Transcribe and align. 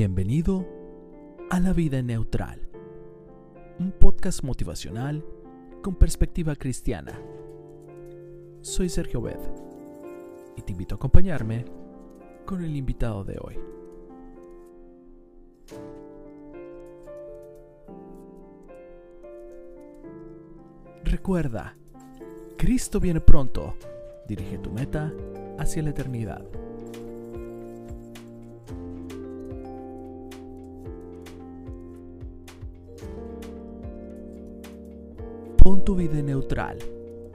Bienvenido 0.00 0.64
a 1.50 1.58
La 1.58 1.72
Vida 1.72 2.00
Neutral, 2.02 2.68
un 3.80 3.90
podcast 3.90 4.44
motivacional 4.44 5.24
con 5.82 5.96
perspectiva 5.96 6.54
cristiana. 6.54 7.20
Soy 8.60 8.90
Sergio 8.90 9.20
Bed 9.20 9.40
y 10.56 10.62
te 10.62 10.70
invito 10.70 10.94
a 10.94 10.98
acompañarme 10.98 11.64
con 12.46 12.62
el 12.62 12.76
invitado 12.76 13.24
de 13.24 13.40
hoy. 13.40 13.58
Recuerda, 21.02 21.76
Cristo 22.56 23.00
viene 23.00 23.20
pronto. 23.20 23.74
Dirige 24.28 24.58
tu 24.58 24.70
meta 24.70 25.12
hacia 25.58 25.82
la 25.82 25.90
eternidad. 25.90 26.67
Pon 35.68 35.84
tu 35.84 35.94
vida 35.94 36.22
neutral. 36.22 36.78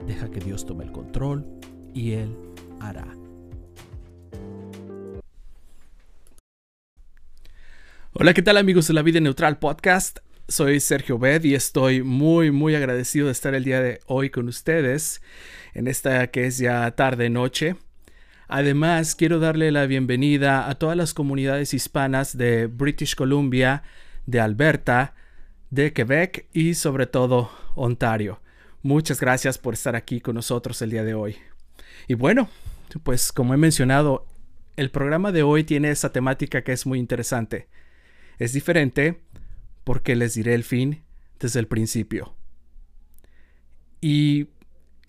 Deja 0.08 0.28
que 0.28 0.40
Dios 0.40 0.66
tome 0.66 0.82
el 0.82 0.90
control 0.90 1.46
y 1.94 2.14
Él 2.14 2.36
hará. 2.80 3.06
Hola, 8.12 8.34
¿qué 8.34 8.42
tal 8.42 8.56
amigos 8.56 8.88
de 8.88 8.94
la 8.94 9.02
Vida 9.02 9.20
Neutral 9.20 9.60
Podcast? 9.60 10.18
Soy 10.48 10.80
Sergio 10.80 11.16
Bed 11.16 11.44
y 11.44 11.54
estoy 11.54 12.02
muy, 12.02 12.50
muy 12.50 12.74
agradecido 12.74 13.26
de 13.26 13.32
estar 13.32 13.54
el 13.54 13.62
día 13.62 13.80
de 13.80 14.00
hoy 14.06 14.30
con 14.30 14.48
ustedes 14.48 15.22
en 15.72 15.86
esta 15.86 16.26
que 16.32 16.48
es 16.48 16.58
ya 16.58 16.90
tarde 16.96 17.30
noche. 17.30 17.76
Además, 18.48 19.14
quiero 19.14 19.38
darle 19.38 19.70
la 19.70 19.86
bienvenida 19.86 20.68
a 20.68 20.74
todas 20.74 20.96
las 20.96 21.14
comunidades 21.14 21.72
hispanas 21.72 22.36
de 22.36 22.66
British 22.66 23.14
Columbia, 23.14 23.84
de 24.26 24.40
Alberta, 24.40 25.14
de 25.70 25.92
Quebec 25.92 26.46
y 26.52 26.74
sobre 26.74 27.06
todo 27.06 27.50
Ontario. 27.74 28.40
Muchas 28.82 29.20
gracias 29.20 29.58
por 29.58 29.74
estar 29.74 29.96
aquí 29.96 30.20
con 30.20 30.34
nosotros 30.34 30.80
el 30.82 30.90
día 30.90 31.04
de 31.04 31.14
hoy. 31.14 31.36
Y 32.06 32.14
bueno, 32.14 32.48
pues 33.02 33.32
como 33.32 33.54
he 33.54 33.56
mencionado, 33.56 34.26
el 34.76 34.90
programa 34.90 35.32
de 35.32 35.42
hoy 35.42 35.64
tiene 35.64 35.90
esa 35.90 36.12
temática 36.12 36.62
que 36.62 36.72
es 36.72 36.86
muy 36.86 36.98
interesante. 36.98 37.68
Es 38.38 38.52
diferente 38.52 39.22
porque 39.84 40.16
les 40.16 40.34
diré 40.34 40.54
el 40.54 40.64
fin 40.64 41.02
desde 41.40 41.60
el 41.60 41.66
principio. 41.66 42.36
Y 44.00 44.48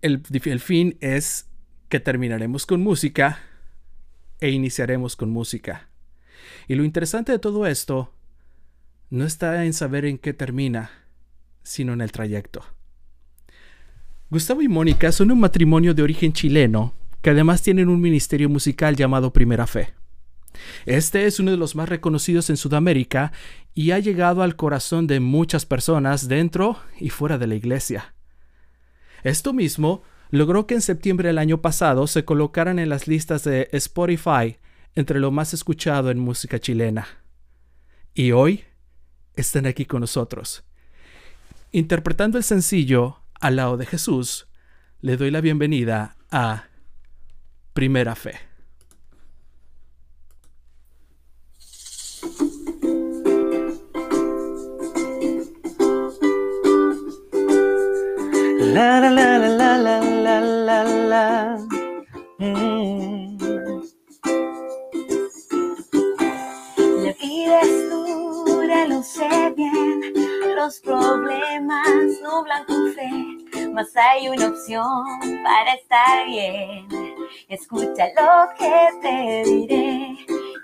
el, 0.01 0.21
el, 0.31 0.59
fin 0.59 0.97
es 1.01 1.49
que 1.89 1.99
terminaremos 1.99 2.65
con 2.65 2.81
música 2.81 3.39
e 4.39 4.51
iniciaremos 4.51 5.15
con 5.15 5.31
música. 5.31 5.89
Y 6.67 6.75
lo 6.75 6.85
interesante 6.85 7.31
de 7.31 7.39
todo 7.39 7.67
esto 7.67 8.14
no 9.15 9.25
está 9.25 9.65
en 9.65 9.73
saber 9.73 10.05
en 10.05 10.17
qué 10.17 10.33
termina, 10.33 10.91
sino 11.63 11.93
en 11.93 12.01
el 12.01 12.11
trayecto. 12.11 12.63
Gustavo 14.29 14.61
y 14.61 14.67
Mónica 14.67 15.11
son 15.11 15.31
un 15.31 15.39
matrimonio 15.39 15.93
de 15.93 16.03
origen 16.03 16.33
chileno 16.33 16.93
que 17.21 17.29
además 17.29 17.61
tienen 17.61 17.87
un 17.87 18.01
ministerio 18.01 18.49
musical 18.49 18.95
llamado 18.95 19.31
Primera 19.31 19.67
Fe. 19.67 19.93
Este 20.85 21.25
es 21.25 21.39
uno 21.39 21.51
de 21.51 21.57
los 21.57 21.75
más 21.75 21.87
reconocidos 21.87 22.49
en 22.49 22.57
Sudamérica 22.57 23.31
y 23.73 23.91
ha 23.91 23.99
llegado 23.99 24.43
al 24.43 24.55
corazón 24.55 25.07
de 25.07 25.19
muchas 25.19 25.65
personas 25.65 26.27
dentro 26.27 26.77
y 26.99 27.09
fuera 27.09 27.37
de 27.37 27.47
la 27.47 27.55
iglesia. 27.55 28.13
Esto 29.23 29.53
mismo 29.53 30.03
logró 30.29 30.67
que 30.67 30.75
en 30.75 30.81
septiembre 30.81 31.29
del 31.29 31.37
año 31.37 31.61
pasado 31.61 32.07
se 32.07 32.25
colocaran 32.25 32.79
en 32.79 32.89
las 32.89 33.07
listas 33.07 33.43
de 33.43 33.69
Spotify 33.71 34.57
entre 34.93 35.19
lo 35.19 35.31
más 35.31 35.53
escuchado 35.53 36.11
en 36.11 36.19
música 36.19 36.59
chilena. 36.59 37.07
Y 38.13 38.31
hoy 38.31 38.63
están 39.41 39.65
aquí 39.65 39.85
con 39.85 40.01
nosotros. 40.01 40.63
Interpretando 41.71 42.37
el 42.37 42.43
sencillo 42.43 43.19
Al 43.39 43.57
lado 43.57 43.77
de 43.77 43.85
Jesús, 43.85 44.47
le 45.01 45.17
doy 45.17 45.29
la 45.29 45.41
bienvenida 45.41 46.15
a 46.31 46.65
Primera 47.73 48.15
Fe. 48.15 48.39
Sé 69.05 69.53
bien. 69.55 70.01
Los 70.55 70.79
problemas 70.79 71.87
nublan 72.23 72.65
tu 72.65 72.91
fe, 72.93 73.69
mas 73.71 73.95
hay 73.95 74.27
una 74.29 74.47
opción 74.47 75.05
para 75.43 75.73
estar 75.75 76.25
bien. 76.27 76.87
Escucha 77.47 78.07
lo 78.17 78.53
que 78.57 78.89
te 79.01 79.49
diré. 79.49 80.17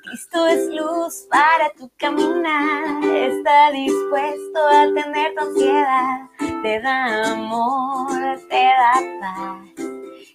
Cristo 0.03 0.47
es 0.47 0.67
luz 0.69 1.27
para 1.29 1.71
tu 1.73 1.89
caminar. 1.97 3.03
Está 3.05 3.71
dispuesto 3.71 4.67
a 4.67 4.85
tener 4.93 5.35
tu 5.35 5.41
ansiedad. 5.41 6.29
Te 6.63 6.81
da 6.81 7.31
amor, 7.31 8.39
te 8.49 8.63
da 8.63 8.93
paz 9.19 9.90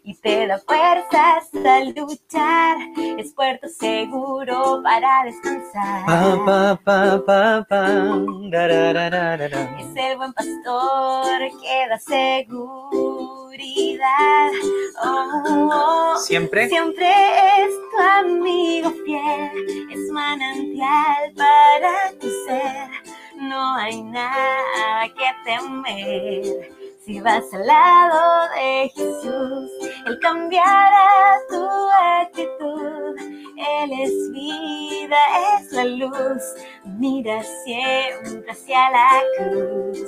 y 0.06 0.15
te 0.15 0.47
da 0.47 0.59
fuerzas 0.59 1.50
a 1.53 1.81
luchar. 1.81 2.77
Es 3.19 3.34
puerto 3.34 3.67
seguro 3.69 4.81
para 4.84 5.25
descansar. 5.25 6.06
Pa, 6.06 6.78
pa, 6.84 7.67
pa. 7.69 7.87
Da, 8.49 8.69
da, 8.69 8.93
da, 8.93 9.11
da, 9.11 9.37
da, 9.37 9.49
da. 9.49 9.78
Es 9.81 9.97
el 9.97 10.17
buen 10.17 10.33
pastor 10.33 11.39
que 11.61 11.89
da 11.91 11.99
seguridad. 11.99 13.00
Oh, 15.05 15.72
oh. 15.72 16.19
Siempre. 16.19 16.69
Siempre 16.69 17.09
es 17.09 17.75
tu 17.91 18.00
amigo 18.00 18.93
fiel, 19.05 19.88
es 19.91 20.09
manantial 20.12 21.33
para 21.37 22.12
tu 22.21 22.28
ser. 22.47 22.91
No 23.41 23.75
hay 23.75 24.00
nada 24.05 25.09
que 25.09 25.34
temer. 25.44 26.85
Si 27.06 27.21
vas 27.21 27.44
al 27.55 27.65
lado 27.65 28.49
de 28.56 28.89
Jesús, 28.93 29.71
Él 30.06 30.19
cambiará 30.21 31.39
tu 31.49 31.65
actitud. 32.21 33.17
Él 33.56 33.93
es 34.03 34.33
vida, 34.33 35.17
es 35.56 35.71
la 35.71 35.84
luz. 35.84 36.43
Mira 36.99 37.44
siempre 37.65 38.50
hacia 38.50 38.91
la 38.91 39.22
cruz. 39.39 40.00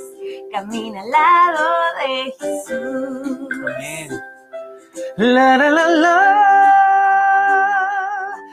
Camina 0.50 1.02
al 1.02 1.10
lado 1.12 1.68
de 2.00 2.34
Jesús. 2.40 3.48
Amén. 3.64 4.20
La 5.18 5.56
la 5.56 5.70
la 5.70 5.86
la. 5.86 6.18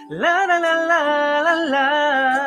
La 0.09 0.45
la 0.45 0.59
la 0.59 0.75
la 0.85 1.41
la 1.41 1.55
la. 1.65 2.44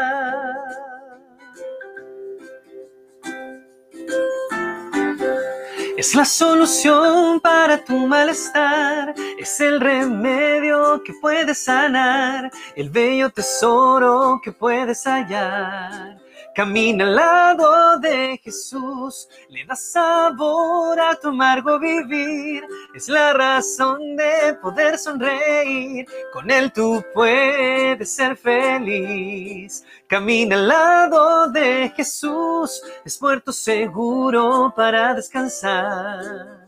Es 5.99 6.15
la 6.15 6.25
solución 6.25 7.41
para 7.41 7.85
tu 7.85 8.07
malestar, 8.07 9.17
es 9.37 9.59
el 9.59 9.81
remedio 9.81 11.03
que 11.03 11.13
puedes 11.21 11.65
sanar, 11.65 12.53
el 12.77 12.89
bello 12.89 13.31
tesoro 13.31 14.41
que 14.41 14.53
puedes 14.53 15.03
hallar. 15.09 16.17
Camina 16.59 17.05
al 17.05 17.15
lado 17.15 18.01
de 18.01 18.37
Jesús, 18.43 19.29
le 19.49 19.65
da 19.65 19.77
sabor 19.77 20.99
a 20.99 21.15
tu 21.15 21.29
amargo 21.29 21.79
vivir, 21.79 22.65
es 22.93 23.09
la 23.09 23.33
razón 23.33 24.17
de 24.17 24.55
poder 24.61 24.99
sonreír, 24.99 26.05
con 26.33 26.51
él 26.51 26.73
tú 26.73 27.01
puedes 27.15 28.13
ser 28.13 28.37
feliz. 28.37 29.85
Camina 30.09 30.57
al 30.57 30.67
lado 30.67 31.49
de 31.53 31.93
Jesús, 31.95 32.83
es 33.05 33.17
puerto 33.17 33.53
seguro 33.53 34.73
para 34.75 35.15
descansar. 35.15 36.67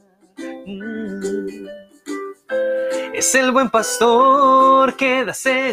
Mm. 0.67 1.40
Es 3.13 3.35
el 3.35 3.51
buen 3.53 3.69
pastor 3.69 4.97
que 4.97 5.25
da 5.25 5.35
seguridad. 5.35 5.71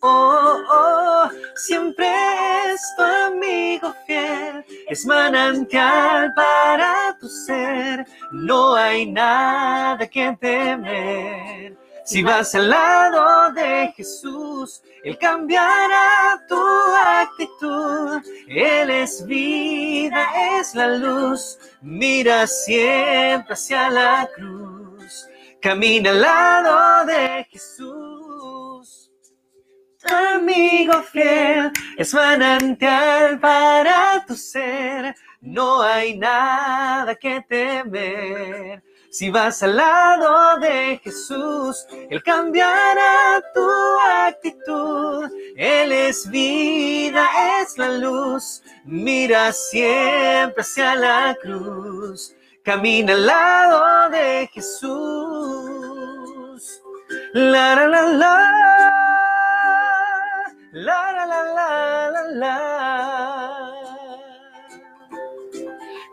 Oh, 0.00 0.58
oh, 0.70 1.28
siempre 1.54 2.06
es 2.66 2.80
tu 2.96 3.02
amigo 3.02 3.94
fiel. 4.06 4.64
Es 4.88 5.06
manantial 5.06 6.32
para 6.34 7.16
tu 7.20 7.28
ser. 7.28 8.06
No 8.32 8.74
hay 8.74 9.06
nada 9.06 10.06
que 10.06 10.36
temer. 10.40 11.81
Si 12.04 12.20
vas 12.22 12.52
al 12.56 12.68
lado 12.68 13.52
de 13.52 13.92
Jesús, 13.96 14.82
Él 15.04 15.16
cambiará 15.18 16.44
tu 16.48 16.60
actitud. 17.06 18.20
Él 18.48 18.90
es 18.90 19.24
vida, 19.24 20.26
es 20.58 20.74
la 20.74 20.88
luz. 20.88 21.58
Mira 21.80 22.46
siempre 22.46 23.54
hacia 23.54 23.88
la 23.88 24.28
cruz. 24.34 25.28
Camina 25.60 26.10
al 26.10 26.20
lado 26.20 27.06
de 27.06 27.46
Jesús. 27.50 29.10
amigo 30.04 31.00
fiel, 31.04 31.70
es 31.96 32.12
manantial 32.12 33.38
para 33.38 34.24
tu 34.26 34.34
ser, 34.34 35.14
no 35.40 35.80
hay 35.80 36.18
nada 36.18 37.14
que 37.14 37.40
temer. 37.42 38.82
Si 39.12 39.28
vas 39.28 39.62
al 39.62 39.76
lado 39.76 40.58
de 40.58 40.98
Jesús, 41.04 41.86
Él 42.08 42.22
cambiará 42.22 43.42
tu 43.52 43.68
actitud. 44.26 45.28
Él 45.54 45.92
es 45.92 46.30
vida, 46.30 47.28
es 47.60 47.76
la 47.76 47.90
luz. 47.90 48.62
Mira 48.86 49.52
siempre 49.52 50.62
hacia 50.62 50.94
la 50.94 51.36
cruz. 51.42 52.34
Camina 52.62 53.12
al 53.12 53.26
lado 53.26 54.08
de 54.08 54.48
Jesús. 54.50 54.90
La 57.34 57.74
la 57.74 57.86
la 57.86 58.02
la. 58.02 58.50
La 60.72 61.12
la 61.12 61.26
la 61.26 61.44
la 61.52 62.10
la 62.12 62.22
la. 62.32 63.72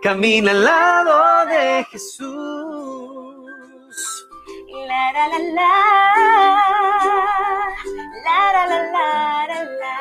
Camina 0.01 0.51
al 0.51 0.65
lado 0.65 1.45
de 1.45 1.85
Jesús. 1.91 2.58
La 4.89 5.03
la 5.13 5.23
la 5.27 5.39
la. 5.57 5.73
La 8.25 8.39
la 8.55 8.63
la 8.71 8.79
la 8.95 9.09
la 9.49 9.59
la. 9.81 9.97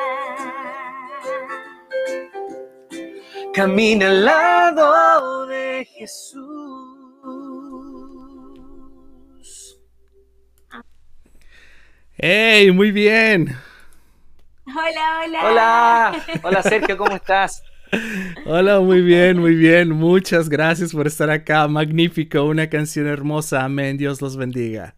Camina 3.53 4.05
al 4.07 4.25
lado 4.25 5.45
de 5.45 5.85
Jesús. 5.93 6.39
¡Hey! 12.17 12.71
Muy 12.71 12.89
bien. 12.91 13.55
Hola, 14.65 15.21
hola. 15.23 15.39
Hola, 15.45 16.25
hola 16.41 16.63
Sergio, 16.63 16.97
¿cómo 16.97 17.15
estás? 17.15 17.61
Hola, 18.49 18.79
muy 18.81 19.01
bien, 19.01 19.37
muy 19.39 19.55
bien. 19.55 19.91
Muchas 19.91 20.49
gracias 20.49 20.91
por 20.91 21.05
estar 21.07 21.29
acá. 21.29 21.67
Magnífico, 21.67 22.43
una 22.45 22.69
canción 22.69 23.07
hermosa. 23.07 23.63
Amén. 23.63 23.97
Dios 23.97 24.21
los 24.21 24.35
bendiga. 24.37 24.95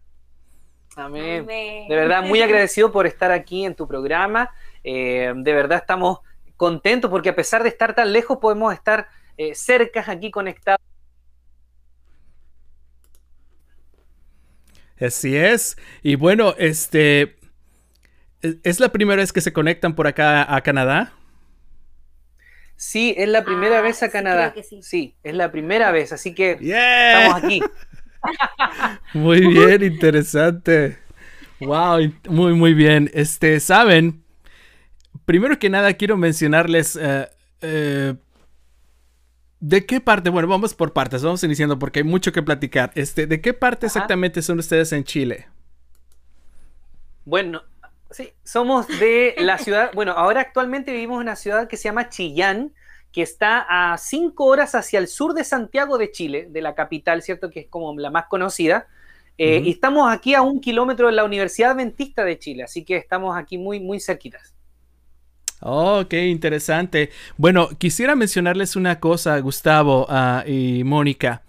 Amén. 0.96 1.44
Amén. 1.44 1.88
De 1.88 1.96
verdad, 1.96 2.22
muy 2.24 2.42
agradecido 2.42 2.92
por 2.92 3.06
estar 3.06 3.30
aquí 3.32 3.64
en 3.64 3.74
tu 3.74 3.86
programa. 3.88 4.50
Eh, 4.84 5.32
de 5.36 5.52
verdad 5.52 5.78
estamos 5.78 6.20
contentos 6.56 7.10
porque 7.10 7.30
a 7.30 7.36
pesar 7.36 7.62
de 7.62 7.68
estar 7.70 7.94
tan 7.94 8.12
lejos 8.12 8.38
podemos 8.38 8.72
estar 8.74 9.08
eh, 9.36 9.54
cerca 9.54 10.04
aquí 10.06 10.30
conectados. 10.30 10.80
Así 15.00 15.36
es. 15.36 15.76
Y 16.02 16.14
bueno, 16.16 16.54
este... 16.58 17.36
¿es- 18.42 18.56
¿Es 18.62 18.80
la 18.80 18.90
primera 18.90 19.16
vez 19.22 19.32
que 19.32 19.40
se 19.40 19.52
conectan 19.52 19.94
por 19.94 20.06
acá 20.06 20.54
a 20.54 20.60
Canadá? 20.62 21.12
Sí, 22.84 23.14
es 23.16 23.28
la 23.28 23.44
primera 23.44 23.80
Ah, 23.80 23.80
vez 23.80 24.02
a 24.02 24.08
sí, 24.08 24.10
Canadá. 24.10 24.50
creo 24.52 24.52
que 24.52 24.62
sí. 24.64 24.82
sí, 24.82 25.14
es 25.22 25.34
la 25.34 25.52
primera 25.52 25.92
vez, 25.92 26.12
así 26.12 26.34
que 26.34 26.58
¡Yeah! 26.58 27.26
estamos 27.26 27.44
aquí. 27.44 27.70
Muy 29.12 29.46
bien, 29.46 29.82
interesante. 29.82 30.98
Wow, 31.60 32.12
muy, 32.28 32.54
muy 32.54 32.74
bien. 32.74 33.10
Este, 33.14 33.60
¿saben? 33.60 34.24
Primero 35.24 35.58
que 35.58 35.70
nada 35.70 35.94
quiero 35.94 36.16
mencionarles 36.16 36.96
eh, 37.00 37.28
eh, 37.62 38.14
de 39.60 39.86
qué 39.86 40.00
parte, 40.00 40.28
bueno, 40.30 40.48
vamos 40.48 40.74
por 40.74 40.92
partes, 40.92 41.22
vamos 41.22 41.42
iniciando 41.44 41.78
porque 41.78 42.00
hay 42.00 42.04
mucho 42.04 42.32
que 42.32 42.42
platicar. 42.42 42.90
Este, 42.94 43.26
¿de 43.26 43.40
qué 43.40 43.54
parte 43.54 43.86
Ajá. 43.86 43.86
exactamente 43.86 44.42
son 44.42 44.58
ustedes 44.58 44.92
en 44.92 45.04
Chile? 45.04 45.46
Bueno, 47.24 47.62
sí, 48.12 48.32
somos 48.44 48.86
de 48.86 49.34
la 49.38 49.58
ciudad, 49.58 49.90
bueno, 49.94 50.12
ahora 50.12 50.40
actualmente 50.40 50.92
vivimos 50.92 51.16
en 51.16 51.22
una 51.22 51.36
ciudad 51.36 51.68
que 51.68 51.76
se 51.76 51.84
llama 51.84 52.08
Chillán, 52.08 52.72
que 53.12 53.22
está 53.22 53.66
a 53.68 53.98
cinco 53.98 54.46
horas 54.46 54.74
hacia 54.74 54.98
el 54.98 55.06
sur 55.06 55.34
de 55.34 55.44
Santiago 55.44 55.98
de 55.98 56.10
Chile, 56.10 56.48
de 56.50 56.62
la 56.62 56.74
capital, 56.74 57.22
¿cierto? 57.22 57.50
Que 57.50 57.60
es 57.60 57.66
como 57.68 57.98
la 57.98 58.10
más 58.10 58.26
conocida. 58.26 58.86
Eh. 59.36 59.62
Y 59.64 59.70
estamos 59.70 60.10
aquí 60.10 60.34
a 60.34 60.42
un 60.42 60.60
kilómetro 60.60 61.08
de 61.08 61.12
la 61.12 61.24
Universidad 61.24 61.72
Adventista 61.72 62.24
de 62.24 62.38
Chile, 62.38 62.62
así 62.62 62.84
que 62.84 62.96
estamos 62.96 63.36
aquí 63.36 63.58
muy, 63.58 63.80
muy 63.80 64.00
cerquitas. 64.00 64.54
Oh, 65.60 66.04
qué 66.08 66.26
interesante. 66.26 67.10
Bueno, 67.36 67.68
quisiera 67.78 68.16
mencionarles 68.16 68.76
una 68.76 68.98
cosa, 68.98 69.38
Gustavo 69.38 70.06
ah, 70.08 70.42
y 70.46 70.82
Mónica. 70.84 71.42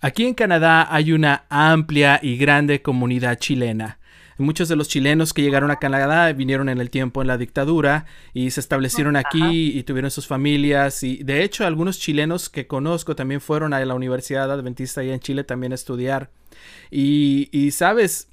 Aquí 0.00 0.26
en 0.26 0.34
Canadá 0.34 0.86
hay 0.94 1.12
una 1.12 1.46
amplia 1.48 2.20
y 2.22 2.36
grande 2.36 2.82
comunidad 2.82 3.38
chilena. 3.38 3.98
Muchos 4.38 4.68
de 4.68 4.76
los 4.76 4.88
chilenos 4.88 5.32
que 5.32 5.42
llegaron 5.42 5.70
a 5.70 5.76
Canadá 5.76 6.32
vinieron 6.32 6.68
en 6.68 6.80
el 6.80 6.90
tiempo 6.90 7.22
en 7.22 7.28
la 7.28 7.38
dictadura 7.38 8.06
y 8.32 8.50
se 8.50 8.60
establecieron 8.60 9.16
aquí 9.16 9.42
Ajá. 9.42 9.52
y 9.52 9.82
tuvieron 9.84 10.10
sus 10.10 10.26
familias. 10.26 11.02
Y 11.02 11.22
de 11.22 11.42
hecho, 11.44 11.66
algunos 11.66 11.98
chilenos 11.98 12.48
que 12.48 12.66
conozco 12.66 13.14
también 13.14 13.40
fueron 13.40 13.72
a 13.74 13.84
la 13.84 13.94
Universidad 13.94 14.50
Adventista 14.50 15.00
allá 15.02 15.14
en 15.14 15.20
Chile 15.20 15.44
también 15.44 15.72
a 15.72 15.76
estudiar. 15.76 16.30
Y, 16.90 17.48
y, 17.52 17.70
sabes, 17.70 18.28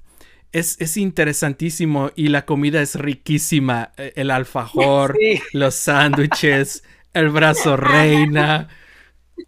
es, 0.52 0.80
es 0.82 0.98
interesantísimo 0.98 2.12
y 2.16 2.28
la 2.30 2.46
comida 2.46 2.82
es 2.82 2.96
riquísima. 2.96 3.92
Eh, 3.98 4.14
El 4.16 4.32
alfajor, 4.32 5.16
Sí. 5.20 5.40
los 5.54 5.76
sándwiches, 5.76 6.84
el 7.14 7.30
brazo 7.30 7.78
reina, 7.78 8.70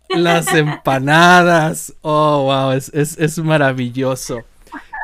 las 0.09 0.53
empanadas. 0.53 1.93
Oh, 2.01 2.43
wow, 2.43 2.71
es, 2.71 2.89
es, 2.93 3.17
es 3.17 3.37
maravilloso. 3.39 4.43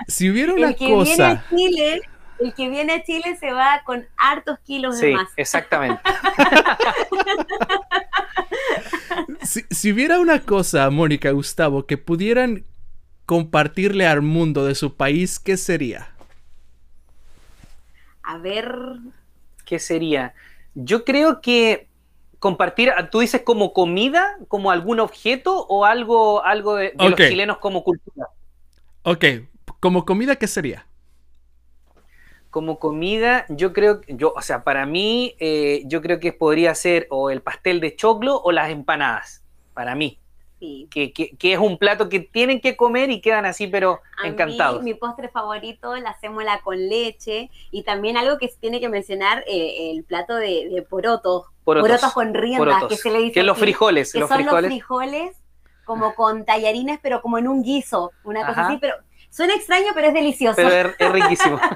Si 0.07 0.30
hubiera 0.30 0.54
una 0.54 0.69
el 0.69 0.75
que 0.75 0.88
viene 0.88 1.04
cosa, 1.04 1.31
a 1.31 1.50
Chile, 1.50 2.01
el 2.40 2.54
que 2.54 2.69
viene 2.69 2.94
a 2.94 3.04
Chile 3.04 3.36
se 3.38 3.51
va 3.51 3.81
con 3.86 4.07
hartos 4.18 4.60
kilos 4.60 5.00
de 5.00 5.13
más. 5.13 5.30
exactamente. 5.36 6.01
si, 9.44 9.66
si 9.69 9.92
hubiera 9.92 10.19
una 10.19 10.40
cosa, 10.40 10.90
Mónica, 10.90 11.31
Gustavo, 11.31 11.86
que 11.86 11.98
pudieran 11.98 12.63
compartirle 13.25 14.07
al 14.07 14.22
mundo 14.22 14.66
de 14.66 14.75
su 14.75 14.96
país, 14.96 15.40
¿qué 15.40 15.57
sería? 15.57 16.10
A 18.24 18.38
ver, 18.38 19.00
¿Qué 19.69 19.78
sería? 19.78 20.34
Yo 20.74 21.06
creo 21.06 21.42
que 21.42 21.88
compartir, 22.40 22.92
tú 23.12 23.19
dices 23.19 23.44
como 23.44 23.72
comida, 23.72 24.40
como 24.48 24.72
algún 24.72 25.00
objeto 25.00 25.68
o 25.68 25.86
algo, 25.86 26.44
algo 26.44 26.76
de, 26.76 26.92
los 26.97 27.16
chilenos 27.16 27.59
como 27.59 27.83
cultura. 27.83 28.30
Ok, 29.04 29.26
como 29.80 30.06
comida, 30.06 30.36
¿qué 30.36 30.48
sería? 30.48 30.86
Como 32.50 32.80
comida, 32.80 33.45
yo 33.50 33.74
creo, 33.74 34.02
yo, 34.07 34.33
o 34.36 34.42
sea, 34.42 34.64
para 34.64 34.86
mí, 34.88 35.36
eh, 35.40 35.83
yo 35.86 36.02
creo 36.02 36.19
que 36.19 36.33
podría 36.33 36.74
ser 36.74 37.06
o 37.12 37.30
el 37.30 37.42
pastel 37.42 37.80
de 37.80 37.95
choclo 37.95 38.42
o 38.42 38.52
las 38.52 38.71
empanadas, 38.71 39.44
para 39.76 39.94
mí, 39.94 40.18
sí. 40.59 40.88
que, 40.90 41.14
que- 41.14 41.38
que 41.38 41.54
es 41.54 41.59
un 41.59 41.78
plato 41.78 42.09
que 42.09 42.19
tienen 42.21 42.59
que 42.59 42.76
comer 42.76 43.12
y 43.12 43.21
quedan 43.21 43.45
así, 43.45 43.68
pero 43.68 44.02
A 44.24 44.28
encantados. 44.28 44.81
mí, 44.81 44.94
mi 44.94 44.98
postre 44.98 45.30
favorito, 45.30 45.95
la 45.98 46.19
sémola 46.19 46.59
con 46.64 46.90
leche. 46.90 47.52
Y 47.69 47.83
también 47.83 48.18
algo 48.18 48.40
que 48.40 48.48
se 48.50 48.57
tiene 48.57 48.80
que 48.80 48.90
mencionar, 48.90 49.44
eh, 49.48 49.92
el 49.92 50.04
plato 50.04 50.36
de, 50.36 50.69
de 50.74 50.81
porotos. 50.81 51.45
Porotos. 51.64 52.12
con 52.14 52.33
rienda, 52.33 52.57
Porotos, 52.57 52.90
que 52.90 52.95
se 52.98 53.12
le 53.12 53.19
dice 53.19 53.33
que 53.36 53.44
los 53.44 53.59
frijoles, 53.59 54.12
que 54.12 54.19
los 54.21 54.28
son 54.28 54.38
frijoles. 54.40 54.64
los 54.64 54.69
frijoles 54.71 55.38
como 55.86 56.16
con 56.16 56.45
tallarines, 56.45 57.00
pero 57.00 57.21
como 57.21 57.38
en 57.38 57.48
un 57.48 57.62
guiso, 57.62 58.12
una 58.24 58.40
cosa 58.42 58.62
Ajá. 58.62 58.68
así, 58.69 58.78
pero 58.81 58.95
suena 59.30 59.56
extraño, 59.56 59.88
pero 59.94 60.07
es 60.07 60.14
delicioso. 60.14 60.56
Pero 60.56 60.69
es, 60.69 60.95
es 60.98 61.12
riquísimo. 61.12 61.59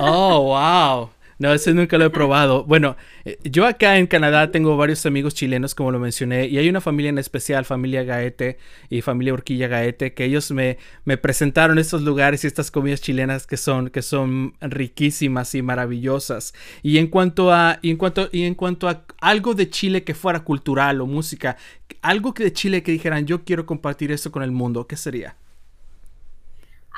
Oh, 0.00 0.42
wow. 0.42 1.10
No, 1.40 1.52
ese 1.52 1.72
nunca 1.72 1.98
lo 1.98 2.06
he 2.06 2.10
probado. 2.10 2.64
Bueno, 2.64 2.96
eh, 3.24 3.38
yo 3.44 3.64
acá 3.64 3.96
en 3.96 4.08
Canadá 4.08 4.50
tengo 4.50 4.76
varios 4.76 5.06
amigos 5.06 5.34
chilenos, 5.34 5.72
como 5.72 5.92
lo 5.92 6.00
mencioné, 6.00 6.48
y 6.48 6.58
hay 6.58 6.68
una 6.68 6.80
familia 6.80 7.10
en 7.10 7.18
especial, 7.18 7.64
familia 7.64 8.02
Gaete 8.02 8.58
y 8.90 9.02
familia 9.02 9.34
Urquilla 9.34 9.68
Gaete, 9.68 10.14
que 10.14 10.24
ellos 10.24 10.50
me, 10.50 10.78
me 11.04 11.16
presentaron 11.16 11.78
estos 11.78 12.02
lugares 12.02 12.42
y 12.42 12.48
estas 12.48 12.72
comidas 12.72 13.00
chilenas 13.00 13.46
que 13.46 13.56
son, 13.56 13.90
que 13.90 14.02
son 14.02 14.54
riquísimas 14.60 15.54
y 15.54 15.62
maravillosas. 15.62 16.54
Y 16.82 16.98
en 16.98 17.06
cuanto 17.06 17.52
a, 17.52 17.78
y 17.82 17.90
en 17.90 17.98
cuanto, 17.98 18.28
y 18.32 18.42
en 18.42 18.56
cuanto 18.56 18.88
a 18.88 19.04
algo 19.20 19.54
de 19.54 19.70
Chile 19.70 20.02
que 20.02 20.14
fuera 20.14 20.40
cultural 20.40 21.00
o 21.00 21.06
música, 21.06 21.56
algo 22.02 22.34
que 22.34 22.42
de 22.42 22.52
Chile 22.52 22.82
que 22.82 22.90
dijeran, 22.90 23.26
yo 23.26 23.44
quiero 23.44 23.64
compartir 23.64 24.10
esto 24.10 24.32
con 24.32 24.42
el 24.42 24.50
mundo, 24.50 24.88
¿qué 24.88 24.96
sería? 24.96 25.36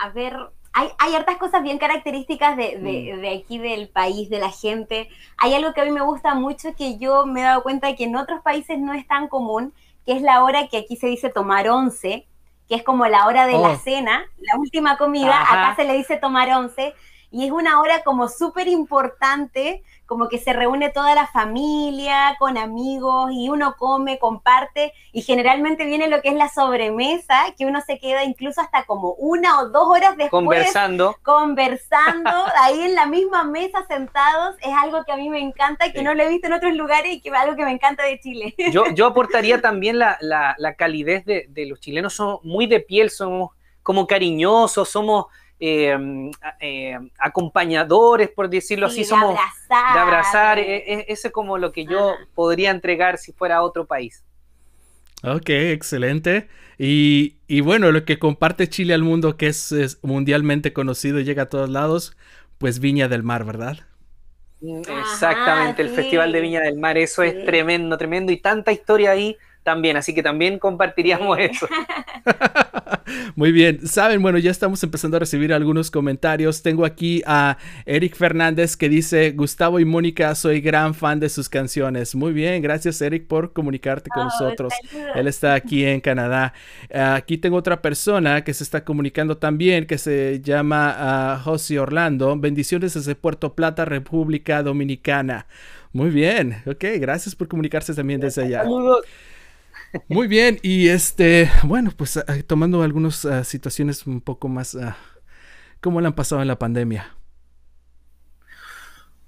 A 0.01 0.09
ver, 0.11 0.37
hay, 0.73 0.89
hay 0.99 1.15
hartas 1.15 1.37
cosas 1.37 1.63
bien 1.63 1.79
características 1.79 2.57
de, 2.57 2.79
de- 2.79 3.15
Mm. 3.17 3.21
de 3.21 3.29
aquí 3.39 3.59
del 3.59 3.89
país, 3.89 4.31
de 4.31 4.39
la 4.39 4.51
gente. 4.51 5.09
Hay 5.39 5.55
algo 5.55 5.73
que 5.75 5.81
a 5.81 5.85
mí 5.85 5.91
me 5.91 6.01
gusta 6.01 6.35
mucho 6.35 6.75
que 6.77 6.97
yo 6.99 7.27
me 7.27 7.41
he 7.41 7.45
dado 7.45 7.63
cuenta 7.63 7.95
que 7.97 8.05
en 8.05 8.17
otros 8.17 8.41
países 8.43 8.79
no 8.79 8.93
es 8.95 9.07
tan 9.07 9.29
común, 9.29 9.73
que 10.07 10.13
es 10.13 10.23
la 10.23 10.43
hora 10.45 10.69
que 10.69 10.79
aquí 10.79 10.97
se 10.97 11.07
dice 11.09 11.29
tomar 11.29 11.69
once, 11.69 12.27
que 12.69 12.77
es 12.77 12.83
como 12.85 13.07
la 13.07 13.27
hora 13.27 13.47
de 13.47 13.55
Oh. 13.57 13.63
la 13.67 13.77
cena, 13.77 14.25
la 14.39 14.57
última 14.59 14.97
comida, 14.97 15.41
Ajá. 15.43 15.65
acá 15.71 15.77
se 15.77 15.85
le 15.85 15.95
dice 15.97 16.17
tomar 16.17 16.49
once, 16.53 16.95
y 17.31 17.47
es 17.47 17.53
una 17.53 17.81
hora 17.81 18.03
como 18.03 18.29
súper 18.29 18.67
importante, 18.67 19.83
como 20.07 20.29
que 20.29 20.39
se 20.39 20.53
reúne 20.53 20.91
toda 20.91 21.15
la 21.15 21.29
familia 21.29 22.35
con 22.41 22.59
amigos 22.59 23.31
y 23.33 23.49
uno 23.49 23.77
come, 23.79 24.19
comparte 24.19 24.93
y 25.13 25.23
generalmente 25.23 25.85
viene 25.85 26.09
lo 26.09 26.21
que 26.21 26.31
es 26.31 26.35
la 26.35 26.49
sobremesa, 26.49 27.55
que 27.57 27.67
uno 27.67 27.81
se 27.81 27.99
queda 28.01 28.25
incluso 28.25 28.61
hasta 28.61 28.85
como 28.85 29.13
una 29.13 29.61
o 29.61 29.69
dos 29.69 29.87
horas 29.87 30.17
después. 30.17 30.31
Conversando. 30.31 31.17
Conversando, 31.23 32.31
ahí 32.61 32.81
en 32.81 32.97
la 32.97 33.07
misma 33.07 33.45
mesa 33.45 33.87
sentados, 33.87 34.57
es 34.61 34.75
algo 34.83 35.05
que 35.05 35.13
a 35.13 35.17
mí 35.17 35.31
me 35.31 35.41
encanta, 35.41 35.93
que 35.93 36.03
no 36.03 36.15
lo 36.15 36.25
he 36.25 36.29
visto 36.29 36.49
en 36.49 36.55
otros 36.55 36.75
lugares 36.75 37.13
y 37.13 37.21
que 37.21 37.29
es 37.29 37.35
algo 37.37 37.55
que 37.55 37.65
me 37.65 37.73
encanta 37.73 38.03
de 38.03 38.19
Chile. 38.19 38.55
Yo, 38.73 38.85
yo 38.95 39.07
aportaría 39.07 39.61
también 39.63 39.99
la, 39.99 40.17
calidez 40.77 41.25
de, 41.25 41.47
de 41.49 41.67
los 41.67 41.79
chilenos, 41.81 42.15
somos 42.15 42.43
muy 42.43 42.67
de 42.67 42.81
piel, 42.81 43.11
somos 43.11 43.51
como 43.83 44.07
cariñosos, 44.07 44.89
somos 44.89 45.27
eh, 45.61 46.31
eh, 46.61 46.99
acompañadores, 47.19 48.31
por 48.31 48.49
decirlo 48.49 48.87
así, 48.87 49.05
somos 49.05 49.39
abrazar. 49.39 49.95
de 49.95 50.01
abrazar. 50.01 50.59
E, 50.59 50.77
e, 50.77 51.05
ese 51.09 51.29
es 51.29 51.33
como 51.33 51.59
lo 51.59 51.71
que 51.71 51.85
yo 51.85 52.15
podría 52.35 52.71
entregar 52.71 53.19
si 53.19 53.33
fuera 53.33 53.59
a 53.59 53.63
otro 53.63 53.87
país. 53.87 54.25
Ok, 55.23 55.51
excelente. 55.51 56.49
Y, 56.79 57.61
bueno, 57.61 57.93
lo 57.93 58.07
que 58.07 58.19
comparte 58.19 58.69
Chile 58.69 58.95
al 58.95 59.03
mundo, 59.03 59.37
que 59.37 59.49
es, 59.49 59.99
mundialmente 60.03 60.73
conocido 60.73 61.21
y 61.21 61.25
llega 61.25 61.43
a 61.43 61.49
todos 61.51 61.69
lados, 61.69 62.17
pues 62.57 62.81
Viña 62.81 63.07
del 63.07 63.23
Mar, 63.23 63.45
¿verdad? 63.45 63.81
Exactamente, 64.63 65.83
el 65.83 65.91
Festival 65.91 66.33
de 66.33 66.41
Viña 66.41 66.61
del 66.61 66.79
Mar, 66.79 66.97
eso 66.97 67.23
es 67.23 67.45
tremendo, 67.45 67.99
tremendo 67.99 68.33
y 68.33 68.39
tanta 68.39 68.73
historia 68.73 69.11
ahí 69.11 69.37
también, 69.63 69.97
así 69.97 70.15
que 70.15 70.23
también 70.23 70.59
compartiríamos 70.59 71.39
eso. 71.39 71.69
Muy 73.35 73.53
bien, 73.53 73.87
saben, 73.87 74.23
bueno, 74.23 74.39
ya 74.39 74.51
estamos 74.51 74.83
empezando 74.83 75.17
a 75.17 75.21
recibir 75.21 75.53
algunos 75.53 75.91
comentarios. 75.91 76.63
Tengo 76.63 76.85
aquí 76.85 77.23
a 77.27 77.59
Eric 77.85 78.17
Fernández 78.17 78.77
que 78.77 78.89
dice, 78.89 79.33
Gustavo 79.33 79.81
y 79.81 79.85
Mónica, 79.85 80.35
soy 80.35 80.61
gran 80.61 80.95
fan 80.95 81.21
de 81.21 81.29
sus 81.29 81.49
canciones. 81.49 82.15
Muy 82.15 82.33
bien, 82.33 82.63
gracias 82.63 83.01
Eric 83.03 83.27
por 83.27 83.53
comunicarte 83.53 84.11
con 84.11 84.23
oh, 84.23 84.25
nosotros. 84.27 84.73
Él 85.15 85.27
está 85.27 85.55
aquí 85.55 85.85
en 85.85 86.01
Canadá. 86.01 86.55
aquí 86.93 87.39
tengo 87.39 87.57
otra 87.57 87.83
persona 87.83 88.43
que 88.45 88.55
se 88.55 88.65
está 88.65 88.85
comunicando 88.85 89.37
también, 89.37 89.87
que 89.87 89.99
se 89.99 90.41
llama 90.41 91.37
uh, 91.39 91.43
José 91.43 91.79
Orlando. 91.79 92.37
Bendiciones 92.37 92.95
desde 92.95 93.15
Puerto 93.15 93.55
Plata, 93.55 93.85
República 93.85 94.63
Dominicana. 94.63 95.47
Muy 95.93 96.11
bien, 96.11 96.63
ok, 96.67 96.85
gracias 96.99 97.35
por 97.35 97.49
comunicarse 97.49 97.95
también 97.95 98.21
desde 98.21 98.45
allá. 98.45 98.63
Saludos. 98.63 99.05
Muy 100.09 100.29
bien, 100.29 100.59
y 100.63 100.89
este, 100.89 101.51
bueno, 101.65 101.91
pues 101.97 102.17
ah, 102.17 102.25
tomando 102.47 102.83
algunas 102.83 103.25
ah, 103.25 103.43
situaciones 103.45 104.07
un 104.07 104.21
poco 104.21 104.49
más, 104.49 104.75
uh, 104.75 104.93
¿cómo 105.81 106.01
le 106.01 106.07
han 106.07 106.15
pasado 106.15 106.43
en 106.43 106.49
la 106.49 106.59
pandemia? 106.59 107.17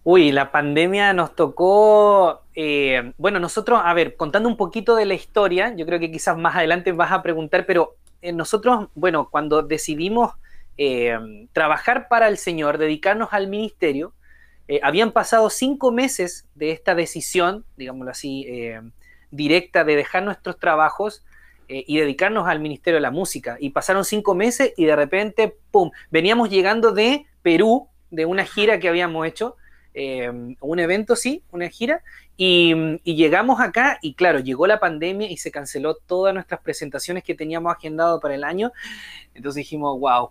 Uy, 0.05 0.33
la 0.33 0.51
pandemia 0.51 1.13
nos 1.13 1.35
tocó, 1.37 2.43
eh, 2.55 3.13
bueno, 3.19 3.39
nosotros, 3.39 3.81
a 3.85 3.95
ver, 3.95 4.17
contando 4.17 4.49
un 4.49 4.57
poquito 4.57 4.97
de 4.97 5.07
la 5.07 5.15
historia, 5.15 5.75
yo 5.77 5.87
creo 5.87 6.01
que 6.01 6.11
quizás 6.11 6.37
más 6.37 6.57
adelante 6.57 6.91
vas 6.93 7.13
a 7.13 7.23
preguntar, 7.23 7.67
pero 7.67 7.97
eh, 8.21 8.33
nosotros, 8.33 8.89
bueno, 8.95 9.29
cuando 9.31 9.63
decidimos 9.63 10.33
eh, 10.77 11.47
trabajar 11.53 12.09
para 12.09 12.29
el 12.29 12.37
Señor, 12.37 12.79
dedicarnos 12.79 13.29
al 13.33 13.49
ministerio, 13.49 14.15
habían 14.83 15.13
pasado 15.13 15.51
cinco 15.51 15.93
meses 15.93 16.49
de 16.55 16.71
esta 16.71 16.95
decisión, 16.95 17.67
digámoslo 17.77 18.11
así, 18.11 18.47
directa 19.33 19.83
de 19.83 19.97
dejar 19.97 20.23
nuestros 20.23 20.61
trabajos 20.61 21.25
eh, 21.67 21.85
y 21.89 21.99
dedicarnos 21.99 22.47
al 22.47 22.61
Ministerio 22.61 22.99
de 22.99 23.03
la 23.03 23.11
Música. 23.11 23.57
Y 23.59 23.71
pasaron 23.71 24.05
cinco 24.05 24.37
meses 24.37 24.73
y 24.77 24.85
de 24.85 24.95
repente, 24.95 25.57
¡pum!, 25.73 25.91
veníamos 26.11 26.51
llegando 26.51 26.93
de 26.93 27.27
Perú, 27.43 27.89
de 28.11 28.27
una 28.27 28.45
gira 28.45 28.79
que 28.79 28.89
habíamos 28.89 29.27
hecho, 29.27 29.57
eh, 29.95 30.31
un 30.61 30.79
evento, 30.79 31.17
sí, 31.17 31.43
una 31.51 31.69
gira, 31.69 32.03
y, 32.37 32.75
llegamos 33.05 33.61
acá 33.61 33.99
y 34.03 34.15
claro, 34.15 34.41
llegó 34.41 34.67
la 34.67 34.81
pandemia 34.81 35.31
y 35.31 35.37
se 35.37 35.51
canceló 35.51 35.95
todas 35.95 36.35
nuestras 36.35 36.61
presentaciones 36.61 37.25
que 37.25 37.35
teníamos 37.35 37.75
agendado 37.75 38.21
para 38.21 38.35
el 38.35 38.45
año. 38.45 38.73
Entonces 39.35 39.61
dijimos, 39.61 39.99
wow, 40.01 40.31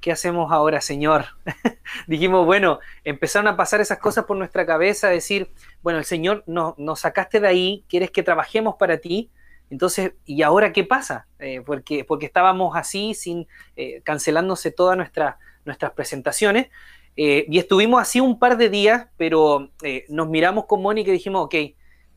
¿qué 0.00 0.12
hacemos 0.12 0.50
ahora, 0.50 0.80
Señor? 0.80 1.26
Dijimos, 2.06 2.46
bueno, 2.46 2.80
empezaron 3.04 3.48
a 3.48 3.56
pasar 3.56 3.80
esas 3.80 3.98
cosas 3.98 4.24
por 4.24 4.36
nuestra 4.36 4.66
cabeza, 4.66 5.08
decir, 5.08 5.50
bueno, 5.82 5.98
el 5.98 6.04
Señor 6.04 6.42
nos, 6.46 7.00
sacaste 7.00 7.40
de 7.40 7.48
ahí, 7.48 7.84
quieres 7.88 8.10
que 8.10 8.22
trabajemos 8.22 8.76
para 8.76 8.98
ti, 8.98 9.30
entonces, 9.70 10.12
¿y 10.24 10.42
ahora 10.42 10.72
qué 10.72 10.82
pasa? 10.82 11.28
Eh, 11.38 11.62
porque, 11.64 12.04
porque 12.04 12.26
estábamos 12.26 12.74
así, 12.76 13.14
sin 13.14 13.46
eh, 13.76 14.00
cancelándose 14.02 14.72
todas 14.72 14.96
nuestras 14.96 15.36
nuestras 15.64 15.92
presentaciones, 15.92 16.68
eh, 17.16 17.44
y 17.48 17.58
estuvimos 17.58 18.00
así 18.00 18.18
un 18.18 18.38
par 18.38 18.56
de 18.56 18.70
días, 18.70 19.08
pero 19.18 19.70
nos 20.08 20.28
miramos 20.28 20.64
con 20.64 20.80
Mónica 20.80 21.10
y 21.10 21.12
dijimos, 21.12 21.44
ok, 21.44 21.54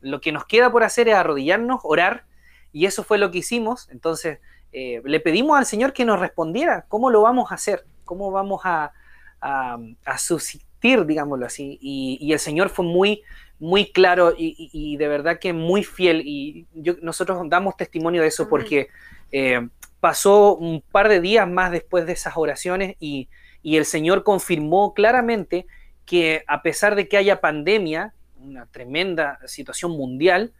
lo 0.00 0.20
que 0.20 0.32
nos 0.32 0.46
queda 0.46 0.72
por 0.72 0.82
hacer 0.82 1.08
es 1.08 1.14
arrodillarnos, 1.14 1.80
orar, 1.84 2.24
y 2.72 2.86
eso 2.86 3.04
fue 3.04 3.18
lo 3.18 3.30
que 3.30 3.38
hicimos, 3.38 3.88
entonces 3.90 4.40
eh, 4.76 5.00
le 5.04 5.20
pedimos 5.20 5.56
al 5.56 5.66
Señor 5.66 5.92
que 5.92 6.04
nos 6.04 6.18
respondiera 6.18 6.84
cómo 6.88 7.08
lo 7.08 7.22
vamos 7.22 7.52
a 7.52 7.54
hacer, 7.54 7.84
cómo 8.04 8.32
vamos 8.32 8.62
a, 8.64 8.92
a, 9.40 10.18
subsistir, 10.18 11.06
digámoslo 11.06 11.46
así. 11.46 11.78
Y, 11.80 12.32
el 12.32 12.40
Señor 12.40 12.70
fue 12.70 12.84
muy, 12.84 13.22
muy 13.60 13.92
claro 13.92 14.34
y, 14.36 14.96
de 14.96 15.06
verdad 15.06 15.38
que 15.38 15.52
muy 15.52 15.84
fiel. 15.84 16.22
Y 16.26 16.66
nosotros 17.02 17.40
damos 17.48 17.76
testimonio 17.76 18.22
de 18.22 18.28
eso 18.28 18.48
porque 18.48 18.88
eh, 19.30 19.68
pasó 20.00 20.56
un 20.56 20.82
par 20.82 21.08
de 21.08 21.20
días 21.20 21.48
más 21.48 21.70
después 21.70 22.04
de 22.04 22.14
esas 22.14 22.36
oraciones 22.36 22.96
y, 22.98 23.28
y 23.62 23.76
el 23.76 23.84
Señor 23.84 24.24
confirmó 24.24 24.92
claramente 24.92 25.66
que 26.04 26.42
a 26.48 26.62
pesar 26.62 26.96
de 26.96 27.06
que 27.06 27.16
haya 27.16 27.40
pandemia, 27.40 28.12
una 28.40 28.66
tremenda 28.66 29.38
situación 29.46 29.92
mundial, 29.92 30.52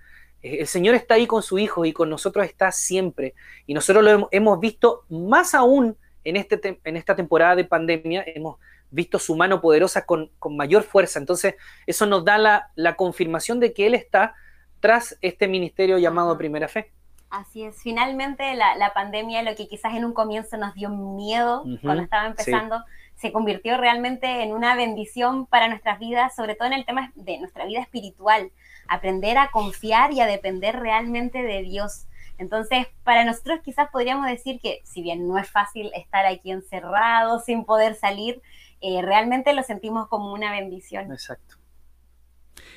el 0.44 0.66
Señor 0.66 0.94
está 0.94 1.14
ahí 1.14 1.26
con 1.26 1.42
su 1.42 1.58
Hijo 1.58 1.86
y 1.86 1.92
con 1.94 2.10
nosotros 2.10 2.44
está 2.44 2.70
siempre. 2.70 3.34
Y 3.66 3.72
nosotros 3.72 4.04
lo 4.04 4.28
hemos 4.30 4.60
visto 4.60 5.04
más 5.08 5.54
aún 5.54 5.96
en, 6.22 6.36
este, 6.36 6.80
en 6.84 6.96
esta 6.96 7.16
temporada 7.16 7.56
de 7.56 7.64
pandemia, 7.64 8.22
hemos 8.26 8.58
visto 8.90 9.18
su 9.18 9.36
mano 9.36 9.60
poderosa 9.62 10.04
con, 10.04 10.30
mayor 10.50 10.82
fuerza. 10.82 11.18
Entonces, 11.18 11.54
eso 11.86 12.04
nos 12.06 12.24
da 12.24 12.38
la, 12.74 12.96
confirmación 12.96 13.58
de 13.58 13.72
que 13.72 13.86
Él 13.86 13.94
está 13.94 14.34
tras 14.80 15.16
este 15.22 15.48
ministerio 15.48 15.96
llamado 15.96 16.36
Primera 16.36 16.68
Fe. 16.68 16.92
Así 17.30 17.64
es, 17.64 17.82
finalmente 17.82 18.54
la, 18.54 18.92
pandemia, 18.94 19.42
lo 19.42 19.56
que 19.56 19.66
quizás 19.66 19.94
en 19.94 20.04
un 20.04 20.12
comienzo 20.12 20.56
nos 20.58 20.74
dio 20.74 20.90
miedo 20.90 21.64
cuando 21.82 22.02
estaba 22.02 22.26
empezando, 22.26 22.84
se 23.16 23.32
convirtió 23.32 23.76
realmente 23.78 24.42
en 24.42 24.52
una 24.52 24.76
bendición 24.76 25.46
para 25.46 25.68
nuestras 25.68 25.98
vidas, 25.98 26.36
sobre 26.36 26.54
todo 26.54 26.68
en 26.68 26.74
el 26.74 26.84
tema 26.84 27.12
de 27.14 27.38
nuestra 27.38 27.64
vida 27.64 27.80
espiritual 27.80 28.52
aprender 28.88 29.38
a 29.38 29.50
confiar 29.50 30.12
y 30.12 30.20
a 30.20 30.26
depender 30.26 30.76
realmente 30.76 31.42
de 31.42 31.62
Dios. 31.62 32.06
Entonces, 32.38 32.86
para 33.04 33.24
nosotros 33.24 33.60
quizás 33.64 33.88
podríamos 33.90 34.26
decir 34.26 34.60
que 34.60 34.80
si 34.84 35.02
bien 35.02 35.28
no 35.28 35.38
es 35.38 35.48
fácil 35.48 35.90
estar 35.94 36.26
aquí 36.26 36.50
encerrado 36.50 37.40
sin 37.40 37.64
poder 37.64 37.94
salir, 37.94 38.42
eh, 38.80 39.02
realmente 39.02 39.52
lo 39.52 39.62
sentimos 39.62 40.08
como 40.08 40.32
una 40.32 40.50
bendición. 40.50 41.12
Exacto. 41.12 41.56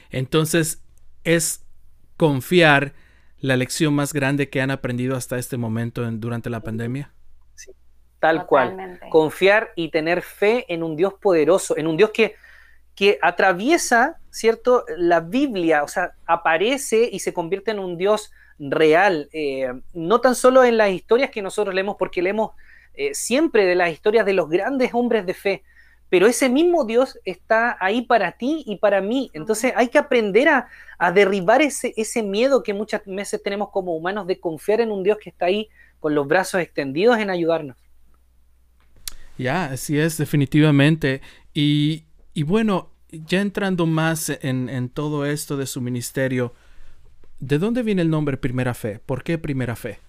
Entonces, 0.09 0.83
es 1.23 1.65
confiar 2.17 2.93
la 3.39 3.57
lección 3.57 3.93
más 3.93 4.13
grande 4.13 4.49
que 4.49 4.61
han 4.61 4.71
aprendido 4.71 5.15
hasta 5.15 5.37
este 5.37 5.57
momento 5.57 6.09
durante 6.11 6.49
la 6.49 6.61
pandemia. 6.61 7.11
Sí, 7.55 7.71
tal 8.19 8.45
cual. 8.45 8.99
Confiar 9.09 9.71
y 9.75 9.89
tener 9.89 10.21
fe 10.21 10.65
en 10.71 10.83
un 10.83 10.95
Dios 10.95 11.15
poderoso, 11.15 11.77
en 11.77 11.87
un 11.87 11.97
Dios 11.97 12.11
que 12.11 12.35
que 12.97 13.19
atraviesa, 13.21 14.19
¿cierto? 14.37 14.85
La 14.97 15.19
Biblia, 15.19 15.83
o 15.83 15.87
sea, 15.87 16.13
aparece 16.25 17.09
y 17.11 17.19
se 17.19 17.33
convierte 17.33 17.71
en 17.71 17.79
un 17.79 17.97
Dios 17.97 18.31
real, 18.59 19.29
eh, 19.33 19.71
no 19.93 20.21
tan 20.21 20.35
solo 20.35 20.63
en 20.63 20.77
las 20.77 20.91
historias 20.91 21.29
que 21.29 21.41
nosotros 21.41 21.73
leemos, 21.75 21.95
porque 21.97 22.21
leemos 22.21 22.51
eh, 22.93 23.13
siempre 23.13 23.65
de 23.65 23.75
las 23.75 23.91
historias 23.91 24.25
de 24.25 24.33
los 24.33 24.49
grandes 24.49 24.91
hombres 24.93 25.25
de 25.25 25.33
fe, 25.33 25.63
pero 26.09 26.25
ese 26.25 26.49
mismo 26.49 26.85
Dios 26.85 27.19
está 27.25 27.77
ahí 27.79 28.01
para 28.01 28.31
ti 28.33 28.63
y 28.65 28.77
para 28.77 29.01
mí. 29.01 29.29
Entonces 29.33 29.73
hay 29.75 29.89
que 29.89 29.97
aprender 29.97 30.47
a, 30.49 30.67
derribar 31.11 31.61
ese, 31.61 31.93
ese 31.97 32.23
miedo 32.23 32.63
que 32.63 32.73
muchas 32.73 33.01
veces 33.05 33.43
tenemos 33.43 33.69
como 33.69 33.95
humanos 33.95 34.25
de 34.25 34.39
confiar 34.39 34.81
en 34.81 34.91
un 34.91 35.03
Dios 35.03 35.17
que 35.21 35.29
está 35.29 35.47
ahí 35.47 35.67
con 35.99 36.15
los 36.15 36.27
brazos 36.27 36.61
extendidos 36.61 37.19
en 37.19 37.29
ayudarnos. 37.29 37.77
Ya, 39.37 39.65
así 39.65 39.99
es, 39.99 40.17
definitivamente. 40.17 41.21
Y, 41.53 42.05
y 42.33 42.43
bueno, 42.43 42.89
ya 43.11 43.41
entrando 43.41 43.85
más 43.85 44.29
en, 44.29 44.89
todo 44.89 45.25
esto 45.25 45.57
de 45.57 45.65
su 45.65 45.81
ministerio, 45.81 46.53
¿de 47.39 47.57
dónde 47.57 47.83
viene 47.83 48.01
el 48.01 48.09
nombre 48.09 48.37
Primera 48.37 48.73
Fe? 48.73 48.99
¿Por 48.99 49.23
qué 49.23 49.37
Primera 49.37 49.75
Fe? 49.75 49.99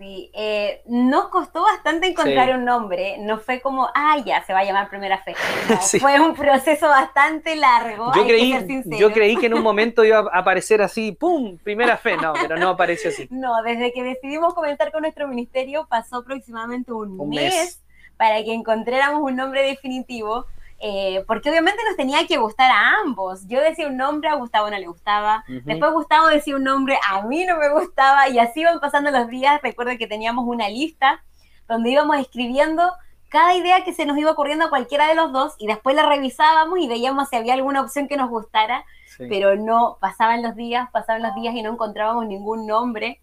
Sí, 0.00 0.30
eh, 0.32 0.80
nos 0.86 1.28
costó 1.28 1.62
bastante 1.62 2.06
encontrar 2.06 2.56
un 2.56 2.64
nombre, 2.64 3.18
no 3.18 3.38
fue 3.38 3.60
como, 3.60 3.86
ah, 3.94 4.16
ya, 4.24 4.42
se 4.46 4.54
va 4.54 4.60
a 4.60 4.64
llamar 4.64 4.88
Primera 4.88 5.22
Fe. 5.22 5.34
Fue 6.00 6.18
un 6.18 6.34
proceso 6.34 6.88
bastante 6.88 7.54
largo. 7.54 8.10
Yo 8.14 8.24
creí, 8.24 8.82
yo 8.98 9.12
creí 9.12 9.36
que 9.36 9.44
en 9.44 9.52
un 9.52 9.62
momento 9.62 10.02
iba 10.02 10.20
a 10.20 10.38
aparecer 10.38 10.80
así, 10.80 11.12
¡pum! 11.12 11.58
Primera 11.58 11.98
Fe, 11.98 12.16
no, 12.16 12.32
pero 12.32 12.56
no 12.56 12.70
apareció 12.70 13.10
así. 13.10 13.28
No, 13.30 13.62
desde 13.62 13.92
que 13.92 14.02
decidimos 14.02 14.54
comenzar 14.54 14.90
con 14.90 15.02
nuestro 15.02 15.28
ministerio 15.28 15.86
pasó 15.86 16.16
aproximadamente 16.16 16.94
un, 16.94 17.28
mes 17.28 17.82
para 18.16 18.42
que 18.42 18.54
encontráramos 18.54 19.20
un 19.22 19.36
nombre 19.36 19.62
definitivo. 19.62 20.46
Eh, 20.82 21.24
porque 21.26 21.50
obviamente 21.50 21.82
nos 21.86 21.96
tenía 21.96 22.26
que 22.26 22.38
gustar 22.38 22.70
a 22.70 23.00
ambos. 23.04 23.46
Yo 23.46 23.60
decía 23.60 23.86
un 23.86 23.98
nombre, 23.98 24.30
a 24.30 24.34
Gustavo 24.34 24.70
no 24.70 24.78
le 24.78 24.86
gustaba. 24.86 25.44
Después 25.46 25.92
Gustavo 25.92 26.28
decía 26.28 26.56
un 26.56 26.64
nombre, 26.64 26.98
a 27.06 27.22
mí 27.22 27.44
no 27.44 27.58
me 27.58 27.68
gustaba. 27.70 28.28
Y 28.28 28.38
así 28.38 28.60
iban 28.60 28.80
pasando 28.80 29.10
los 29.10 29.28
días. 29.28 29.60
Recuerdo 29.62 29.96
que 29.98 30.06
teníamos 30.06 30.46
una 30.46 30.68
lista 30.68 31.22
donde 31.68 31.90
íbamos 31.90 32.16
escribiendo 32.18 32.90
cada 33.28 33.54
idea 33.54 33.84
que 33.84 33.92
se 33.92 34.06
nos 34.06 34.18
iba 34.18 34.32
ocurriendo 34.32 34.64
a 34.64 34.70
cualquiera 34.70 35.06
de 35.06 35.14
los 35.14 35.32
dos 35.32 35.54
y 35.58 35.68
después 35.68 35.94
la 35.94 36.04
revisábamos 36.04 36.80
y 36.80 36.88
veíamos 36.88 37.28
si 37.28 37.36
había 37.36 37.54
alguna 37.54 37.80
opción 37.80 38.08
que 38.08 38.16
nos 38.16 38.28
gustara, 38.28 38.84
pero 39.28 39.54
no, 39.54 39.98
pasaban 40.00 40.42
los 40.42 40.56
días, 40.56 40.90
pasaban 40.90 41.22
los 41.22 41.34
días 41.36 41.54
y 41.54 41.62
no 41.62 41.70
encontrábamos 41.70 42.26
ningún 42.26 42.66
nombre. 42.66 43.20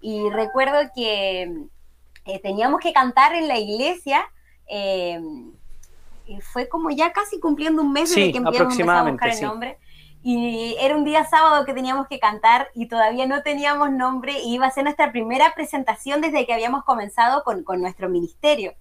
Y 0.00 0.30
recuerdo 0.30 0.78
que 0.94 1.66
eh, 2.24 2.40
teníamos 2.40 2.80
que 2.80 2.94
cantar 2.94 3.34
en 3.34 3.48
la 3.48 3.58
iglesia. 3.58 4.24
Eh, 4.66 5.20
fue 6.40 6.68
como 6.68 6.90
ya 6.90 7.12
casi 7.12 7.40
cumpliendo 7.40 7.82
un 7.82 7.92
mes 7.92 8.14
desde 8.14 8.32
que 8.32 8.38
empezamos 8.38 8.88
a 8.88 9.02
buscar 9.02 9.30
el 9.30 9.42
nombre. 9.42 9.78
Y 10.22 10.76
era 10.78 10.96
un 10.96 11.04
día 11.04 11.24
sábado 11.24 11.64
que 11.64 11.72
teníamos 11.72 12.06
que 12.06 12.18
cantar 12.18 12.68
y 12.74 12.88
todavía 12.88 13.26
no 13.26 13.42
teníamos 13.42 13.90
nombre 13.90 14.38
y 14.40 14.54
iba 14.54 14.66
a 14.66 14.70
ser 14.70 14.84
nuestra 14.84 15.12
primera 15.12 15.54
presentación 15.54 16.20
desde 16.20 16.44
que 16.46 16.52
habíamos 16.52 16.84
comenzado 16.84 17.42
con, 17.42 17.64
con 17.64 17.80
nuestro 17.80 18.08
ministerio. 18.10 18.74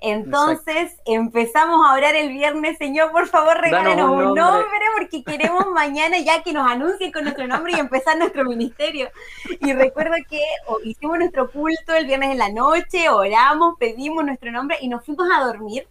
Entonces 0.00 0.96
empezamos 1.06 1.84
a 1.84 1.94
orar 1.94 2.14
el 2.14 2.28
viernes, 2.28 2.78
Señor, 2.78 3.10
por 3.10 3.26
favor, 3.26 3.60
regálenos 3.60 4.08
un, 4.10 4.34
nombre. 4.34 4.64
porque 4.96 5.24
queremos 5.24 5.66
mañana 5.74 6.18
ya 6.18 6.42
que 6.44 6.52
nos 6.52 6.70
anuncien 6.70 7.10
con 7.10 7.24
nuestro 7.24 7.48
nombre 7.48 7.72
y 7.74 7.80
empezar 7.80 8.16
nuestro 8.16 8.44
ministerio. 8.44 9.10
Y 9.60 9.72
recuerdo 9.72 10.14
que 10.30 10.40
hicimos 10.84 11.18
nuestro 11.18 11.50
culto 11.50 11.94
el 11.94 12.06
viernes 12.06 12.30
en 12.30 12.38
la 12.38 12.50
noche, 12.50 13.08
oramos, 13.08 13.74
pedimos 13.78 14.24
nuestro 14.24 14.52
nombre 14.52 14.76
y 14.80 14.88
nos 14.88 15.04
fuimos 15.04 15.28
a 15.34 15.44
dormir. 15.44 15.88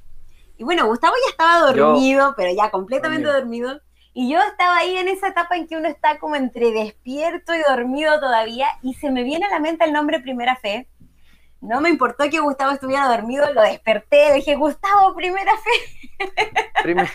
Y 0.57 0.63
bueno, 0.63 0.87
Gustavo 0.87 1.13
ya 1.25 1.31
estaba 1.31 1.71
dormido, 1.71 2.33
pero 2.35 2.53
ya 2.53 2.71
completamente 2.71 3.27
dormido. 3.27 3.79
Y 4.13 4.31
yo 4.31 4.39
estaba 4.39 4.77
ahí 4.77 4.97
en 4.97 5.07
esa 5.07 5.27
etapa 5.27 5.55
en 5.55 5.67
que 5.67 5.77
uno 5.77 5.87
está 5.87 6.17
como 6.17 6.35
entre 6.35 6.71
despierto 6.71 7.53
y 7.53 7.59
dormido 7.59 8.19
todavía, 8.19 8.67
y 8.81 8.95
se 8.95 9.11
me 9.11 9.23
viene 9.23 9.45
a 9.45 9.49
la 9.51 9.59
mente 9.59 9.85
el 9.85 9.93
nombre 9.93 10.19
Primera 10.19 10.55
Fe. 10.55 10.89
No 11.61 11.81
me 11.81 11.89
importó 11.89 12.27
que 12.29 12.39
Gustavo 12.39 12.71
estuviera 12.71 13.07
dormido, 13.07 13.51
lo 13.53 13.61
desperté, 13.61 14.33
dije, 14.33 14.55
Gustavo, 14.55 15.15
Primera 15.15 15.51
Fe. 15.57 16.47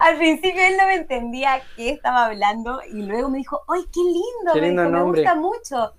Al 0.00 0.16
principio 0.16 0.62
él 0.62 0.76
no 0.78 0.86
me 0.86 0.94
entendía 0.94 1.62
qué 1.76 1.90
estaba 1.90 2.26
hablando, 2.26 2.80
y 2.92 3.02
luego 3.02 3.30
me 3.30 3.38
dijo, 3.38 3.62
¡ay, 3.68 3.84
qué 3.92 4.00
lindo! 4.00 4.90
me 4.90 5.02
gusta 5.02 5.34
mucho 5.34 5.94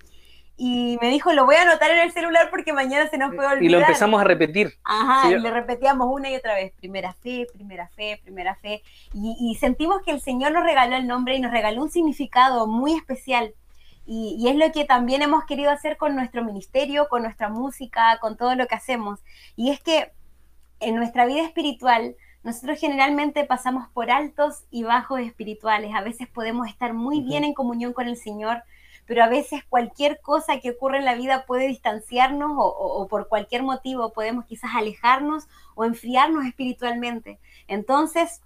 y 0.56 0.98
me 1.00 1.08
dijo, 1.08 1.32
lo 1.32 1.44
voy 1.44 1.56
a 1.56 1.62
anotar 1.62 1.90
en 1.90 2.00
el 2.00 2.12
celular 2.12 2.50
porque 2.50 2.72
mañana 2.72 3.08
se 3.08 3.18
nos 3.18 3.34
puede 3.34 3.48
olvidar. 3.48 3.62
Y 3.62 3.68
lo 3.68 3.78
empezamos 3.78 4.20
a 4.20 4.24
repetir. 4.24 4.74
Ajá, 4.84 5.30
y 5.30 5.38
le 5.38 5.50
repetíamos 5.50 6.08
una 6.10 6.30
y 6.30 6.36
otra 6.36 6.54
vez, 6.54 6.72
primera 6.72 7.14
fe, 7.14 7.46
primera 7.52 7.88
fe, 7.88 8.20
primera 8.22 8.54
fe. 8.56 8.82
Y, 9.14 9.56
sentimos 9.58 10.02
que 10.02 10.10
el 10.10 10.20
Señor 10.20 10.52
nos 10.52 10.64
regaló 10.64 10.96
el 10.96 11.06
nombre 11.06 11.36
y 11.36 11.40
nos 11.40 11.52
regaló 11.52 11.82
un 11.82 11.90
significado 11.90 12.66
muy 12.66 12.94
especial. 12.94 13.54
Y, 14.06 14.36
y, 14.38 14.48
es 14.48 14.56
lo 14.56 14.70
que 14.72 14.84
también 14.84 15.22
hemos 15.22 15.44
querido 15.44 15.70
hacer 15.70 15.96
con 15.96 16.14
nuestro 16.14 16.44
ministerio, 16.44 17.08
con 17.08 17.22
nuestra 17.22 17.48
música, 17.48 18.18
con 18.20 18.36
todo 18.36 18.54
lo 18.54 18.66
que 18.66 18.74
hacemos. 18.74 19.20
Y 19.56 19.70
es 19.70 19.80
que 19.80 20.12
en 20.80 20.96
nuestra 20.96 21.26
vida 21.26 21.42
espiritual, 21.42 22.16
nosotros 22.42 22.78
generalmente 22.78 23.44
pasamos 23.44 23.88
por 23.88 24.10
altos 24.10 24.64
y 24.70 24.82
bajos 24.82 25.20
espirituales. 25.20 25.94
A 25.94 26.02
veces 26.02 26.28
podemos 26.28 26.68
estar 26.68 26.92
muy 26.92 27.22
bien 27.22 27.44
en 27.44 27.54
comunión 27.54 27.92
con 27.92 28.08
el 28.08 28.16
Señor, 28.16 28.62
pero 29.12 29.24
a 29.24 29.28
veces 29.28 29.62
cualquier 29.68 30.22
cosa 30.22 30.58
que 30.60 30.70
ocurre 30.70 30.96
en 30.96 31.04
la 31.04 31.14
vida 31.14 31.44
puede 31.44 31.66
distanciarnos 31.66 32.50
o, 32.56 33.06
por 33.10 33.28
cualquier 33.28 33.62
motivo 33.62 34.10
podemos 34.14 34.46
quizás 34.46 34.70
alejarnos 34.74 35.48
o 35.74 35.84
enfriarnos 35.84 36.46
espiritualmente. 36.46 37.38
Entonces, 37.68 38.40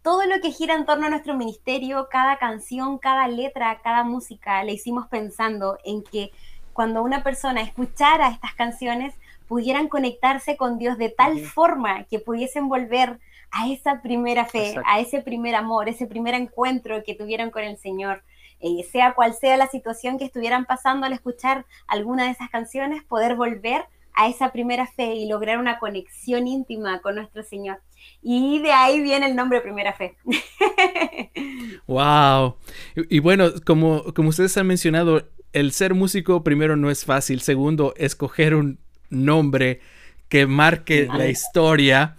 todo 0.00 0.24
lo 0.26 0.40
que 0.40 0.52
gira 0.52 0.76
en 0.76 0.86
torno 0.86 1.06
a 1.06 1.10
nuestro 1.10 1.36
ministerio, 1.36 2.06
cada 2.08 2.36
canción, 2.36 2.98
cada 2.98 3.26
letra, 3.26 3.80
cada 3.82 4.04
música, 4.04 4.62
le 4.62 4.74
hicimos 4.74 5.08
pensando 5.08 5.76
en 5.84 6.04
que 6.04 6.30
cuando 6.72 7.02
una 7.02 7.24
persona 7.24 7.60
escuchara 7.60 8.28
estas 8.28 8.54
canciones, 8.54 9.16
pudieran 9.48 9.88
conectarse 9.88 10.56
con 10.56 10.78
Dios 10.78 10.98
de 10.98 11.08
tal 11.08 11.40
forma 11.40 12.04
que 12.04 12.20
pudiesen 12.20 12.68
volver 12.68 13.18
a 13.50 13.68
esa 13.68 14.00
primera 14.02 14.46
fe, 14.46 14.76
a 14.86 15.00
ese 15.00 15.20
primer 15.20 15.56
amor, 15.56 15.88
ese 15.88 16.06
primer 16.06 16.34
encuentro 16.34 17.02
que 17.02 17.16
tuvieron 17.16 17.50
con 17.50 17.64
el 17.64 17.76
Señor. 17.76 18.22
Eh, 18.62 18.84
sea 18.84 19.14
cual 19.14 19.34
sea 19.34 19.56
la 19.56 19.66
situación 19.66 20.18
que 20.18 20.24
estuvieran 20.24 20.66
pasando 20.66 21.04
al 21.04 21.12
escuchar 21.12 21.66
alguna 21.88 22.26
de 22.26 22.30
esas 22.30 22.48
canciones, 22.48 23.02
poder 23.02 23.34
volver 23.34 23.82
a 24.14 24.28
esa 24.28 24.52
primera 24.52 24.86
fe 24.86 25.14
y 25.14 25.28
lograr 25.28 25.58
una 25.58 25.78
conexión 25.78 26.46
íntima 26.46 27.00
con 27.00 27.16
nuestro 27.16 27.42
Señor. 27.42 27.80
Y 28.22 28.60
de 28.60 28.72
ahí 28.72 29.00
viene 29.00 29.26
el 29.26 29.34
nombre 29.34 29.60
Primera 29.60 29.92
Fe. 29.94 30.16
wow. 31.86 32.56
Y, 32.94 33.18
bueno, 33.18 33.50
como, 33.64 34.04
como 34.14 34.28
ustedes 34.28 34.56
han 34.56 34.66
mencionado, 34.66 35.28
el 35.52 35.72
ser 35.72 35.94
músico 35.94 36.44
primero 36.44 36.76
no 36.76 36.90
es 36.90 37.04
fácil. 37.04 37.40
Segundo, 37.40 37.94
escoger 37.96 38.54
un 38.54 38.78
nombre 39.10 39.80
que 40.28 40.46
marque 40.46 41.08
la 41.12 41.26
historia 41.26 42.16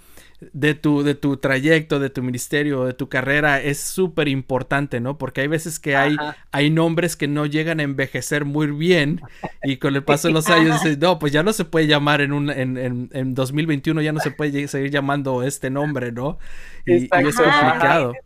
de 0.54 0.74
tu, 0.74 1.04
de 1.04 1.16
tu 1.16 1.38
trayecto, 1.38 2.00
de 2.00 2.10
tu 2.10 2.22
ministerio, 2.24 2.86
de 2.86 2.94
tu 2.94 3.10
carrera 3.10 3.62
es 3.62 3.80
súper 3.80 4.28
importante, 4.28 5.00
¿no? 5.00 5.18
Porque 5.18 5.42
hay 5.42 5.48
veces 5.48 5.80
que 5.80 5.96
hay, 5.96 6.18
hay 6.52 6.70
nombres 6.70 7.16
que 7.16 7.28
no 7.28 7.46
llegan 7.46 7.80
a 7.80 7.84
envejecer 7.84 8.46
muy 8.46 8.68
bien 8.68 9.22
y 9.64 9.78
con 9.78 9.96
el 9.96 10.04
paso 10.04 10.28
de 10.28 10.34
los 10.34 10.50
años 10.50 10.82
dices, 10.82 10.98
no, 11.00 11.20
pues 11.20 11.32
ya 11.32 11.44
no 11.44 11.54
se 11.54 11.66
puede 11.66 11.88
llamar 11.88 12.22
en, 12.22 12.34
un, 12.34 12.50
en, 12.50 12.78
en, 12.78 13.10
en 13.14 13.34
2021, 13.36 14.02
ya 14.02 14.12
no 14.12 14.20
se 14.20 14.32
puede 14.32 14.68
seguir 14.68 14.92
llamando 14.92 15.44
este 15.44 15.70
nombre, 15.70 16.12
¿no? 16.12 16.38
Y, 16.86 17.10
y 17.16 17.28
es 17.28 17.40
complicado. 17.40 18.22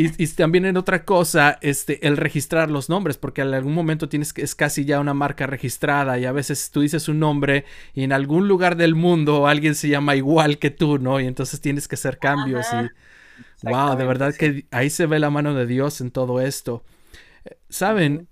Y, 0.00 0.28
también 0.28 0.64
en 0.64 0.76
otra 0.76 1.04
cosa, 1.04 1.58
este, 1.60 2.06
el 2.06 2.16
registrar 2.16 2.70
los 2.70 2.88
nombres, 2.88 3.18
porque 3.18 3.40
en 3.40 3.52
algún 3.52 3.74
momento 3.74 4.08
tienes 4.08 4.32
que, 4.32 4.42
es 4.42 4.54
casi 4.54 4.84
ya 4.84 5.00
una 5.00 5.12
marca 5.12 5.48
registrada 5.48 6.20
y 6.20 6.24
a 6.24 6.30
veces 6.30 6.70
tú 6.70 6.82
dices 6.82 7.08
un 7.08 7.18
nombre 7.18 7.64
y 7.94 8.04
en 8.04 8.12
algún 8.12 8.46
lugar 8.46 8.76
del 8.76 8.94
mundo 8.94 9.48
alguien 9.48 9.74
se 9.74 9.88
llama 9.88 10.14
igual 10.14 10.58
que 10.58 10.70
tú, 10.70 11.00
¿no? 11.00 11.18
Y 11.18 11.26
entonces 11.26 11.60
tienes 11.60 11.88
que 11.88 11.96
hacer 11.96 12.18
cambios 12.18 12.64
y, 12.72 13.68
wow, 13.68 13.96
de 13.96 14.04
verdad 14.04 14.36
que 14.36 14.66
ahí 14.70 14.88
se 14.88 15.06
ve 15.06 15.18
la 15.18 15.30
mano 15.30 15.52
de 15.52 15.66
Dios 15.66 16.00
en 16.00 16.12
todo 16.12 16.40
esto. 16.40 16.84
Saben, 17.68 18.28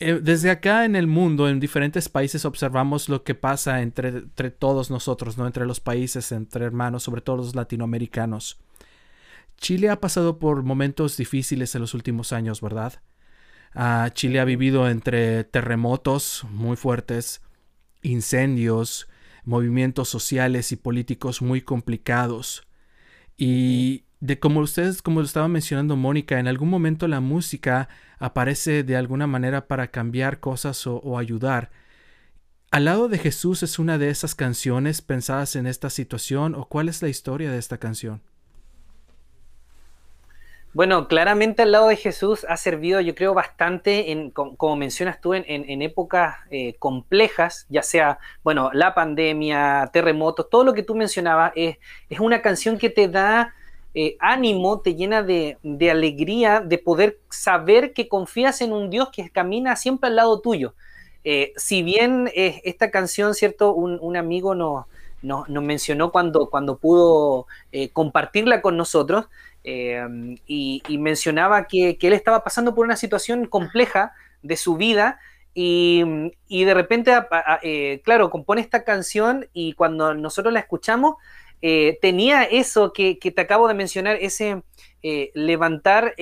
eh, 0.00 0.20
desde 0.22 0.50
acá 0.50 0.84
en 0.84 0.96
el 0.96 1.06
mundo, 1.06 1.48
en 1.48 1.60
diferentes 1.60 2.10
países, 2.10 2.44
observamos 2.44 3.08
lo 3.08 3.24
que 3.24 3.34
pasa 3.34 3.80
entre, 3.80 4.08
entre 4.08 4.50
todos 4.50 4.90
nosotros, 4.90 5.38
¿no? 5.38 5.46
Entre 5.46 5.64
los 5.64 5.80
países, 5.80 6.30
entre 6.30 6.66
hermanos, 6.66 7.04
sobre 7.04 7.22
todo 7.22 7.38
los 7.38 7.54
latinoamericanos. 7.54 8.60
Chile 9.60 9.90
ha 9.90 10.00
pasado 10.00 10.38
por 10.38 10.62
momentos 10.62 11.18
difíciles 11.18 11.74
en 11.74 11.82
los 11.82 11.92
últimos 11.92 12.32
años, 12.32 12.62
¿verdad? 12.62 13.02
Ah, 13.74 14.10
Chile 14.14 14.40
ha 14.40 14.44
vivido 14.44 14.88
entre 14.88 15.44
terremotos 15.44 16.44
muy 16.50 16.76
fuertes, 16.76 17.42
incendios, 18.02 19.06
movimientos 19.44 20.08
sociales 20.08 20.72
y 20.72 20.76
políticos 20.76 21.42
muy 21.42 21.60
complicados. 21.60 22.66
Y 23.36 24.04
de 24.20 24.38
como 24.38 24.60
ustedes, 24.60 25.02
como 25.02 25.20
lo 25.20 25.26
estaba 25.26 25.48
mencionando 25.48 25.94
Mónica, 25.94 26.38
en 26.38 26.48
algún 26.48 26.70
momento 26.70 27.06
la 27.06 27.20
música 27.20 27.90
aparece 28.18 28.82
de 28.82 28.96
alguna 28.96 29.26
manera 29.26 29.68
para 29.68 29.90
cambiar 29.90 30.40
cosas 30.40 30.86
o, 30.86 30.96
o 30.96 31.18
ayudar. 31.18 31.70
¿Al 32.70 32.86
lado 32.86 33.08
de 33.08 33.18
Jesús 33.18 33.62
es 33.62 33.78
una 33.78 33.98
de 33.98 34.08
esas 34.08 34.34
canciones 34.34 35.02
pensadas 35.02 35.54
en 35.54 35.66
esta 35.66 35.90
situación 35.90 36.54
o 36.54 36.66
cuál 36.66 36.88
es 36.88 37.02
la 37.02 37.08
historia 37.08 37.50
de 37.50 37.58
esta 37.58 37.78
canción? 37.78 38.22
Bueno, 40.72 41.08
claramente 41.08 41.62
al 41.62 41.72
lado 41.72 41.88
de 41.88 41.96
Jesús 41.96 42.46
ha 42.48 42.56
servido, 42.56 43.00
yo 43.00 43.16
creo, 43.16 43.34
bastante, 43.34 44.12
en, 44.12 44.30
como 44.30 44.76
mencionas 44.76 45.20
tú, 45.20 45.34
en, 45.34 45.82
épocas 45.82 46.36
eh, 46.52 46.74
complejas, 46.78 47.66
ya 47.68 47.82
sea, 47.82 48.20
bueno, 48.44 48.70
la 48.72 48.94
pandemia, 48.94 49.90
terremotos, 49.92 50.48
todo 50.48 50.62
lo 50.62 50.72
que 50.72 50.84
tú 50.84 50.94
mencionabas, 50.94 51.52
es, 51.56 51.78
es 52.08 52.20
una 52.20 52.40
canción 52.40 52.78
que 52.78 52.88
te 52.88 53.08
da 53.08 53.52
eh, 53.94 54.16
ánimo, 54.20 54.80
te 54.80 54.94
llena 54.94 55.24
de, 55.24 55.58
alegría, 55.90 56.60
de 56.60 56.78
poder 56.78 57.18
saber 57.30 57.92
que 57.92 58.06
confías 58.06 58.60
en 58.60 58.72
un 58.72 58.90
Dios 58.90 59.08
que 59.10 59.28
camina 59.28 59.74
siempre 59.74 60.08
al 60.08 60.16
lado 60.16 60.40
tuyo. 60.40 60.74
Eh, 61.24 61.52
si 61.56 61.82
bien 61.82 62.30
esta 62.32 62.92
canción, 62.92 63.34
¿cierto? 63.34 63.74
Un, 63.74 64.16
amigo 64.16 64.54
nos, 64.54 64.86
nos, 65.22 65.48
mencionó 65.48 66.12
cuando, 66.12 66.48
cuando 66.50 66.78
pudo 66.78 67.46
compartirla 67.92 68.62
con 68.62 68.76
nosotros, 68.76 69.26
Em, 69.62 70.38
y, 70.46 70.82
mencionaba 70.98 71.66
que, 71.66 71.98
él 72.00 72.12
estaba 72.14 72.42
pasando 72.42 72.74
por 72.74 72.86
una 72.86 72.96
situación 72.96 73.46
compleja 73.46 74.14
de 74.42 74.56
su 74.56 74.76
vida 74.76 75.20
y, 75.52 76.02
de 76.48 76.74
repente, 76.74 77.12
eh, 77.62 78.00
claro, 78.04 78.30
compone 78.30 78.62
esta 78.62 78.84
canción 78.84 79.48
y 79.52 79.74
cuando 79.74 80.14
nosotros 80.14 80.54
la 80.54 80.60
escuchamos, 80.60 81.16
eh, 81.60 81.98
tenía 82.00 82.44
eso 82.44 82.92
que, 82.94 83.16
te 83.16 83.40
acabo 83.40 83.68
de 83.68 83.74
mencionar, 83.74 84.16
ese 84.20 84.62
eh, 85.02 85.30
levantar 85.34 86.14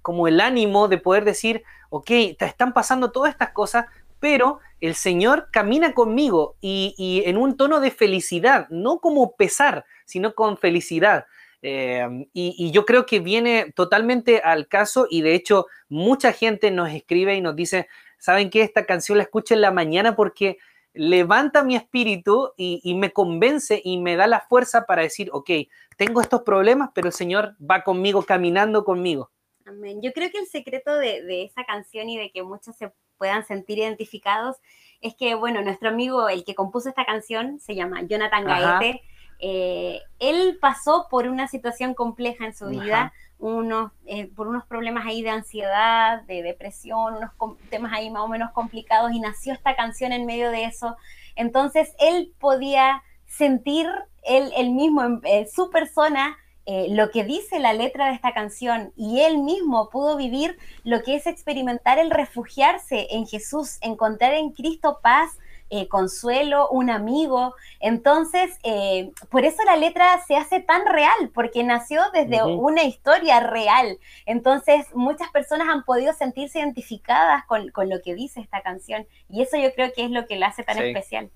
como 0.00 0.26
el 0.28 0.40
ánimo 0.40 0.88
de 0.88 0.98
poder 0.98 1.24
decir, 1.24 1.62
ok, 1.90 2.06
te 2.06 2.46
están 2.46 2.72
pasando 2.72 3.12
todas 3.12 3.30
estas 3.30 3.50
cosas, 3.50 3.86
pero 4.22 4.60
el 4.80 4.94
Señor 4.94 5.48
camina 5.50 5.94
conmigo 5.94 6.54
y, 6.60 7.24
en 7.26 7.36
un 7.36 7.56
tono 7.56 7.80
de 7.80 7.90
felicidad, 7.90 8.68
no 8.70 9.00
como 9.00 9.34
pesar, 9.34 9.84
sino 10.04 10.36
con 10.36 10.56
felicidad. 10.56 11.26
Eh, 11.60 12.06
y, 12.32 12.70
yo 12.70 12.86
creo 12.86 13.04
que 13.04 13.18
viene 13.18 13.72
totalmente 13.74 14.38
al 14.38 14.68
caso 14.68 15.08
y 15.10 15.22
de 15.22 15.34
hecho 15.34 15.66
mucha 15.88 16.32
gente 16.32 16.70
nos 16.70 16.90
escribe 16.90 17.34
y 17.34 17.40
nos 17.40 17.56
dice, 17.56 17.88
¿saben 18.16 18.48
qué? 18.48 18.62
Esta 18.62 18.86
canción 18.86 19.18
la 19.18 19.24
escucho 19.24 19.54
en 19.54 19.60
la 19.60 19.72
mañana 19.72 20.14
porque 20.14 20.58
levanta 20.94 21.64
mi 21.64 21.74
espíritu 21.74 22.52
y, 22.56 22.94
me 22.94 23.12
convence 23.12 23.82
y 23.82 23.98
me 23.98 24.14
da 24.14 24.28
la 24.28 24.42
fuerza 24.42 24.86
para 24.86 25.02
decir, 25.02 25.30
ok, 25.32 25.50
tengo 25.96 26.20
estos 26.20 26.42
problemas, 26.42 26.90
pero 26.94 27.08
el 27.08 27.12
Señor 27.12 27.56
va 27.60 27.82
conmigo, 27.82 28.22
caminando 28.22 28.84
conmigo. 28.84 29.32
Amén. 29.64 30.00
Yo 30.00 30.12
creo 30.12 30.30
que 30.30 30.38
el 30.38 30.46
secreto 30.46 30.94
de, 30.96 31.42
esa 31.42 31.64
canción 31.64 32.08
y 32.08 32.18
de 32.18 32.30
que 32.30 32.44
muchos 32.44 32.76
se 32.76 32.92
puedan 33.22 33.46
sentir 33.46 33.78
identificados 33.78 34.56
es 35.00 35.14
que, 35.14 35.36
bueno, 35.36 35.62
nuestro 35.62 35.90
amigo, 35.90 36.28
el 36.28 36.42
que 36.42 36.56
compuso 36.56 36.88
esta 36.88 37.04
canción, 37.04 37.60
se 37.60 37.76
llama 37.76 38.02
Jonathan 38.02 38.44
Gaete. 38.44 39.00
Eh, 39.38 40.00
él 40.18 40.58
pasó 40.60 41.06
por 41.08 41.28
una 41.28 41.46
situación 41.46 41.94
compleja 41.94 42.46
en 42.46 42.52
su 42.52 42.66
vida, 42.66 43.12
unos, 43.38 43.92
eh, 44.06 44.26
por 44.34 44.48
unos 44.48 44.66
problemas 44.66 45.06
ahí 45.06 45.22
de 45.22 45.30
ansiedad, 45.30 46.22
de 46.22 46.42
depresión, 46.42 47.14
unos 47.14 47.30
temas 47.70 47.92
ahí 47.92 48.10
más 48.10 48.22
o 48.22 48.28
menos 48.28 48.50
complicados 48.50 49.12
y 49.12 49.20
nació 49.20 49.52
esta 49.52 49.76
canción 49.76 50.10
en 50.10 50.26
medio 50.26 50.50
de 50.50 50.64
eso. 50.64 50.96
Entonces 51.36 51.94
él 52.00 52.32
podía 52.40 53.04
sentir 53.26 53.88
él, 54.24 54.52
él 54.56 54.70
mismo, 54.70 55.20
en, 55.22 55.48
su 55.48 55.70
persona, 55.70 56.36
eh, 56.64 56.86
lo 56.90 57.10
que 57.10 57.24
dice 57.24 57.58
la 57.58 57.72
letra 57.72 58.06
de 58.06 58.14
esta 58.14 58.32
canción 58.32 58.92
y 58.96 59.20
él 59.20 59.38
mismo 59.38 59.90
pudo 59.90 60.16
vivir 60.16 60.58
lo 60.84 61.02
que 61.02 61.16
es 61.16 61.26
experimentar 61.26 61.98
el 61.98 62.10
refugiarse 62.10 63.08
en 63.10 63.26
Jesús, 63.26 63.78
encontrar 63.80 64.34
en 64.34 64.50
Cristo 64.52 65.00
paz, 65.02 65.38
eh, 65.74 65.88
consuelo, 65.88 66.68
un 66.68 66.90
amigo. 66.90 67.54
Entonces, 67.80 68.58
eh, 68.62 69.10
por 69.30 69.46
eso 69.46 69.62
la 69.64 69.76
letra 69.76 70.22
se 70.28 70.36
hace 70.36 70.60
tan 70.60 70.84
real, 70.84 71.30
porque 71.32 71.64
nació 71.64 72.02
desde 72.12 72.44
una 72.44 72.84
historia 72.84 73.40
real. 73.40 73.98
Entonces, 74.26 74.84
muchas 74.92 75.30
personas 75.30 75.68
han 75.70 75.82
podido 75.84 76.12
sentirse 76.12 76.58
identificadas 76.58 77.46
con, 77.46 77.72
lo 77.88 78.02
que 78.02 78.14
dice 78.14 78.40
esta 78.40 78.60
canción. 78.60 79.06
Y 79.30 79.40
eso 79.40 79.56
yo 79.56 79.72
creo 79.74 79.94
que 79.94 80.04
es 80.04 80.10
lo 80.10 80.26
que 80.26 80.36
la 80.36 80.48
hace 80.48 80.62
tan 80.62 80.76
especial. 80.76 81.30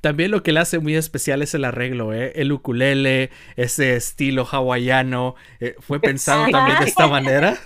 También 0.00 0.30
lo 0.30 0.42
que 0.42 0.52
le 0.52 0.60
hace 0.60 0.78
muy 0.78 0.94
especial 0.94 1.42
es 1.42 1.54
el 1.54 1.64
arreglo, 1.64 2.12
¿eh? 2.12 2.32
El 2.36 2.52
ukulele, 2.52 3.30
ese 3.56 3.96
estilo 3.96 4.46
hawaiano, 4.50 5.34
fue 5.80 6.00
pensado 6.00 6.46
también 6.50 6.78
de 6.78 6.86
esta 6.86 7.06
manera. 7.06 7.58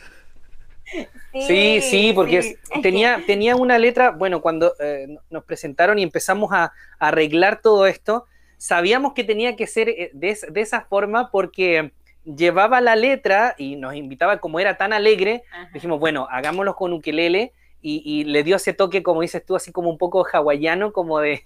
Sí, 1.33 1.81
sí, 1.81 2.13
porque 2.13 2.57
tenía, 2.83 3.23
tenía 3.27 3.55
una 3.55 3.79
letra, 3.79 4.11
bueno, 4.11 4.41
cuando 4.41 4.75
eh, 4.81 5.17
nos 5.31 5.45
presentaron 5.45 5.99
y 5.99 6.03
empezamos 6.03 6.53
a, 6.53 6.73
arreglar 6.99 7.61
todo 7.63 7.87
esto, 7.87 8.27
sabíamos 8.59 9.15
que 9.15 9.25
tenía 9.25 9.57
que 9.57 9.67
ser 9.67 9.89
eh, 9.89 10.11
de, 10.13 10.37
esa 10.57 10.83
forma 10.83 11.31
porque 11.31 11.93
llevaba 12.25 12.81
la 12.81 12.97
letra 12.97 13.55
y 13.57 13.77
nos 13.77 13.95
invitaba, 13.95 14.39
como 14.39 14.61
era 14.61 14.77
tan 14.77 14.93
alegre, 14.93 15.45
dijimos, 15.73 16.01
bueno, 16.01 16.27
hagámoslo 16.31 16.75
con 16.75 16.93
ukelele 16.93 17.53
y, 17.83 18.25
le 18.25 18.43
dio 18.45 18.57
ese 18.57 18.73
toque, 18.75 19.03
como 19.03 19.23
dices 19.23 19.45
tú, 19.45 19.57
así 19.57 19.73
como 19.73 19.90
un 19.90 19.99
poco 19.99 20.27
hawaiano, 20.31 20.93
como 20.93 21.19
de, 21.21 21.43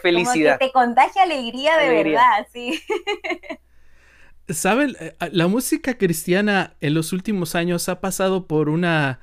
felicidad. 0.00 0.52
Como 0.52 0.58
que 0.58 0.66
te 0.66 0.72
contagia 0.72 1.22
alegría 1.22 1.76
de 1.78 1.88
verdad, 1.88 2.46
sí. 2.52 2.80
¿Saben? 4.48 4.96
Eh, 5.00 5.14
la 5.32 5.48
música 5.48 5.96
cristiana 5.96 6.74
en 6.80 6.94
los 6.94 7.12
últimos 7.12 7.54
años 7.54 7.88
ha 7.88 8.00
pasado 8.00 8.46
por 8.46 8.68
una... 8.68 9.20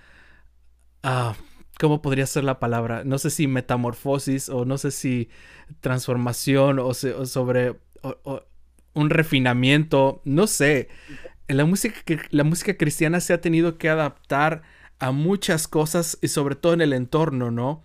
Ah, 1.04 1.36
¿Cómo 1.80 2.02
podría 2.02 2.28
ser 2.28 2.44
la 2.44 2.60
palabra? 2.60 3.04
No 3.06 3.18
sé 3.18 3.32
si 3.32 3.48
metamorfosis 3.48 4.50
o 4.50 4.66
no 4.66 4.78
sé 4.78 4.92
si 4.92 5.30
transformación 5.80 6.78
o, 6.78 6.94
sobre 6.94 7.76
un 8.94 9.10
refinamiento, 9.10 10.22
no 10.24 10.46
sé. 10.46 10.90
La 11.48 11.66
música, 11.66 12.00
la 12.30 12.44
música 12.44 12.78
cristiana 12.78 13.20
se 13.20 13.34
ha 13.34 13.42
tenido 13.42 13.80
que 13.80 13.90
adaptar 13.90 14.62
a 15.02 15.12
muchas 15.12 15.68
cosas 15.68 16.18
y 16.22 16.28
sobre 16.28 16.56
todo 16.56 16.74
en 16.74 16.82
el 16.82 16.94
entorno, 16.94 17.50
¿no? 17.50 17.82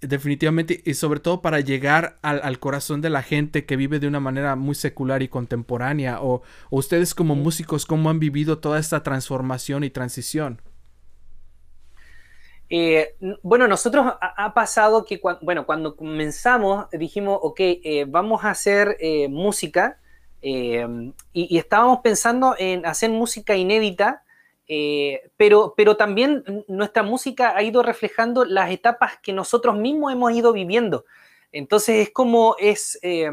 Definitivamente, 0.00 0.80
y 0.84 0.94
sobre 0.94 1.18
todo 1.18 1.42
para 1.42 1.58
llegar 1.58 2.18
al, 2.22 2.58
corazón 2.60 3.00
de 3.00 3.10
la 3.10 3.22
gente 3.22 3.66
que 3.66 3.76
vive 3.76 3.98
de 3.98 4.06
una 4.06 4.20
manera 4.20 4.54
muy 4.54 4.76
secular 4.76 5.22
y 5.22 5.28
contemporánea, 5.28 6.22
o, 6.22 6.42
ustedes 6.70 7.16
como 7.16 7.34
músicos, 7.34 7.84
¿cómo 7.84 8.10
han 8.10 8.20
vivido 8.20 8.58
toda 8.58 8.78
esta 8.78 9.02
transformación 9.02 9.82
y 9.82 9.90
transición? 9.90 10.62
Eh, 12.70 13.16
bueno, 13.42 13.66
nosotros 13.66 14.06
ha, 14.20 14.54
pasado 14.54 15.04
que 15.04 15.20
bueno, 15.42 15.66
cuando 15.66 15.96
comenzamos 15.96 16.86
dijimos, 16.92 17.40
ok, 17.42 17.58
eh, 17.60 18.04
vamos 18.06 18.44
a 18.44 18.50
hacer 18.50 18.96
eh, 19.00 19.28
música 19.28 19.98
y, 20.42 20.78
y, 21.32 21.58
estábamos 21.58 22.00
pensando 22.04 22.54
en 22.56 22.86
hacer 22.86 23.10
música 23.10 23.56
inédita 23.56 24.22
eh, 24.68 25.30
pero, 25.36 25.74
pero 25.76 25.96
también 25.96 26.64
nuestra 26.66 27.02
música 27.02 27.56
ha 27.56 27.62
ido 27.62 27.82
reflejando 27.82 28.44
las 28.44 28.70
etapas 28.70 29.18
que 29.22 29.32
nosotros 29.32 29.76
mismos 29.76 30.12
hemos 30.12 30.32
ido 30.32 30.52
viviendo. 30.52 31.04
Entonces 31.52 32.08
es 32.08 32.12
como 32.12 32.56
es, 32.58 32.98
eh, 33.02 33.30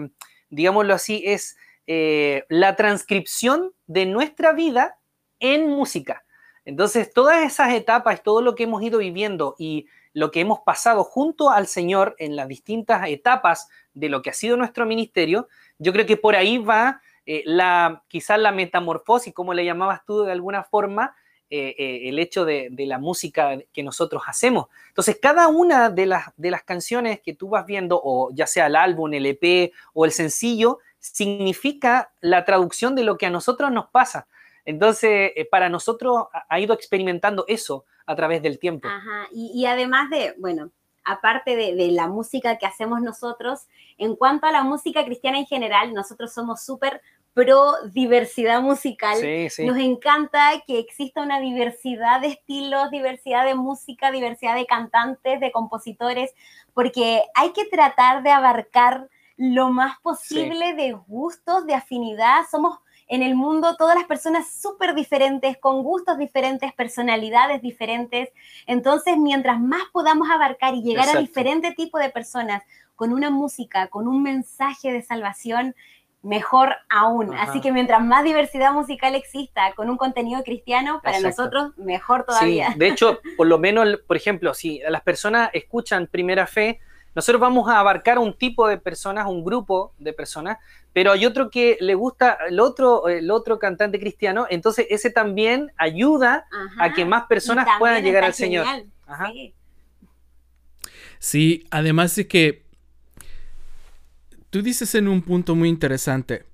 digámoslo 0.50 0.94
así, 0.94 1.24
es 1.26 1.58
eh, 1.88 2.46
la 2.50 2.76
transcripción 2.76 3.74
de 3.88 4.06
nuestra 4.06 4.54
vida 4.54 5.00
en 5.40 5.68
música. 5.68 6.24
Entonces 6.66 7.12
todas 7.12 7.44
esas 7.44 7.74
etapas, 7.74 8.22
todo 8.22 8.42
lo 8.42 8.54
que 8.54 8.64
hemos 8.64 8.84
ido 8.84 9.00
viviendo 9.00 9.56
y 9.58 9.88
lo 10.14 10.30
que 10.30 10.40
hemos 10.40 10.60
pasado 10.60 11.04
junto 11.04 11.50
al 11.50 11.66
Señor 11.66 12.16
en 12.20 12.36
las 12.36 12.48
distintas 12.48 13.10
etapas 13.10 13.68
de 13.96 14.08
lo 14.10 14.22
que 14.22 14.30
ha 14.30 14.34
sido 14.34 14.56
nuestro 14.56 14.86
ministerio, 14.86 15.48
yo 15.80 15.92
creo 15.92 16.06
que 16.06 16.16
por 16.16 16.36
ahí 16.36 16.60
va 16.60 17.02
la, 17.26 18.04
quizás 18.08 18.38
la 18.38 18.52
metamorfosis, 18.52 19.34
como 19.34 19.56
le 19.56 19.66
llamabas 19.66 20.06
tú 20.06 20.24
de 20.24 20.32
alguna 20.32 20.64
forma, 20.64 21.16
eh, 21.50 21.76
eh, 21.78 22.10
el 22.10 22.18
hecho 22.18 22.46
de, 22.46 22.72
la 22.72 22.98
música 22.98 23.60
que 23.72 23.84
nosotros 23.84 24.24
hacemos. 24.26 24.68
Entonces, 24.88 25.20
cada 25.22 25.50
una 25.50 25.92
de 25.92 26.08
las, 26.08 26.64
canciones 26.66 27.22
que 27.22 27.36
tú 27.36 27.50
vas 27.50 27.66
viendo, 27.66 28.02
o 28.04 28.32
ya 28.34 28.48
sea 28.48 28.68
el 28.68 28.76
álbum, 28.76 29.14
el 29.14 29.28
EP 29.28 29.72
o 29.94 30.06
el 30.06 30.12
sencillo, 30.12 30.80
significa 30.98 32.12
la 32.22 32.44
traducción 32.44 32.96
de 32.96 33.04
lo 33.04 33.18
que 33.18 33.28
a 33.28 33.30
nosotros 33.30 33.72
nos 33.72 33.88
pasa. 33.90 34.28
Entonces, 34.66 35.32
eh, 35.36 35.48
para 35.50 35.70
nosotros 35.70 36.26
ha 36.50 36.60
ido 36.60 36.74
experimentando 36.74 37.46
eso 37.48 37.86
a 38.08 38.16
través 38.16 38.42
del 38.42 38.58
tiempo. 38.58 38.88
Ajá. 38.88 39.28
Y, 39.32 39.66
además 39.66 40.10
de, 40.10 40.34
bueno, 40.40 40.72
aparte 41.04 41.56
de, 41.56 41.76
de, 41.76 41.92
la 41.92 42.08
música 42.08 42.58
que 42.58 42.66
hacemos 42.66 43.02
nosotros, 43.02 43.68
en 44.00 44.16
cuanto 44.16 44.48
a 44.48 44.52
la 44.52 44.64
música 44.64 45.06
cristiana 45.06 45.38
en 45.38 45.46
general, 45.46 45.94
nosotros 45.94 46.34
somos 46.34 46.64
súper 46.64 47.02
pro 47.34 47.74
diversidad 47.92 48.62
musical. 48.62 49.18
Nos 49.60 49.78
encanta 49.78 50.52
que 50.66 50.80
exista 50.80 51.22
una 51.22 51.40
diversidad 51.40 52.22
de 52.22 52.28
estilos, 52.28 52.92
diversidad 52.92 53.46
de 53.46 53.56
música, 53.56 54.12
diversidad 54.12 54.56
de 54.56 54.66
cantantes, 54.66 55.40
de 55.40 55.52
compositores, 55.52 56.34
porque 56.74 57.24
hay 57.34 57.52
que 57.52 57.66
tratar 57.66 58.24
de 58.24 58.32
abarcar 58.32 59.10
lo 59.36 59.70
más 59.70 60.00
posible 60.02 60.76
de 60.76 60.94
gustos, 60.94 61.66
de 61.66 61.74
afinidad. 61.74 62.44
Somos 62.50 62.78
en 63.08 63.24
el 63.24 63.36
mundo 63.36 63.76
todas 63.78 63.96
las 63.96 64.06
personas 64.06 64.48
súper 64.48 64.96
diferentes, 64.96 65.58
con 65.58 65.84
gustos 65.84 66.18
diferentes, 66.18 66.72
personalidades 66.74 67.62
diferentes. 67.62 68.30
Entonces, 68.68 69.18
mientras 69.18 69.60
más 69.60 69.82
podamos 69.92 70.30
abarcar 70.30 70.76
y 70.76 70.84
llegar 70.84 71.10
a 71.10 71.20
diferente 71.20 71.74
tipo 71.74 71.98
de 71.98 72.10
personas 72.10 72.64
con 72.96 73.12
una 73.12 73.32
música, 73.32 73.88
con 73.88 74.08
un 74.08 74.22
mensaje 74.22 74.92
de 74.92 75.02
salvación, 75.02 75.76
mejor 76.24 76.74
aún. 76.90 77.36
Así 77.36 77.62
que 77.62 77.72
mientras 77.72 78.02
más 78.02 78.24
diversidad 78.24 78.74
musical 78.74 79.14
exista 79.14 79.74
con 79.76 79.90
un 79.90 79.98
contenido 79.98 80.42
cristiano, 80.44 81.02
para 81.04 81.20
nosotros 81.20 81.78
mejor 81.78 82.26
todavía. 82.26 82.72
Sí, 82.72 82.80
de 82.80 82.88
hecho, 82.88 83.20
por 83.38 83.46
lo 83.46 83.60
menos, 83.60 84.00
por 84.08 84.18
ejemplo, 84.18 84.54
si 84.54 84.80
las 84.90 85.02
personas 85.02 85.50
escuchan 85.54 86.08
Primera 86.08 86.48
Fe, 86.48 86.80
nosotros 87.14 87.40
vamos 87.40 87.70
a 87.70 87.80
abarcar 87.80 88.18
un 88.18 88.34
tipo 88.34 88.68
de 88.68 88.78
personas, 88.78 89.28
un 89.28 89.44
grupo 89.44 89.94
de 90.00 90.14
personas, 90.14 90.58
pero 90.94 91.12
hay 91.12 91.26
otro 91.26 91.52
que 91.52 91.78
le 91.80 91.94
gusta 91.94 92.38
el 92.48 92.60
otro, 92.60 93.08
el 93.08 93.30
otro 93.30 93.60
cantante 93.60 94.00
cristiano, 94.00 94.48
entonces 94.50 94.88
ese 94.90 95.12
también 95.12 95.72
ayuda 95.78 96.48
a 96.80 96.94
que 96.94 97.06
más 97.06 97.26
personas 97.26 97.68
puedan 97.78 98.04
llegar 98.04 98.24
al 98.24 98.34
Señor. 98.34 98.66
Sí. 99.32 99.54
sí, 101.20 101.68
además 101.70 102.16
de 102.16 102.28
que 102.28 102.63
Tú 104.54 104.62
dices 104.62 104.94
en 104.94 105.08
un 105.08 105.24
punto 105.24 105.56
muy 105.56 105.68
interesante. 105.68 106.46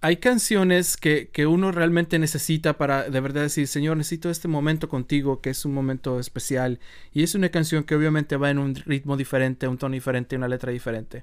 Hay 0.00 0.16
canciones 0.16 0.96
que, 0.96 1.30
uno 1.46 1.70
realmente 1.70 2.18
necesita 2.18 2.76
para 2.76 3.08
de 3.08 3.20
verdad 3.20 3.42
decir, 3.42 3.68
Señor, 3.68 3.96
necesito 3.96 4.30
este 4.30 4.48
momento 4.48 4.88
contigo, 4.88 5.40
que 5.40 5.50
es 5.50 5.64
un 5.64 5.72
momento 5.72 6.18
especial. 6.18 6.80
Y 7.12 7.22
es 7.22 7.36
una 7.36 7.48
canción 7.50 7.84
que 7.84 7.94
obviamente 7.94 8.36
va 8.36 8.50
en 8.50 8.58
un 8.58 8.74
ritmo 8.74 9.16
diferente, 9.16 9.68
un 9.68 9.78
tono 9.78 9.94
diferente, 9.94 10.34
una 10.34 10.48
letra 10.48 10.72
diferente. 10.72 11.22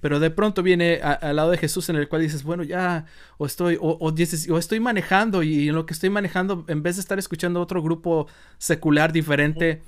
Pero 0.00 0.20
de 0.20 0.30
pronto 0.30 0.62
viene 0.62 1.02
al 1.02 1.36
lado 1.36 1.50
de 1.50 1.58
Jesús 1.58 1.86
en 1.90 1.96
el 1.96 2.08
cual 2.08 2.22
dices, 2.22 2.44
bueno, 2.44 2.62
ya, 2.62 3.04
o 3.36 3.44
estoy, 3.44 3.76
o, 3.78 4.10
dices, 4.10 4.48
o 4.48 4.56
estoy 4.56 4.80
manejando 4.80 5.42
y 5.42 5.68
en 5.68 5.74
lo 5.74 5.84
que 5.84 5.92
estoy 5.92 6.08
manejando, 6.08 6.64
en 6.68 6.82
vez 6.82 6.96
de 6.96 7.02
estar 7.02 7.18
escuchando 7.18 7.60
otro 7.60 7.82
grupo 7.82 8.26
secular 8.56 9.12
diferente, 9.12 9.82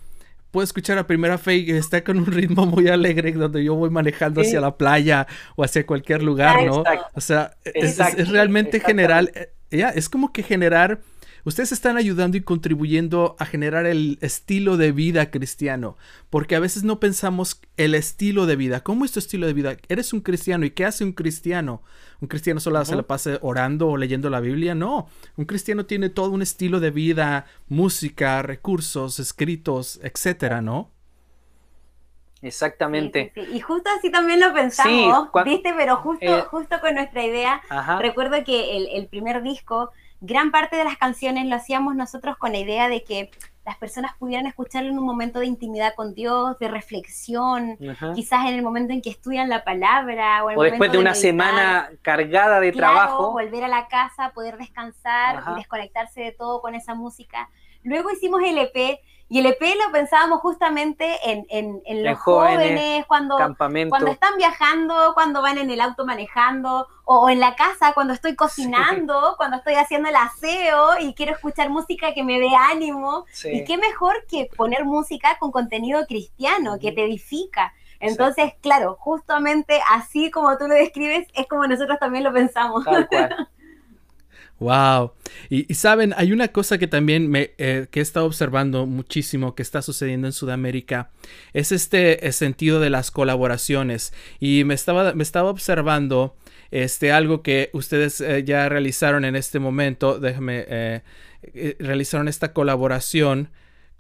puedo 0.55 0.63
escuchar 0.63 0.99
a 0.99 1.07
Primera 1.09 1.37
Fe 1.37 1.67
que 1.67 1.77
está 1.77 2.05
con 2.05 2.17
un 2.17 2.27
ritmo 2.27 2.65
muy 2.65 2.87
alegre 2.87 3.33
donde 3.33 3.65
yo 3.65 3.75
voy 3.75 3.91
manejando 3.91 4.41
hacia 4.41 4.61
la 4.61 4.77
playa 4.77 5.27
o 5.57 5.65
hacia 5.65 5.85
cualquier 5.85 6.23
lugar, 6.23 6.65
¿no? 6.65 6.85
O 7.15 7.21
sea, 7.21 7.57
es, 7.65 7.99
realmente 8.29 8.79
general, 8.79 9.33
eh, 9.35 9.53
ya, 9.73 9.89
es 9.89 10.09
como 10.09 10.33
que 10.33 10.45
generar 10.45 11.01
Ustedes 11.45 11.73
están 11.73 11.99
ayudando 11.99 12.39
y 12.39 12.41
contribuyendo 12.41 13.37
a 13.39 13.45
generar 13.45 13.85
el 13.85 14.19
estilo 14.23 14.79
de 14.79 14.93
vida 14.93 15.31
cristiano, 15.31 15.99
porque 16.31 16.57
a 16.57 16.61
veces 16.61 16.85
no 16.85 17.01
pensamos 17.01 17.61
el 17.77 17.95
estilo 17.95 18.47
de 18.47 18.57
vida. 18.57 18.81
¿Cómo 18.81 19.05
es 19.05 19.13
tu 19.13 19.19
estilo 19.19 19.47
de 19.47 19.53
vida? 19.53 19.77
Eres 19.89 20.15
un 20.15 20.23
cristiano 20.23 20.65
y 20.65 20.71
¿qué 20.71 20.87
hace 20.87 21.05
un 21.05 21.13
cristiano? 21.13 21.83
Un 22.23 22.29
cristiano 22.29 22.61
solo 22.61 22.83
se 22.87 22.97
la 22.97 23.03
pasa 23.03 23.39
orando 23.43 23.89
o 23.89 23.97
leyendo 23.99 24.31
la 24.31 24.41
Biblia. 24.41 24.75
No, 24.75 25.07
un 25.37 25.45
cristiano 25.45 25.85
tiene 25.85 26.09
todo 26.09 26.31
un 26.31 26.41
estilo 26.41 26.81
de 26.81 26.91
vida, 26.91 27.45
música, 27.69 28.41
recursos, 28.41 29.21
escritos, 29.21 30.01
etcétera, 30.03 30.63
¿no? 30.63 30.91
Exactamente. 32.41 33.33
Y 33.53 33.61
justo 33.61 33.91
así 33.99 34.11
también 34.11 34.41
lo 34.41 34.53
pensamos, 34.53 35.29
¿viste? 35.45 35.75
Pero 35.77 35.97
justo, 35.97 36.25
eh, 36.25 36.43
justo 36.51 36.81
con 36.81 36.95
nuestra 36.95 37.25
idea, 37.25 37.63
recuerdo 38.01 38.43
que 38.45 38.77
el, 38.77 38.89
el, 38.93 39.07
primer 39.09 39.43
disco 39.43 39.91
gran 40.25 40.51
parte 40.51 40.77
de 40.77 40.85
las 40.85 40.97
canciones 40.97 41.47
lo 41.47 41.57
hacíamos 41.57 41.95
nosotros 41.95 42.37
con 42.39 42.53
la 42.53 42.59
idea 42.59 42.89
de 42.89 43.05
que 43.05 43.31
las 43.65 43.77
personas 43.77 44.13
pudieran 44.19 44.47
escucharlo 44.47 44.91
en 44.91 44.99
un 44.99 45.07
momento 45.07 45.39
de 45.39 45.47
intimidad 45.47 45.95
con 45.95 46.15
Dios, 46.15 46.59
de 46.59 46.69
reflexión, 46.69 47.79
quizás 48.15 48.47
en 48.47 48.55
el 48.55 48.63
momento 48.63 48.93
en 48.93 49.01
que 49.01 49.09
estudian 49.09 49.49
la 49.49 49.65
palabra. 49.65 50.45
O, 50.45 50.63
después 50.63 50.93
de, 50.93 50.99
una 50.99 51.15
semana 51.15 51.91
cargada 52.03 52.61
de 52.61 52.73
trabajo. 52.73 53.33
Volver 53.33 53.65
a 53.65 53.69
la 53.69 53.89
casa, 53.89 54.33
poder 54.35 54.59
descansar 54.59 55.43
y 55.53 55.55
desconectarse 55.57 56.21
de 56.21 56.33
todo 56.33 56.61
con 56.61 56.75
esa 56.75 56.95
música. 56.95 57.49
Luego 57.83 58.11
hicimos 58.11 58.43
el 58.45 58.59
EP 58.59 59.01
y 59.29 59.39
el 59.39 59.47
EP 59.47 59.61
lo 59.61 59.91
pensábamos 59.91 60.41
justamente 60.41 61.19
en, 61.25 61.47
en, 61.49 62.05
los 62.05 62.19
jóvenes, 62.19 63.07
cuando, 63.07 63.37
cuando 63.37 64.11
están 64.11 64.37
viajando, 64.37 65.13
cuando 65.15 65.41
van 65.41 65.57
en 65.57 65.71
el 65.71 65.81
auto 65.81 66.05
manejando, 66.05 66.87
o, 67.05 67.31
en 67.31 67.41
la 67.41 67.57
casa, 67.57 67.95
cuando 67.95 68.13
estoy 68.13 68.37
cocinando, 68.37 69.35
cuando 69.37 69.57
estoy 69.57 69.75
haciendo 69.75 70.11
el 70.11 70.17
aseo 70.17 70.99
y 71.01 71.15
quiero 71.15 71.33
escuchar 71.33 71.71
música 71.71 72.13
que 72.13 72.23
me 72.23 72.39
dé 72.39 72.51
ánimo. 72.55 73.25
Y 73.45 73.65
qué 73.65 73.79
mejor 73.79 74.27
que 74.29 74.49
poner 74.57 74.85
música 74.85 75.39
con 75.39 75.51
contenido 75.51 76.07
cristiano, 76.07 76.79
que 76.79 76.93
te 76.93 77.05
edifica. 77.05 77.73
Entonces, 78.01 78.53
claro, 78.61 78.97
justamente 79.01 79.81
así 79.91 80.31
como 80.31 80.59
tú 80.59 80.69
lo 80.69 80.75
describes, 80.75 81.27
es 81.35 81.47
como 81.47 81.67
nosotros 81.67 81.99
también 81.99 82.25
lo 82.25 82.33
pensamos. 82.33 82.85
Wow. 84.59 85.13
Y, 85.51 85.75
saben, 85.75 86.15
hay 86.17 86.33
una 86.33 86.49
cosa 86.49 86.79
que 86.79 86.87
también 86.87 87.29
me 87.29 87.53
eh, 87.59 87.87
que 87.91 88.01
he 88.01 88.03
estado 88.03 88.27
observando 88.27 88.87
muchísimo 88.87 89.55
que 89.55 89.63
está 89.63 89.83
sucediendo 89.83 90.27
en 90.27 90.33
Sudamérica. 90.33 91.11
Es 91.53 91.73
este 91.73 92.31
sentido 92.33 92.81
de 92.81 92.91
las 92.91 93.11
colaboraciones. 93.11 94.13
Y 94.41 94.65
me 94.65 94.75
estaba, 94.75 95.13
me 95.15 95.23
estaba 95.23 95.51
observando 95.51 96.37
este, 96.71 97.13
algo 97.13 97.43
que 97.43 97.71
ustedes 97.73 98.21
eh, 98.21 98.45
ya 98.45 98.69
realizaron 98.69 99.25
en 99.25 99.37
este 99.37 99.59
momento. 99.59 100.19
Déjame. 100.19 100.65
Eh, 100.69 101.03
realizaron 101.79 102.29
esta 102.29 102.53
colaboración 102.53 103.51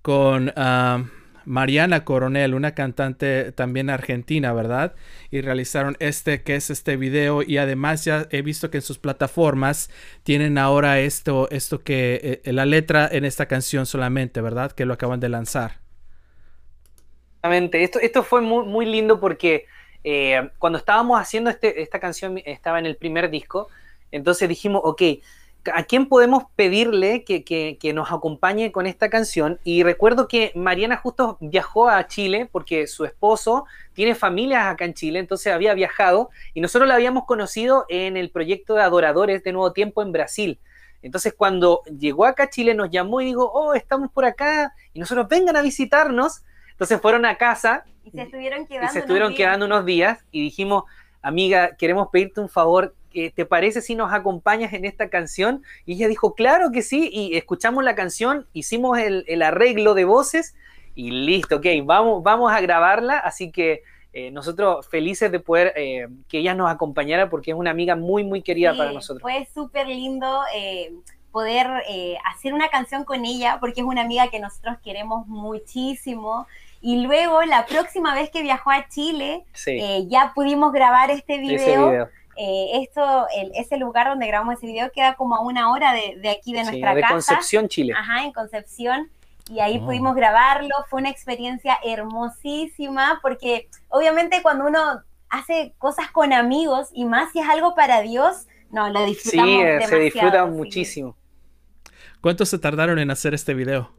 con. 0.02 0.52
Ah, 0.56 1.04
Mariana 1.44 2.04
Coronel, 2.04 2.54
una 2.54 2.74
cantante 2.74 3.52
también 3.52 3.90
argentina, 3.90 4.52
¿verdad? 4.52 4.94
Y 5.30 5.40
realizaron 5.40 5.96
este, 6.00 6.42
que 6.42 6.57
es 6.57 6.70
este 6.70 6.96
video 6.96 7.42
y 7.42 7.59
además 7.59 8.04
ya 8.04 8.26
he 8.30 8.42
visto 8.42 8.70
que 8.70 8.78
en 8.78 8.83
sus 8.83 8.98
plataformas 8.98 9.90
tienen 10.22 10.59
ahora 10.59 11.00
esto, 11.00 11.48
esto 11.50 11.83
que, 11.83 12.40
eh, 12.44 12.52
la 12.52 12.66
letra 12.66 13.09
en 13.11 13.24
esta 13.24 13.46
canción 13.46 13.87
solamente, 13.87 14.40
¿verdad? 14.40 14.72
Que 14.72 14.85
lo 14.85 14.94
acaban 14.94 15.20
de 15.20 15.28
lanzar. 15.28 15.80
Exactamente, 17.37 17.83
esto, 17.85 17.98
esto 18.00 18.22
fue 18.22 18.40
muy, 18.40 18.87
lindo 18.87 19.20
porque 19.20 19.66
eh, 20.02 20.50
cuando 20.59 20.78
estábamos 20.78 21.20
haciendo 21.20 21.50
este, 21.50 21.83
esta 21.83 22.00
canción, 22.00 22.40
estaba 22.44 22.78
en 22.78 22.87
el 22.87 22.96
primer 22.96 23.30
disco, 23.30 23.68
entonces 24.11 24.48
dijimos, 24.48 24.80
ok, 24.85 25.02
¿a 25.72 25.85
quién 25.85 26.09
podemos 26.09 26.44
pedirle 26.57 27.24
que, 27.24 27.92
nos 27.94 28.12
acompañe 28.12 28.72
con 28.72 28.87
esta 28.87 29.09
canción? 29.09 29.59
Y 29.64 29.83
recuerdo 29.83 30.29
que 30.29 30.53
Mariana 30.55 30.96
justo 30.96 31.38
viajó 31.40 31.88
a 31.88 32.07
Chile 32.07 32.48
porque 32.50 32.87
su 32.87 33.05
esposo 33.05 33.66
tiene 33.92 34.14
familias 34.14 34.66
acá 34.66 34.85
en 34.85 34.94
Chile, 34.94 35.18
entonces 35.18 35.53
había 35.53 35.74
viajado 35.74 36.31
y 36.53 36.61
nosotros 36.61 36.88
la 36.88 36.94
habíamos 36.94 37.24
conocido 37.24 37.87
en 37.88 38.16
el 38.16 38.31
proyecto 38.31 38.74
de 38.74 38.83
Adoradores 38.83 39.42
de 39.44 39.53
Nuevo 39.53 39.72
Tiempo 39.72 40.03
en 40.03 40.12
Brasil. 40.12 40.59
Entonces 41.03 41.35
cuando 41.35 41.83
llegó 41.85 42.24
acá 42.24 42.44
a 42.44 42.50
Chile 42.50 42.74
nos 42.74 42.90
llamó 42.90 43.20
y 43.20 43.27
dijo, 43.27 43.50
oh, 43.53 43.74
estamos 43.74 44.11
por 44.11 44.24
acá 44.24 44.74
y 44.92 45.00
nosotros 45.00 45.29
vengan 45.29 45.57
a 45.57 45.62
visitarnos. 45.62 46.42
Entonces 46.72 47.00
fueron 47.00 47.24
a 47.24 47.37
casa 47.37 47.85
y 48.05 48.11
se 48.11 48.22
estuvieron 48.22 48.66
quedando, 48.66 48.92
se 48.92 48.98
estuvieron 49.00 49.35
quedando 49.35 49.66
unos 49.66 49.85
días 49.85 50.24
y 50.31 50.42
dijimos, 50.42 50.85
amiga, 51.22 51.77
queremos 51.77 52.09
pedirte 52.12 52.40
un 52.40 52.48
favor, 52.48 52.94
¿te 53.35 53.46
parece 53.46 53.81
si 53.81 53.94
nos 53.94 54.12
acompañas 54.12 54.72
en 54.72 54.85
esta 54.85 55.09
canción? 55.09 55.62
Y 55.87 55.94
ella 55.94 56.09
dijo, 56.09 56.35
claro 56.35 56.70
que 56.72 56.83
sí, 56.83 57.11
y 57.12 57.37
escuchamos 57.37 57.85
la 57.85 57.94
canción, 57.94 58.46
hicimos 58.53 58.98
el, 58.98 59.42
arreglo 59.42 59.94
de 59.94 60.05
voces 60.05 60.55
y 60.94 61.11
listo, 61.11 61.57
ok, 61.57 61.66
vamos, 61.85 62.22
vamos 62.22 62.53
a 62.53 62.61
grabarla, 62.61 63.18
así 63.18 63.50
que 63.50 63.83
eh, 64.16 64.31
nosotros 64.31 64.87
felices 64.88 65.33
de 65.33 65.40
poder 65.40 65.72
eh, 65.74 66.07
que 66.29 66.38
ella 66.38 66.55
nos 66.55 66.70
acompañara 66.70 67.29
porque 67.29 67.50
es 67.50 67.57
una 67.57 67.72
amiga 67.72 67.96
muy, 67.96 68.22
muy 68.22 68.42
querida 68.42 68.72
para 68.77 68.92
nosotros. 68.92 69.22
Fue 69.22 69.46
súper 69.53 69.88
lindo. 69.88 70.42
Eh, 70.55 70.92
poder 71.33 71.66
hacer 72.33 72.55
una 72.55 72.68
canción 72.68 73.03
con 73.03 73.24
ella 73.24 73.59
porque 73.59 73.81
es 73.81 73.87
una 73.88 74.03
amiga 74.03 74.29
que 74.29 74.38
nosotros 74.38 74.77
queremos 74.85 75.27
muchísimo 75.27 76.46
y 76.81 77.03
luego 77.03 77.42
la 77.42 77.66
próxima 77.66 78.14
vez 78.14 78.31
que 78.31 78.40
viajó 78.40 78.70
a 78.70 78.87
Chile 78.88 79.42
ya 80.07 80.31
pudimos 80.33 80.72
grabar 80.72 81.11
este 81.11 81.38
video 81.38 82.09
eh, 82.36 82.82
esto, 82.82 83.26
el, 83.36 83.52
ese 83.54 83.76
lugar 83.76 84.08
donde 84.08 84.26
grabamos 84.26 84.54
ese 84.54 84.66
video 84.66 84.90
queda 84.92 85.14
como 85.14 85.36
a 85.36 85.40
una 85.40 85.70
hora 85.72 85.92
de, 85.92 86.18
de 86.20 86.30
aquí 86.30 86.52
de 86.52 86.64
nuestra 86.64 86.94
de 86.94 87.00
casa. 87.00 87.14
Concepción, 87.14 87.68
Chile. 87.68 87.94
Ajá, 87.96 88.24
en 88.24 88.32
Concepción. 88.32 89.10
Y 89.50 89.60
ahí 89.60 89.78
oh. 89.80 89.86
pudimos 89.86 90.14
grabarlo. 90.14 90.74
Fue 90.88 91.00
una 91.00 91.10
experiencia 91.10 91.78
hermosísima 91.84 93.18
porque 93.22 93.68
obviamente 93.88 94.42
cuando 94.42 94.66
uno 94.66 95.02
hace 95.28 95.74
cosas 95.78 96.10
con 96.10 96.32
amigos 96.32 96.88
y 96.92 97.04
más 97.04 97.32
si 97.32 97.40
es 97.40 97.48
algo 97.48 97.74
para 97.74 98.00
Dios, 98.00 98.46
no, 98.70 98.88
lo 98.90 99.04
disfrutamos 99.04 99.50
Sí, 99.50 99.60
eh, 99.60 99.86
se 99.86 99.98
disfruta 99.98 100.46
muchísimo. 100.46 101.16
¿Cuánto 102.20 102.46
se 102.46 102.58
tardaron 102.58 102.98
en 102.98 103.10
hacer 103.10 103.34
este 103.34 103.52
video? 103.52 103.90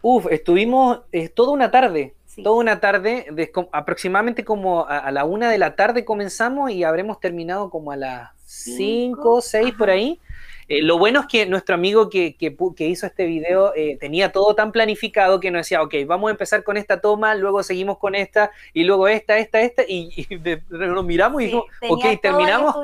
Uf, 0.00 0.26
estuvimos 0.30 1.00
eh, 1.10 1.28
toda 1.28 1.52
una 1.52 1.70
tarde 1.70 2.14
toda 2.42 2.56
una 2.56 2.80
tarde, 2.80 3.26
aproximadamente 3.72 4.44
como 4.44 4.86
a, 4.88 5.10
la 5.10 5.24
una 5.24 5.50
de 5.50 5.58
la 5.58 5.76
tarde 5.76 6.04
comenzamos 6.04 6.70
y 6.70 6.84
habremos 6.84 7.20
terminado 7.20 7.70
como 7.70 7.92
a 7.92 7.96
las 7.96 8.30
cinco, 8.44 9.40
seis 9.40 9.74
por 9.76 9.90
ahí. 9.90 10.20
Eh, 10.68 10.82
lo 10.82 10.98
bueno 10.98 11.20
es 11.20 11.26
que 11.26 11.46
nuestro 11.46 11.74
amigo 11.74 12.10
que, 12.10 12.36
hizo 12.78 13.06
este 13.06 13.24
video 13.24 13.72
eh, 13.74 13.96
tenía 13.98 14.32
todo 14.32 14.54
tan 14.54 14.70
planificado 14.70 15.40
que 15.40 15.50
nos 15.50 15.60
decía, 15.60 15.82
ok, 15.82 15.94
vamos 16.06 16.28
a 16.28 16.32
empezar 16.32 16.62
con 16.62 16.76
esta 16.76 17.00
toma, 17.00 17.34
luego 17.34 17.62
seguimos 17.62 17.96
con 17.96 18.14
esta, 18.14 18.50
y 18.74 18.84
luego 18.84 19.08
esta, 19.08 19.38
esta, 19.38 19.62
esta, 19.62 19.82
y, 19.88 20.26
nos 20.68 21.04
miramos 21.06 21.40
y 21.40 21.46
dijimos, 21.46 21.64
ok, 21.88 22.04
terminamos. 22.20 22.74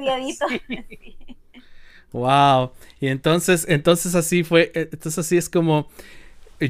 Wow. 2.13 2.71
Y 3.01 3.09
entonces, 3.09 3.67
entonces 3.69 4.15
así 4.15 4.45
fue, 4.45 4.73
eh, 4.75 4.89
entonces 4.91 5.19
así 5.19 5.37
es 5.37 5.51
como 5.51 5.89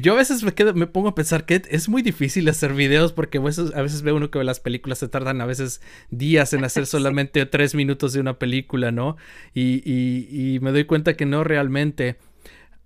yo 0.01 0.13
a 0.13 0.15
veces 0.15 0.43
me, 0.43 0.53
quedo, 0.53 0.73
me 0.73 0.87
pongo 0.87 1.09
a 1.09 1.15
pensar 1.15 1.45
que 1.45 1.61
es 1.69 1.89
muy 1.89 2.01
difícil 2.01 2.47
hacer 2.49 2.73
videos 2.73 3.13
porque 3.13 3.37
a 3.37 3.41
veces, 3.41 3.73
a 3.75 3.81
veces 3.81 4.01
veo 4.01 4.15
uno 4.15 4.31
que 4.31 4.43
las 4.43 4.59
películas 4.59 4.99
se 4.99 5.07
tardan 5.07 5.41
a 5.41 5.45
veces 5.45 5.81
días 6.09 6.53
en 6.53 6.63
hacer 6.63 6.85
solamente 6.87 7.45
tres 7.45 7.75
minutos 7.75 8.13
de 8.13 8.19
una 8.19 8.39
película, 8.39 8.91
¿no? 8.91 9.17
Y, 9.53 9.81
y, 9.85 10.59
me 10.59 10.71
doy 10.71 10.85
cuenta 10.85 11.15
que 11.15 11.25
no 11.25 11.43
realmente. 11.43 12.17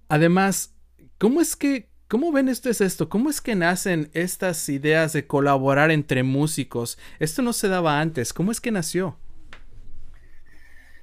Además, 0.10 0.76
¿cómo 1.17 1.41
es 1.41 1.56
que, 1.56 1.89
cómo 2.08 2.32
ven 2.32 2.50
esto 2.50 2.69
es 2.69 2.82
esto? 2.82 3.10
¿Cómo 3.10 3.30
es 3.30 3.41
que 3.41 3.56
nacen 3.56 4.10
estas 4.13 4.67
ideas 4.69 5.13
de 5.13 5.28
colaborar 5.28 5.91
entre 5.91 6.24
músicos? 6.24 6.98
Esto 7.19 7.41
no 7.41 7.54
se 7.54 7.69
daba 7.69 8.02
antes. 8.02 8.34
¿Cómo 8.34 8.52
es 8.52 8.60
que 8.60 8.72
nació? 8.72 9.17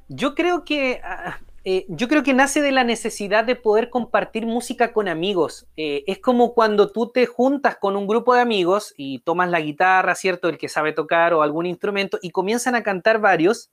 Yo 0.08 0.34
creo 0.34 0.64
que 0.64 1.00
ah, 1.02 1.40
eh, 1.68 1.84
yo 1.88 2.06
creo 2.06 2.22
que 2.22 2.32
nace 2.32 2.62
de 2.62 2.70
la 2.70 2.84
necesidad 2.84 3.42
de 3.42 3.56
poder 3.56 3.90
compartir 3.90 4.46
música 4.46 4.92
con 4.92 5.08
amigos. 5.08 5.66
Eh, 5.76 6.04
es 6.06 6.20
como 6.20 6.54
cuando 6.54 6.92
tú 6.92 7.10
te 7.10 7.26
juntas 7.26 7.76
con 7.76 7.96
un 7.96 8.06
grupo 8.06 8.36
de 8.36 8.40
amigos 8.40 8.94
y 8.96 9.18
tomas 9.22 9.50
la 9.50 9.60
guitarra, 9.60 10.14
¿cierto? 10.14 10.48
El 10.48 10.58
que 10.58 10.68
sabe 10.68 10.92
tocar 10.92 11.34
o 11.34 11.42
algún 11.42 11.66
instrumento 11.66 12.20
y 12.22 12.30
comienzan 12.30 12.76
a 12.76 12.84
cantar 12.84 13.20
varios. 13.20 13.72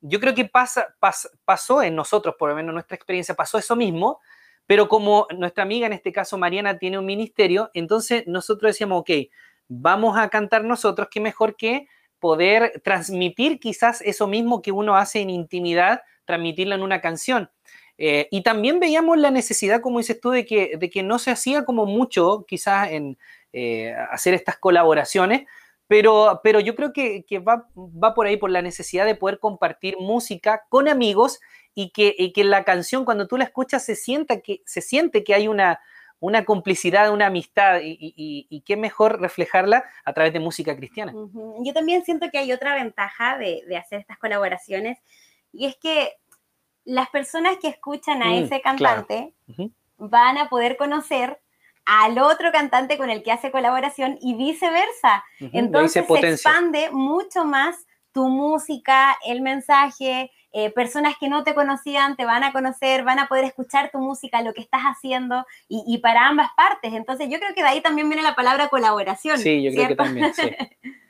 Yo 0.00 0.20
creo 0.20 0.32
que 0.32 0.44
pasa, 0.44 0.94
pasó 1.44 1.82
en 1.82 1.96
nosotros, 1.96 2.36
por 2.38 2.50
lo 2.50 2.54
menos 2.54 2.68
en 2.68 2.74
nuestra 2.74 2.94
experiencia, 2.94 3.34
pasó 3.34 3.58
eso 3.58 3.74
mismo, 3.74 4.20
pero 4.66 4.86
como 4.86 5.26
nuestra 5.36 5.64
amiga, 5.64 5.88
en 5.88 5.94
este 5.94 6.12
caso 6.12 6.38
Mariana, 6.38 6.78
tiene 6.78 7.00
un 7.00 7.06
ministerio, 7.06 7.72
entonces 7.74 8.28
nosotros 8.28 8.70
decíamos, 8.70 9.00
ok, 9.00 9.10
vamos 9.66 10.16
a 10.16 10.28
cantar 10.28 10.62
nosotros, 10.62 11.08
qué 11.10 11.18
mejor 11.18 11.56
que 11.56 11.88
poder 12.20 12.80
transmitir 12.84 13.58
quizás 13.58 14.02
eso 14.02 14.28
mismo 14.28 14.62
que 14.62 14.70
uno 14.70 14.94
hace 14.94 15.18
en 15.20 15.30
intimidad 15.30 16.02
transmitirla 16.28 16.74
en 16.74 16.82
una 16.82 17.00
canción. 17.00 17.50
Eh, 17.96 18.28
y 18.30 18.42
también 18.42 18.78
veíamos 18.78 19.18
la 19.18 19.30
necesidad, 19.30 19.80
como 19.80 19.98
dices 19.98 20.20
tú, 20.20 20.30
de 20.30 20.44
que, 20.44 20.76
de 20.76 20.90
que 20.90 21.02
no 21.02 21.18
se 21.18 21.30
hacía 21.32 21.64
como 21.64 21.86
mucho 21.86 22.44
quizás 22.46 22.90
en 22.92 23.18
eh, 23.52 23.94
hacer 24.10 24.34
estas 24.34 24.58
colaboraciones, 24.58 25.46
pero, 25.88 26.40
pero 26.44 26.60
yo 26.60 26.74
creo 26.74 26.92
que, 26.92 27.24
que 27.24 27.38
va, 27.38 27.66
va, 27.74 28.12
por 28.14 28.26
ahí, 28.26 28.36
por 28.36 28.50
la 28.50 28.60
necesidad 28.60 29.06
de 29.06 29.14
poder 29.14 29.38
compartir 29.40 29.96
música 29.98 30.66
con 30.68 30.86
amigos 30.86 31.40
y 31.74 31.90
que, 31.90 32.14
y 32.16 32.32
que 32.34 32.44
la 32.44 32.62
canción, 32.62 33.06
cuando 33.06 33.26
tú 33.26 33.38
la 33.38 33.44
escuchas, 33.44 33.84
se, 33.86 33.96
sienta 33.96 34.40
que, 34.40 34.60
se 34.66 34.82
siente 34.82 35.24
que 35.24 35.34
hay 35.34 35.48
una, 35.48 35.80
una 36.20 36.44
complicidad, 36.44 37.10
una 37.10 37.26
amistad, 37.26 37.80
y, 37.82 37.96
y, 38.00 38.46
y, 38.50 38.60
qué 38.60 38.76
mejor 38.76 39.20
reflejarla 39.20 39.84
a 40.04 40.12
través 40.12 40.32
de 40.34 40.40
música 40.40 40.76
cristiana. 40.76 41.12
Uh 41.14 41.30
-huh. 41.32 41.66
Yo 41.66 41.72
también 41.72 42.04
siento 42.04 42.28
que 42.30 42.38
hay 42.38 42.52
otra 42.52 42.74
ventaja 42.74 43.38
de, 43.38 43.62
de, 43.66 43.76
hacer 43.76 44.00
estas 44.00 44.18
colaboraciones, 44.18 44.98
y 45.58 45.66
es 45.66 45.76
que 45.76 46.12
las 46.84 47.10
personas 47.10 47.58
que 47.58 47.68
escuchan 47.68 48.22
a 48.22 48.26
mm, 48.26 48.44
ese 48.44 48.60
cantante 48.62 49.16
claro. 49.16 49.32
uh 49.48 49.52
-huh. 49.52 49.72
van 49.98 50.38
a 50.38 50.48
poder 50.48 50.76
conocer 50.76 51.40
al 51.84 52.18
otro 52.18 52.52
cantante 52.52 52.96
con 52.96 53.10
el 53.10 53.22
que 53.22 53.32
hace 53.32 53.50
colaboración 53.50 54.18
y 54.20 54.34
viceversa. 54.34 55.24
Uh 55.40 55.44
-huh. 55.44 55.50
Entonces 55.52 56.06
se 56.06 56.28
expande 56.28 56.90
mucho 56.90 57.44
más 57.44 57.76
tu 58.12 58.28
música, 58.28 59.16
el 59.26 59.42
mensaje, 59.42 60.30
eh, 60.52 60.70
personas 60.70 61.14
que 61.20 61.28
no 61.28 61.44
te 61.44 61.54
conocían 61.54 62.16
te 62.16 62.24
van 62.24 62.42
a 62.42 62.52
conocer, 62.52 63.04
van 63.04 63.18
a 63.18 63.28
poder 63.28 63.44
escuchar 63.44 63.90
tu 63.90 63.98
música, 63.98 64.42
lo 64.42 64.54
que 64.54 64.62
estás 64.62 64.82
haciendo, 64.82 65.44
y, 65.68 65.82
y 65.86 65.98
para 65.98 66.26
ambas 66.26 66.50
partes. 66.56 66.94
Entonces 66.94 67.28
yo 67.28 67.38
creo 67.38 67.54
que 67.54 67.62
de 67.62 67.68
ahí 67.68 67.80
también 67.80 68.08
viene 68.08 68.22
la 68.22 68.34
palabra 68.34 68.68
colaboración. 68.68 69.38
Sí, 69.38 69.62
yo 69.62 69.70
¿cierto? 69.70 69.96
creo 69.96 69.96
que 69.96 70.04
también, 70.04 70.34
sí. 70.34 70.50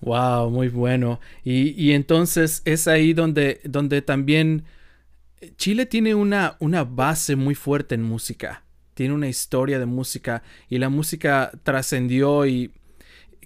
Wow, 0.00 0.50
muy 0.50 0.68
bueno. 0.68 1.20
Y, 1.44 1.70
y, 1.82 1.92
entonces 1.92 2.62
es 2.64 2.88
ahí 2.88 3.14
donde, 3.14 3.60
donde 3.64 4.02
también 4.02 4.64
Chile 5.56 5.86
tiene 5.86 6.14
una, 6.14 6.56
una 6.60 6.84
base 6.84 7.36
muy 7.36 7.54
fuerte 7.54 7.94
en 7.94 8.02
música 8.02 8.64
tiene 8.94 9.14
una 9.14 9.28
historia 9.28 9.78
de 9.78 9.86
música 9.86 10.42
y 10.68 10.78
la 10.78 10.88
música 10.88 11.52
trascendió 11.62 12.46
y 12.46 12.72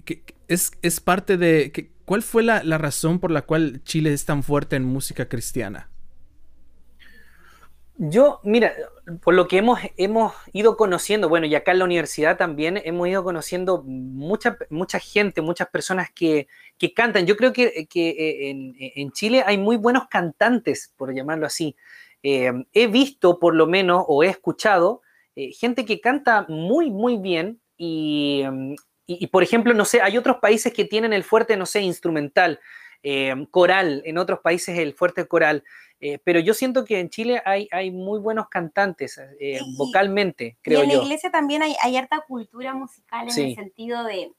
que 0.05 0.23
es, 0.47 0.71
es, 0.81 0.99
parte 0.99 1.37
de... 1.37 1.91
¿Cuál 2.05 2.23
fue 2.23 2.41
la, 2.41 2.63
la, 2.63 2.77
razón 2.77 3.19
por 3.19 3.29
la 3.29 3.43
cual 3.43 3.81
Chile 3.83 4.13
es 4.13 4.25
tan 4.25 4.41
fuerte 4.41 4.75
en 4.75 4.83
música 4.83 5.27
cristiana? 5.27 5.88
Yo, 8.01 8.39
mira, 8.43 8.73
por 9.21 9.33
lo 9.33 9.49
que 9.49 9.57
hemos, 9.57 9.77
hemos 9.97 10.33
ido 10.53 10.77
conociendo, 10.77 11.27
bueno, 11.27 11.47
y 11.47 11.55
acá 11.55 11.73
en 11.73 11.79
la 11.79 11.83
universidad 11.85 12.37
también 12.37 12.81
hemos 12.85 13.09
ido 13.09 13.25
conociendo 13.25 13.83
mucha, 13.83 14.57
mucha 14.69 14.99
gente, 14.99 15.41
muchas 15.41 15.67
personas 15.67 16.09
que, 16.09 16.47
que 16.77 16.93
cantan. 16.93 17.25
Yo 17.25 17.35
creo 17.35 17.51
que, 17.51 17.87
que 17.89 18.49
en, 18.51 18.73
en, 18.79 19.11
Chile 19.11 19.43
hay 19.45 19.57
muy 19.57 19.75
buenos 19.75 20.07
cantantes, 20.07 20.93
por 20.95 21.13
llamarlo 21.13 21.45
así. 21.45 21.75
Eh, 22.23 22.53
he 22.71 22.87
visto, 22.87 23.37
por 23.37 23.53
lo 23.53 23.67
menos, 23.67 24.05
o 24.07 24.23
he 24.23 24.27
escuchado, 24.27 25.01
eh, 25.35 25.51
gente 25.51 25.83
que 25.83 25.99
canta 25.99 26.45
muy, 26.47 26.91
muy 26.91 27.17
bien 27.17 27.59
y, 27.75 28.45
y, 29.07 29.27
por 29.27 29.43
ejemplo, 29.43 29.73
no 29.73 29.83
sé, 29.83 30.01
hay 30.01 30.17
otros 30.17 30.37
países 30.37 30.71
que 30.71 30.85
tienen 30.85 31.11
el 31.11 31.25
fuerte, 31.25 31.57
no 31.57 31.65
sé, 31.65 31.81
instrumental, 31.81 32.61
eh, 33.03 33.33
coral, 33.51 34.01
en 34.05 34.17
otros 34.17 34.39
países 34.39 34.77
el 34.77 34.93
fuerte 34.93 35.27
coral, 35.27 35.63
eh, 36.01 36.19
pero 36.23 36.39
yo 36.39 36.53
siento 36.53 36.85
que 36.85 36.99
en 36.99 37.09
Chile 37.09 37.41
hay, 37.45 37.67
hay 37.71 37.91
muy 37.91 38.19
buenos 38.19 38.47
cantantes 38.47 39.19
eh, 39.39 39.59
vocalmente, 39.77 40.57
creo 40.61 40.79
yo. 40.79 40.83
En 40.85 40.91
yo. 40.91 40.97
la 40.97 41.03
iglesia 41.03 41.29
también 41.29 41.61
hay, 41.61 41.75
hay 41.81 41.97
harta 41.97 42.23
cultura 42.27 42.73
musical 42.73 43.27
en 43.27 43.33
sí. 43.33 43.41
el 43.49 43.55
sentido 43.55 44.05
de, 44.05 44.31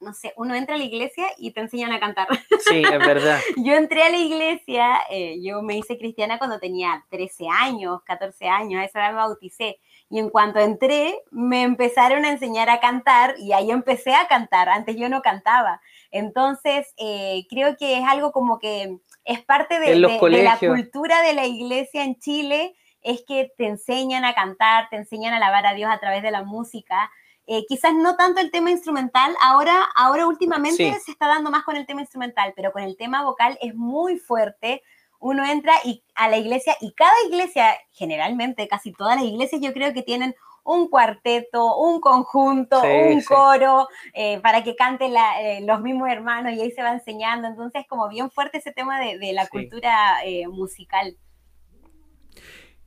no 0.00 0.12
sé, 0.12 0.32
uno 0.36 0.54
entra 0.54 0.74
a 0.74 0.78
la 0.78 0.84
iglesia 0.84 1.26
y 1.38 1.52
te 1.52 1.60
enseñan 1.60 1.92
a 1.92 2.00
cantar. 2.00 2.28
Sí, 2.68 2.82
es 2.82 2.90
verdad. 2.98 3.40
yo 3.56 3.74
entré 3.74 4.02
a 4.02 4.10
la 4.10 4.18
iglesia, 4.18 4.98
eh, 5.08 5.38
yo 5.40 5.62
me 5.62 5.78
hice 5.78 5.98
cristiana 5.98 6.38
cuando 6.38 6.58
tenía 6.58 7.04
13 7.10 7.48
años, 7.48 8.02
14 8.04 8.48
años, 8.48 8.80
a 8.80 8.84
esa 8.84 9.00
edad 9.00 9.10
me 9.10 9.16
bauticé. 9.16 9.78
Y 10.10 10.18
en 10.18 10.30
cuanto 10.30 10.60
entré, 10.60 11.22
me 11.30 11.62
empezaron 11.62 12.24
a 12.24 12.30
enseñar 12.30 12.68
a 12.70 12.80
cantar 12.80 13.34
y 13.38 13.52
ahí 13.52 13.70
empecé 13.70 14.14
a 14.14 14.28
cantar. 14.28 14.68
Antes 14.68 14.96
yo 14.96 15.08
no 15.08 15.22
cantaba. 15.22 15.80
Entonces, 16.18 16.92
eh, 16.96 17.46
creo 17.48 17.76
que 17.76 17.98
es 17.98 18.04
algo 18.06 18.32
como 18.32 18.58
que 18.58 18.98
es 19.24 19.44
parte 19.44 19.78
de, 19.80 19.86
de, 19.86 19.94
de, 19.94 20.42
la 20.42 20.58
cultura 20.58 21.22
de 21.22 21.34
la 21.34 21.46
iglesia 21.46 22.04
en 22.04 22.18
Chile, 22.18 22.74
es 23.02 23.22
que 23.26 23.52
te 23.56 23.66
enseñan 23.66 24.24
a 24.24 24.34
cantar, 24.34 24.88
te 24.90 24.96
enseñan 24.96 25.32
a 25.32 25.36
alabar 25.36 25.66
a 25.66 25.74
Dios 25.74 25.90
a 25.90 26.00
través 26.00 26.22
de 26.22 26.30
la 26.30 26.42
música. 26.42 27.10
Eh, 27.46 27.64
quizás 27.68 27.94
no 27.94 28.16
tanto 28.16 28.40
el 28.40 28.50
tema 28.50 28.72
instrumental, 28.72 29.36
ahora, 29.40 29.88
ahora 29.94 30.26
últimamente 30.26 30.92
sí. 30.92 31.00
se 31.04 31.12
está 31.12 31.28
dando 31.28 31.50
más 31.50 31.62
con 31.62 31.76
el 31.76 31.86
tema 31.86 32.00
instrumental, 32.00 32.52
pero 32.56 32.72
con 32.72 32.82
el 32.82 32.96
tema 32.96 33.22
vocal 33.22 33.56
es 33.60 33.74
muy 33.76 34.18
fuerte, 34.18 34.82
uno 35.20 35.44
entra 35.46 35.72
y 35.84 36.02
a 36.16 36.28
la 36.28 36.38
iglesia 36.38 36.76
y 36.80 36.92
cada 36.92 37.14
iglesia, 37.28 37.76
generalmente 37.92 38.66
casi 38.66 38.92
todas 38.92 39.16
las 39.16 39.24
iglesias 39.24 39.60
yo 39.62 39.72
creo 39.72 39.92
que 39.92 40.02
tienen 40.02 40.34
un 40.66 40.88
cuarteto, 40.88 41.78
un 41.78 42.00
conjunto, 42.00 42.80
sí, 42.82 42.88
un 43.14 43.20
sí. 43.20 43.26
coro, 43.26 43.88
eh, 44.12 44.40
para 44.40 44.64
que 44.64 44.74
canten 44.74 45.14
la, 45.14 45.40
eh, 45.40 45.60
los 45.62 45.80
mismos 45.80 46.10
hermanos 46.10 46.52
y 46.52 46.60
ahí 46.60 46.72
se 46.72 46.82
va 46.82 46.92
enseñando. 46.92 47.48
Entonces, 47.48 47.84
como 47.88 48.08
bien 48.08 48.30
fuerte 48.30 48.58
ese 48.58 48.72
tema 48.72 49.00
de, 49.00 49.18
de 49.18 49.32
la 49.32 49.44
sí. 49.44 49.50
cultura 49.50 50.24
eh, 50.24 50.48
musical. 50.48 51.16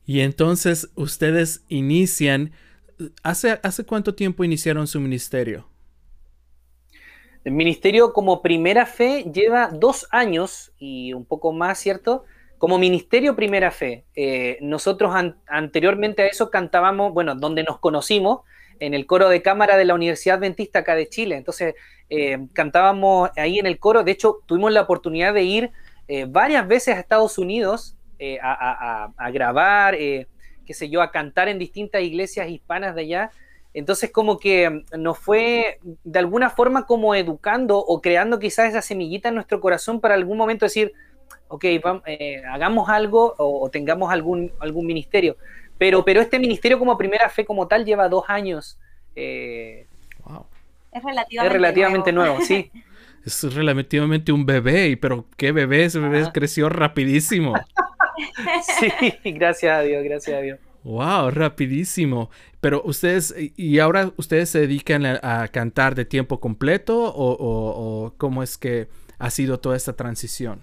Y 0.04 0.20
entonces 0.20 0.90
ustedes 0.94 1.64
inician, 1.68 2.52
¿hace, 3.22 3.60
¿hace 3.62 3.84
cuánto 3.84 4.14
tiempo 4.14 4.44
iniciaron 4.44 4.86
su 4.86 5.00
ministerio? 5.00 5.66
El 7.44 7.52
ministerio 7.52 8.12
como 8.12 8.42
primera 8.42 8.84
fe 8.84 9.24
lleva 9.32 9.68
dos 9.72 10.06
años 10.10 10.72
y 10.78 11.14
un 11.14 11.24
poco 11.24 11.52
más, 11.52 11.78
¿cierto? 11.78 12.24
Como 12.60 12.76
ministerio 12.76 13.34
primera 13.34 13.70
fe. 13.70 14.04
Eh, 14.14 14.58
nosotros 14.60 15.14
an 15.14 15.38
anteriormente 15.46 16.24
a 16.24 16.26
eso 16.26 16.50
cantábamos, 16.50 17.14
bueno, 17.14 17.34
donde 17.34 17.62
nos 17.62 17.78
conocimos, 17.78 18.42
en 18.80 18.92
el 18.92 19.06
coro 19.06 19.30
de 19.30 19.40
cámara 19.40 19.78
de 19.78 19.86
la 19.86 19.94
Universidad 19.94 20.36
Adventista 20.36 20.80
acá 20.80 20.94
de 20.94 21.08
Chile. 21.08 21.36
Entonces, 21.38 21.74
eh, 22.10 22.36
cantábamos 22.52 23.30
ahí 23.38 23.58
en 23.58 23.64
el 23.64 23.78
coro. 23.78 24.04
De 24.04 24.12
hecho, 24.12 24.40
tuvimos 24.44 24.72
la 24.72 24.82
oportunidad 24.82 25.32
de 25.32 25.42
ir 25.42 25.70
eh, 26.06 26.26
varias 26.28 26.68
veces 26.68 26.96
a 26.96 27.00
Estados 27.00 27.38
Unidos 27.38 27.96
eh, 28.18 28.38
a, 28.42 29.10
a, 29.16 29.30
grabar, 29.30 29.96
qué 29.96 30.26
sé 30.68 30.90
yo, 30.90 31.00
a 31.00 31.12
cantar 31.12 31.48
en 31.48 31.58
distintas 31.58 32.02
iglesias 32.02 32.50
hispanas 32.50 32.94
de 32.94 33.00
allá. 33.00 33.30
Entonces 33.72 34.10
como 34.10 34.38
que 34.38 34.84
nos 34.98 35.18
fue 35.18 35.78
de 36.04 36.18
alguna 36.18 36.50
forma 36.50 36.84
como 36.84 37.14
educando 37.14 37.78
o 37.78 38.02
creando 38.02 38.38
quizás 38.38 38.68
esa 38.68 38.82
semillita 38.82 39.30
en 39.30 39.36
nuestro 39.36 39.60
corazón 39.60 40.00
para 40.00 40.14
algún 40.14 40.36
momento 40.36 40.66
decir, 40.66 40.92
ok, 41.48 41.64
vamos, 41.82 42.02
eh, 42.06 42.42
hagamos 42.50 42.88
algo 42.88 43.34
o, 43.38 43.64
o, 43.64 43.70
tengamos 43.70 44.12
algún, 44.12 44.52
algún 44.60 44.86
ministerio. 44.86 45.36
Pero, 45.78 46.04
pero 46.04 46.20
este 46.20 46.38
ministerio 46.38 46.78
como 46.78 46.96
primera 46.98 47.28
fe 47.28 47.44
como 47.44 47.66
tal 47.66 47.84
lleva 47.84 48.08
dos 48.08 48.24
años. 48.28 48.78
Eh, 49.16 49.86
wow. 50.24 50.46
Es 50.92 51.02
relativamente, 51.02 51.46
es 51.46 51.52
relativamente 51.52 52.12
nuevo. 52.12 52.34
nuevo, 52.34 52.46
sí. 52.46 52.70
Es 53.24 53.54
relativamente 53.54 54.32
un 54.32 54.46
bebé, 54.46 54.96
pero 54.96 55.26
qué 55.36 55.52
bebé, 55.52 55.84
ese 55.84 55.98
bebé 55.98 56.22
ah. 56.22 56.30
creció 56.32 56.70
rapidísimo. 56.70 57.52
sí, 58.78 58.90
gracias 59.32 59.76
a 59.76 59.82
Dios, 59.82 60.02
gracias 60.02 60.38
a 60.38 60.40
Dios. 60.40 60.58
Wow, 60.84 61.30
rapidísimo. 61.30 62.30
Pero 62.62 62.82
ustedes, 62.82 63.34
¿y 63.56 63.78
ahora 63.78 64.12
ustedes 64.16 64.48
se 64.48 64.60
dedican 64.60 65.04
a, 65.04 65.42
a 65.42 65.48
cantar 65.48 65.94
de 65.94 66.06
tiempo 66.06 66.40
completo 66.40 66.98
o, 66.98 67.32
o, 67.32 68.06
o, 68.06 68.14
cómo 68.16 68.42
es 68.42 68.56
que 68.56 68.88
ha 69.18 69.28
sido 69.28 69.60
toda 69.60 69.76
esta 69.76 69.92
transición? 69.94 70.62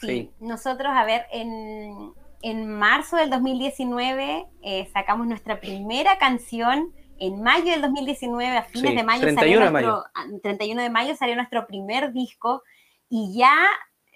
Sí, 0.00 0.06
sí. 0.06 0.30
nosotros, 0.40 0.92
a 0.94 1.04
ver, 1.04 1.26
en, 1.32 2.12
en 2.42 2.68
marzo 2.68 3.16
del 3.16 3.30
2019 3.30 4.46
eh, 4.62 4.88
sacamos 4.92 5.26
nuestra 5.26 5.60
primera 5.60 6.18
canción. 6.18 6.92
En 7.20 7.42
mayo 7.42 7.72
del 7.72 7.82
2019, 7.82 8.56
a 8.56 8.62
fines 8.62 8.90
sí, 8.90 8.96
de 8.96 9.02
mayo, 9.02 9.22
31 9.22 9.40
salió 9.40 9.58
de 9.58 9.70
nuestro, 9.70 10.04
mayo. 10.24 10.40
31 10.40 10.82
de 10.82 10.90
mayo 10.90 11.16
salió 11.16 11.34
nuestro 11.34 11.66
primer 11.66 12.12
disco 12.12 12.62
y 13.10 13.36
ya 13.36 13.56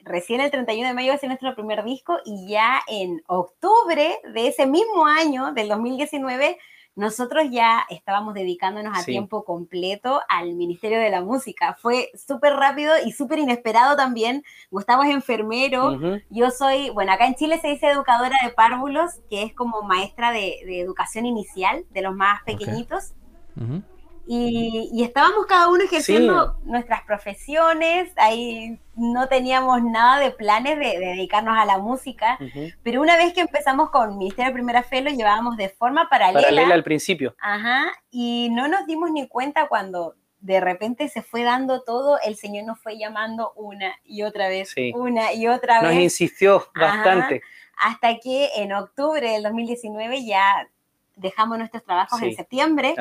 recién 0.05 0.41
el 0.41 0.51
31 0.51 0.89
de 0.89 0.95
mayo 0.95 1.09
va 1.09 1.15
a 1.15 1.19
ser 1.19 1.29
nuestro 1.29 1.55
primer 1.55 1.85
disco 1.85 2.19
y 2.25 2.49
ya 2.49 2.81
en 2.87 3.23
octubre 3.27 4.19
de 4.35 4.47
ese 4.47 4.67
mismo 4.67 5.07
año, 5.07 5.53
del 5.53 5.69
2019, 5.69 6.59
nosotros 6.95 7.45
ya 7.51 7.85
estábamos 7.89 8.35
dedicándonos 8.35 8.97
a 8.97 9.01
sí. 9.01 9.13
tiempo 9.13 9.45
completo 9.45 10.21
al 10.29 10.55
Ministerio 10.55 11.01
de 11.01 11.11
la 11.11 11.23
Música. 11.23 11.77
Fue 11.81 12.11
súper 12.15 12.55
rápido 12.55 12.93
y 13.05 13.13
súper 13.13 13.39
inesperado 13.39 13.97
también. 13.97 14.45
Gustavo 14.71 15.03
es 15.03 15.11
enfermero, 15.11 15.93
uh 15.93 15.97
-huh. 15.97 16.25
yo 16.29 16.51
soy, 16.51 16.91
bueno, 16.91 17.13
acá 17.13 17.27
en 17.27 17.35
Chile 17.35 17.59
se 17.61 17.69
dice 17.69 17.89
educadora 17.89 18.37
de 18.45 18.51
párvulos, 18.51 19.21
que 19.31 19.43
es 19.43 19.55
como 19.55 19.83
maestra 19.83 20.33
de, 20.33 20.61
de 20.67 20.81
educación 20.81 21.27
inicial 21.27 21.85
de 21.91 22.03
los 22.03 22.15
más 22.15 22.43
pequeñitos. 22.45 23.13
Okay. 23.57 23.65
Uh 23.65 23.69
-huh. 23.69 23.92
Y, 24.27 24.89
y, 24.93 25.03
estábamos 25.03 25.47
cada 25.47 25.69
uno 25.69 25.83
ejerciendo 25.83 26.57
sí. 26.63 26.71
nuestras 26.71 27.03
profesiones, 27.03 28.13
ahí 28.17 28.79
no 28.95 29.27
teníamos 29.27 29.83
nada 29.83 30.21
de 30.21 30.31
planes 30.31 30.79
de, 30.79 30.99
de 30.99 31.07
dedicarnos 31.07 31.59
a 31.59 31.65
la 31.65 31.79
música, 31.79 32.39
uh 32.41 32.45
-huh. 32.45 32.75
pero 32.85 33.01
una 33.01 33.17
vez 33.17 33.33
que 33.33 33.41
empezamos 33.41 33.91
con 33.91 34.17
Ministerio 34.19 34.53
Primera 34.53 34.85
Fe 34.85 35.01
lo 35.01 35.11
llevábamos 35.11 35.57
de 35.57 35.69
forma 35.71 36.09
paralela. 36.09 36.49
Paralela 36.49 36.75
al 36.75 36.85
principio. 36.85 37.35
Ajá, 37.41 37.93
y 38.11 38.49
no 38.53 38.69
nos 38.69 38.87
dimos 38.87 39.11
ni 39.11 39.27
cuenta 39.27 39.67
cuando 39.67 40.15
de 40.41 40.61
repente 40.61 41.09
se 41.09 41.23
fue 41.23 41.43
dando 41.43 41.83
todo, 41.83 42.19
el 42.25 42.37
Señor 42.37 42.65
nos 42.65 42.81
fue 42.81 42.99
llamando 42.99 43.53
una 43.57 43.95
y 44.05 44.23
otra 44.23 44.49
vez, 44.49 44.71
sí. 44.71 44.93
una 44.95 45.33
y 45.33 45.49
otra 45.49 45.77
nos 45.77 45.89
vez. 45.89 45.95
Nos 45.95 46.03
insistió 46.05 46.67
bastante. 46.75 47.37
Ajá 47.37 47.63
hasta 47.83 48.19
que 48.19 48.49
en 48.57 48.73
octubre 48.73 49.29
del 49.29 49.43
2019 49.43 50.25
ya 50.25 50.69
dejamos 51.17 51.59
nuestros 51.59 51.85
trabajos 51.85 52.23
en 52.23 52.35
septiembre 52.35 52.95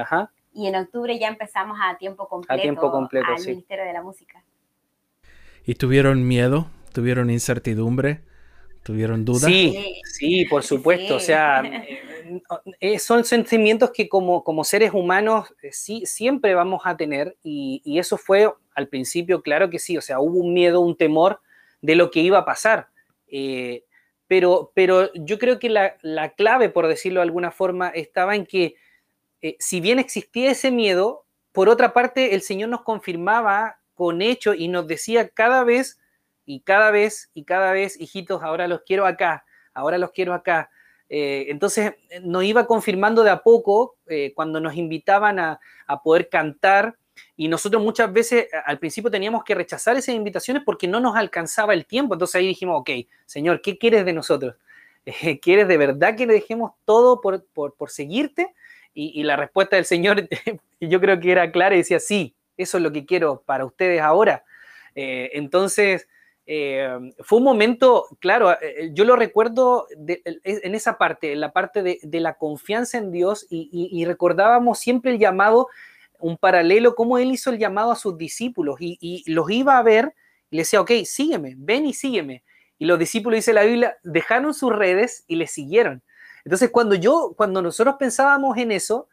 y 0.53 0.67
en 0.67 0.75
octubre 0.75 1.17
ya 1.17 1.27
empezamos 1.27 1.77
a 1.81 1.97
tiempo 1.97 2.27
completo, 2.27 2.59
a 2.59 2.61
tiempo 2.61 2.91
completo 2.91 3.27
al 3.35 3.45
Ministerio 3.45 3.85
de 3.85 3.93
la 3.93 4.01
Música. 4.01 4.43
¿Y 5.65 5.75
tuvieron 5.75 6.27
miedo? 6.27 6.67
¿Tuvieron 6.93 7.29
incertidumbre? 7.29 8.21
¿Tuvieron 8.83 9.25
dudas? 9.25 9.43
Sí, 9.43 10.01
sí, 10.05 10.45
por 10.45 10.63
supuesto. 10.63 11.15
O 11.15 11.19
sea, 11.19 11.61
eh, 11.63 12.01
eh, 12.79 12.99
son 12.99 13.23
sentimientos 13.23 13.91
que 13.91 14.09
como, 14.09 14.43
como 14.43 14.63
seres 14.63 14.91
humanos 14.93 15.53
eh, 15.61 15.69
sí, 15.71 16.03
siempre 16.05 16.55
vamos 16.55 16.81
a 16.85 16.97
tener 16.97 17.37
y, 17.43 17.81
eso 17.99 18.17
fue 18.17 18.51
al 18.73 18.87
principio, 18.87 19.43
claro 19.43 19.69
que 19.69 19.77
sí. 19.77 19.97
O 19.97 20.01
sea, 20.01 20.19
hubo 20.19 20.39
un 20.39 20.53
miedo, 20.53 20.81
un 20.81 20.97
temor 20.97 21.41
de 21.81 21.95
lo 21.95 22.09
que 22.09 22.21
iba 22.21 22.39
a 22.39 22.45
pasar. 22.45 22.87
pero, 24.27 24.71
pero 24.73 25.13
yo 25.13 25.37
creo 25.37 25.59
que 25.59 25.69
la, 25.69 26.33
clave, 26.35 26.69
por 26.69 26.87
decirlo 26.87 27.19
de 27.19 27.25
alguna 27.25 27.51
forma, 27.51 27.89
estaba 27.89 28.35
en 28.35 28.45
que 28.45 28.75
si 29.59 29.81
bien 29.81 29.99
existía 29.99 30.51
ese 30.51 30.71
miedo, 30.71 31.25
por 31.51 31.69
otra 31.69 31.93
parte, 31.93 32.35
el 32.35 32.41
Señor 32.41 32.69
nos 32.69 32.81
confirmaba 32.81 33.79
con 33.95 34.21
hecho 34.21 34.53
y 34.53 34.67
nos 34.67 34.87
decía 34.87 35.29
cada 35.29 35.63
vez 35.63 35.99
y 36.45 36.61
cada 36.61 36.91
vez 36.91 37.29
y 37.33 37.43
cada 37.43 37.71
vez, 37.71 37.99
hijitos, 37.99 38.41
ahora 38.43 38.67
los 38.67 38.81
quiero 38.81 39.05
acá, 39.05 39.45
ahora 39.73 39.97
los 39.97 40.11
quiero 40.11 40.33
acá. 40.33 40.69
Eh, 41.13 41.47
entonces 41.49 41.95
nos 42.21 42.43
iba 42.45 42.65
confirmando 42.65 43.23
de 43.23 43.31
a 43.31 43.43
poco 43.43 43.97
eh, 44.07 44.31
cuando 44.33 44.61
nos 44.61 44.75
invitaban 44.75 45.39
a, 45.39 45.59
poder 46.05 46.29
cantar 46.29 46.95
y 47.35 47.49
nosotros 47.49 47.83
muchas 47.83 48.13
veces 48.13 48.47
al 48.65 48.79
principio 48.79 49.11
teníamos 49.11 49.43
que 49.43 49.53
rechazar 49.53 49.97
esas 49.97 50.15
invitaciones 50.15 50.63
porque 50.65 50.87
no 50.87 51.01
nos 51.01 51.17
alcanzaba 51.17 51.73
el 51.73 51.85
tiempo. 51.85 52.15
Entonces 52.15 52.35
ahí 52.35 52.47
dijimos, 52.47 52.79
ok, 52.79 52.91
Señor, 53.25 53.61
¿qué 53.61 53.77
quieres 53.77 54.05
de 54.05 54.13
nosotros? 54.13 54.55
¿Quieres 55.41 55.67
de 55.67 55.77
verdad 55.77 56.15
que 56.15 56.25
le 56.25 56.33
dejemos 56.33 56.71
todo 56.85 57.19
por, 57.19 57.43
seguirte? 57.89 58.53
Y, 58.93 59.23
la 59.23 59.37
respuesta 59.37 59.77
del 59.77 59.85
Señor 59.85 60.27
yo 60.79 60.99
creo 60.99 61.19
que 61.19 61.31
era 61.31 61.51
clara 61.51 61.75
y 61.75 61.79
decía, 61.79 61.99
sí, 61.99 62.35
eso 62.57 62.77
es 62.77 62.83
lo 62.83 62.91
que 62.91 63.05
quiero 63.05 63.41
para 63.45 63.65
ustedes 63.65 64.01
ahora. 64.01 64.43
Eh, 64.95 65.31
entonces, 65.33 66.07
eh, 66.45 67.13
fue 67.19 67.37
un 67.37 67.45
momento, 67.45 68.07
claro, 68.19 68.51
eh, 68.51 68.89
yo 68.93 69.05
lo 69.05 69.15
recuerdo 69.15 69.87
en 70.07 70.75
esa 70.75 70.97
parte, 70.97 71.31
en 71.31 71.39
la 71.39 71.53
parte 71.53 71.83
de, 71.83 72.19
la 72.19 72.33
confianza 72.33 72.97
en 72.97 73.11
Dios 73.11 73.45
y, 73.49 74.03
recordábamos 74.05 74.79
siempre 74.79 75.11
el 75.11 75.19
llamado, 75.19 75.67
un 76.19 76.37
paralelo, 76.37 76.95
cómo 76.95 77.17
Él 77.17 77.31
hizo 77.31 77.51
el 77.51 77.57
llamado 77.57 77.91
a 77.91 77.95
sus 77.95 78.17
discípulos 78.17 78.77
y, 78.79 79.23
los 79.31 79.49
iba 79.49 79.77
a 79.77 79.83
ver 79.83 80.13
y 80.49 80.57
le 80.57 80.63
decía, 80.63 80.81
ok, 80.81 80.91
sígueme, 81.05 81.55
ven 81.57 81.85
y 81.85 81.93
sígueme. 81.93 82.43
Y 82.77 82.85
los 82.85 82.97
discípulos, 82.97 83.37
dice 83.37 83.53
la 83.53 83.63
Biblia, 83.63 83.97
dejaron 84.03 84.53
sus 84.53 84.73
redes 84.75 85.23
y 85.27 85.35
le 85.35 85.47
siguieron. 85.47 86.01
Entonces, 86.45 86.69
cuando 86.69 86.95
yo, 86.95 87.33
cuando 87.35 87.61
nosotros 87.61 87.95
pensábamos 87.99 88.57
en 88.57 88.71
eso, 88.71 89.07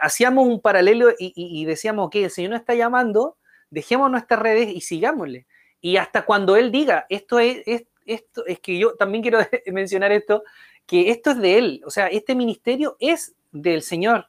hacíamos 0.00 0.46
un 0.46 0.60
paralelo 0.60 1.08
y, 1.18 1.64
decíamos, 1.64 2.06
ok, 2.06 2.16
el 2.16 2.30
Señor 2.30 2.52
nos 2.52 2.60
está 2.60 2.74
llamando, 2.74 3.36
dejemos 3.70 4.10
nuestras 4.10 4.40
redes 4.40 4.68
y 4.68 4.80
sigámosle. 4.80 5.46
Y 5.80 5.96
hasta 5.96 6.22
cuando 6.24 6.56
Él 6.56 6.70
diga, 6.70 7.06
esto 7.08 7.38
es, 7.38 7.62
esto, 8.06 8.46
es 8.46 8.60
que 8.60 8.78
yo 8.78 8.94
también 8.94 9.22
quiero 9.22 9.38
mencionar 9.66 10.12
esto, 10.12 10.42
que 10.86 11.10
esto 11.10 11.30
es 11.30 11.38
de 11.38 11.58
Él, 11.58 11.82
o 11.86 11.90
sea, 11.90 12.06
este 12.08 12.34
ministerio 12.34 12.96
es 13.00 13.34
del 13.52 13.82
Señor. 13.82 14.28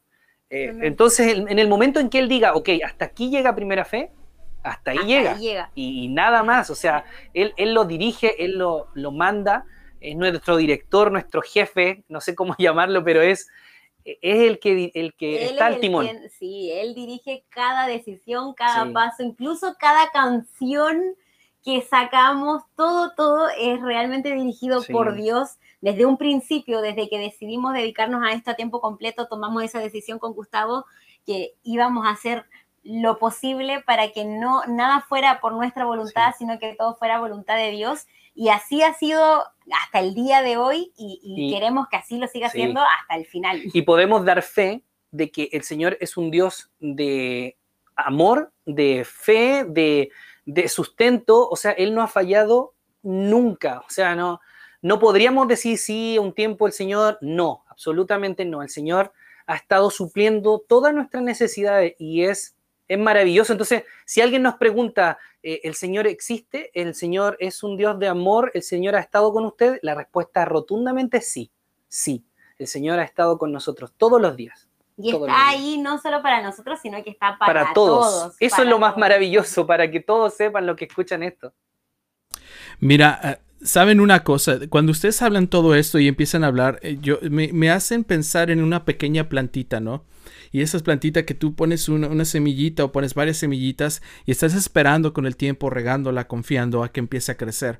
Eh, 0.49 0.73
entonces, 0.81 1.33
en 1.33 1.59
el 1.59 1.69
momento 1.69 1.99
en 1.99 2.09
que 2.09 2.19
Él 2.19 2.27
diga, 2.27 2.53
ok, 2.55 2.69
hasta 2.85 3.05
aquí 3.05 3.29
llega 3.29 3.55
primera 3.55 3.85
fe, 3.85 4.11
hasta 4.63 4.91
ahí, 4.91 4.99
llega, 5.05 5.71
Y, 5.73 6.07
nada 6.09 6.43
más, 6.43 6.69
o 6.69 6.75
sea, 6.75 7.05
Él, 7.33 7.53
él 7.57 7.73
lo 7.73 7.85
dirige, 7.85 8.43
Él 8.43 8.57
lo, 8.57 8.87
lo 8.93 9.11
manda, 9.11 9.65
es 10.01 10.15
nuestro 10.15 10.57
director, 10.57 11.11
nuestro 11.11 11.41
jefe, 11.41 12.03
no 12.09 12.19
sé 12.19 12.35
cómo 12.35 12.55
llamarlo, 12.59 13.03
pero 13.03 13.21
es 13.21 13.47
es 14.03 14.17
el 14.21 14.59
que, 14.59 14.91
el 14.95 15.13
que 15.13 15.45
está 15.45 15.67
al 15.67 15.79
timón. 15.79 16.07
sí, 16.39 16.71
él 16.71 16.95
dirige 16.95 17.45
cada 17.49 17.85
decisión, 17.87 18.53
cada 18.53 18.91
paso, 18.91 19.23
incluso 19.23 19.75
cada 19.79 20.09
canción 20.09 21.15
que 21.63 21.81
sacamos, 21.83 22.63
todo, 22.75 23.13
todo 23.15 23.47
es 23.59 23.79
realmente 23.81 24.33
dirigido 24.33 24.81
por 24.91 25.13
Dios. 25.15 25.57
Desde 25.81 26.05
un 26.05 26.17
principio, 26.17 26.81
desde 26.81 27.09
que 27.09 27.19
decidimos 27.19 27.73
dedicarnos 27.73 28.23
a 28.23 28.33
esto 28.33 28.51
a 28.51 28.55
tiempo 28.55 28.81
completo, 28.81 29.27
tomamos 29.27 29.63
esa 29.63 29.79
decisión 29.79 30.17
con 30.17 30.33
Gustavo 30.33 30.85
que 31.25 31.53
íbamos 31.63 32.07
a 32.07 32.11
hacer 32.11 32.45
lo 32.83 33.19
posible 33.19 33.81
para 33.81 34.11
que 34.11 34.25
no 34.25 34.65
nada 34.65 35.01
fuera 35.01 35.39
por 35.39 35.53
nuestra 35.53 35.85
voluntad, 35.85 36.33
sino 36.37 36.57
que 36.57 36.75
todo 36.75 36.95
fuera 36.95 37.19
voluntad 37.19 37.57
de 37.57 37.69
Dios. 37.69 38.07
Y 38.33 38.49
así 38.49 38.81
ha 38.81 38.93
sido 38.93 39.43
hasta 39.83 39.99
el 39.99 40.13
día 40.13 40.41
de 40.41 40.57
hoy 40.57 40.91
y, 40.97 41.51
queremos 41.53 41.87
que 41.89 41.97
así 41.97 42.17
lo 42.17 42.27
siga 42.27 42.49
siendo 42.49 42.81
hasta 42.81 43.15
el 43.15 43.25
final. 43.25 43.61
Y 43.73 43.81
podemos 43.81 44.25
dar 44.25 44.41
fe 44.41 44.83
de 45.11 45.31
que 45.31 45.49
el 45.51 45.63
Señor 45.63 45.97
es 45.99 46.17
un 46.17 46.31
Dios 46.31 46.71
de 46.79 47.57
amor, 47.95 48.51
de 48.65 49.05
fe, 49.05 49.65
de, 49.67 50.09
de 50.45 50.67
sustento. 50.69 51.49
O 51.49 51.55
sea, 51.55 51.71
Él 51.71 51.93
no 51.93 52.01
ha 52.01 52.07
fallado 52.07 52.73
nunca. 53.03 53.79
O 53.79 53.89
sea, 53.89 54.15
no, 54.15 54.39
no 54.81 54.99
podríamos 54.99 55.47
decir 55.47 55.77
sí, 55.77 56.17
un 56.17 56.33
tiempo 56.33 56.67
el 56.67 56.73
Señor. 56.73 57.17
No, 57.21 57.63
absolutamente 57.69 58.45
no. 58.45 58.61
El 58.63 58.69
Señor 58.69 59.13
ha 59.45 59.55
estado 59.55 59.89
supliendo 59.91 60.63
todas 60.67 60.93
nuestras 60.93 61.23
necesidades 61.23 61.95
y 61.99 62.23
es 62.23 62.55
es 62.91 62.99
maravilloso. 62.99 63.53
Entonces, 63.53 63.85
si 64.05 64.19
alguien 64.19 64.43
nos 64.43 64.55
pregunta, 64.55 65.17
eh, 65.41 65.61
¿el 65.63 65.75
Señor 65.75 66.07
existe? 66.07 66.71
¿El 66.73 66.93
Señor 66.93 67.37
es 67.39 67.63
un 67.63 67.77
Dios 67.77 67.97
de 67.99 68.09
amor? 68.09 68.51
¿El 68.53 68.63
Señor 68.63 68.95
ha 68.95 68.99
estado 68.99 69.31
con 69.31 69.45
usted? 69.45 69.79
La 69.81 69.95
respuesta 69.95 70.43
rotundamente 70.43 71.21
sí, 71.21 71.51
sí. 71.87 72.25
El 72.59 72.67
Señor 72.67 72.99
ha 72.99 73.03
estado 73.03 73.37
con 73.37 73.53
nosotros 73.53 73.93
todos 73.95 74.21
los 74.21 74.35
días. 74.35 74.67
Y 74.97 75.15
está 75.15 75.47
ahí 75.47 75.77
no 75.77 75.99
solo 75.99 76.21
para 76.21 76.43
nosotros, 76.43 76.79
sino 76.81 77.01
que 77.01 77.11
está 77.11 77.37
para, 77.39 77.71
todos. 77.73 78.35
Eso 78.41 78.61
es 78.61 78.67
lo 78.67 78.77
más 78.77 78.97
maravilloso, 78.97 79.65
para 79.65 79.89
que 79.89 80.01
todos 80.01 80.33
sepan 80.33 80.65
lo 80.65 80.75
que 80.75 80.83
escuchan 80.83 81.23
esto. 81.23 81.53
Mira, 82.81 83.21
eh, 83.23 83.37
saben 83.63 84.01
una 84.01 84.25
cosa, 84.25 84.59
cuando 84.69 84.91
ustedes 84.91 85.21
hablan 85.21 85.47
todo 85.47 85.75
esto 85.75 85.97
y 85.97 86.09
empiezan 86.09 86.43
a 86.43 86.47
hablar, 86.47 86.77
eh, 86.81 86.97
yo, 86.99 87.19
me, 87.21 87.53
me, 87.53 87.71
hacen 87.71 88.03
pensar 88.03 88.51
en 88.51 88.61
una 88.61 88.83
pequeña 88.83 89.29
plantita, 89.29 89.79
¿no? 89.79 90.03
Y 90.51 90.61
esas 90.61 90.83
plantitas 90.83 91.23
que 91.23 91.33
tú 91.33 91.55
pones 91.55 91.89
una, 91.89 92.25
semillita 92.25 92.83
o 92.83 92.91
pones 92.91 93.13
varias 93.13 93.37
semillitas 93.37 94.01
y 94.25 94.31
estás 94.31 94.53
esperando 94.53 95.13
con 95.13 95.25
el 95.25 95.35
tiempo, 95.35 95.69
regándola, 95.69 96.27
confiando 96.27 96.83
a 96.83 96.91
que 96.91 96.99
empiece 96.99 97.31
a 97.31 97.37
crecer. 97.37 97.79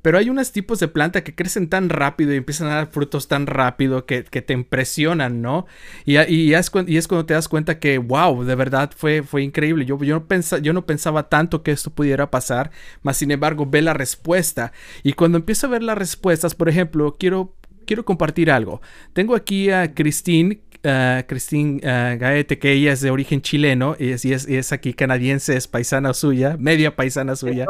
Pero 0.00 0.16
hay 0.16 0.30
unos 0.30 0.52
tipos 0.52 0.78
de 0.78 0.86
planta 0.86 1.24
que 1.24 1.34
crecen 1.34 1.68
tan 1.68 1.88
rápido 1.88 2.32
y 2.32 2.36
empiezan 2.36 2.68
a 2.68 2.76
dar 2.76 2.86
frutos 2.86 3.26
tan 3.26 3.48
rápido 3.48 4.06
que, 4.06 4.22
te 4.22 4.52
impresionan, 4.52 5.42
¿no? 5.42 5.66
Y, 6.04 6.16
y, 6.32 6.54
es, 6.54 6.70
cuando 6.70 7.26
te 7.26 7.34
das 7.34 7.48
cuenta 7.48 7.80
que, 7.80 7.98
wow, 7.98 8.44
de 8.44 8.54
verdad 8.54 8.92
fue, 8.96 9.24
fue 9.24 9.42
increíble. 9.42 9.84
Yo, 9.84 9.98
yo, 10.04 10.24
no 10.28 10.58
yo 10.58 10.72
no 10.72 10.86
pensaba 10.86 11.28
tanto 11.28 11.64
que 11.64 11.72
esto 11.72 11.90
pudiera 11.90 12.30
pasar, 12.30 12.70
mas 13.02 13.16
sin 13.16 13.32
embargo 13.32 13.66
ve 13.66 13.82
la 13.82 13.92
respuesta. 13.92 14.72
Y 15.02 15.14
cuando 15.14 15.38
empiezo 15.38 15.66
a 15.66 15.70
ver 15.70 15.82
las 15.82 15.98
respuestas, 15.98 16.54
por 16.54 16.68
ejemplo, 16.68 17.16
quiero, 17.18 17.56
quiero 17.88 18.04
compartir 18.04 18.52
algo. 18.52 18.80
Tengo 19.14 19.34
aquí 19.34 19.70
a 19.70 19.94
Christine 19.94 20.60
uh, 20.84 21.26
Christine 21.26 21.80
uh, 21.82 22.18
Gaete, 22.18 22.58
que 22.58 22.72
ella 22.72 22.92
es 22.92 23.00
de 23.00 23.10
origen 23.10 23.40
chileno 23.40 23.96
y 23.98 24.10
es, 24.10 24.24
es, 24.24 24.72
aquí 24.72 24.92
canadiense, 24.92 25.56
es 25.56 25.66
paisana 25.66 26.14
suya, 26.14 26.56
media 26.58 26.94
paisana 26.94 27.34
suya. 27.36 27.66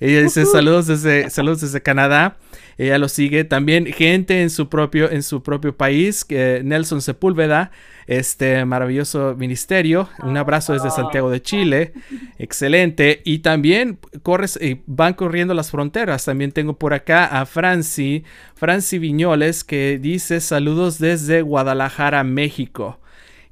Ella 0.00 0.22
dice 0.22 0.46
saludos 0.46 0.86
desde, 0.86 1.30
saludos 1.30 1.60
desde 1.60 1.82
Canadá. 1.82 2.38
Ella 2.78 2.98
lo 2.98 3.08
sigue. 3.08 3.44
También 3.44 3.86
gente 3.86 4.40
en 4.40 4.50
su 4.50 4.68
propio, 4.68 5.10
en 5.10 5.24
su 5.24 5.42
propio 5.42 5.76
país, 5.76 6.24
Nelson 6.28 7.02
Sepúlveda, 7.02 7.72
este 8.06 8.64
maravilloso 8.64 9.34
ministerio. 9.36 10.08
Un 10.22 10.36
abrazo 10.36 10.74
desde 10.74 10.90
Santiago 10.92 11.28
de 11.28 11.42
Chile. 11.42 11.92
Excelente. 12.38 13.20
Y 13.24 13.40
también 13.40 13.98
corres, 14.22 14.56
y 14.62 14.80
van 14.86 15.14
corriendo 15.14 15.54
las 15.54 15.72
fronteras. 15.72 16.24
También 16.24 16.52
tengo 16.52 16.78
por 16.78 16.94
acá 16.94 17.24
a 17.24 17.46
Franci, 17.46 18.22
Franci 18.54 18.98
Viñoles, 18.98 19.57
que 19.64 19.98
dice 19.98 20.40
saludos 20.40 20.98
desde 20.98 21.42
Guadalajara, 21.42 22.24
México. 22.24 22.98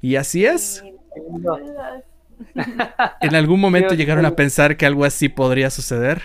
Y 0.01 0.15
así 0.15 0.45
es. 0.45 0.83
¿En 3.21 3.35
algún 3.35 3.59
momento 3.59 3.93
llegaron 3.93 4.25
a 4.25 4.35
pensar 4.35 4.77
que 4.77 4.85
algo 4.85 5.05
así 5.05 5.29
podría 5.29 5.69
suceder? 5.69 6.21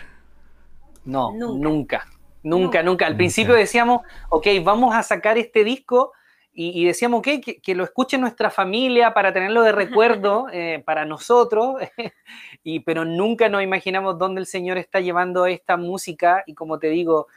No, 1.05 1.33
nunca. 1.33 2.07
Nunca, 2.43 2.83
nunca. 2.83 3.07
Al 3.07 3.17
principio 3.17 3.55
decíamos, 3.55 4.01
ok, 4.29 4.47
vamos 4.65 4.95
a 4.95 5.03
sacar 5.03 5.39
este 5.39 5.65
disco 5.65 6.13
y, 6.55 6.85
decíamos, 6.85 7.21
ok, 7.21 7.29
que, 7.63 7.75
lo 7.75 7.83
escuche 7.83 8.19
nuestra 8.19 8.51
familia 8.51 9.15
para 9.15 9.33
tenerlo 9.33 9.63
de 9.63 9.73
recuerdo 9.73 10.49
eh, 10.53 10.83
para 10.85 11.07
nosotros, 11.07 11.77
y, 12.63 12.81
pero 12.81 13.07
nunca 13.07 13.49
nos 13.49 13.63
imaginamos 13.63 14.19
dónde 14.19 14.43
el 14.43 14.47
Señor 14.47 14.77
está 14.77 15.01
llevando 15.01 15.47
esta 15.47 15.79
música 15.79 16.43
y 16.47 16.55
como 16.55 16.79
te 16.79 16.89
digo, 16.89 17.29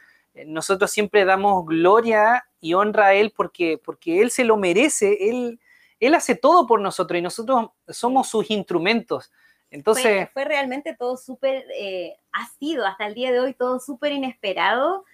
nosotros 0.46 0.90
siempre 0.90 1.24
damos 1.24 1.64
gloria 1.64 2.44
y 2.60 2.74
honra 2.74 3.06
a 3.06 3.14
Él 3.14 3.32
porque, 3.34 3.80
porque 3.82 4.20
Él 4.20 4.30
se 4.30 4.44
lo 4.44 4.56
merece, 4.56 5.28
Él, 5.30 5.60
Él 6.00 6.14
hace 6.14 6.34
todo 6.34 6.66
por 6.66 6.80
nosotros 6.80 7.18
y 7.18 7.22
nosotros 7.22 7.70
somos 7.88 8.28
sus 8.28 8.50
instrumentos. 8.50 9.30
Entonces, 9.70 10.28
fue, 10.32 10.44
realmente 10.44 10.94
todo 10.94 11.16
súper, 11.16 11.64
eh, 11.76 12.16
ha 12.32 12.48
sido 12.58 12.86
hasta 12.86 13.06
el 13.06 13.14
día 13.14 13.32
de 13.32 13.40
hoy 13.40 13.54
todo 13.54 13.80
súper 13.80 14.12
inesperado, 14.12 15.04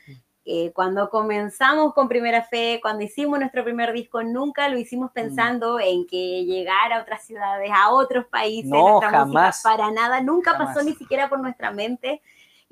eh, 0.44 0.72
cuando 0.74 1.08
comenzamos 1.08 1.94
con 1.94 2.08
Primera 2.08 2.42
Fe, 2.42 2.80
cuando 2.82 3.04
hicimos 3.04 3.38
nuestro 3.38 3.62
primer 3.62 3.92
disco, 3.92 4.24
nunca 4.24 4.68
lo 4.68 4.76
hicimos 4.76 5.10
mm. 5.10 5.14
pensando 5.14 5.78
en 5.78 6.04
que 6.06 6.44
llegar 6.44 6.92
a 6.92 7.00
otras 7.00 7.24
ciudades, 7.24 7.70
a 7.72 7.90
otros 7.90 8.26
países, 8.26 8.70
no, 8.70 9.00
jamás. 9.00 9.62
para 9.62 9.92
nada, 9.92 10.20
nunca 10.20 10.58
pasó 10.58 10.82
ni 10.82 10.94
siquiera 10.94 11.28
por 11.28 11.38
nuestra 11.38 11.70
mente. 11.70 12.20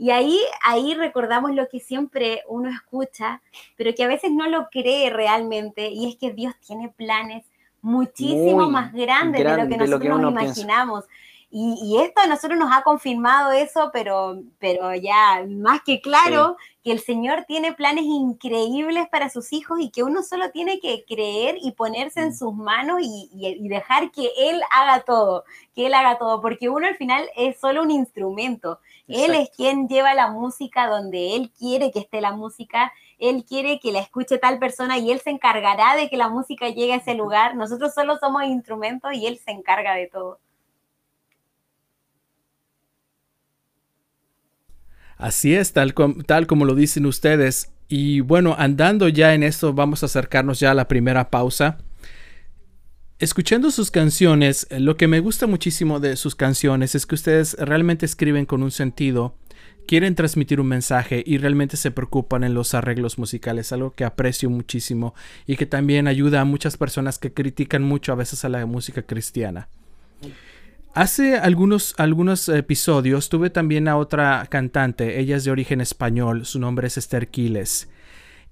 Y 0.01 0.13
ahí, 0.13 0.41
ahí 0.63 0.95
recordamos 0.95 1.55
lo 1.55 1.69
que 1.69 1.79
siempre 1.79 2.41
uno 2.49 2.71
escucha, 2.71 3.43
pero 3.77 3.95
que 3.95 4.03
a 4.03 4.09
veces 4.09 4.31
no 4.33 4.49
lo 4.49 4.71
cree 4.71 5.11
realmente, 5.11 5.91
y 5.91 6.09
es 6.09 6.17
que 6.17 6.33
Dios 6.33 6.55
tiene 6.67 6.89
planes 6.89 7.45
muchísimo 7.83 8.71
más 8.71 8.95
grandes 8.95 9.45
de 9.45 9.57
lo 9.63 9.69
que 9.69 9.77
nosotros 9.77 10.19
nos 10.19 10.33
imaginamos. 10.33 11.05
Y, 11.53 11.99
esto 12.01 12.23
a 12.23 12.29
nosotros 12.29 12.59
nos 12.59 12.71
ha 12.73 12.83
confirmado 12.83 13.51
eso, 13.53 13.91
pero, 13.93 14.41
pero 14.59 14.95
ya 14.95 15.45
más 15.47 15.83
que 15.83 16.01
claro 16.01 16.57
que 16.85 16.93
el 16.93 17.01
Señor 17.01 17.45
tiene 17.47 17.73
planes 17.75 18.05
increíbles 18.05 19.07
para 19.11 19.29
sus 19.29 19.53
hijos 19.53 19.81
y 19.81 19.91
que 19.91 20.05
uno 20.05 20.23
solo 20.23 20.51
tiene 20.51 20.81
que 20.81 21.05
creer 21.07 21.57
y 21.61 21.73
ponerse 21.73 22.23
en 22.23 22.29
mm. 22.31 22.35
sus 22.35 22.55
manos 22.55 23.01
y, 23.03 23.69
dejar 23.69 24.13
que 24.13 24.31
Él 24.39 24.63
haga 24.71 25.01
todo, 25.01 25.45
que 25.75 25.87
Él 25.87 25.95
haga 25.95 26.19
todo, 26.19 26.41
porque 26.41 26.71
uno 26.71 26.87
al 26.87 26.97
final 26.97 27.29
es 27.37 27.61
solo 27.61 27.83
un 27.83 27.91
instrumento. 27.91 28.79
Él 29.11 29.35
es 29.35 29.51
quien 29.51 29.89
lleva 29.89 30.15
la 30.15 30.31
música 30.31 30.87
donde 30.87 31.37
Él 31.37 31.51
quiere 31.59 31.91
que 31.91 32.01
esté 32.01 32.21
la 32.21 32.33
música, 32.33 32.93
Él 33.19 33.45
quiere 33.45 33.81
que 33.81 33.93
la 33.93 34.01
escuche 34.01 34.39
tal 34.39 34.59
persona 34.59 34.99
y 34.99 35.11
Él 35.11 35.21
se 35.21 35.31
encargará 35.31 35.97
de 35.97 36.09
que 36.09 36.17
la 36.17 36.29
música 36.29 36.69
llegue 36.69 36.93
a 36.93 36.97
ese 36.97 37.15
lugar. 37.15 37.57
Nosotros 37.57 37.93
solo 37.95 38.17
somos 38.19 38.45
instrumentos 38.45 39.13
y 39.15 39.27
Él 39.27 39.39
se 39.39 39.51
encarga 39.51 39.95
de 39.95 40.07
todo. 40.07 40.39
Así 45.17 45.55
es, 45.55 45.75
tal, 45.75 45.95
tal 46.27 46.47
como 46.47 46.65
lo 46.65 46.75
dicen 46.75 47.05
ustedes. 47.05 47.73
Y 47.89 48.21
bueno, 48.21 48.55
andando 48.57 49.09
ya 49.09 49.35
en 49.35 49.43
esto, 49.43 49.75
vamos 49.75 50.03
a 50.03 50.07
acercarnos 50.07 50.61
ya 50.61 50.71
a 50.71 50.75
la 50.75 50.89
primera 50.89 51.29
pausa. 51.29 51.79
Escuchando 53.21 53.71
sus 53.71 53.91
canciones, 53.91 54.67
lo 54.71 54.97
que 54.97 55.07
me 55.07 55.21
gusta 55.21 55.47
muchísimo 55.47 56.01
de 56.01 56.17
sus 56.17 56.35
canciones 56.35 56.95
es 56.95 57.05
que 57.05 57.17
ustedes 57.17 57.55
realmente 57.59 58.07
escriben 58.07 58.47
con 58.47 58.63
un 58.63 58.71
sentido, 58.71 59.37
quieren 59.87 60.15
transmitir 60.15 60.59
un 60.59 60.69
mensaje 60.69 61.23
y 61.27 61.37
realmente 61.37 61.77
se 61.77 61.91
preocupan 61.91 62.45
en 62.45 62.55
los 62.55 62.73
arreglos 62.73 63.19
musicales, 63.19 63.73
algo 63.73 63.91
que 63.91 64.05
aprecio 64.05 64.49
muchísimo 64.49 65.15
y 65.47 65.57
que 65.57 65.67
también 65.67 66.09
ayuda 66.09 66.41
a 66.41 66.47
muchas 66.47 66.79
personas 66.79 67.19
que 67.19 67.35
critican 67.35 67.83
mucho 67.83 68.13
a 68.13 68.17
veces 68.17 68.47
a 68.47 68.49
la 68.49 68.65
música 68.65 69.03
cristiana. 69.03 69.69
Hace 70.95 71.37
algunos, 71.37 71.93
algunos 71.99 72.49
episodios 72.49 73.29
tuve 73.29 73.51
también 73.51 73.87
a 73.89 73.99
otra 73.99 74.47
cantante, 74.49 75.21
ella 75.21 75.37
es 75.37 75.45
de 75.45 75.51
origen 75.51 75.83
español, 75.83 76.47
su 76.47 76.59
nombre 76.59 76.87
es 76.87 76.97
Esther 76.97 77.29
Quiles, 77.29 77.91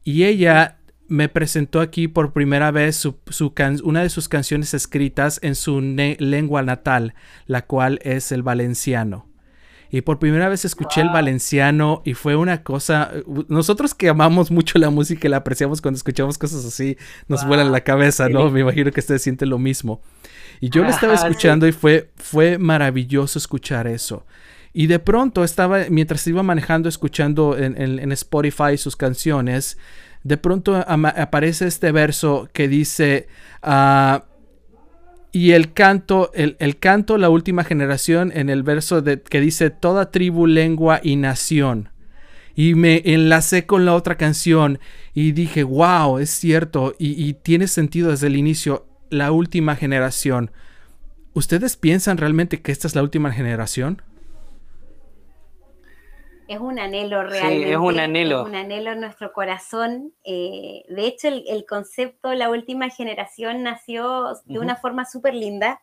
y 0.04 0.24
ella 0.24 0.77
me 1.08 1.28
presentó 1.28 1.80
aquí 1.80 2.06
por 2.06 2.32
primera 2.32 2.70
vez 2.70 2.96
su, 2.96 3.18
una 3.82 4.02
de 4.02 4.10
sus 4.10 4.28
canciones 4.28 4.74
escritas 4.74 5.40
en 5.42 5.54
su 5.54 5.80
lengua 5.80 6.62
natal, 6.62 7.14
la 7.46 7.66
cual 7.66 7.98
es 8.02 8.30
el 8.32 8.42
valenciano. 8.42 9.26
Y 9.90 10.02
por 10.02 10.18
primera 10.18 10.50
vez 10.50 10.66
escuché 10.66 11.00
el 11.00 11.08
valenciano 11.08 12.02
y 12.04 12.12
fue 12.12 12.36
una 12.36 12.62
cosa, 12.62 13.10
nosotros 13.48 13.94
que 13.94 14.10
amamos 14.10 14.50
mucho 14.50 14.78
la 14.78 14.90
música 14.90 15.26
y 15.26 15.30
la 15.30 15.38
apreciamos 15.38 15.80
cuando 15.80 15.96
escuchamos 15.96 16.36
cosas 16.36 16.64
así, 16.66 16.98
nos 17.26 17.46
vuela 17.46 17.64
la 17.64 17.80
cabeza, 17.80 18.28
¿no? 18.28 18.50
Me 18.50 18.60
imagino 18.60 18.90
que 18.92 19.00
usted 19.00 19.16
siente 19.16 19.46
lo 19.46 19.58
mismo. 19.58 20.02
Y 20.60 20.68
yo 20.68 20.82
lo 20.82 20.90
estaba 20.90 21.14
escuchando 21.14 21.66
y 21.66 21.72
fue, 21.72 22.10
fue 22.16 22.58
maravilloso 22.58 23.38
escuchar 23.38 23.86
eso. 23.86 24.26
Y 24.72 24.86
de 24.86 24.98
pronto 24.98 25.42
estaba, 25.42 25.86
mientras 25.88 26.26
iba 26.26 26.42
manejando, 26.42 26.88
escuchando 26.88 27.56
en, 27.56 28.12
Spotify 28.12 28.76
sus 28.76 28.96
canciones, 28.96 29.78
de 30.28 30.36
pronto 30.36 30.76
aparece 30.76 31.66
este 31.66 31.90
verso 31.90 32.48
que 32.52 32.68
dice, 32.68 33.28
ah, 33.62 34.26
y 35.32 35.52
el 35.52 35.72
canto, 35.72 36.30
el, 36.34 36.78
canto, 36.78 37.16
la 37.16 37.30
última 37.30 37.64
generación, 37.64 38.30
en 38.34 38.50
el 38.50 38.62
verso 38.62 39.02
que 39.02 39.40
dice, 39.40 39.70
toda 39.70 40.10
tribu, 40.10 40.46
lengua 40.46 41.00
y 41.02 41.16
nación. 41.16 41.88
Y 42.54 42.74
me 42.74 43.02
enlacé 43.06 43.64
con 43.64 43.86
la 43.86 43.94
otra 43.94 44.16
canción 44.16 44.80
y 45.14 45.32
dije, 45.32 45.62
wow, 45.62 46.18
es 46.18 46.30
cierto, 46.30 46.94
y, 46.98 47.22
y 47.22 47.34
tiene 47.34 47.66
sentido 47.66 48.10
desde 48.10 48.26
el 48.26 48.36
inicio 48.36 48.86
la 49.08 49.32
última 49.32 49.76
generación. 49.76 50.50
¿Ustedes 51.32 51.76
piensan 51.76 52.18
realmente 52.18 52.60
que 52.60 52.72
esta 52.72 52.86
es 52.86 52.94
la 52.94 53.02
última 53.02 53.32
generación? 53.32 54.02
Es 56.48 56.58
un 56.60 56.78
anhelo 56.78 57.22
realmente. 57.22 57.66
Sí, 57.66 57.72
es 57.72 57.76
un 57.76 57.98
anhelo. 57.98 58.44
un 58.44 58.54
anhelo 58.54 58.92
en 58.92 59.00
nuestro 59.00 59.32
corazón. 59.32 60.12
Eh, 60.24 60.84
de 60.88 61.06
hecho, 61.06 61.28
el, 61.28 61.64
concepto 61.66 62.32
La 62.34 62.50
última 62.50 62.88
generación 62.90 63.62
nació 63.62 64.34
de 64.46 64.58
una 64.58 64.76
forma 64.76 65.04
súper 65.04 65.34
linda. 65.34 65.80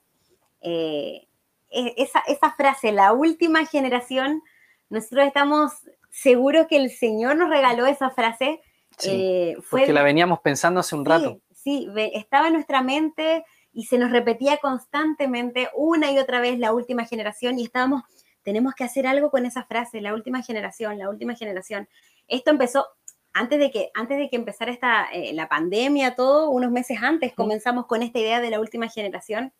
Eh, 0.61 1.27
e, 1.69 1.93
esa, 1.97 2.51
frase, 2.57 2.91
la 2.91 3.13
última 3.13 3.65
generación, 3.65 4.41
nosotros 4.89 5.27
estamos 5.27 5.71
seguros 6.09 6.67
que 6.67 6.77
el 6.77 6.89
Señor 6.89 7.37
nos 7.37 7.49
regaló 7.49 7.85
esa 7.85 8.09
frase. 8.09 8.61
Sí, 8.97 9.09
eh, 9.11 9.57
porque 9.69 9.93
la 9.93 10.03
veníamos 10.03 10.39
pensando 10.39 10.79
hace 10.79 10.95
un 10.95 11.05
rato 11.05 11.39
sí, 11.65 11.89
estaba 12.13 12.47
en 12.47 12.53
nuestra 12.53 12.83
mente 12.83 13.43
y 13.73 13.85
se 13.85 13.97
nos 13.97 14.11
repetía 14.11 14.57
constantemente 14.57 15.67
una 15.75 16.11
y 16.11 16.19
otra 16.19 16.39
vez 16.39 16.59
la 16.59 16.71
última 16.73 17.05
generación 17.05 17.57
y 17.59 17.63
estábamos, 17.65 18.03
tenemos 18.45 18.75
que 18.75 18.83
hacer 18.83 19.07
algo 19.07 19.31
con 19.31 19.45
esa 19.45 19.65
frase, 19.65 19.99
la 19.99 20.13
última 20.13 20.43
generación, 20.43 20.99
la 20.99 21.09
última 21.09 21.33
generación. 21.35 21.89
Esto 22.27 22.51
empezó 22.51 22.85
antes 23.33 23.59
de 23.59 23.71
que, 23.71 23.89
antes 23.95 24.19
de 24.19 24.29
que 24.29 24.35
empezara 24.35 24.71
esta, 24.71 25.11
eh, 25.11 25.33
la 25.33 25.49
pandemia, 25.49 26.15
todo, 26.15 26.51
unos 26.51 26.71
meses 26.71 26.99
antes 27.01 27.33
comenzamos 27.33 27.87
con 27.87 28.03
esta 28.03 28.19
idea 28.19 28.39
de 28.39 28.51
la 28.51 28.59
última 28.59 28.87
generación 28.87 29.51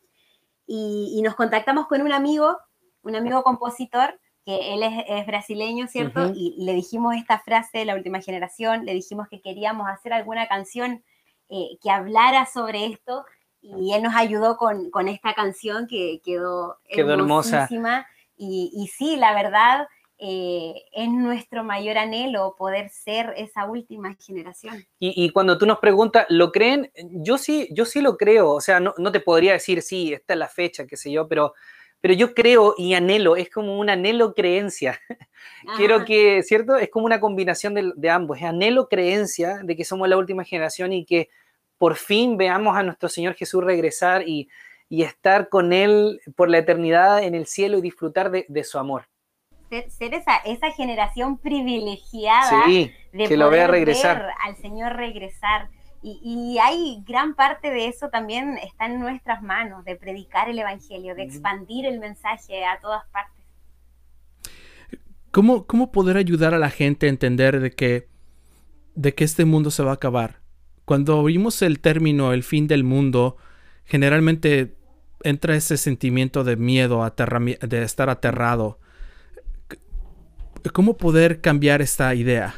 y, 0.68 1.20
nos 1.24 1.36
contactamos 1.36 1.88
con 1.88 2.02
un 2.02 2.14
amigo, 2.14 2.58
un 3.02 3.16
amigo 3.16 3.44
compositor, 3.44 4.20
que 4.46 4.76
él 4.76 4.84
es, 4.84 5.26
brasileño, 5.26 5.88
¿cierto? 5.88 6.32
Y 6.36 6.56
le 6.60 6.74
dijimos 6.74 7.16
esta 7.16 7.40
frase, 7.40 7.84
la 7.86 7.96
última 7.96 8.22
generación, 8.22 8.86
le 8.86 8.94
dijimos 8.94 9.28
que 9.28 9.42
queríamos 9.42 9.90
hacer 9.90 10.14
alguna 10.14 10.48
canción 10.48 11.04
eh, 11.50 11.78
que 11.82 11.90
hablara 11.90 12.46
sobre 12.46 12.86
esto 12.86 13.26
y 13.62 13.94
él 13.94 14.04
nos 14.04 14.16
ayudó 14.16 14.58
con, 14.58 14.92
con 14.92 15.08
esta 15.08 15.34
canción 15.34 15.88
que 15.88 16.22
quedó, 16.24 16.78
quedó 16.88 17.14
hermosa. 17.16 17.68
Y, 18.38 18.72
y, 18.74 18.88
sí, 18.88 19.16
la 19.16 19.34
verdad, 19.34 19.88
eh, 20.18 20.84
es 20.94 21.10
nuestro 21.10 21.64
mayor 21.64 21.98
anhelo 21.98 22.56
poder 22.58 22.90
ser 22.90 23.34
esa 23.36 23.66
última 23.66 24.16
generación. 24.16 24.86
Y, 24.98 25.26
y, 25.26 25.30
cuando 25.32 25.58
tú 25.58 25.66
nos 25.66 25.80
preguntas, 25.80 26.26
¿lo 26.30 26.52
creen? 26.52 26.92
Yo 27.12 27.38
sí, 27.38 27.68
yo 27.72 27.86
sí 27.86 28.02
lo 28.02 28.16
creo, 28.16 28.52
o 28.52 28.62
sea, 28.62 28.80
no, 28.80 28.94
no, 28.98 29.12
te 29.12 29.20
podría 29.20 29.54
decir, 29.54 29.82
sí, 29.82 30.14
esta 30.14 30.34
es 30.34 30.40
la 30.40 30.48
fecha, 30.48 30.88
qué 30.88 30.96
sé 30.96 31.12
yo, 31.12 31.28
pero, 31.28 31.54
pero 32.00 32.14
yo 32.14 32.34
creo 32.34 32.76
y 32.78 32.94
anhelo, 32.94 33.36
es 33.36 33.50
como 33.50 33.78
un 33.78 33.90
anhelo 33.90 34.34
creencia. 34.34 35.02
Quiero 35.78 36.06
que, 36.06 36.44
¿cierto? 36.44 36.78
Es 36.78 36.90
como 36.90 37.06
una 37.06 37.20
combinación 37.20 37.74
de, 37.74 38.10
ambos. 38.10 38.38
Es 38.38 38.44
anhelo, 38.44 38.88
creencia 38.88 39.60
de 39.64 39.76
que 39.76 39.84
somos 39.84 40.08
la 40.08 40.18
última 40.18 40.44
generación 40.44 40.94
y 40.94 41.04
que 41.06 41.30
por 41.78 41.96
fin 41.96 42.38
veamos 42.38 42.78
a 42.78 42.84
nuestro 42.84 43.10
Señor 43.10 43.34
Jesús 43.34 43.64
regresar 43.64 44.28
y, 44.28 44.48
estar 44.90 45.50
con 45.50 45.74
Él 45.74 46.22
por 46.36 46.50
la 46.50 46.60
eternidad 46.60 47.24
en 47.24 47.36
el 47.36 47.46
cielo 47.48 47.78
y 47.78 47.82
disfrutar 47.82 48.32
de, 48.32 48.64
su 48.64 48.78
amor. 48.78 49.08
Ser, 49.70 50.14
esa, 50.14 50.38
esa, 50.46 50.72
generación 50.72 51.38
privilegiada 51.38 52.66
de 52.68 53.28
que 53.28 53.38
lo 53.38 53.50
vea 53.50 53.68
regresar. 53.68 54.22
Ver 54.22 54.32
al 54.44 54.56
Señor 54.58 54.96
regresar. 54.96 55.70
Y, 56.02 56.20
y, 56.24 56.60
hay 56.60 57.04
gran 57.06 57.34
parte 57.34 57.72
de 57.72 57.88
eso 57.88 58.10
también 58.10 58.60
está 58.60 58.86
en 58.86 59.00
nuestras 59.00 59.42
manos, 59.42 59.84
de 59.86 59.96
predicar 59.96 60.50
el 60.50 60.60
Evangelio, 60.60 61.16
de 61.16 61.24
expandir 61.24 61.88
el 61.88 62.00
mensaje 62.00 62.64
a 62.64 62.80
todas 62.80 63.04
partes. 63.10 63.36
¿Cómo, 65.36 65.92
poder 65.92 66.16
ayudar 66.16 66.54
a 66.54 66.60
la 66.60 66.70
gente 66.70 67.08
a 67.08 67.10
entender 67.10 67.60
de 67.60 67.72
que, 67.72 68.08
de 68.94 69.14
que 69.14 69.26
este 69.26 69.44
mundo 69.44 69.70
se 69.70 69.84
va 69.84 69.92
a 69.92 69.96
acabar? 69.96 70.40
Cuando 70.86 71.20
oímos 71.20 71.62
el 71.62 71.82
término 71.82 72.32
el 72.32 72.42
fin 72.42 72.68
del 72.68 72.86
mundo, 72.86 73.36
generalmente 73.86 74.76
entra 75.24 75.56
ese 75.56 75.78
sentimiento 75.78 76.44
de 76.44 76.56
miedo, 76.56 77.10
de 77.62 77.84
estar 77.84 78.10
aterrado. 78.10 78.80
¿Cómo 80.74 80.98
poder 80.98 81.42
cambiar 81.42 81.82
esta 81.82 82.14
idea? 82.16 82.56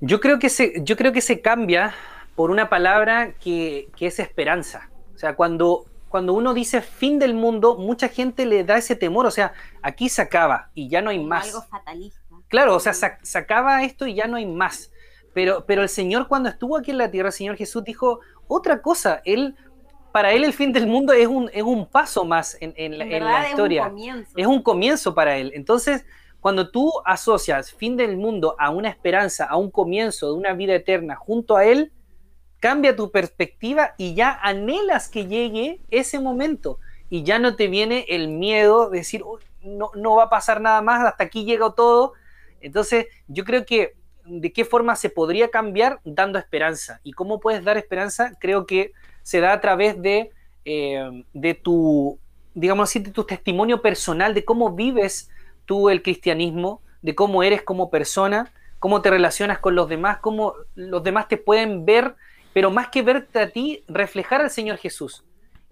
Yo 0.00 0.20
creo 0.20 0.38
que 0.38 0.48
se, 0.48 0.74
yo 0.84 0.96
creo 0.96 1.12
que 1.12 1.20
se 1.20 1.40
cambia 1.40 1.94
por 2.36 2.50
una 2.50 2.68
palabra 2.68 3.32
que, 3.40 3.88
que 3.96 4.06
es 4.06 4.20
esperanza. 4.20 4.88
O 5.14 5.18
sea, 5.18 5.34
cuando 5.34 5.86
cuando 6.08 6.32
uno 6.32 6.54
dice 6.54 6.80
fin 6.80 7.18
del 7.18 7.34
mundo, 7.34 7.76
mucha 7.76 8.08
gente 8.08 8.46
le 8.46 8.64
da 8.64 8.78
ese 8.78 8.96
temor, 8.96 9.26
o 9.26 9.30
sea, 9.30 9.52
aquí 9.82 10.08
se 10.08 10.22
acaba 10.22 10.70
y 10.74 10.88
ya 10.88 11.02
no 11.02 11.10
hay 11.10 11.22
más. 11.22 11.48
Algo 11.48 11.62
fatalista. 11.62 12.20
Claro, 12.48 12.76
o 12.76 12.80
sea, 12.80 12.94
se, 12.94 13.38
acaba 13.38 13.84
esto 13.84 14.06
y 14.06 14.14
ya 14.14 14.26
no 14.26 14.36
hay 14.36 14.46
más. 14.46 14.90
Pero, 15.38 15.64
pero 15.64 15.84
el 15.84 15.88
Señor 15.88 16.26
cuando 16.26 16.48
estuvo 16.48 16.76
aquí 16.76 16.90
en 16.90 16.98
la 16.98 17.12
tierra, 17.12 17.28
el 17.28 17.32
Señor 17.32 17.56
Jesús 17.56 17.84
dijo 17.84 18.18
otra 18.48 18.82
cosa. 18.82 19.22
Él, 19.24 19.54
para 20.10 20.32
Él 20.32 20.42
el 20.42 20.52
fin 20.52 20.72
del 20.72 20.88
mundo 20.88 21.12
es 21.12 21.28
un, 21.28 21.48
es 21.52 21.62
un 21.62 21.86
paso 21.86 22.24
más 22.24 22.58
en, 22.60 22.98
la, 22.98 23.48
historia. 23.48 23.82
Es 23.82 23.86
un, 23.86 23.94
comienzo. 23.94 24.32
es 24.34 24.46
un 24.48 24.62
comienzo 24.62 25.14
para 25.14 25.36
Él. 25.36 25.52
Entonces, 25.54 26.04
cuando 26.40 26.72
tú 26.72 26.90
asocias 27.04 27.70
fin 27.70 27.96
del 27.96 28.16
mundo 28.16 28.56
a 28.58 28.70
una 28.70 28.88
esperanza, 28.88 29.44
a 29.44 29.56
un 29.56 29.70
comienzo 29.70 30.26
de 30.26 30.32
una 30.32 30.54
vida 30.54 30.74
eterna 30.74 31.14
junto 31.14 31.56
a 31.56 31.64
Él, 31.64 31.92
cambia 32.58 32.96
tu 32.96 33.12
perspectiva 33.12 33.94
y 33.96 34.14
ya 34.14 34.40
anhelas 34.42 35.08
que 35.08 35.28
llegue 35.28 35.80
ese 35.88 36.18
momento 36.18 36.80
y 37.10 37.22
ya 37.22 37.38
no 37.38 37.54
te 37.54 37.68
viene 37.68 38.06
el 38.08 38.26
miedo 38.26 38.90
de 38.90 38.98
decir, 38.98 39.22
no, 39.62 39.92
no 39.94 40.16
va 40.16 40.24
a 40.24 40.30
pasar 40.30 40.60
nada 40.60 40.82
más, 40.82 41.06
hasta 41.06 41.22
aquí 41.22 41.44
llega 41.44 41.72
todo. 41.76 42.14
Entonces, 42.60 43.06
yo 43.28 43.44
creo 43.44 43.64
que 43.64 43.98
de 44.28 44.52
qué 44.52 44.64
forma 44.64 44.96
se 44.96 45.10
podría 45.10 45.50
cambiar 45.50 46.00
dando 46.04 46.38
esperanza. 46.38 47.00
¿Y 47.02 47.12
cómo 47.12 47.40
puedes 47.40 47.64
dar 47.64 47.76
esperanza? 47.76 48.32
Creo 48.40 48.66
que 48.66 48.92
se 49.22 49.40
da 49.40 49.52
a 49.52 49.60
través 49.60 50.00
de, 50.00 50.30
eh, 50.64 51.24
de 51.32 51.54
tu, 51.54 52.18
digamos 52.54 52.90
así, 52.90 52.98
de 52.98 53.10
tu 53.10 53.24
testimonio 53.24 53.82
personal, 53.82 54.34
de 54.34 54.44
cómo 54.44 54.72
vives 54.74 55.30
tú 55.64 55.90
el 55.90 56.02
cristianismo, 56.02 56.82
de 57.02 57.14
cómo 57.14 57.42
eres 57.42 57.62
como 57.62 57.90
persona, 57.90 58.52
cómo 58.78 59.02
te 59.02 59.10
relacionas 59.10 59.58
con 59.58 59.74
los 59.74 59.88
demás, 59.88 60.18
cómo 60.18 60.54
los 60.74 61.02
demás 61.02 61.28
te 61.28 61.36
pueden 61.36 61.84
ver, 61.84 62.16
pero 62.52 62.70
más 62.70 62.88
que 62.88 63.02
verte 63.02 63.40
a 63.40 63.50
ti, 63.50 63.84
reflejar 63.88 64.40
al 64.40 64.50
Señor 64.50 64.78
Jesús. 64.78 65.24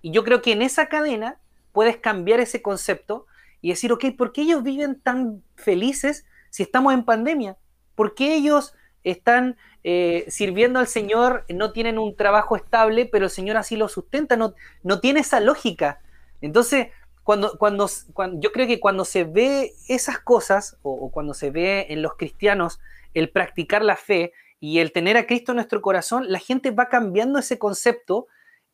Y 0.02 0.10
yo 0.10 0.24
creo 0.24 0.42
que 0.42 0.52
en 0.52 0.62
esa 0.62 0.88
cadena 0.88 1.38
puedes 1.72 1.96
cambiar 1.96 2.40
ese 2.40 2.62
concepto 2.62 3.26
y 3.60 3.70
decir, 3.70 3.92
ok, 3.92 4.04
¿por 4.16 4.32
qué 4.32 4.42
ellos 4.42 4.62
viven 4.62 5.00
tan 5.00 5.42
felices 5.56 6.26
si 6.50 6.62
estamos 6.62 6.94
en 6.94 7.04
pandemia? 7.04 7.56
¿Por 7.96 8.14
qué 8.14 8.36
ellos 8.36 8.74
están 9.02 9.56
eh, 9.82 10.24
sirviendo 10.28 10.78
al 10.78 10.86
Señor, 10.86 11.44
no 11.48 11.72
tienen 11.72 11.98
un 11.98 12.14
trabajo 12.14 12.54
estable, 12.54 13.06
pero 13.06 13.24
el 13.24 13.30
Señor 13.32 13.56
así 13.56 13.76
lo 13.76 13.88
sustenta? 13.88 14.36
No, 14.36 14.54
no 14.84 15.00
tiene 15.00 15.20
esa 15.20 15.40
lógica. 15.40 16.00
Entonces, 16.40 16.88
cuando, 17.26 17.58
cuando, 17.58 17.88
yo 18.34 18.52
creo 18.52 18.68
que 18.68 18.78
cuando 18.78 19.04
se 19.04 19.24
ve 19.24 19.72
esas 19.88 20.20
cosas, 20.20 20.78
o, 20.82 21.10
cuando 21.10 21.34
se 21.34 21.50
ve 21.50 21.86
en 21.88 22.00
los 22.00 22.14
cristianos 22.14 22.78
el 23.14 23.30
practicar 23.30 23.82
la 23.82 23.96
fe 23.96 24.32
y 24.60 24.78
el 24.78 24.92
tener 24.92 25.16
a 25.16 25.26
Cristo 25.26 25.50
en 25.50 25.56
nuestro 25.56 25.82
corazón, 25.82 26.26
la 26.30 26.38
gente 26.38 26.70
va 26.70 26.88
cambiando 26.88 27.40
ese 27.40 27.58
concepto 27.58 28.28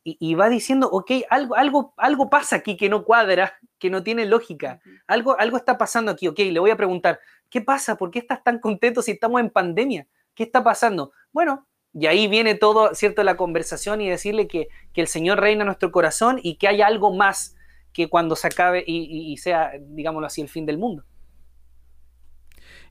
y, 0.04 0.34
va 0.34 0.48
diciendo, 0.48 0.88
ok, 0.90 1.12
algo, 1.30 1.54
algo, 1.54 1.94
algo 1.96 2.28
pasa 2.28 2.56
aquí 2.56 2.76
que 2.76 2.88
no 2.88 3.04
cuadra, 3.04 3.58
que 3.78 3.88
no 3.88 4.02
tiene 4.02 4.26
lógica, 4.26 4.80
algo, 5.06 5.38
algo 5.38 5.56
está 5.56 5.78
pasando 5.78 6.10
aquí, 6.10 6.26
ok, 6.26 6.38
le 6.38 6.58
voy 6.58 6.70
a 6.70 6.76
preguntar, 6.76 7.20
¿qué 7.48 7.60
pasa? 7.60 7.96
¿Por 7.96 8.10
qué 8.10 8.18
estás 8.18 8.42
tan 8.42 8.58
contento 8.58 9.00
si 9.00 9.12
estamos 9.12 9.40
en 9.40 9.50
pandemia? 9.50 10.08
¿Qué 10.34 10.42
está 10.42 10.64
pasando? 10.64 11.12
Bueno, 11.32 11.68
y 11.92 12.06
ahí 12.06 12.26
viene 12.26 12.54
todo, 12.54 12.94
¿cierto?, 12.94 13.22
la 13.22 13.36
conversación 13.36 14.00
y 14.00 14.08
decirle 14.08 14.48
que, 14.48 14.68
que 14.92 15.02
el 15.02 15.06
Señor 15.06 15.40
reina 15.40 15.62
en 15.62 15.66
nuestro 15.66 15.92
corazón 15.92 16.40
y 16.42 16.56
que 16.56 16.68
hay 16.68 16.82
algo 16.82 17.14
más 17.14 17.54
que 17.92 18.08
cuando 18.08 18.36
se 18.36 18.46
acabe 18.46 18.82
y, 18.86 19.36
sea, 19.36 19.72
digámoslo 19.78 20.26
así, 20.26 20.40
el 20.40 20.48
fin 20.48 20.66
del 20.66 20.78
mundo. 20.78 21.04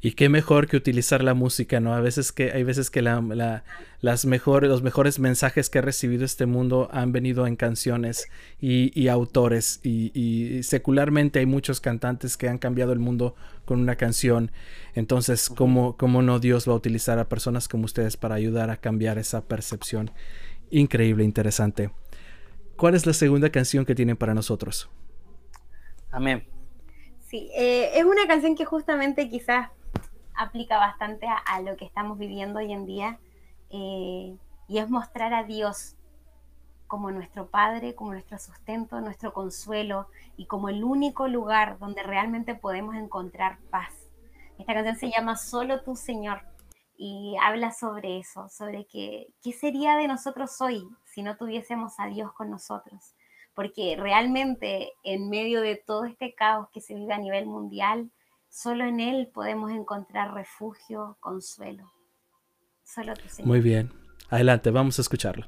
Y 0.04 0.14
qué 0.14 0.30
mejor 0.30 0.68
que 0.68 0.78
utilizar 0.78 1.24
la 1.24 1.36
música, 1.36 1.80
¿no? 1.80 1.94
A 1.94 2.02
veces 2.02 2.32
que, 2.32 2.52
hay 2.52 2.64
veces 2.64 2.90
que 2.90 3.04
la, 3.04 3.64
las 4.02 4.26
mejores, 4.26 4.68
los 4.68 4.82
mejores 4.82 5.20
mensajes 5.20 5.70
que 5.70 5.78
ha 5.78 5.84
recibido 5.84 6.26
este 6.26 6.48
mundo 6.48 6.90
han 6.92 7.12
venido 7.12 7.46
en 7.46 7.56
canciones 7.56 8.28
y, 8.60 9.08
autores. 9.10 9.80
Y, 9.84 10.64
secularmente 10.64 11.38
hay 11.38 11.46
muchos 11.46 11.82
cantantes 11.82 12.36
que 12.36 12.50
han 12.50 12.58
cambiado 12.58 12.94
el 12.94 13.00
mundo 13.00 13.36
con 13.66 13.80
una 13.80 13.96
canción. 13.96 14.52
Entonces, 14.96 15.50
¿cómo, 15.56 15.96
¿cómo 15.98 16.24
no 16.24 16.40
Dios 16.40 16.68
va 16.68 16.74
a 16.74 16.78
utilizar 16.78 17.20
a 17.20 17.30
personas 17.30 17.68
como 17.68 17.86
ustedes 17.86 18.18
para 18.18 18.34
ayudar 18.34 18.72
a 18.72 18.78
cambiar 18.78 19.20
esa 19.20 19.42
percepción? 19.42 20.10
Increíble, 20.72 21.24
interesante. 21.24 21.92
¿Cuál 22.76 22.96
es 22.96 23.06
la 23.06 23.14
segunda 23.14 23.52
canción 23.52 23.86
que 23.86 23.94
tienen 23.94 24.18
para 24.18 24.34
nosotros? 24.34 24.90
Amén. 26.10 26.44
Sí, 27.30 27.52
eh, 27.56 27.92
es 27.94 28.04
una 28.04 28.26
canción 28.26 28.56
que 28.56 28.66
justamente 28.66 29.30
quizás 29.30 29.70
aplica 30.36 30.78
bastante 30.78 31.28
a, 31.28 31.62
lo 31.62 31.78
que 31.78 31.86
estamos 31.86 32.18
viviendo 32.18 32.60
hoy 32.60 32.72
en 32.72 32.86
día 32.86 33.20
eh, 33.70 34.36
y 34.68 34.78
es 34.78 34.90
mostrar 34.90 35.34
a 35.34 35.44
Dios 35.44 35.96
como 36.88 37.10
nuestro 37.12 37.48
Padre, 37.48 37.96
como 37.96 38.12
nuestro 38.12 38.38
sustento, 38.38 39.00
nuestro 39.00 39.34
consuelo 39.34 40.08
y 40.36 40.46
como 40.46 40.68
el 40.68 40.84
único 40.84 41.28
lugar 41.28 41.80
donde 41.80 42.04
realmente 42.04 42.54
podemos 42.54 42.96
encontrar 42.96 43.60
paz. 43.70 43.94
Esta 44.58 44.74
canción 44.74 44.96
se 44.98 45.10
llama 45.10 45.38
Solo 45.38 45.82
tú, 45.84 45.96
Señor, 45.96 46.42
y 46.98 47.36
habla 47.42 47.72
sobre 47.72 48.20
eso, 48.20 48.50
sobre 48.50 48.86
que, 48.86 49.28
qué 49.42 49.54
sería 49.54 49.96
de 49.96 50.08
nosotros 50.08 50.60
hoy 50.62 50.88
si 51.06 51.24
no 51.24 51.38
tuviésemos 51.38 51.94
a 51.98 52.08
Dios 52.08 52.32
con 52.34 52.50
nosotros. 52.50 53.16
Porque 53.56 53.96
realmente 53.98 54.94
en 55.04 55.30
medio 55.30 55.62
de 55.62 55.78
todo 55.78 56.06
este 56.06 56.36
caos 56.36 56.68
que 56.72 56.82
se 56.82 56.94
vive 56.94 57.14
a 57.14 57.18
nivel 57.18 57.46
mundial, 57.46 58.12
solo 58.52 58.86
en 58.86 59.00
Él 59.00 59.32
podemos 59.34 59.72
encontrar 59.72 60.34
refugio, 60.36 61.18
consuelo. 61.20 61.92
Solo 62.84 63.14
tú, 63.16 63.28
Señor. 63.28 63.48
Muy 63.48 63.62
bien. 63.62 63.92
Adelante, 64.30 64.70
vamos 64.70 65.00
a 65.00 65.02
escucharlo. 65.02 65.48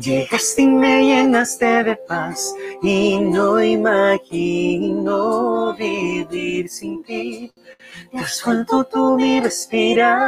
llegaste 0.00 0.62
y 0.62 0.66
me 0.68 1.04
llenaste 1.04 1.84
de 1.84 1.96
paz 1.96 2.54
y 2.82 3.18
no 3.18 3.62
imagino 3.62 5.14
vivir 5.76 6.68
sin 6.68 7.02
ti. 7.02 7.52
Te 8.10 8.18
has 8.18 8.42
vuelto 8.44 8.84
tú 8.84 9.16
mi 9.16 9.40
respirar, 9.40 10.26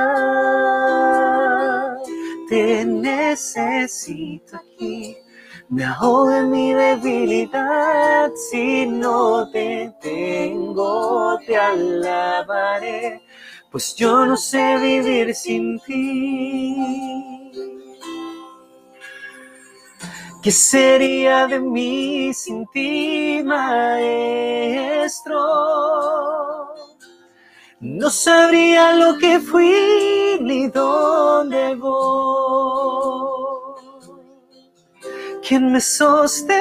te 2.49 2.85
necesito 2.85 4.57
aquí 4.57 5.17
me 5.71 5.85
ahoga 5.85 6.45
mi 6.45 6.73
debilidad, 6.73 8.33
si 8.51 8.87
no 8.87 9.51
te 9.51 9.93
tengo, 10.01 11.39
te 11.47 11.59
alabaré, 11.59 13.21
pues 13.71 13.95
yo 13.95 14.25
no 14.25 14.37
sé 14.37 14.79
vivir 14.79 15.35
sin 15.35 15.79
ti. 15.81 17.38
¿Qué 20.41 20.53
sería 20.53 21.49
de 21.49 21.59
mí 21.59 22.33
sin 22.33 22.65
ti, 22.69 23.43
maestro? 23.45 23.99
No 27.81 28.09
sabría 28.09 28.95
lo 28.95 29.19
que 29.19 29.41
fui 29.41 30.39
ni 30.41 30.69
dónde 30.69 31.75
voy. 31.75 33.19
¿Quién 35.47 35.73
me 35.73 35.81
sostendría 35.81 36.59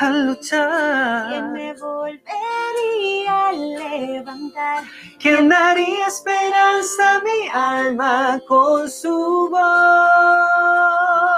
al 0.00 0.26
luchar? 0.26 1.28
¿Quién 1.30 1.52
me 1.52 1.72
volvería 1.74 3.46
a 3.48 3.52
levantar? 3.52 4.84
¿Quién 5.18 5.48
daría 5.48 6.08
esperanza 6.08 7.16
a 7.16 7.20
mi 7.20 7.48
alma 7.52 8.38
con 8.46 8.90
su 8.90 9.48
voz? 9.50 11.31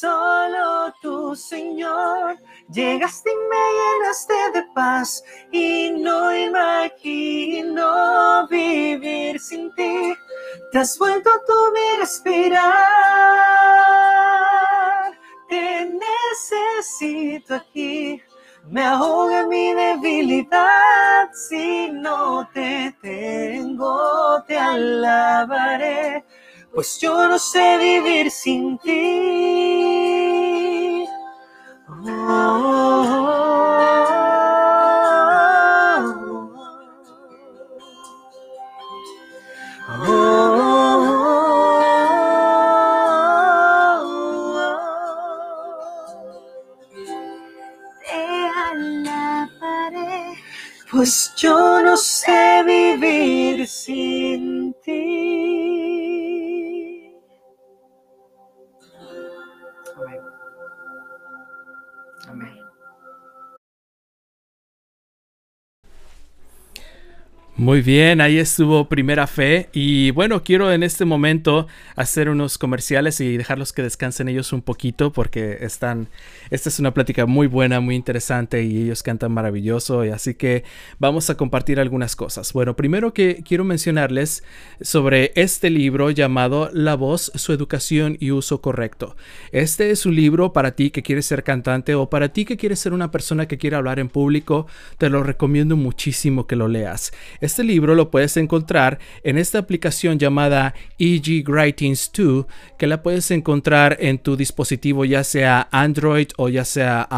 Solo 0.00 0.94
tú, 1.02 1.34
Señor, 1.34 2.38
llegaste 2.70 3.32
y 3.32 3.36
me 3.50 3.56
llenaste 3.78 4.34
de 4.54 4.62
paz 4.72 5.24
y 5.50 5.90
no 5.90 6.32
imagino 6.32 7.84
vivir 8.46 9.40
sin 9.40 9.74
ti. 9.74 10.14
Te 10.70 10.78
has 10.78 10.96
vuelto 10.96 11.28
tú 11.48 11.52
mi 11.74 11.96
respirar. 11.98 12.62
Te 15.48 15.90
necesito 16.86 17.56
aquí. 17.56 18.22
Me 18.68 18.84
ahoga 18.84 19.48
mi 19.48 19.74
debilidad. 19.74 21.32
Si 21.32 21.90
no 21.90 22.48
te 22.54 22.94
tengo, 23.02 24.44
te 24.46 24.56
alabaré 24.56 26.24
pues 26.78 26.96
yo 27.00 27.26
no 27.26 27.36
sé 27.40 27.76
vivir 27.76 28.30
sin 28.30 28.78
ti. 28.78 28.94
Oh, 31.88 32.04
oh, 39.88 40.04
oh, 40.06 40.38
pues 50.92 51.32
yo 51.36 51.82
no 51.82 51.96
sé 51.96 52.62
vivir 52.64 53.66
sin. 53.66 54.57
Muy 67.58 67.82
bien, 67.82 68.20
ahí 68.20 68.38
estuvo 68.38 68.88
Primera 68.88 69.26
Fe 69.26 69.68
y 69.72 70.12
bueno, 70.12 70.44
quiero 70.44 70.72
en 70.72 70.84
este 70.84 71.04
momento 71.04 71.66
hacer 71.96 72.28
unos 72.28 72.56
comerciales 72.56 73.20
y 73.20 73.36
dejarlos 73.36 73.72
que 73.72 73.82
descansen 73.82 74.28
ellos 74.28 74.52
un 74.52 74.62
poquito 74.62 75.12
porque 75.12 75.58
están, 75.62 76.08
esta 76.50 76.68
es 76.68 76.78
una 76.78 76.94
plática 76.94 77.26
muy 77.26 77.48
buena, 77.48 77.80
muy 77.80 77.96
interesante 77.96 78.62
y 78.62 78.84
ellos 78.84 79.02
cantan 79.02 79.32
maravilloso 79.32 80.04
y 80.04 80.10
así 80.10 80.34
que 80.34 80.62
vamos 81.00 81.30
a 81.30 81.34
compartir 81.34 81.80
algunas 81.80 82.14
cosas. 82.14 82.52
Bueno, 82.52 82.76
primero 82.76 83.12
que 83.12 83.42
quiero 83.42 83.64
mencionarles 83.64 84.44
sobre 84.80 85.32
este 85.34 85.68
libro 85.68 86.12
llamado 86.12 86.70
La 86.72 86.94
voz, 86.94 87.32
su 87.34 87.52
educación 87.52 88.16
y 88.20 88.30
uso 88.30 88.60
correcto. 88.60 89.16
Este 89.50 89.90
es 89.90 90.06
un 90.06 90.14
libro 90.14 90.52
para 90.52 90.76
ti 90.76 90.92
que 90.92 91.02
quieres 91.02 91.26
ser 91.26 91.42
cantante 91.42 91.96
o 91.96 92.08
para 92.08 92.28
ti 92.28 92.44
que 92.44 92.56
quieres 92.56 92.78
ser 92.78 92.92
una 92.92 93.10
persona 93.10 93.48
que 93.48 93.58
quiere 93.58 93.74
hablar 93.74 93.98
en 93.98 94.10
público, 94.10 94.68
te 94.96 95.10
lo 95.10 95.24
recomiendo 95.24 95.76
muchísimo 95.76 96.46
que 96.46 96.54
lo 96.54 96.68
leas. 96.68 97.10
Este 97.48 97.64
libro 97.64 97.94
lo 97.94 98.10
puedes 98.10 98.36
encontrar 98.36 98.98
en 99.24 99.38
esta 99.38 99.58
aplicación 99.58 100.18
llamada 100.18 100.74
EG 100.98 101.48
Writings 101.48 102.12
2, 102.14 102.44
que 102.76 102.86
la 102.86 103.02
puedes 103.02 103.30
encontrar 103.30 103.96
en 104.00 104.18
tu 104.18 104.36
dispositivo 104.36 105.06
ya 105.06 105.24
sea 105.24 105.66
Android 105.72 106.28
o 106.36 106.50
ya 106.50 106.66
sea 106.66 107.08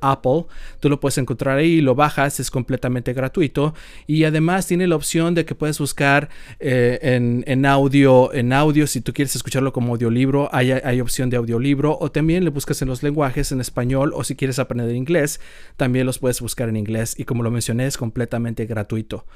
Apple. 0.00 0.44
Tú 0.78 0.88
lo 0.88 1.00
puedes 1.00 1.18
encontrar 1.18 1.58
ahí, 1.58 1.80
lo 1.80 1.96
bajas, 1.96 2.38
es 2.38 2.52
completamente 2.52 3.12
gratuito 3.12 3.74
y 4.06 4.22
además 4.22 4.68
tiene 4.68 4.86
la 4.86 4.94
opción 4.94 5.34
de 5.34 5.44
que 5.44 5.56
puedes 5.56 5.80
buscar 5.80 6.28
eh, 6.60 7.42
en, 7.44 7.66
audio, 7.66 8.32
en 8.32 8.52
audio 8.52 8.86
si 8.86 9.00
tú 9.00 9.12
quieres 9.12 9.34
escucharlo 9.34 9.72
como 9.72 9.94
audiolibro, 9.94 10.48
hay, 10.52 10.70
hay 10.70 11.00
opción 11.00 11.30
de 11.30 11.36
audiolibro 11.36 11.98
o 12.00 12.12
también 12.12 12.44
le 12.44 12.50
buscas 12.50 12.80
en 12.80 12.86
los 12.86 13.02
lenguajes 13.02 13.50
en 13.50 13.60
español 13.60 14.12
o 14.14 14.22
si 14.22 14.36
quieres 14.36 14.60
aprender 14.60 14.94
inglés, 14.94 15.40
también 15.76 16.06
los 16.06 16.20
puedes 16.20 16.40
buscar 16.40 16.68
en 16.68 16.76
inglés 16.76 17.16
y 17.18 17.24
como 17.24 17.42
lo 17.42 17.50
mencioné 17.50 17.86
es 17.86 17.96
completamente 17.96 18.66
gratuito. 18.66 19.26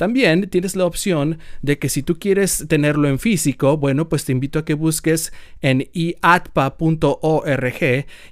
También 0.00 0.48
tienes 0.48 0.76
la 0.76 0.86
opción 0.86 1.38
de 1.60 1.78
que 1.78 1.90
si 1.90 2.02
tú 2.02 2.18
quieres 2.18 2.64
tenerlo 2.68 3.06
en 3.06 3.18
físico, 3.18 3.76
bueno, 3.76 4.08
pues 4.08 4.24
te 4.24 4.32
invito 4.32 4.58
a 4.58 4.64
que 4.64 4.72
busques 4.72 5.30
en 5.60 5.90
iatpa.org 5.92 7.74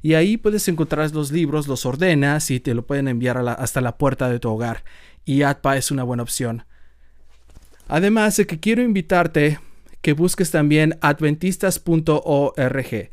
y 0.01 0.14
ahí 0.14 0.39
puedes 0.39 0.66
encontrar 0.69 1.12
los 1.12 1.31
libros, 1.31 1.69
los 1.69 1.85
ordenas 1.85 2.51
y 2.51 2.59
te 2.59 2.73
lo 2.73 2.87
pueden 2.87 3.07
enviar 3.07 3.37
hasta 3.47 3.83
la 3.83 3.99
puerta 3.99 4.31
de 4.31 4.39
tu 4.39 4.49
hogar. 4.49 4.83
iATPA 5.27 5.77
es 5.77 5.91
una 5.91 6.05
buena 6.05 6.23
opción. 6.23 6.64
Además 7.87 8.39
de 8.39 8.47
que 8.47 8.59
quiero 8.59 8.81
invitarte 8.81 9.61
que 10.01 10.14
busques 10.14 10.51
también 10.51 10.97
adventistas.org. 11.03 13.11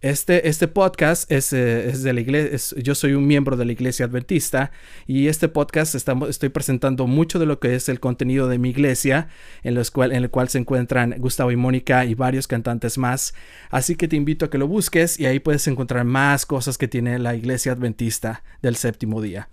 Este, 0.00 0.48
este 0.48 0.68
podcast 0.68 1.28
es, 1.32 1.52
eh, 1.52 1.90
de 1.92 2.12
la 2.12 2.20
iglesia, 2.20 2.80
yo 2.80 2.94
soy 2.94 3.14
un 3.14 3.26
miembro 3.26 3.56
de 3.56 3.64
la 3.64 3.72
iglesia 3.72 4.06
adventista 4.06 4.70
y 5.08 5.26
este 5.26 5.48
podcast 5.48 5.96
estamos, 5.96 6.28
estoy 6.28 6.50
presentando 6.50 7.08
mucho 7.08 7.40
de 7.40 7.46
lo 7.46 7.58
que 7.58 7.74
es 7.74 7.88
el 7.88 7.98
contenido 7.98 8.46
de 8.46 8.58
mi 8.58 8.70
iglesia, 8.70 9.26
en, 9.64 9.74
los 9.74 9.90
cual, 9.90 10.12
en 10.12 10.22
el 10.22 10.30
cual 10.30 10.50
se 10.50 10.58
encuentran 10.58 11.16
Gustavo 11.18 11.50
y 11.50 11.56
Mónica 11.56 12.04
y 12.04 12.14
varios 12.14 12.46
cantantes 12.46 12.96
más. 12.96 13.34
Así 13.70 13.96
que 13.96 14.06
te 14.06 14.14
invito 14.14 14.44
a 14.44 14.50
que 14.50 14.58
lo 14.58 14.68
busques 14.68 15.18
y 15.18 15.26
ahí 15.26 15.40
puedes 15.40 15.66
encontrar 15.66 16.04
más 16.04 16.46
cosas 16.46 16.78
que 16.78 16.86
tiene 16.86 17.18
la 17.18 17.34
iglesia 17.34 17.72
adventista 17.72 18.44
del 18.62 18.76
séptimo 18.76 19.20
día. 19.20 19.48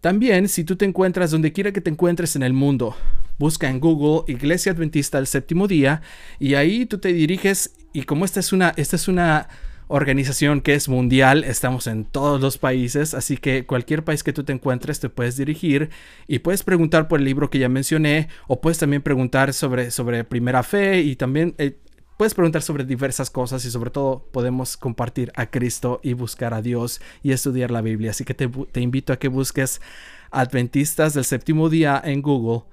También, 0.00 0.48
si 0.48 0.62
tú 0.62 0.76
te 0.76 0.84
encuentras 0.84 1.32
donde 1.32 1.52
quiera 1.52 1.72
que 1.72 1.80
te 1.80 1.90
encuentres 1.90 2.36
en 2.36 2.44
el 2.44 2.52
mundo, 2.52 2.94
busca 3.38 3.68
en 3.68 3.80
Google 3.80 4.32
Iglesia 4.32 4.72
Adventista 4.72 5.18
del 5.18 5.26
Séptimo 5.26 5.66
Día 5.66 6.02
y 6.38 6.54
ahí 6.54 6.86
tú 6.86 6.98
te 6.98 7.12
diriges 7.12 7.74
y 7.92 8.02
como 8.02 8.24
esta 8.24 8.40
es 8.40 8.52
una, 8.52 8.74
esta 8.76 8.96
es 8.96 9.08
una 9.08 9.48
organización 9.88 10.60
que 10.60 10.74
es 10.74 10.88
mundial, 10.88 11.44
estamos 11.44 11.86
en 11.86 12.04
todos 12.04 12.40
los 12.40 12.58
países, 12.58 13.14
así 13.14 13.36
que 13.36 13.66
cualquier 13.66 14.04
país 14.04 14.22
que 14.22 14.32
tú 14.32 14.44
te 14.44 14.52
encuentres 14.52 15.00
te 15.00 15.08
puedes 15.08 15.36
dirigir 15.36 15.90
y 16.26 16.40
puedes 16.40 16.62
preguntar 16.62 17.08
por 17.08 17.20
el 17.20 17.24
libro 17.26 17.50
que 17.50 17.58
ya 17.58 17.68
mencioné 17.68 18.28
o 18.46 18.60
puedes 18.60 18.78
también 18.78 19.02
preguntar 19.02 19.52
sobre, 19.52 19.90
sobre 19.90 20.24
primera 20.24 20.62
fe 20.62 21.00
y 21.00 21.16
también 21.16 21.54
eh, 21.58 21.76
puedes 22.16 22.34
preguntar 22.34 22.62
sobre 22.62 22.84
diversas 22.84 23.30
cosas 23.30 23.64
y 23.64 23.70
sobre 23.70 23.90
todo 23.90 24.28
podemos 24.32 24.76
compartir 24.76 25.32
a 25.36 25.46
Cristo 25.46 26.00
y 26.02 26.12
buscar 26.12 26.54
a 26.54 26.62
Dios 26.62 27.00
y 27.22 27.32
estudiar 27.32 27.70
la 27.70 27.80
Biblia. 27.80 28.12
Así 28.12 28.24
que 28.24 28.34
te, 28.34 28.48
te 28.48 28.80
invito 28.80 29.12
a 29.12 29.18
que 29.18 29.28
busques 29.28 29.80
Adventistas 30.34 31.14
del 31.14 31.24
séptimo 31.24 31.68
día 31.68 32.02
en 32.04 32.20
Google. 32.20 32.64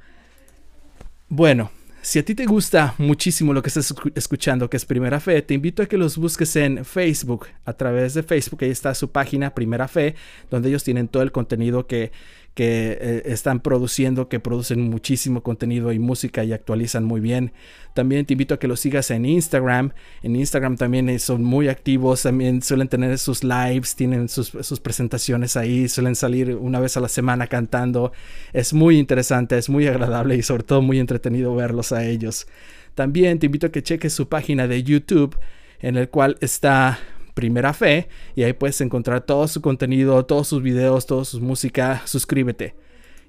Bueno, 1.30 1.70
si 2.02 2.18
a 2.18 2.26
ti 2.26 2.34
te 2.34 2.46
gusta 2.46 2.96
muchísimo 2.98 3.54
lo 3.54 3.62
que 3.62 3.70
estás 3.70 3.94
escuchando, 4.16 4.70
que 4.70 4.78
es 4.78 4.86
Primera 4.86 5.20
Fe, 5.20 5.42
te 5.42 5.54
invito 5.54 5.84
a 5.84 5.86
que 5.86 5.98
los 5.98 6.18
busques 6.18 6.56
en 6.56 6.84
Facebook. 6.84 7.48
A 7.64 7.74
través 7.74 8.16
de 8.16 8.24
Facebook, 8.24 8.64
ahí 8.64 8.72
está 8.72 8.96
su 8.96 9.12
página 9.12 9.54
Primera 9.54 9.88
Fe, 9.88 10.16
donde 10.50 10.70
ellos 10.70 10.84
tienen 10.84 11.08
todo 11.08 11.22
el 11.22 11.32
contenido 11.32 11.86
que 11.86 12.12
que 12.54 12.98
eh, 13.00 13.22
están 13.26 13.62
produciendo, 13.62 14.28
que 14.28 14.40
producen 14.40 14.90
muchísimo 14.90 15.42
contenido 15.42 15.92
y 15.92 16.00
música 16.00 16.44
y 16.44 16.52
actualizan 16.52 17.06
muy 17.06 17.22
bien. 17.22 17.54
También 17.94 18.26
te 18.26 18.34
invito 18.34 18.54
a 18.54 18.60
que 18.60 18.68
los 18.68 18.80
sigas 18.80 19.10
en 19.12 19.26
Instagram. 19.26 19.94
En 20.22 20.36
Instagram 20.36 20.76
también 20.76 21.08
eh, 21.10 21.20
son 21.20 21.44
muy 21.44 21.70
activos, 21.70 22.24
también 22.24 22.62
suelen 22.62 22.90
tener 22.90 23.18
sus 23.18 23.44
lives, 23.44 23.96
tienen 23.96 24.28
sus, 24.28 24.50
sus 24.50 24.80
presentaciones 24.80 25.56
ahí, 25.56 25.88
suelen 25.88 26.16
salir 26.16 26.56
una 26.56 26.80
vez 26.80 26.98
a 26.98 27.00
la 27.00 27.08
semana 27.08 27.48
cantando. 27.48 28.12
Es 28.52 28.74
muy 28.74 28.98
interesante, 28.98 29.58
es 29.58 29.70
muy 29.70 29.88
agradable 29.88 30.36
y 30.36 30.44
sobre 30.44 30.64
todo 30.64 30.82
muy 30.82 31.00
entretenido 31.00 31.56
verlos 31.56 31.92
a 31.94 32.06
ellos. 32.06 32.48
También 32.96 33.40
te 33.40 33.46
invito 33.46 33.68
a 33.68 33.72
que 33.72 33.84
cheques 33.84 34.14
su 34.14 34.28
página 34.28 34.68
de 34.68 34.84
YouTube 34.84 35.38
en 35.80 35.96
el 35.96 36.10
cual 36.10 36.38
está 36.42 37.00
Primera 37.34 37.74
Fe 37.74 38.10
y 38.36 38.44
ahí 38.44 38.54
puedes 38.54 38.82
encontrar 38.82 39.22
todo 39.22 39.48
su 39.48 39.62
contenido, 39.62 40.26
todos 40.26 40.48
sus 40.48 40.62
videos, 40.62 41.06
toda 41.06 41.26
su 41.26 41.42
música. 41.42 42.02
Suscríbete. 42.06 42.76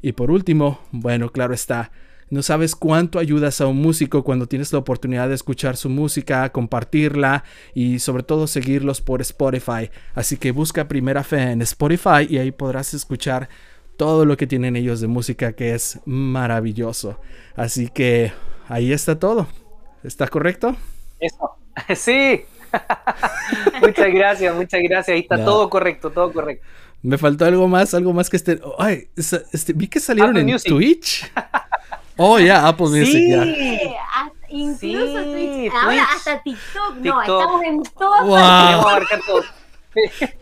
Y 0.03 0.12
por 0.12 0.30
último, 0.30 0.80
bueno, 0.90 1.30
claro 1.30 1.55
está, 1.55 1.92
no 2.32 2.42
sabes 2.42 2.74
cuánto 2.74 3.18
ayudas 3.18 3.61
a 3.61 3.66
un 3.66 3.76
músico 3.76 4.24
cuando 4.24 4.46
tienes 4.46 4.72
la 4.72 4.78
oportunidad 4.78 5.28
de 5.28 5.34
escuchar 5.34 5.76
su 5.76 5.90
música, 5.90 6.50
compartirla 6.50 7.44
y 7.74 7.98
sobre 7.98 8.22
todo 8.22 8.46
seguirlos 8.46 9.03
por 9.03 9.20
Spotify. 9.20 9.90
Así 10.14 10.38
que 10.38 10.50
busca 10.50 10.88
Primera 10.88 11.24
Fe 11.24 11.50
en 11.50 11.61
Spotify 11.61 12.26
y 12.26 12.38
ahí 12.38 12.50
podrás 12.50 12.94
escuchar 12.94 13.50
todo 13.98 14.24
lo 14.24 14.38
que 14.38 14.46
tienen 14.46 14.76
ellos 14.76 15.03
de 15.03 15.09
música 15.09 15.53
que 15.53 15.74
es 15.74 16.00
maravilloso. 16.07 17.20
Así 17.55 17.88
que 17.88 18.32
ahí 18.66 18.94
está 18.94 19.18
todo. 19.18 19.46
¿Está 20.03 20.26
correcto? 20.26 20.74
Eso. 21.20 21.50
Sí, 21.94 22.42
muchas 23.81 24.12
gracias, 24.12 24.55
muchas 24.55 24.81
gracias. 24.83 25.14
Ahí 25.14 25.20
está 25.20 25.45
todo 25.45 25.68
correcto, 25.68 26.11
todo 26.11 26.33
correcto. 26.33 26.66
Me 27.03 27.18
faltó 27.18 27.45
algo 27.45 27.66
más, 27.66 27.95
algo 27.95 28.12
más 28.12 28.31
que 28.31 28.37
este. 28.37 28.61
Ay, 28.79 29.09
este, 29.16 29.73
vi 29.73 29.89
que 29.89 30.01
salieron 30.01 30.37
en 30.37 30.59
Twitch. 30.59 31.31
Oh, 32.16 32.39
ya, 32.39 32.68
Apple 32.68 32.87
Music. 32.87 33.14
Sí, 33.14 33.35
incluso 34.51 35.25
Twitch. 35.25 35.73
Ahora 35.73 36.07
hasta 36.14 36.43
TikTok. 36.43 36.97
No, 36.99 37.20
estamos 37.23 37.64
en 37.64 37.83
todo. 37.99 39.43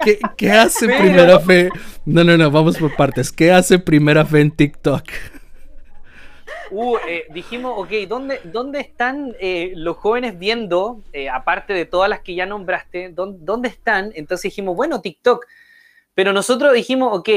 ¿Qué, 0.04 0.18
¿Qué, 0.36 0.52
hace 0.52 0.86
Primera 0.86 1.40
Fe? 1.40 1.70
No, 2.04 2.22
no, 2.22 2.36
no, 2.36 2.50
vamos 2.50 2.76
por 2.76 2.94
partes. 2.94 3.32
¿Qué 3.32 3.52
hace 3.52 3.78
Primera 3.78 4.24
Fe 4.24 4.40
en 4.40 4.50
TikTok? 4.50 5.04
Uh, 6.70 6.96
eh, 7.08 7.26
dijimos, 7.30 7.74
ok, 7.76 7.90
¿dónde, 8.08 8.40
dónde 8.44 8.80
están 8.80 9.34
eh, 9.40 9.72
los 9.74 9.96
jóvenes 9.96 10.38
viendo, 10.38 11.02
eh, 11.12 11.28
aparte 11.28 11.72
de 11.72 11.84
todas 11.84 12.08
las 12.08 12.20
que 12.20 12.34
ya 12.34 12.46
nombraste, 12.46 13.10
¿dónde, 13.10 13.68
están? 13.68 14.12
Entonces 14.14 14.44
dijimos, 14.44 14.76
bueno, 14.76 15.00
TikTok. 15.00 15.46
Pero 16.14 16.32
nosotros 16.32 16.74
dijimos, 16.74 17.16
ok, 17.16 17.28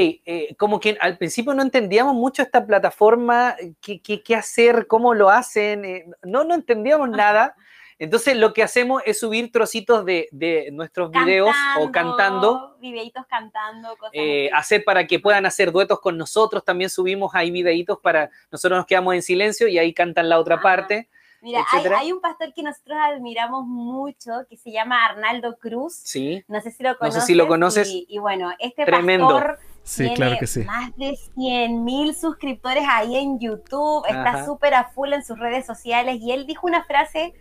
como 0.58 0.78
que 0.78 0.96
al 1.00 1.16
principio 1.16 1.54
no 1.54 1.62
entendíamos 1.62 2.14
mucho 2.14 2.42
esta 2.42 2.66
plataforma, 2.66 3.56
qué, 3.80 4.00
qué, 4.00 4.22
qué 4.22 4.34
hacer, 4.34 4.86
cómo 4.88 5.14
lo 5.14 5.30
hacen, 5.30 6.14
no, 6.22 6.44
no 6.44 6.54
entendíamos 6.54 7.08
nada. 7.08 7.54
Entonces 7.98 8.36
lo 8.36 8.52
que 8.52 8.62
hacemos 8.62 9.02
es 9.06 9.20
subir 9.20 9.50
trocitos 9.52 10.04
de, 10.04 10.68
nuestros 10.72 11.10
videos 11.10 11.54
o 11.80 11.90
cantando. 11.90 12.76
Videitos 12.80 13.24
cantando, 13.26 13.96
cosas 13.96 14.12
eh, 14.14 14.50
hacer 14.52 14.84
para 14.84 15.06
que 15.06 15.18
puedan 15.18 15.46
hacer 15.46 15.72
duetos 15.72 16.00
con 16.00 16.18
nosotros. 16.18 16.64
También 16.64 16.90
subimos 16.90 17.34
ahí 17.34 17.50
videitos 17.50 17.98
para 18.00 18.30
nosotros 18.50 18.78
nos 18.78 18.86
quedamos 18.86 19.14
en 19.14 19.22
silencio 19.22 19.68
y 19.68 19.78
ahí 19.78 19.92
cantan 19.92 20.28
la 20.28 20.38
otra 20.38 20.60
parte. 20.60 21.08
Mira, 21.40 21.62
hay, 21.98 22.10
un 22.10 22.22
pastor 22.22 22.54
que 22.54 22.62
nosotros 22.62 22.96
admiramos 22.98 23.66
mucho 23.66 24.46
que 24.48 24.56
se 24.56 24.72
llama 24.72 25.04
Arnaldo 25.04 25.58
Cruz. 25.58 25.92
Sí. 25.92 26.42
No 26.48 26.58
sé 26.62 26.70
si 26.70 26.82
lo 26.82 26.96
conoces. 26.96 27.16
No 27.16 27.20
sé 27.20 27.26
si 27.26 27.34
lo 27.34 27.46
conoces. 27.46 27.88
Y, 27.90 28.18
bueno, 28.18 28.50
este 28.58 28.86
pastor 28.86 29.58
Sí, 29.84 30.10
claro 30.14 30.36
que 30.40 30.46
sí. 30.46 30.64
Más 30.64 30.96
de 30.96 31.14
100 31.34 31.84
mil 31.84 32.14
suscriptores 32.14 32.84
ahí 32.88 33.16
en 33.16 33.38
YouTube, 33.38 34.06
está 34.08 34.46
súper 34.46 34.72
a 34.72 34.84
full 34.84 35.12
en 35.12 35.22
sus 35.22 35.38
redes 35.38 35.66
sociales 35.66 36.18
y 36.22 36.32
él 36.32 36.46
dijo 36.46 36.66
una 36.66 36.84
frase 36.84 37.34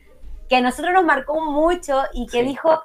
que 0.53 0.57
a 0.57 0.61
nosotros 0.61 0.93
nos 0.93 1.03
marcó 1.03 1.43
mucho 1.43 2.03
y 2.13 2.27
que 2.27 2.43
dijo... 2.43 2.83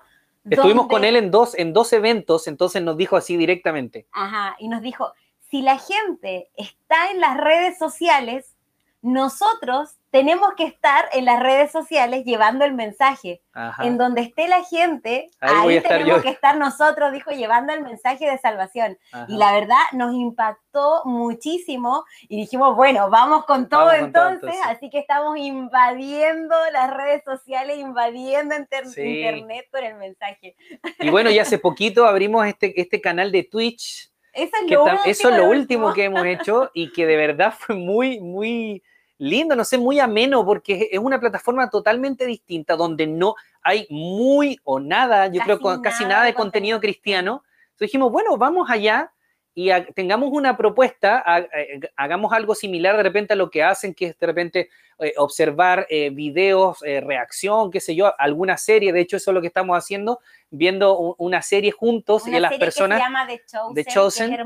Estuvimos 0.48 0.86
con 0.86 1.04
él 1.04 1.16
en 1.16 1.30
dos, 1.30 1.54
en 1.54 1.74
dos 1.74 1.92
eventos, 1.92 2.48
entonces 2.48 2.82
nos 2.82 2.96
dijo 2.96 3.14
así 3.14 3.36
directamente. 3.36 4.06
Ajá, 4.12 4.56
y 4.58 4.68
nos 4.68 4.80
dijo, 4.80 5.12
si 5.50 5.60
la 5.60 5.76
gente 5.76 6.50
está 6.56 7.10
en 7.10 7.20
las 7.20 7.36
redes 7.36 7.76
sociales, 7.76 8.56
nosotros 9.02 9.97
tenemos 10.10 10.54
que 10.56 10.64
estar 10.64 11.04
en 11.12 11.24
las 11.26 11.40
redes 11.40 11.70
sociales 11.70 12.24
llevando 12.24 12.64
el 12.64 12.72
mensaje. 12.72 13.42
En 13.82 13.98
donde 13.98 14.20
esté 14.20 14.46
la 14.46 14.62
gente, 14.62 15.30
ahí, 15.40 15.80
tenemos 15.80 16.22
que 16.22 16.28
estar 16.28 16.56
nosotros, 16.56 17.12
dijo, 17.12 17.32
llevando 17.32 17.72
el 17.72 17.82
mensaje 17.82 18.30
de 18.30 18.38
salvación. 18.38 18.96
Y 19.26 19.36
la 19.36 19.52
verdad 19.52 19.80
nos 19.92 20.14
impactó 20.14 21.02
muchísimo 21.04 22.04
y 22.28 22.36
dijimos, 22.36 22.76
bueno, 22.76 23.10
vamos 23.10 23.44
con 23.46 23.68
todo 23.68 23.92
entonces, 23.92 24.54
así 24.64 24.90
que 24.90 25.00
estamos 25.00 25.36
invadiendo 25.38 26.54
las 26.72 26.94
redes 26.94 27.22
sociales, 27.24 27.78
invadiendo 27.78 28.54
internet 28.54 29.66
con 29.72 29.82
el 29.82 29.96
mensaje. 29.96 30.54
Y 31.00 31.10
bueno, 31.10 31.30
y 31.30 31.38
hace 31.38 31.58
poquito 31.58 32.06
abrimos 32.06 32.46
este, 32.46 32.80
este 32.80 33.00
canal 33.00 33.32
de 33.32 33.42
Twitch. 33.42 34.10
Eso 34.32 34.52
es, 34.62 34.70
lo 34.70 34.84
último, 34.84 35.00
eso 35.04 35.30
es 35.30 35.36
lo 35.36 35.48
último 35.48 35.92
que 35.94 36.04
hemos 36.04 36.24
hecho 36.24 36.70
y 36.72 36.92
que 36.92 37.06
de 37.06 37.16
verdad 37.16 37.52
fue 37.58 37.74
muy, 37.74 38.20
muy 38.20 38.84
lindo, 39.18 39.56
no 39.56 39.64
sé, 39.64 39.78
muy 39.78 40.00
ameno, 40.00 40.44
porque 40.44 40.88
es 40.90 40.98
una 40.98 41.20
plataforma 41.20 41.68
totalmente 41.68 42.24
distinta, 42.24 42.76
donde 42.76 43.06
no 43.06 43.34
hay 43.62 43.86
muy 43.90 44.58
o 44.64 44.80
nada, 44.80 45.26
yo 45.26 45.42
creo 45.42 45.58
que 45.58 45.82
casi 45.82 46.04
nada 46.04 46.24
de 46.24 46.34
contenido, 46.34 46.80
cristiano. 46.80 47.42
Entonces 47.64 47.88
dijimos, 47.88 48.10
bueno, 48.12 48.36
vamos 48.36 48.70
allá 48.70 49.12
y 49.54 49.70
tengamos 49.94 50.30
una 50.32 50.56
propuesta, 50.56 51.24
eh, 51.52 51.80
hagamos 51.96 52.32
algo 52.32 52.54
similar 52.54 52.96
de 52.96 53.02
repente 53.02 53.32
a 53.32 53.36
lo 53.36 53.50
que 53.50 53.64
hacen, 53.64 53.92
que 53.92 54.06
es 54.06 54.18
de 54.18 54.26
repente 54.26 54.70
eh, 55.00 55.14
observar 55.16 55.84
eh, 55.90 56.10
videos, 56.10 56.78
reacción, 56.80 57.72
qué 57.72 57.80
sé 57.80 57.96
yo, 57.96 58.12
alguna 58.20 58.56
serie, 58.56 58.92
de 58.92 59.00
hecho 59.00 59.16
eso 59.16 59.32
es 59.32 59.34
lo 59.34 59.40
que 59.40 59.48
estamos 59.48 59.76
haciendo, 59.76 60.20
viendo 60.50 61.16
una 61.18 61.42
serie 61.42 61.72
juntos 61.72 62.28
y 62.28 62.36
a 62.36 62.40
las 62.40 62.54
personas... 62.56 62.98
Que 62.98 63.04
se 63.04 63.10
llama 63.10 63.26
The 63.74 63.84
Chosen, 63.84 64.36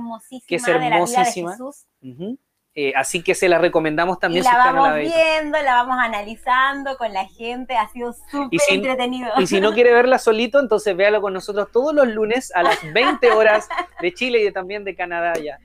que 0.46 0.56
es 0.56 0.66
hermosísima. 0.66 1.58
Eh, 2.74 2.94
así 2.96 3.22
que 3.22 3.34
se 3.34 3.50
la 3.50 3.58
recomendamos 3.58 4.18
también. 4.18 4.44
Y 4.44 4.46
la 4.46 4.72
vamos 4.72 4.94
viendo, 4.96 5.60
la 5.62 5.74
vamos 5.74 5.96
analizando 5.98 6.96
con 6.96 7.12
la 7.12 7.26
gente, 7.26 7.76
ha 7.76 7.86
sido 7.88 8.14
súper 8.30 8.60
entretenido. 8.70 9.28
Y 9.38 9.46
si 9.46 9.60
no 9.60 9.74
quiere 9.74 9.92
verla 9.92 10.18
solito, 10.18 10.58
entonces 10.58 10.96
véalo 10.96 11.20
con 11.20 11.34
nosotros 11.34 11.68
todos 11.70 11.94
los 11.94 12.08
lunes 12.08 12.50
a 12.54 12.62
las 12.62 12.78
20 12.94 13.30
horas 13.32 13.68
de 14.00 14.14
Chile 14.14 14.42
y 14.42 14.50
también 14.52 14.84
de 14.84 14.94
Canadá 14.94 15.34
ya. 15.34 15.58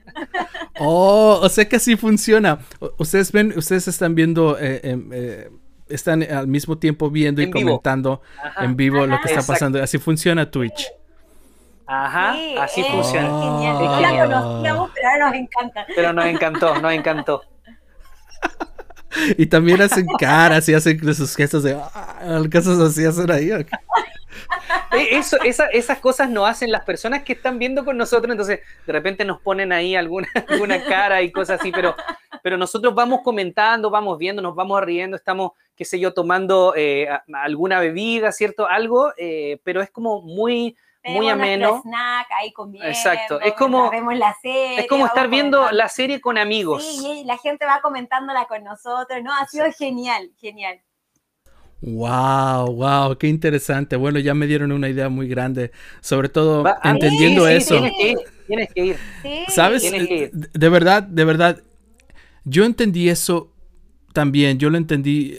Oh, 0.78 1.40
o 1.42 1.48
sea 1.48 1.66
que 1.66 1.76
así 1.76 1.96
funciona. 1.96 2.58
Ustedes 2.98 3.32
ven, 3.32 3.54
ustedes 3.56 3.88
están 3.88 4.14
viendo... 4.14 4.58
Eh, 4.58 4.80
em, 4.84 5.10
eh, 5.12 5.50
están 5.88 6.22
al 6.22 6.46
mismo 6.46 6.76
tiempo 6.76 7.08
viendo 7.10 7.40
y 7.40 7.50
comentando 7.50 8.20
en 8.60 8.76
vivo 8.76 9.06
lo 9.06 9.18
que 9.22 9.32
está 9.32 9.42
pasando. 9.50 9.82
Así 9.82 9.96
funciona 9.96 10.50
Twitch. 10.50 10.86
Ajá, 11.90 12.34
así 12.60 12.84
funciona. 12.84 13.28
Genial. 13.28 13.78
No 13.78 14.00
la 14.00 14.26
conocíamos, 14.26 14.90
pero 14.94 15.08
ahora 15.08 15.26
nos 15.26 15.34
encanta. 15.34 15.86
Pero 15.96 16.12
nos 16.12 16.26
encantó, 16.26 16.78
nos 16.80 16.92
encantó. 16.92 17.42
y 19.38 19.46
también 19.46 19.80
hacen 19.80 20.06
caras 20.18 20.68
y 20.68 20.74
hacen 20.74 21.14
sus 21.14 21.34
gestos 21.34 21.62
de 21.62 21.74
ah, 21.74 22.42
cosas 22.52 22.78
así 22.78 23.06
hacen 23.06 23.30
ahí. 23.30 23.50
Eh, 23.50 25.08
eso, 25.12 25.38
esas 25.72 25.98
cosas 25.98 26.28
no 26.28 26.44
hacen 26.44 26.70
las 26.70 26.84
personas 26.84 27.22
que 27.22 27.32
están 27.32 27.58
viendo 27.58 27.86
con 27.86 27.96
nosotros, 27.96 28.30
entonces 28.30 28.60
de 28.86 28.92
repente 28.92 29.24
nos 29.24 29.40
ponen 29.40 29.72
ahí 29.72 29.96
alguna, 29.96 30.28
alguna 30.48 30.84
cara 30.84 31.22
y 31.22 31.32
cosas 31.32 31.58
así, 31.60 31.72
pero, 31.72 31.96
pero 32.42 32.58
nosotros 32.58 32.94
vamos 32.94 33.20
comentando, 33.24 33.88
vamos 33.88 34.18
viendo, 34.18 34.42
nos 34.42 34.54
vamos 34.54 34.82
riendo, 34.82 35.16
estamos, 35.16 35.52
qué 35.74 35.86
sé 35.86 35.98
yo, 35.98 36.12
tomando 36.12 36.74
eh, 36.76 37.08
alguna 37.32 37.80
bebida, 37.80 38.30
¿cierto? 38.30 38.68
Algo, 38.68 39.12
eh, 39.16 39.58
pero 39.64 39.80
es 39.80 39.90
como 39.90 40.20
muy 40.20 40.76
muy 41.04 41.28
ameno. 41.28 41.80
Snack 41.82 42.26
ahí 42.40 42.52
comiendo, 42.52 42.88
Exacto, 42.88 43.40
es 43.40 43.54
como, 43.54 43.90
la 44.14 44.36
serie, 44.42 44.80
es 44.80 44.86
como 44.86 45.06
estar 45.06 45.28
viendo 45.28 45.70
la 45.70 45.88
serie 45.88 46.20
con 46.20 46.38
amigos. 46.38 46.84
Sí, 46.84 47.20
y 47.20 47.24
la 47.24 47.38
gente 47.38 47.64
va 47.64 47.80
comentándola 47.80 48.46
con 48.46 48.64
nosotros, 48.64 49.22
¿no? 49.22 49.32
Ha 49.32 49.46
sido 49.46 49.66
genial, 49.72 50.30
genial. 50.38 50.80
Wow, 51.80 52.74
wow, 52.74 53.16
qué 53.16 53.28
interesante. 53.28 53.94
Bueno, 53.96 54.18
ya 54.18 54.34
me 54.34 54.46
dieron 54.46 54.72
una 54.72 54.88
idea 54.88 55.08
muy 55.08 55.28
grande, 55.28 55.70
sobre 56.00 56.28
todo 56.28 56.64
entendiendo 56.82 57.46
eso. 57.46 57.74
Tienes 57.74 57.92
que 57.96 58.08
ir, 58.10 58.18
tienes 58.46 58.74
que 58.74 58.84
ir. 58.84 58.98
¿Sabes? 59.48 59.82
De 59.90 60.68
verdad, 60.68 61.04
de 61.04 61.24
verdad, 61.24 61.62
yo 62.44 62.64
entendí 62.64 63.08
eso 63.08 63.52
también, 64.12 64.58
yo 64.58 64.70
lo 64.70 64.76
entendí 64.76 65.38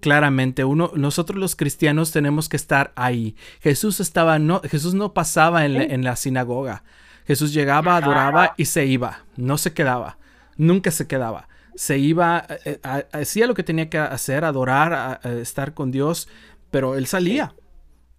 claramente. 0.00 0.64
Uno, 0.64 0.92
nosotros 0.94 1.38
los 1.38 1.56
cristianos 1.56 2.10
tenemos 2.12 2.48
que 2.48 2.56
estar 2.56 2.92
ahí. 2.96 3.36
Jesús 3.60 4.00
estaba, 4.00 4.38
no, 4.38 4.60
Jesús 4.62 4.94
no 4.94 5.14
pasaba 5.14 5.64
en, 5.64 6.04
la, 6.04 6.16
sinagoga. 6.16 6.82
Jesús 7.26 7.52
llegaba, 7.52 7.96
adoraba 7.96 8.54
y 8.56 8.64
se 8.64 8.86
iba. 8.86 9.24
No 9.36 9.58
se 9.58 9.72
quedaba. 9.72 10.18
Nunca 10.56 10.90
se 10.90 11.06
quedaba. 11.06 11.48
Se 11.74 11.98
iba, 11.98 12.44
eh, 12.64 12.80
eh, 12.82 13.06
hacía 13.12 13.46
lo 13.46 13.54
que 13.54 13.62
tenía 13.62 13.88
que 13.88 13.98
hacer, 13.98 14.44
adorar, 14.44 15.20
estar 15.24 15.74
con 15.74 15.90
Dios, 15.90 16.28
pero 16.70 16.96
él 16.96 17.06
salía. 17.06 17.54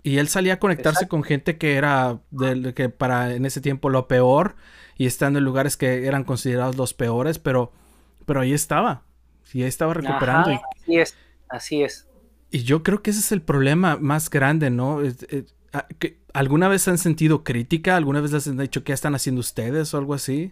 Y 0.03 0.17
él 0.17 0.27
salía 0.29 0.53
a 0.53 0.59
conectarse 0.59 1.07
con 1.07 1.23
gente 1.23 1.57
que 1.57 1.75
era 1.75 2.19
de, 2.31 2.73
que 2.73 2.89
para 2.89 3.35
en 3.35 3.45
ese 3.45 3.61
tiempo 3.61 3.89
lo 3.89 4.07
peor 4.07 4.55
y 4.97 5.05
estando 5.05 5.39
en 5.39 5.45
lugares 5.45 5.77
que 5.77 6.07
eran 6.07 6.23
considerados 6.23 6.75
los 6.75 6.93
peores, 6.93 7.37
pero, 7.37 7.71
pero 8.25 8.41
ahí 8.41 8.53
estaba. 8.53 9.03
Y 9.53 9.63
ahí 9.63 9.67
estaba 9.67 9.93
recuperando. 9.93 10.59
y, 10.87 10.97
es. 10.97 11.15
Así 11.51 11.83
es. 11.83 12.07
Y 12.49 12.63
yo 12.63 12.83
creo 12.83 13.01
que 13.01 13.11
ese 13.11 13.19
es 13.19 13.31
el 13.31 13.41
problema 13.41 13.97
más 13.97 14.29
grande, 14.29 14.69
¿no? 14.69 14.99
¿Alguna 16.33 16.67
vez 16.67 16.87
han 16.87 16.97
sentido 16.97 17.43
crítica? 17.43 17.95
¿Alguna 17.95 18.21
vez 18.21 18.31
les 18.31 18.47
han 18.47 18.57
dicho 18.57 18.83
qué 18.83 18.93
están 18.93 19.15
haciendo 19.15 19.39
ustedes 19.39 19.93
o 19.93 19.97
algo 19.97 20.13
así? 20.13 20.51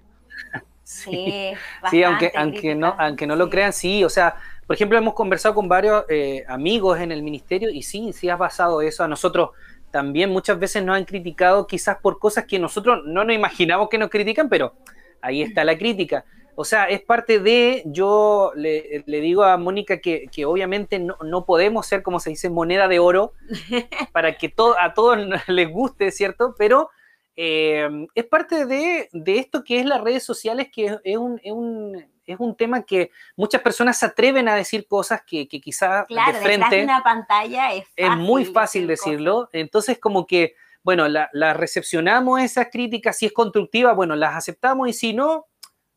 Sí, 0.89 1.51
sí 1.91 2.01
aunque, 2.01 2.31
aunque, 2.35 2.73
no, 2.73 2.95
aunque 2.97 3.27
no 3.27 3.35
lo 3.35 3.47
crean, 3.47 3.71
sí. 3.71 4.03
O 4.03 4.09
sea, 4.09 4.37
por 4.65 4.75
ejemplo, 4.75 4.97
hemos 4.97 5.13
conversado 5.13 5.53
con 5.53 5.69
varios 5.69 6.03
eh, 6.09 6.43
amigos 6.47 6.99
en 6.99 7.11
el 7.11 7.21
ministerio 7.21 7.69
y 7.69 7.83
sí, 7.83 8.11
sí 8.11 8.27
ha 8.27 8.39
pasado 8.39 8.81
eso. 8.81 9.03
A 9.03 9.07
nosotros 9.07 9.51
también 9.91 10.31
muchas 10.31 10.57
veces 10.57 10.83
nos 10.83 10.95
han 10.95 11.05
criticado 11.05 11.67
quizás 11.67 11.97
por 11.97 12.17
cosas 12.17 12.45
que 12.45 12.57
nosotros 12.57 13.03
no 13.05 13.23
nos 13.23 13.35
imaginamos 13.35 13.87
que 13.87 13.99
nos 13.99 14.09
critican, 14.09 14.49
pero 14.49 14.73
ahí 15.21 15.43
está 15.43 15.63
la 15.63 15.77
crítica. 15.77 16.25
O 16.61 16.65
sea, 16.65 16.89
es 16.89 17.01
parte 17.01 17.39
de, 17.39 17.83
yo 17.85 18.51
le, 18.53 19.01
digo 19.05 19.43
a 19.43 19.55
Mónica 19.55 20.01
que, 20.01 20.27
obviamente 20.45 20.99
no, 20.99 21.45
podemos 21.45 21.85
ser, 21.85 22.03
como 22.03 22.19
se 22.19 22.31
dice, 22.31 22.49
moneda 22.49 22.89
de 22.89 22.99
oro 22.99 23.31
para 24.11 24.35
que 24.35 24.53
a 24.77 24.93
todos 24.93 25.17
les 25.47 25.71
guste, 25.71 26.11
¿cierto? 26.11 26.55
Pero 26.57 26.89
eh, 27.37 27.87
es 28.13 28.25
parte 28.25 28.65
de, 28.65 29.07
esto 29.25 29.63
que 29.63 29.79
es 29.79 29.85
las 29.85 30.01
redes 30.01 30.25
sociales, 30.25 30.67
que 30.69 30.99
es, 31.01 31.17
un, 31.17 32.55
tema 32.57 32.83
que 32.83 33.11
muchas 33.37 33.61
personas 33.61 33.97
se 33.97 34.07
atreven 34.07 34.49
a 34.49 34.55
decir 34.55 34.85
cosas 34.85 35.21
que, 35.25 35.47
que 35.47 35.61
quizás 35.61 36.09
de 36.09 36.39
frente... 36.41 36.75
De 36.75 36.83
una 36.83 37.01
pantalla 37.01 37.73
es, 37.73 37.85
es 37.95 38.17
muy 38.17 38.43
fácil 38.43 38.85
decirlo. 38.85 39.47
Entonces, 39.53 39.97
como 39.97 40.27
que, 40.27 40.55
bueno, 40.83 41.07
la, 41.07 41.29
la 41.31 41.53
recepcionamos 41.53 42.41
esas 42.41 42.67
críticas, 42.69 43.17
si 43.17 43.27
es 43.27 43.31
constructiva, 43.31 43.93
bueno, 43.93 44.17
las 44.17 44.35
aceptamos 44.35 44.89
y 44.89 44.91
si 44.91 45.13
no, 45.13 45.45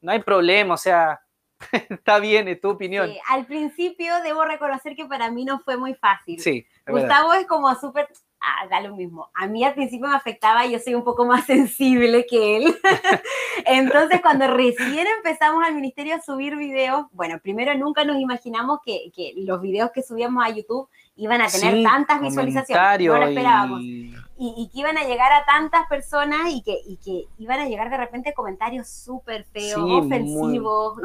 no 0.02 0.12
hay 0.12 0.22
problema, 0.22 0.74
o 0.74 0.78
sea, 0.78 1.20
está 1.90 2.18
bien, 2.18 2.48
es 2.48 2.60
tu 2.60 2.70
opinión. 2.70 3.08
Sí, 3.08 3.18
al 3.30 3.46
principio 3.46 4.20
debo 4.22 4.44
reconocer 4.44 4.94
que 4.94 5.06
para 5.06 5.30
mí 5.30 5.44
no 5.44 5.60
fue 5.60 5.76
muy 5.76 5.94
fácil. 5.94 6.40
Sí. 6.40 6.66
Gustavo 6.86 7.32
es 7.34 7.46
como 7.46 7.72
súper, 7.76 8.08
ah, 8.40 8.66
da 8.68 8.80
lo 8.80 8.96
mismo. 8.96 9.30
A 9.34 9.46
mí 9.46 9.64
al 9.64 9.74
principio 9.74 10.08
me 10.08 10.16
afectaba, 10.16 10.66
yo 10.66 10.78
soy 10.78 10.94
un 10.94 11.04
poco 11.04 11.24
más 11.24 11.44
sensible 11.46 12.26
que 12.28 12.56
él. 12.56 12.74
Entonces, 13.66 14.20
cuando 14.20 14.48
recién 14.48 15.06
empezamos 15.16 15.64
al 15.64 15.74
ministerio 15.74 16.16
a 16.16 16.20
subir 16.20 16.56
videos, 16.56 17.06
bueno, 17.12 17.38
primero 17.40 17.72
nunca 17.78 18.04
nos 18.04 18.16
imaginamos 18.16 18.80
que, 18.84 19.12
que 19.14 19.32
los 19.36 19.60
videos 19.60 19.92
que 19.92 20.02
subíamos 20.02 20.44
a 20.44 20.50
YouTube 20.50 20.88
iban 21.14 21.40
a 21.40 21.46
tener 21.46 21.84
tantas 21.84 22.20
visualizaciones. 22.20 23.06
No 23.06 23.18
lo 23.18 23.26
esperábamos. 23.28 23.80
Y 23.82 24.12
y, 24.44 24.68
que 24.68 24.80
iban 24.80 24.98
a 24.98 25.04
llegar 25.04 25.32
a 25.32 25.44
tantas 25.44 25.86
personas 25.86 26.50
y 26.50 26.62
que, 26.62 26.76
y 26.84 26.96
que 26.96 27.28
iban 27.38 27.60
a 27.60 27.68
llegar 27.68 27.90
de 27.90 27.96
repente 27.96 28.34
comentarios 28.34 28.88
súper 28.88 29.44
feos, 29.44 29.80
ofensivos. 29.80 30.98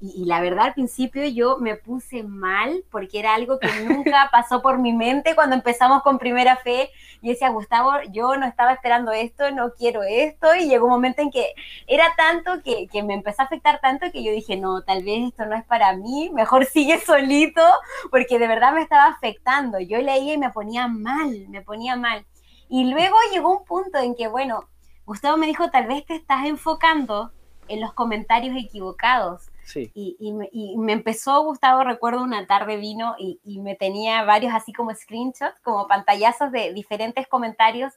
y, 0.00 0.26
la 0.26 0.42
verdad 0.42 0.66
al 0.66 0.74
principio 0.74 1.24
yo 1.28 1.56
me 1.58 1.76
puse 1.76 2.22
mal 2.22 2.84
porque 2.90 3.18
era 3.18 3.34
algo 3.34 3.58
que 3.58 3.68
nunca 3.88 4.28
pasó 4.32 4.60
por 4.60 4.78
mi 4.78 4.92
mente 4.92 5.34
cuando 5.34 5.56
empezamos 5.56 6.02
con 6.02 6.18
Primera 6.18 6.56
Fe. 6.56 6.90
Y 7.22 7.30
decía, 7.30 7.48
Gustavo, 7.48 7.92
yo 8.12 8.36
no 8.36 8.44
estaba 8.44 8.74
esperando 8.74 9.12
esto, 9.12 9.50
no 9.50 9.72
quiero 9.72 10.02
esto. 10.02 10.54
Y 10.54 10.68
llegó 10.68 10.84
un 10.84 10.92
momento 10.92 11.22
en 11.22 11.30
que 11.30 11.54
era 11.86 12.12
tanto 12.18 12.62
que, 12.62 12.86
que 12.88 13.02
me 13.02 13.14
empezó 13.14 13.40
a 13.40 13.44
afectar 13.46 13.80
tanto 13.80 14.12
que 14.12 14.22
yo 14.22 14.30
dije, 14.30 14.58
no, 14.58 14.82
tal 14.82 15.02
vez 15.04 15.28
esto 15.28 15.46
no 15.46 15.56
es 15.56 15.64
para 15.64 15.96
mí, 15.96 16.30
mejor 16.34 16.66
sigue 16.66 17.00
solito 17.00 17.62
porque 18.10 18.38
de 18.38 18.46
verdad 18.46 18.74
me 18.74 18.82
estaba 18.82 19.06
afectando. 19.06 19.80
Yo 19.80 20.02
leía 20.02 20.34
y 20.34 20.38
me 20.38 20.50
ponía 20.50 20.86
mal, 20.86 21.48
me 21.48 21.62
ponía 21.62 21.96
mal. 21.96 22.26
Y 22.74 22.90
luego 22.90 23.14
llegó 23.32 23.56
un 23.58 23.64
punto 23.64 23.98
en 23.98 24.16
que, 24.16 24.26
bueno, 24.26 24.68
Gustavo 25.06 25.36
me 25.36 25.46
dijo, 25.46 25.70
tal 25.70 25.86
vez 25.86 26.04
te 26.06 26.16
estás 26.16 26.44
enfocando 26.44 27.30
en 27.68 27.80
los 27.80 27.92
comentarios 27.92 28.56
equivocados. 28.56 29.44
Sí. 29.64 29.92
Y, 29.94 30.16
y, 30.18 30.76
me 30.76 30.92
empezó, 30.92 31.44
Gustavo, 31.44 31.84
recuerdo 31.84 32.24
una 32.24 32.48
tarde 32.48 32.76
vino 32.76 33.14
y, 33.16 33.38
y, 33.44 33.60
me 33.60 33.76
tenía 33.76 34.24
varios 34.24 34.52
así 34.52 34.72
como 34.72 34.92
screenshots, 34.92 35.60
como 35.62 35.86
pantallazos 35.86 36.50
de 36.50 36.74
diferentes 36.74 37.28
comentarios 37.28 37.92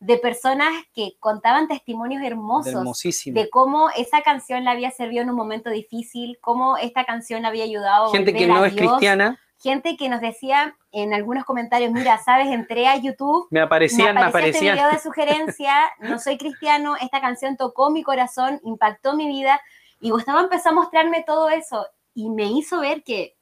de 0.00 0.16
personas 0.16 0.72
que 0.94 1.12
contaban 1.20 1.68
testimonios 1.68 2.24
hermosos 2.24 3.02
de 3.26 3.50
cómo 3.50 3.90
esa 3.90 4.22
canción 4.22 4.64
la 4.64 4.70
había 4.70 4.92
servido 4.92 5.20
en 5.24 5.28
un 5.28 5.36
momento 5.36 5.68
difícil, 5.68 6.38
cómo 6.40 6.78
esta 6.78 7.04
canción 7.04 7.44
había 7.44 7.64
ayudado 7.64 8.06
a 8.06 8.10
Gente 8.10 8.32
que 8.32 8.46
no 8.46 8.64
es 8.64 8.72
cristiana. 8.72 9.38
Gente 9.62 9.96
que 9.96 10.08
nos 10.08 10.20
decía 10.20 10.76
en 10.90 11.14
algunos 11.14 11.44
comentarios, 11.44 11.92
mira, 11.92 12.18
sabes, 12.18 12.48
entré 12.48 12.88
a 12.88 12.96
YouTube, 12.96 13.46
me 13.50 13.60
aparecían, 13.60 14.16
me 14.16 14.22
aparecían. 14.22 14.76
Este 14.76 14.84
video 14.84 14.90
de 14.90 14.98
sugerencia, 15.02 15.72
no 16.00 16.18
soy 16.18 16.36
cristiano, 16.36 16.96
esta 17.00 17.20
canción 17.20 17.56
tocó 17.56 17.90
mi 17.92 18.02
corazón, 18.02 18.60
impactó 18.64 19.14
mi 19.14 19.28
vida, 19.28 19.60
y 20.00 20.10
Gustavo 20.10 20.40
empezó 20.40 20.70
a 20.70 20.72
mostrarme 20.72 21.22
todo 21.24 21.48
eso 21.48 21.86
y 22.12 22.28
me 22.28 22.46
hizo 22.46 22.80
ver 22.80 23.04
que 23.04 23.36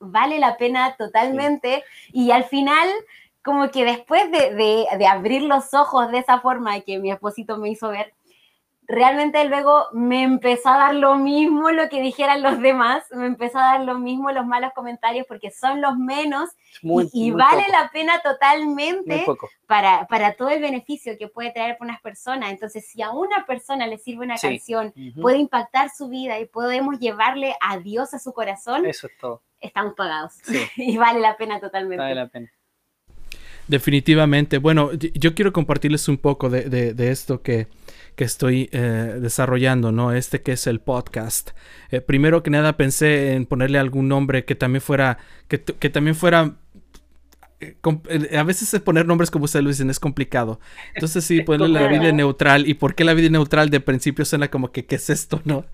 vale 0.00 0.38
la 0.38 0.56
pena 0.56 0.96
totalmente, 0.96 1.84
y 2.10 2.30
al 2.30 2.44
final 2.44 2.88
como 3.42 3.70
que 3.70 3.84
después 3.84 4.30
de, 4.32 4.54
de, 4.96 5.06
abrir 5.06 5.42
los 5.42 5.74
ojos 5.74 6.10
de 6.10 6.18
esa 6.18 6.40
forma 6.40 6.80
que 6.80 6.98
mi 6.98 7.12
esposito 7.12 7.58
me 7.58 7.68
hizo 7.68 7.90
ver, 7.90 8.14
realmente 8.88 9.44
luego 9.46 9.86
me 9.92 10.22
empezó 10.22 10.68
a 10.68 10.78
dar 10.78 10.94
lo 10.94 11.16
mismo 11.16 11.70
lo 11.70 11.88
que 11.88 12.00
dijeran 12.00 12.42
los 12.42 12.60
demás, 12.60 13.04
me 13.12 13.26
empezó 13.26 13.58
a 13.58 13.72
dar 13.72 13.80
lo 13.80 13.98
mismo 13.98 14.30
los 14.30 14.46
malos 14.46 14.72
comentarios 14.74 15.26
porque 15.26 15.50
son 15.50 15.80
los 15.80 15.96
menos 15.96 16.50
y, 16.82 17.30
vale 17.30 17.64
la 17.70 17.90
pena 17.92 18.20
totalmente 18.22 19.24
para, 19.66 20.06
para, 20.06 20.34
todo 20.34 20.50
el 20.50 20.60
beneficio 20.60 21.16
que 21.18 21.28
puede 21.28 21.52
traer 21.52 21.76
para 21.78 21.90
unas 21.90 22.02
personas. 22.02 22.50
Entonces, 22.50 22.86
si 22.88 23.02
a 23.02 23.10
una 23.10 23.44
persona 23.46 23.86
le 23.86 23.98
sirve 23.98 24.24
una 24.24 24.36
canción, 24.36 24.92
puede 25.20 25.38
impactar 25.38 25.90
su 25.90 26.08
vida 26.08 26.38
y 26.38 26.46
podemos 26.46 26.98
llevarle 26.98 27.56
a 27.60 27.78
Dios 27.78 28.14
a 28.14 28.18
su 28.18 28.32
corazón, 28.32 28.86
eso 28.86 29.06
es 29.06 29.18
todo. 29.18 29.42
Estamos 29.60 29.94
pagados 29.94 30.34
y 30.76 30.96
vale 30.96 31.20
la 31.20 31.36
pena 31.36 31.60
totalmente. 31.60 32.02
Vale 32.02 32.14
la 32.14 32.28
pena. 32.28 32.50
Definitivamente. 33.68 34.58
Bueno, 34.58 34.92
yo 34.92 35.34
quiero 35.34 35.52
compartirles 35.52 36.08
un 36.08 36.18
poco 36.18 36.48
de, 36.50 36.94
esto 37.10 37.42
que, 37.42 37.66
estoy 38.24 38.68
eh, 38.72 39.18
desarrollando, 39.20 39.92
¿no? 39.92 40.12
Este 40.12 40.42
que 40.42 40.52
es 40.52 40.66
el 40.66 40.80
podcast. 40.80 41.50
Eh, 41.90 42.00
primero 42.00 42.42
que 42.42 42.50
nada 42.50 42.76
pensé 42.76 43.34
en 43.34 43.46
ponerle 43.46 43.78
algún 43.78 44.08
nombre 44.08 44.44
que 44.44 44.54
también 44.54 44.82
fuera, 44.82 45.18
que, 45.48 45.58
también 45.58 46.16
fuera 46.16 46.54
eh, 47.60 48.36
a 48.36 48.42
veces 48.42 48.80
poner 48.80 49.06
nombres 49.06 49.30
como 49.30 49.44
ustedes 49.44 49.64
lo 49.64 49.70
dicen 49.70 49.90
es 49.90 50.00
complicado. 50.00 50.60
Entonces 50.94 51.24
sí, 51.24 51.40
ponerle 51.42 51.80
la 51.80 51.88
vida 51.88 52.12
neutral. 52.12 52.66
¿Y 52.66 52.74
por 52.74 52.94
qué 52.94 53.04
la 53.04 53.14
vida 53.14 53.28
neutral 53.28 53.70
de 53.70 53.80
principio 53.80 54.24
suena 54.24 54.48
como 54.48 54.72
que 54.72 54.86
qué 54.86 54.96
es 54.96 55.10
esto, 55.10 55.42
no? 55.44 55.66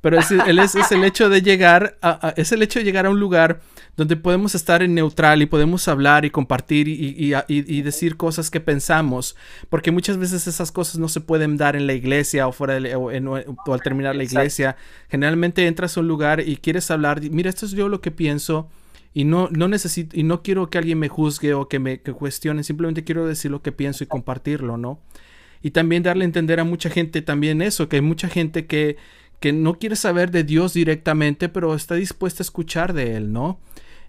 Pero 0.00 0.18
es, 0.18 0.30
es, 0.30 0.92
el 0.92 1.04
hecho 1.04 1.28
de 1.28 1.42
llegar 1.42 1.98
a, 2.00 2.32
es 2.36 2.52
el 2.52 2.62
hecho 2.62 2.78
de 2.78 2.86
llegar 2.86 3.04
a 3.04 3.10
un 3.10 3.20
lugar 3.20 3.60
donde 4.00 4.16
podemos 4.16 4.54
estar 4.54 4.82
en 4.82 4.94
neutral 4.94 5.42
y 5.42 5.46
podemos 5.46 5.86
hablar 5.86 6.24
y 6.24 6.30
compartir 6.30 6.88
y, 6.88 7.82
decir 7.82 8.16
cosas 8.16 8.50
que 8.50 8.58
pensamos, 8.58 9.36
porque 9.68 9.90
muchas 9.90 10.16
veces 10.16 10.46
esas 10.46 10.72
cosas 10.72 10.96
no 10.96 11.06
se 11.06 11.20
pueden 11.20 11.58
dar 11.58 11.76
en 11.76 11.86
la 11.86 11.92
iglesia 11.92 12.48
o 12.48 12.52
fuera 12.52 12.78
o, 12.96 13.10
al 13.10 13.82
terminar 13.82 14.16
la 14.16 14.24
iglesia. 14.24 14.76
Generalmente 15.10 15.66
entras 15.66 15.98
a 15.98 16.00
un 16.00 16.08
lugar 16.08 16.40
y 16.40 16.56
quieres 16.56 16.90
hablar, 16.90 17.20
mira, 17.30 17.50
esto 17.50 17.66
es 17.66 17.72
yo 17.72 17.90
lo 17.90 18.00
que 18.00 18.10
pienso 18.10 18.70
y 19.12 19.24
no, 19.24 19.50
no 19.50 19.68
necesito 19.68 20.18
y 20.18 20.22
no 20.22 20.42
quiero 20.42 20.70
que 20.70 20.78
alguien 20.78 20.98
me 20.98 21.08
juzgue 21.08 21.52
o 21.52 21.68
que 21.68 21.78
me 21.78 22.00
cuestione, 22.00 22.64
simplemente 22.64 23.04
quiero 23.04 23.26
decir 23.26 23.50
lo 23.50 23.60
que 23.60 23.70
pienso 23.70 24.02
y 24.02 24.06
compartirlo, 24.06 24.78
¿no? 24.78 24.98
Y 25.60 25.72
también 25.72 26.02
darle 26.02 26.24
a 26.24 26.28
entender 26.28 26.58
a 26.58 26.64
mucha 26.64 26.88
gente 26.88 27.20
también 27.20 27.60
eso, 27.60 27.90
que 27.90 27.96
hay 27.96 28.02
mucha 28.02 28.30
gente 28.30 28.64
que 28.64 28.96
que 29.40 29.54
no 29.54 29.78
quiere 29.78 29.96
saber 29.96 30.30
de 30.30 30.44
Dios 30.44 30.74
directamente, 30.74 31.48
pero 31.48 31.74
está 31.74 31.94
dispuesta 31.94 32.42
a 32.42 32.44
escuchar 32.44 32.92
de 32.92 33.16
Él, 33.16 33.32
¿no? 33.32 33.58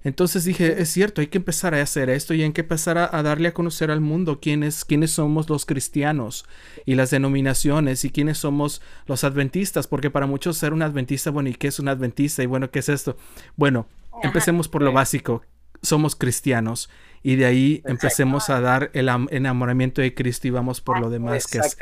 Entonces 0.03 0.45
dije, 0.45 0.81
es 0.81 0.89
cierto, 0.89 1.21
hay 1.21 1.27
que 1.27 1.37
empezar 1.37 1.75
a 1.75 1.81
hacer 1.81 2.09
esto 2.09 2.33
y 2.33 2.41
hay 2.41 2.51
que 2.51 2.61
empezar 2.61 2.97
a, 2.97 3.23
darle 3.23 3.49
a 3.49 3.53
conocer 3.53 3.91
al 3.91 4.01
mundo 4.01 4.39
quiénes, 4.41 4.83
quiénes 4.83 5.11
somos 5.11 5.49
los 5.49 5.65
cristianos 5.65 6.45
y 6.85 6.95
las 6.95 7.11
denominaciones 7.11 8.03
y 8.03 8.09
quiénes 8.09 8.39
somos 8.39 8.81
los 9.05 9.23
adventistas, 9.23 9.87
porque 9.87 10.09
para 10.09 10.25
muchos 10.25 10.57
ser 10.57 10.73
un 10.73 10.81
adventista, 10.81 11.29
bueno, 11.29 11.49
¿y 11.49 11.53
qué 11.53 11.67
es 11.67 11.79
un 11.79 11.87
adventista? 11.87 12.41
Y 12.41 12.47
bueno, 12.47 12.71
¿qué 12.71 12.79
es 12.79 12.89
esto? 12.89 13.15
Bueno, 13.55 13.87
empecemos 14.23 14.67
por 14.67 14.81
lo 14.81 14.91
básico, 14.91 15.43
somos 15.83 16.15
cristianos 16.15 16.89
y 17.23 17.35
de 17.35 17.45
ahí 17.45 17.81
empecemos 17.85 18.49
a 18.49 18.59
dar 18.59 18.89
el 18.93 19.09
enamoramiento 19.29 20.01
de 20.01 20.13
Cristo 20.15 20.47
y 20.47 20.51
vamos 20.51 20.81
por 20.81 20.99
lo 20.99 21.09
demás, 21.09 21.45
que 21.47 21.59
es, 21.59 21.77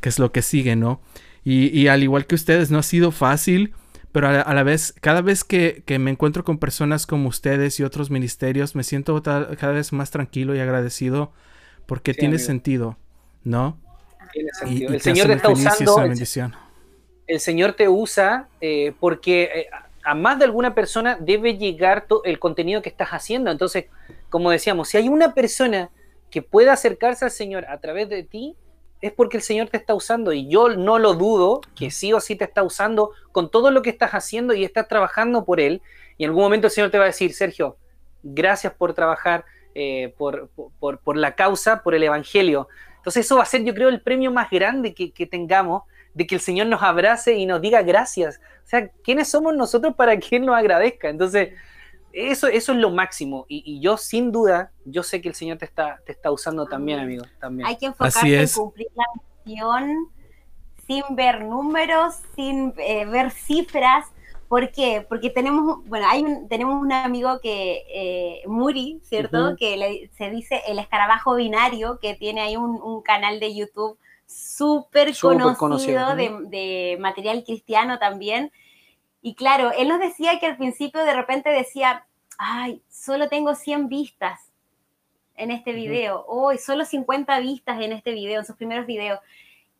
que 0.00 0.08
es 0.08 0.18
lo 0.18 0.32
que 0.32 0.42
sigue, 0.42 0.76
¿no? 0.76 1.00
Y, 1.44 1.86
al 1.88 2.02
igual 2.02 2.26
que 2.26 2.34
ustedes, 2.34 2.70
no 2.70 2.78
ha 2.78 2.82
sido 2.82 3.10
fácil, 3.10 3.72
pero 4.12 4.28
a, 4.28 4.54
la 4.54 4.62
vez, 4.62 4.94
cada 5.00 5.20
vez 5.20 5.44
que, 5.44 5.82
me 5.98 6.10
encuentro 6.10 6.42
con 6.44 6.58
personas 6.58 7.06
como 7.06 7.28
ustedes 7.28 7.78
y 7.78 7.84
otros 7.84 8.10
ministerios, 8.10 8.74
me 8.74 8.82
siento 8.82 9.22
cada 9.22 9.72
vez 9.72 9.92
más 9.92 10.10
tranquilo 10.10 10.54
y 10.54 10.60
agradecido 10.60 11.32
porque 11.86 12.14
tiene 12.14 12.38
sentido, 12.38 12.96
¿no? 13.44 13.78
Tiene 14.32 14.50
sentido. 14.52 14.92
el 14.92 15.00
Señor 15.00 15.26
te 15.26 15.32
está 15.34 15.50
usando. 15.50 16.02
El, 17.26 17.40
Señor 17.40 17.74
te 17.74 17.88
usa 17.88 18.48
eh, 18.60 18.94
porque 18.98 19.42
eh, 19.42 19.66
a 20.02 20.14
más 20.14 20.38
de 20.38 20.46
alguna 20.46 20.74
persona 20.74 21.18
debe 21.20 21.58
llegar 21.58 22.06
el 22.24 22.38
contenido 22.38 22.80
que 22.80 22.88
estás 22.88 23.10
haciendo. 23.10 23.50
Entonces, 23.50 23.86
como 24.30 24.50
decíamos, 24.50 24.88
si 24.88 24.96
hay 24.96 25.08
una 25.08 25.34
persona 25.34 25.90
que 26.30 26.40
pueda 26.40 26.72
acercarse 26.72 27.26
al 27.26 27.30
Señor 27.30 27.66
a 27.66 27.78
través 27.78 28.08
de 28.08 28.22
ti, 28.22 28.56
es 29.00 29.12
porque 29.12 29.36
el 29.36 29.42
Señor 29.42 29.68
te 29.68 29.76
está 29.76 29.94
usando 29.94 30.32
y 30.32 30.48
yo 30.48 30.70
no 30.70 30.98
lo 30.98 31.14
dudo 31.14 31.60
que 31.76 31.90
sí 31.90 32.12
o 32.12 32.20
sí 32.20 32.36
te 32.36 32.44
está 32.44 32.62
usando 32.62 33.12
con 33.32 33.50
todo 33.50 33.70
lo 33.70 33.82
que 33.82 33.90
estás 33.90 34.12
haciendo 34.12 34.54
y 34.54 34.64
estás 34.64 34.88
trabajando 34.88 35.44
por 35.44 35.60
Él. 35.60 35.82
Y 36.16 36.24
en 36.24 36.30
algún 36.30 36.44
momento 36.44 36.66
el 36.66 36.72
Señor 36.72 36.90
te 36.90 36.98
va 36.98 37.04
a 37.04 37.08
decir, 37.08 37.32
Sergio, 37.32 37.76
gracias 38.22 38.72
por 38.72 38.94
trabajar 38.94 39.44
eh, 39.74 40.12
por, 40.18 40.50
por, 40.80 41.16
la 41.16 41.36
causa, 41.36 41.82
por 41.82 41.94
el 41.94 42.02
Evangelio. 42.02 42.68
Entonces 42.96 43.24
eso 43.26 43.36
va 43.36 43.42
a 43.42 43.46
ser, 43.46 43.62
yo 43.62 43.74
creo, 43.74 43.88
el 43.88 44.00
premio 44.00 44.32
más 44.32 44.50
grande 44.50 44.92
que, 44.92 45.12
que 45.12 45.26
tengamos 45.26 45.84
de 46.14 46.26
que 46.26 46.34
el 46.34 46.40
Señor 46.40 46.66
nos 46.66 46.82
abrace 46.82 47.34
y 47.34 47.46
nos 47.46 47.60
diga 47.60 47.82
gracias. 47.82 48.40
O 48.64 48.68
sea, 48.68 48.88
¿quiénes 49.04 49.28
somos 49.28 49.54
nosotros 49.54 49.94
para 49.94 50.16
que 50.16 50.36
Él 50.36 50.46
nos 50.46 50.56
agradezca? 50.56 51.08
Entonces, 51.08 51.50
eso, 52.12 52.46
eso 52.46 52.72
es 52.72 52.78
lo 52.78 52.90
máximo. 52.90 53.46
Y, 53.48 53.80
yo, 53.80 53.96
sin 53.96 54.32
duda, 54.32 54.72
yo 54.84 55.02
sé 55.02 55.20
que 55.20 55.28
el 55.28 55.34
Señor 55.34 55.58
te 55.58 55.64
está, 55.64 56.00
te 56.04 56.12
está 56.12 56.30
usando 56.30 56.66
también, 56.66 57.00
amigo. 57.00 57.24
También. 57.40 57.66
Hay 57.66 57.76
que 57.76 57.86
enfocarse 57.86 58.40
en 58.40 58.48
cumplir 58.48 58.88
la 58.94 59.04
misión 59.44 60.08
sin 60.86 61.02
ver 61.14 61.44
números, 61.44 62.16
sin 62.34 62.72
eh, 62.78 63.04
ver 63.06 63.30
cifras. 63.30 64.06
¿Por 64.48 64.72
qué? 64.72 65.04
Porque 65.06 65.28
tenemos, 65.28 65.84
bueno, 65.86 66.06
hay 66.08 66.22
un, 66.22 66.48
tenemos 66.48 66.80
un 66.80 66.90
amigo 66.90 67.38
que, 67.40 67.84
eh, 67.90 68.42
Muri, 68.46 68.98
¿cierto? 69.04 69.56
Que 69.58 70.10
se 70.16 70.30
dice 70.30 70.62
el 70.66 70.78
escarabajo 70.78 71.34
binario, 71.34 71.98
que 72.00 72.14
tiene 72.14 72.40
ahí 72.40 72.56
un, 72.56 73.02
canal 73.02 73.40
de 73.40 73.54
YouTube 73.54 73.98
súper 74.26 75.14
conocido, 75.58 76.16
de, 76.16 76.34
de, 76.46 76.96
material 76.98 77.44
cristiano 77.44 77.98
también. 77.98 78.50
Y 79.20 79.34
claro, 79.34 79.72
él 79.72 79.88
nos 79.88 80.00
decía 80.00 80.38
que 80.38 80.46
al 80.46 80.56
principio 80.56 81.04
de 81.04 81.14
repente 81.14 81.50
decía, 81.50 82.06
ay, 82.38 82.82
solo 82.88 83.28
tengo 83.28 83.54
100 83.54 83.88
vistas 83.88 84.40
en 85.34 85.50
este 85.50 85.72
video, 85.72 86.24
hoy 86.26 86.58
solo 86.58 86.84
50 86.84 87.38
vistas 87.40 87.80
en 87.80 87.92
este 87.92 88.12
video, 88.12 88.40
en 88.40 88.46
sus 88.46 88.56
primeros 88.56 88.86
videos. 88.86 89.20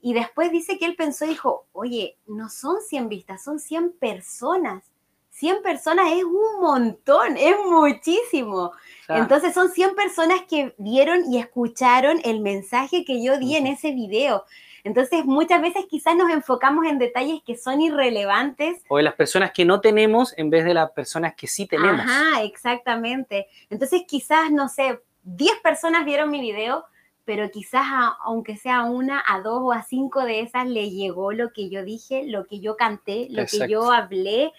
Y 0.00 0.12
después 0.12 0.52
dice 0.52 0.78
que 0.78 0.84
él 0.84 0.94
pensó 0.94 1.24
y 1.24 1.30
dijo, 1.30 1.66
oye, 1.72 2.16
no 2.26 2.48
son 2.48 2.80
100 2.80 3.08
vistas, 3.08 3.42
son 3.42 3.58
100 3.58 3.92
personas. 3.92 4.84
100 5.30 5.62
personas 5.62 6.12
es 6.12 6.24
un 6.24 6.60
montón, 6.60 7.36
es 7.36 7.54
muchísimo. 7.64 8.72
Entonces 9.08 9.54
son 9.54 9.70
100 9.70 9.94
personas 9.94 10.42
que 10.48 10.74
vieron 10.78 11.32
y 11.32 11.38
escucharon 11.38 12.20
el 12.24 12.40
mensaje 12.40 13.04
que 13.04 13.22
yo 13.22 13.38
di 13.38 13.56
en 13.56 13.68
ese 13.68 13.92
video. 13.92 14.44
Entonces, 14.84 15.24
muchas 15.24 15.60
veces 15.60 15.86
quizás 15.88 16.16
nos 16.16 16.30
enfocamos 16.30 16.86
en 16.86 16.98
detalles 16.98 17.40
que 17.44 17.56
son 17.56 17.80
irrelevantes. 17.80 18.82
O 18.88 18.98
en 18.98 19.04
las 19.04 19.14
personas 19.14 19.52
que 19.52 19.64
no 19.64 19.80
tenemos 19.80 20.34
en 20.36 20.50
vez 20.50 20.64
de 20.64 20.74
las 20.74 20.90
personas 20.90 21.34
que 21.34 21.46
sí 21.46 21.66
tenemos. 21.66 22.00
Ajá, 22.00 22.42
exactamente. 22.42 23.46
Entonces, 23.70 24.02
quizás, 24.06 24.50
no 24.50 24.68
sé, 24.68 25.00
10 25.22 25.60
personas 25.62 26.04
vieron 26.04 26.30
mi 26.30 26.40
video, 26.40 26.84
pero 27.24 27.50
quizás 27.50 27.84
aunque 28.24 28.56
sea 28.56 28.84
una, 28.84 29.22
a 29.26 29.40
dos 29.42 29.60
o 29.62 29.72
a 29.72 29.82
cinco 29.82 30.24
de 30.24 30.40
esas 30.40 30.66
le 30.66 30.88
llegó 30.90 31.32
lo 31.32 31.52
que 31.52 31.68
yo 31.68 31.84
dije, 31.84 32.24
lo 32.26 32.46
que 32.46 32.60
yo 32.60 32.76
canté, 32.76 33.26
lo 33.30 33.44
que 33.44 33.68
yo 33.68 33.92
hablé, 33.92 34.50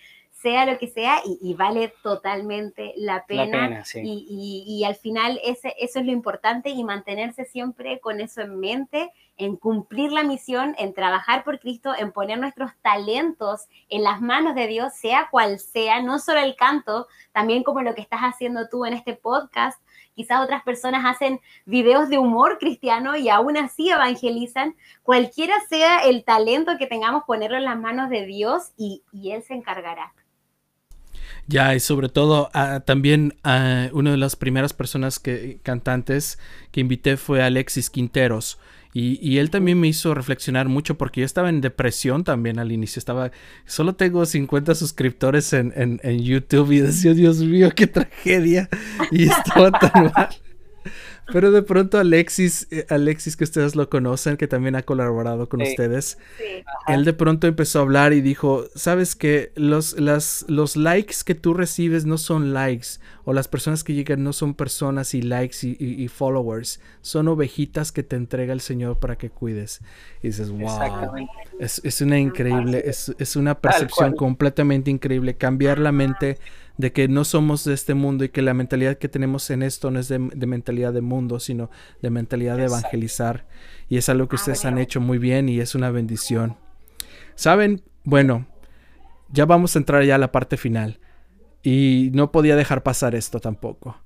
sea 0.41 0.65
lo 0.65 0.77
que 0.77 0.87
sea, 0.87 1.21
y, 1.25 1.53
vale 1.53 1.93
totalmente 2.01 2.93
la 2.95 3.25
pena. 3.25 3.83
y, 3.95 4.83
al 4.85 4.95
final 4.95 5.39
ese, 5.43 5.75
eso 5.77 5.99
es 5.99 6.05
lo 6.05 6.13
importante 6.13 6.69
y 6.69 6.83
mantenerse 6.83 7.43
siempre 7.43 7.99
con 7.99 8.21
eso 8.21 8.41
en 8.41 8.57
mente, 8.57 9.11
en 9.35 9.57
cumplir 9.57 10.13
la 10.13 10.23
misión, 10.23 10.75
en 10.77 10.93
trabajar 10.93 11.43
por 11.43 11.59
Cristo, 11.59 11.93
en 11.97 12.13
poner 12.13 12.39
nuestros 12.39 12.71
talentos 12.81 13.67
en 13.89 14.03
las 14.03 14.21
manos 14.21 14.55
de 14.55 14.67
Dios, 14.67 14.93
sea 14.93 15.27
cual 15.29 15.59
sea, 15.59 16.01
no 16.01 16.19
solo 16.19 16.39
el 16.39 16.55
canto, 16.55 17.07
también 17.33 17.63
como 17.63 17.81
lo 17.81 17.93
que 17.93 18.01
estás 18.01 18.21
haciendo 18.21 18.69
tú 18.69 18.85
en 18.85 18.93
este 18.93 19.15
podcast. 19.15 19.81
Quizás 20.15 20.41
otras 20.41 20.63
personas 20.63 21.03
hacen 21.05 21.41
videos 21.65 22.09
de 22.09 22.17
humor 22.17 22.59
cristiano 22.59 23.17
y 23.17 23.27
aún 23.27 23.57
así 23.57 23.89
evangelizan. 23.89 24.75
Cualquiera 25.03 25.55
sea 25.67 25.99
el 25.99 26.23
talento 26.23 26.77
que 26.77 26.87
tengamos, 26.87 27.23
ponerlo 27.25 27.57
en 27.57 27.65
las 27.65 27.77
manos 27.77 28.09
de 28.09 28.25
Dios 28.25 28.71
y, 28.77 29.03
y 29.11 29.31
Él 29.31 29.43
se 29.43 29.53
encargará. 29.53 30.13
Ya, 31.49 31.73
y 31.73 31.79
sobre 31.79 32.09
todo 32.09 32.51
ah, 32.53 32.81
también 32.85 33.33
uh, 33.43 33.97
una 33.97 34.11
de 34.11 34.17
las 34.17 34.35
primeras 34.35 34.71
personas 34.71 35.17
que 35.17 35.59
cantantes 35.63 36.37
que 36.71 36.79
invité 36.79 37.17
fue 37.17 37.41
Alexis 37.41 37.89
Quinteros. 37.89 38.59
Y, 38.91 39.37
él 39.37 39.49
también 39.49 39.79
me 39.79 39.87
hizo 39.87 40.15
reflexionar 40.15 40.67
mucho 40.67 40.97
porque 40.97 41.21
yo 41.21 41.25
estaba 41.25 41.49
en 41.49 41.61
depresión 41.61 42.23
también 42.23 42.59
al 42.59 42.71
inicio. 42.71 42.99
Estaba, 42.99 43.31
solo 43.65 43.93
tengo 43.93 44.25
50 44.25 44.73
suscriptores 44.75 45.53
en, 45.53 45.71
en, 45.75 45.99
en 46.03 46.23
YouTube 46.23 46.71
y 46.71 46.79
decía, 46.79 47.13
Dios 47.13 47.37
mío, 47.37 47.71
qué 47.75 47.87
tragedia. 47.87 48.67
Y 49.11 49.29
estaba 49.29 49.71
tan 49.71 50.05
mal. 50.15 50.29
Pero 51.31 51.51
de 51.51 51.61
pronto 51.61 51.97
Alexis, 51.97 52.67
eh, 52.71 52.85
Alexis 52.89 53.35
que 53.35 53.43
ustedes 53.43 53.75
lo 53.75 53.89
conocen, 53.89 54.37
que 54.37 54.47
también 54.47 54.75
ha 54.75 54.83
colaborado 54.83 55.47
con 55.49 55.61
ustedes, 55.61 56.17
él 56.87 57.05
de 57.05 57.13
pronto 57.13 57.47
empezó 57.47 57.79
a 57.79 57.81
hablar 57.83 58.13
y 58.13 58.21
dijo, 58.21 58.65
sabes 58.75 59.15
que 59.15 59.51
los, 59.55 59.99
las, 59.99 60.45
los 60.47 60.75
likes 60.75 61.15
que 61.25 61.35
tú 61.35 61.53
recibes 61.53 62.05
no 62.05 62.17
son 62.17 62.53
likes, 62.53 62.99
o 63.25 63.33
las 63.33 63.47
personas 63.47 63.83
que 63.83 63.93
llegan 63.93 64.23
no 64.23 64.33
son 64.33 64.53
personas 64.55 65.13
y 65.13 65.21
likes 65.21 65.57
y, 65.61 66.07
followers, 66.07 66.79
son 67.01 67.27
ovejitas 67.27 67.91
que 67.91 68.03
te 68.03 68.15
entrega 68.15 68.53
el 68.53 68.61
Señor 68.61 68.99
para 68.99 69.17
que 69.17 69.29
cuides. 69.29 69.81
Y 70.23 70.27
dices, 70.27 70.49
wow, 70.49 71.13
es, 71.59 71.81
es, 71.83 72.01
una 72.01 72.17
increíble, 72.17 72.81
es, 72.85 73.13
es 73.19 73.35
una 73.35 73.59
percepción 73.59 74.15
completamente 74.15 74.89
increíble, 74.89 75.35
cambiar 75.35 75.79
la 75.79 75.91
mente 75.91 76.39
de 76.79 76.93
que 76.93 77.09
no 77.09 77.25
somos 77.25 77.65
de 77.65 77.73
este 77.73 77.93
mundo 77.93 78.23
y 78.23 78.29
que 78.29 78.41
la 78.41 78.53
mentalidad 78.53 78.97
que 78.97 79.09
tenemos 79.09 79.49
en 79.49 79.63
esto 79.63 79.91
no 79.91 79.99
es 79.99 80.07
de, 80.07 80.17
mentalidad 80.17 80.93
de 80.93 81.01
mundo, 81.01 81.41
sino 81.41 81.69
de 82.01 82.09
mentalidad 82.09 82.55
de 82.55 82.67
evangelizar. 82.67 83.45
Y 83.89 83.97
es 83.97 84.07
algo 84.07 84.29
que 84.29 84.37
ah, 84.37 84.39
ustedes 84.39 84.63
han 84.63 84.77
hecho 84.77 85.01
muy 85.01 85.17
bien 85.17 85.49
y 85.49 85.59
es 85.59 85.75
una 85.75 85.91
bendición. 85.91 86.55
Saben, 87.35 87.83
bueno, 88.05 88.47
ya 89.27 89.43
vamos 89.43 89.75
a 89.75 89.79
entrar 89.79 90.05
ya 90.05 90.15
a 90.15 90.19
la 90.19 90.31
parte 90.31 90.55
final. 90.55 91.01
Y 91.63 92.11
no 92.13 92.31
podía 92.31 92.55
dejar 92.55 92.81
pasar 92.81 93.13
esto 93.13 93.41
tampoco. 93.41 93.97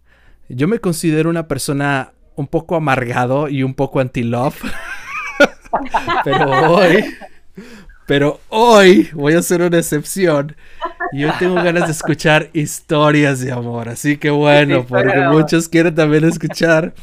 Yo 0.50 0.68
me 0.68 0.80
considero 0.80 1.30
una 1.30 1.48
persona 1.48 2.14
un 2.36 2.48
poco 2.48 2.76
amargado 2.76 3.50
y 3.50 3.62
un 3.62 3.76
poco 3.76 4.00
anti-love. 4.00 4.60
pero 6.24 6.74
hoy, 6.74 7.06
pero 8.06 8.40
hoy 8.50 9.10
voy 9.14 9.34
a 9.34 9.40
hacer 9.40 9.62
una 9.62 9.78
excepción 9.78 10.56
yo 11.14 11.32
tengo 11.38 11.56
ganas 11.56 11.86
de 11.86 11.92
escuchar 11.92 12.50
historias 12.54 13.40
de 13.40 13.52
amor. 13.52 13.88
Así 13.90 14.18
que 14.18 14.32
bueno, 14.32 14.84
porque 14.86 15.20
muchos 15.32 15.70
quieren 15.70 15.94
también 15.94 16.24
escuchar 16.24 16.94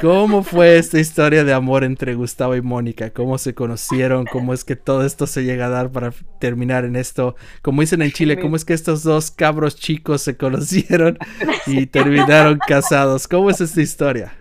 cómo 0.00 0.42
fue 0.42 0.78
esta 0.78 0.98
historia 0.98 1.44
de 1.44 1.52
amor 1.52 1.84
entre 1.84 2.14
Gustavo 2.14 2.56
y 2.56 2.60
Mónica. 2.60 3.10
Cómo 3.10 3.38
se 3.38 3.54
conocieron, 3.54 4.26
cómo 4.26 4.52
es 4.52 4.64
que 4.64 4.74
todo 4.74 5.06
esto 5.06 5.28
se 5.28 5.44
llega 5.44 5.66
a 5.66 5.70
dar 5.70 5.90
para 5.90 6.12
terminar 6.40 6.84
en 6.84 6.96
esto. 6.96 7.36
Como 7.62 7.82
dicen 7.82 8.02
en 8.02 8.10
Chile, 8.10 8.40
cómo 8.40 8.56
es 8.56 8.64
que 8.64 8.74
estos 8.74 9.04
dos 9.04 9.30
cabros 9.30 9.76
chicos 9.76 10.22
se 10.22 10.36
conocieron 10.36 11.16
y 11.66 11.86
terminaron 11.86 12.58
casados. 12.66 13.28
¿Cómo 13.28 13.50
es 13.50 13.60
esta 13.60 13.80
historia? 13.80 14.32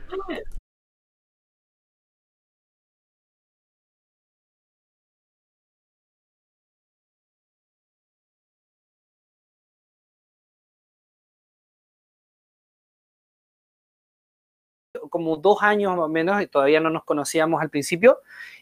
Como 15.10 15.38
dos 15.38 15.62
años 15.62 15.96
más 15.96 16.06
o 16.06 16.10
menos, 16.10 16.42
y 16.42 16.48
todavía 16.48 16.80
no 16.80 16.90
nos 16.90 17.04
conocíamos 17.04 17.62
al 17.62 17.70
principio, 17.70 18.20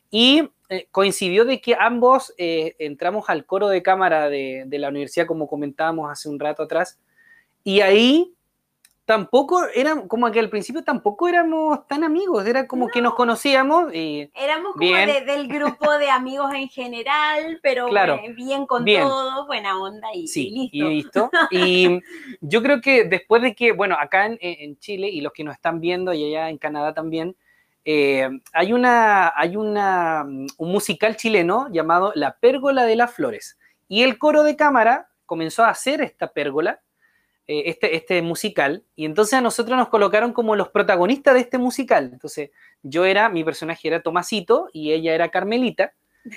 y 0.10 0.50
eh, 0.70 0.88
coincidió 0.92 1.46
de 1.46 1.62
que 1.62 1.76
ambos 1.80 2.34
eh, 2.38 2.76
entramos 2.80 3.30
al 3.30 3.46
coro 3.46 3.68
de 3.70 3.82
cámara 3.82 4.30
de, 4.30 4.64
de, 4.66 4.80
la 4.80 4.90
universidad, 4.90 5.28
como 5.28 5.48
comentábamos 5.48 6.12
hace 6.12 6.30
un 6.30 6.40
rato 6.40 6.64
atrás, 6.64 7.00
y 7.64 7.82
ahí 7.82 8.37
tampoco 9.08 9.66
eran, 9.74 10.06
como 10.10 10.30
que 10.32 10.40
al 10.42 10.50
principio 10.50 10.84
tampoco 10.84 11.30
éramos 11.30 11.88
tan 11.88 12.04
amigos, 12.04 12.46
era 12.46 12.68
como 12.68 12.90
que 12.90 13.02
nos 13.02 13.16
conocíamos 13.16 13.94
y... 13.96 14.30
Éramos 14.36 14.74
como 14.74 14.94
del 14.94 15.48
grupo 15.48 15.98
de 15.98 16.10
amigos 16.10 16.54
en 16.54 16.68
general, 16.68 17.58
pero 17.64 17.88
bien 18.36 18.66
con 18.66 18.84
todo, 18.84 19.48
buena 19.48 19.80
onda 19.82 20.10
y, 20.14 20.28
sí, 20.28 20.70
y 20.74 20.84
listo. 20.84 21.32
Y 21.52 22.02
yo 22.42 22.62
creo 22.62 22.82
que 22.82 23.06
después 23.06 23.42
de 23.42 23.56
que, 23.56 23.72
bueno, 23.72 23.96
acá 23.98 24.26
en, 24.26 24.78
Chile 24.80 25.08
y 25.08 25.22
los 25.22 25.32
que 25.32 25.46
nos 25.46 25.56
están 25.56 25.80
viendo 25.80 26.14
y 26.14 26.26
allá 26.26 26.50
en 26.50 26.58
Canadá 26.58 26.94
también, 26.94 27.38
eh, 27.86 28.28
hay, 28.52 28.74
una, 28.74 29.32
hay 29.38 29.56
una, 29.56 30.26
un 30.58 30.70
musical 30.70 31.16
chileno 31.16 31.70
llamado 31.72 32.12
La 32.14 32.38
Pérgola 32.40 32.84
de 32.84 32.98
las 32.98 33.14
Flores. 33.14 33.58
Y 33.88 34.04
el 34.04 34.18
coro 34.18 34.44
de 34.44 34.58
cámara 34.58 35.08
comenzó 35.26 35.64
a 35.64 35.70
hacer 35.70 36.02
esta 36.02 36.34
pérgola 36.34 36.82
eh, 37.48 37.64
este, 37.68 37.96
este 37.96 38.22
musical, 38.22 38.84
y 38.96 39.06
entonces 39.06 39.34
a 39.36 39.42
nosotros 39.42 39.78
nos 39.78 39.90
colocaron 39.90 40.34
como 40.34 40.56
los 40.56 40.70
protagonistas 40.70 41.34
de 41.34 41.40
este 41.42 41.58
musical. 41.58 42.10
Entonces, 42.12 42.52
yo 42.84 43.06
era, 43.06 43.30
mi 43.30 43.44
personaje 43.44 43.88
era 43.88 44.02
Tomasito 44.02 44.68
y 44.74 44.92
ella 44.92 45.14
era 45.16 45.30
Carmelita. 45.30 45.94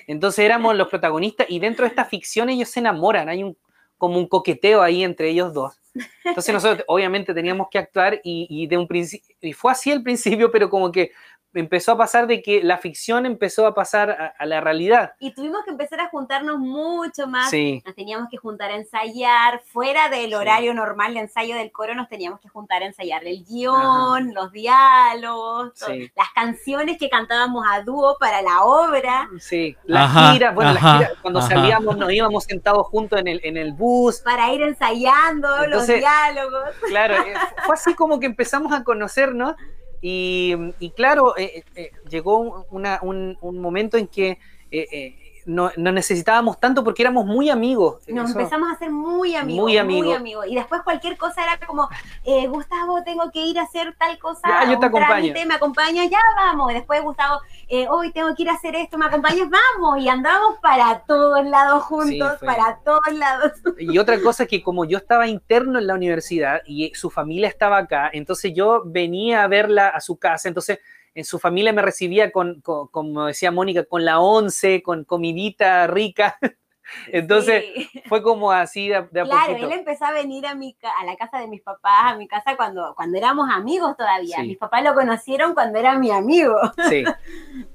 Entonces 0.06 0.44
éramos 0.44 0.76
los 0.76 0.88
protagonistas 0.88 1.46
y 1.50 1.58
dentro 1.58 1.84
de 1.84 1.88
esta 1.88 2.04
ficción 2.04 2.48
ellos 2.48 2.68
se 2.68 2.78
enamoran, 2.78 3.28
hay 3.28 3.42
un, 3.42 3.56
como 3.98 4.18
un 4.18 4.28
coqueteo 4.28 4.82
ahí 4.82 5.02
entre 5.02 5.30
ellos 5.30 5.52
dos. 5.52 5.79
Entonces 6.24 6.54
nosotros 6.54 6.84
obviamente 6.86 7.34
teníamos 7.34 7.68
que 7.70 7.78
actuar 7.78 8.20
y, 8.22 8.46
y 8.48 8.66
de 8.66 8.76
un 8.76 8.86
principio, 8.86 9.34
y 9.40 9.52
fue 9.52 9.72
así 9.72 9.90
al 9.90 10.02
principio, 10.02 10.50
pero 10.50 10.70
como 10.70 10.90
que 10.92 11.12
empezó 11.54 11.92
a 11.92 11.98
pasar 11.98 12.26
de 12.26 12.42
que 12.42 12.62
la 12.62 12.78
ficción 12.78 13.26
empezó 13.26 13.66
a 13.66 13.74
pasar 13.74 14.34
a, 14.38 14.46
la 14.46 14.60
realidad. 14.60 15.14
Y 15.18 15.32
tuvimos 15.32 15.64
que 15.64 15.70
empezar 15.70 16.00
a 16.00 16.08
juntarnos 16.08 16.58
mucho 16.58 17.26
más. 17.26 17.52
Nos 17.52 17.94
teníamos 17.94 18.28
que 18.30 18.36
juntar 18.36 18.70
a 18.70 18.76
ensayar, 18.76 19.60
fuera 19.66 20.08
del 20.08 20.34
horario 20.34 20.74
normal 20.74 21.14
de 21.14 21.20
ensayo 21.20 21.56
del 21.56 21.72
coro, 21.72 21.94
nos 21.94 22.08
teníamos 22.08 22.40
que 22.40 22.48
juntar 22.48 22.82
a 22.82 22.86
ensayar 22.86 23.24
el 23.26 23.44
guion, 23.44 24.32
los 24.32 24.52
diálogos, 24.52 25.72
las 25.88 26.30
canciones 26.34 26.98
que 26.98 27.08
cantábamos 27.08 27.64
a 27.70 27.82
dúo 27.82 28.16
para 28.18 28.42
la 28.42 28.62
obra. 28.62 29.28
Sí, 29.38 29.76
las 29.84 30.32
giras, 30.32 30.54
bueno, 30.54 30.72
las 30.72 30.82
giras, 30.82 31.12
cuando 31.22 31.42
salíamos 31.42 31.96
nos 31.96 32.12
íbamos 32.12 32.44
sentados 32.44 32.86
juntos 32.86 33.18
en 33.20 33.28
el, 33.28 33.40
en 33.42 33.56
el 33.56 33.72
bus. 33.72 34.20
Para 34.20 34.52
ir 34.52 34.62
ensayando 34.62 35.48
los 35.88 35.98
diálogos. 35.98 36.70
Claro, 36.88 37.14
eh, 37.14 37.34
fue 37.66 37.74
así 37.74 37.94
como 37.94 38.20
que 38.20 38.26
empezamos 38.26 38.72
a 38.72 38.84
conocernos 38.84 39.54
y, 40.02 40.92
claro, 40.96 41.36
eh, 41.36 41.64
eh, 41.74 41.90
llegó 42.08 42.64
un, 42.70 43.36
un, 43.40 43.60
momento 43.60 43.98
en 43.98 44.06
que 44.06 44.38
eh, 44.70 45.14
no, 45.50 45.72
necesitábamos 45.76 46.60
tanto 46.60 46.84
porque 46.84 47.02
éramos 47.02 47.26
muy 47.26 47.50
amigos. 47.50 47.98
Nos 48.08 48.30
empezamos 48.30 48.70
a 48.72 48.78
ser 48.78 48.90
muy 48.90 49.34
amigos, 49.34 49.64
muy 49.64 49.76
amigos. 50.12 50.46
Y 50.48 50.54
después 50.54 50.82
cualquier 50.82 51.16
cosa 51.16 51.42
era 51.42 51.66
como, 51.66 51.88
eh, 52.24 52.46
Gustavo, 52.46 53.02
tengo 53.02 53.30
que 53.32 53.40
ir 53.40 53.58
a 53.58 53.62
hacer 53.62 53.94
tal 53.98 54.18
cosa. 54.18 54.40
Ya, 54.46 54.70
yo 54.70 54.78
te 54.78 54.86
acompaño. 54.86 55.34
me 55.46 55.54
acompañas, 55.54 56.08
ya 56.08 56.20
vamos. 56.36 56.70
Y 56.70 56.74
después, 56.74 57.02
Gustavo, 57.02 57.40
eh, 57.68 57.86
hoy 57.88 58.12
tengo 58.12 58.34
que 58.34 58.42
ir 58.42 58.50
a 58.50 58.54
hacer 58.54 58.76
esto, 58.76 58.96
me 58.96 59.06
acompañas, 59.06 59.48
vamos. 59.50 59.98
Y 60.00 60.08
andamos 60.08 60.58
para 60.60 61.00
todos 61.00 61.44
lados 61.44 61.82
juntos, 61.84 62.38
para 62.44 62.78
todos 62.84 63.12
lados. 63.12 63.52
Y 63.78 63.98
otra 63.98 64.20
cosa 64.20 64.46
que 64.46 64.62
como 64.62 64.84
yo 64.84 64.98
estaba 64.98 65.26
interno 65.26 65.78
en 65.78 65.86
la 65.86 65.94
universidad 65.94 66.62
y 66.64 66.94
su 66.94 67.10
familia 67.10 67.48
estaba 67.48 67.78
acá, 67.78 68.10
entonces 68.12 68.52
yo 68.54 68.82
venía 68.84 69.42
a 69.42 69.48
verla 69.48 69.88
a 69.88 70.00
su 70.00 70.16
casa, 70.16 70.48
entonces 70.48 70.78
en 71.14 71.24
su 71.24 71.38
familia 71.38 71.72
me 71.72 71.82
recibía 71.82 72.30
con, 72.30 72.60
como 72.62 73.26
decía 73.26 73.50
Mónica, 73.50 73.84
con 73.84 74.04
la 74.04 74.20
once, 74.20 74.82
con 74.82 75.04
comidita 75.04 75.86
rica. 75.86 76.38
Entonces 77.08 77.64
fue 78.08 78.22
como 78.22 78.50
así 78.50 78.88
de, 78.88 79.02
de 79.10 79.22
Claro, 79.22 79.54
él 79.54 79.70
empezó 79.72 80.06
a 80.06 80.12
venir 80.12 80.46
a, 80.46 80.54
mi, 80.54 80.76
a 81.00 81.04
la 81.04 81.16
casa 81.16 81.38
de 81.38 81.46
mis 81.46 81.62
papás, 81.62 82.12
a 82.12 82.16
mi 82.16 82.26
casa 82.26 82.56
cuando, 82.56 82.94
cuando 82.96 83.16
éramos 83.16 83.48
amigos 83.50 83.96
todavía. 83.96 84.42
Mis 84.42 84.58
papás 84.58 84.82
lo 84.82 84.94
conocieron 84.94 85.54
cuando 85.54 85.78
era 85.78 85.98
mi 85.98 86.10
amigo. 86.10 86.56
Sí. 86.88 87.04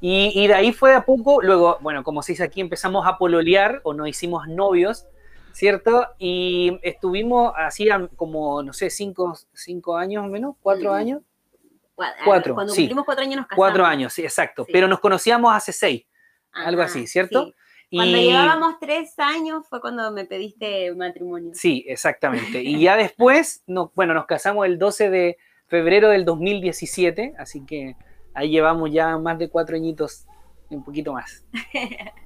Y, 0.01 0.31
y, 0.35 0.47
de 0.47 0.53
ahí 0.53 0.73
fue 0.73 0.93
a 0.93 1.05
poco, 1.05 1.41
luego, 1.41 1.77
bueno, 1.81 2.03
como 2.03 2.21
se 2.21 2.33
dice 2.33 2.43
aquí, 2.43 2.59
empezamos 2.59 3.07
a 3.07 3.17
pololear 3.17 3.79
o 3.83 3.93
nos 3.93 4.09
hicimos 4.09 4.47
novios, 4.47 5.07
¿cierto? 5.53 6.07
Y 6.17 6.77
estuvimos 6.81 7.53
así 7.55 7.87
como, 8.15 8.61
no 8.63 8.73
sé, 8.73 8.89
cinco, 8.89 9.37
cinco 9.53 9.95
años 9.95 10.27
menos, 10.27 10.55
cuatro 10.61 10.93
años. 10.93 11.21
Cuatro. 11.95 12.53
Cuando 12.53 12.73
cumplimos 12.73 13.05
cuatro 13.05 13.23
años 13.23 13.37
nos 13.37 13.47
casamos. 13.47 13.57
Cuatro 13.57 13.85
años, 13.85 14.13
sí, 14.13 14.21
exacto. 14.23 14.65
Pero 14.71 14.87
nos 14.87 14.99
conocíamos 14.99 15.55
hace 15.55 15.71
seis, 15.71 16.05
algo 16.51 16.81
así, 16.81 17.07
¿cierto? 17.07 17.53
Cuando 17.91 18.17
llevábamos 18.17 18.79
tres 18.79 19.17
años 19.17 19.65
fue 19.69 19.79
cuando 19.79 20.11
me 20.11 20.25
pediste 20.25 20.93
matrimonio. 20.93 21.51
Sí, 21.53 21.85
exactamente. 21.87 22.61
Y 22.61 22.81
ya 22.81 22.95
después, 22.97 23.63
no, 23.67 23.91
bueno, 23.95 24.13
nos 24.13 24.25
casamos 24.25 24.65
el 24.65 24.77
12 24.77 25.09
de 25.09 25.37
febrero 25.67 26.09
del 26.09 26.25
2017, 26.25 27.35
así 27.37 27.65
que 27.65 27.95
ahí 28.33 28.49
llevamos 28.49 28.91
ya 28.91 29.17
más 29.17 29.39
de 29.39 29.49
cuatro 29.49 29.75
añitos, 29.75 30.25
un 30.69 30.83
poquito 30.83 31.13
más. 31.13 31.45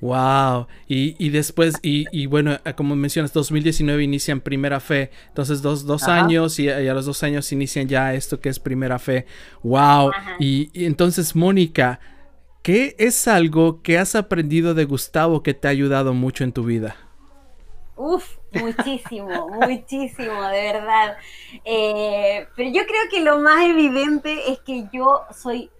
Wow. 0.00 0.66
Y, 0.88 1.28
después, 1.28 1.74
y, 1.82 2.26
bueno, 2.26 2.58
eh, 2.64 2.74
como 2.74 2.96
mencionas, 2.96 3.32
2019 3.32 4.02
inician 4.02 4.40
Primera 4.40 4.80
Fe. 4.80 5.10
Entonces, 5.28 5.62
dos, 5.62 5.84
dos 5.84 6.04
años 6.04 6.58
y, 6.58 6.68
a 6.68 6.94
los 6.94 7.06
dos 7.06 7.22
años 7.22 7.52
inician 7.52 7.86
ya 7.86 8.14
esto 8.14 8.40
que 8.40 8.48
es 8.48 8.58
Primera 8.58 8.98
Fe. 8.98 9.26
Wow. 9.62 10.12
Y, 10.38 10.70
entonces, 10.86 11.36
Mónica, 11.36 12.00
¿qué 12.62 12.96
es 12.98 13.28
algo 13.28 13.82
que 13.82 13.98
has 13.98 14.14
aprendido 14.14 14.74
de 14.74 14.84
Gustavo 14.84 15.42
que 15.42 15.54
te 15.54 15.68
ha 15.68 15.70
ayudado 15.70 16.14
mucho 16.14 16.44
en 16.44 16.52
tu 16.52 16.64
vida? 16.64 16.96
Uf, 17.96 18.38
muchísimo, 18.52 19.48
muchísimo, 19.60 20.42
de 20.48 20.72
verdad. 20.72 21.18
Eh, 21.66 22.46
pero 22.56 22.70
yo 22.70 22.86
creo 22.86 23.02
que 23.10 23.20
lo 23.20 23.40
más 23.40 23.66
evidente 23.66 24.50
es 24.50 24.60
que 24.60 24.88
yo 24.90 25.20
soy 25.38 25.70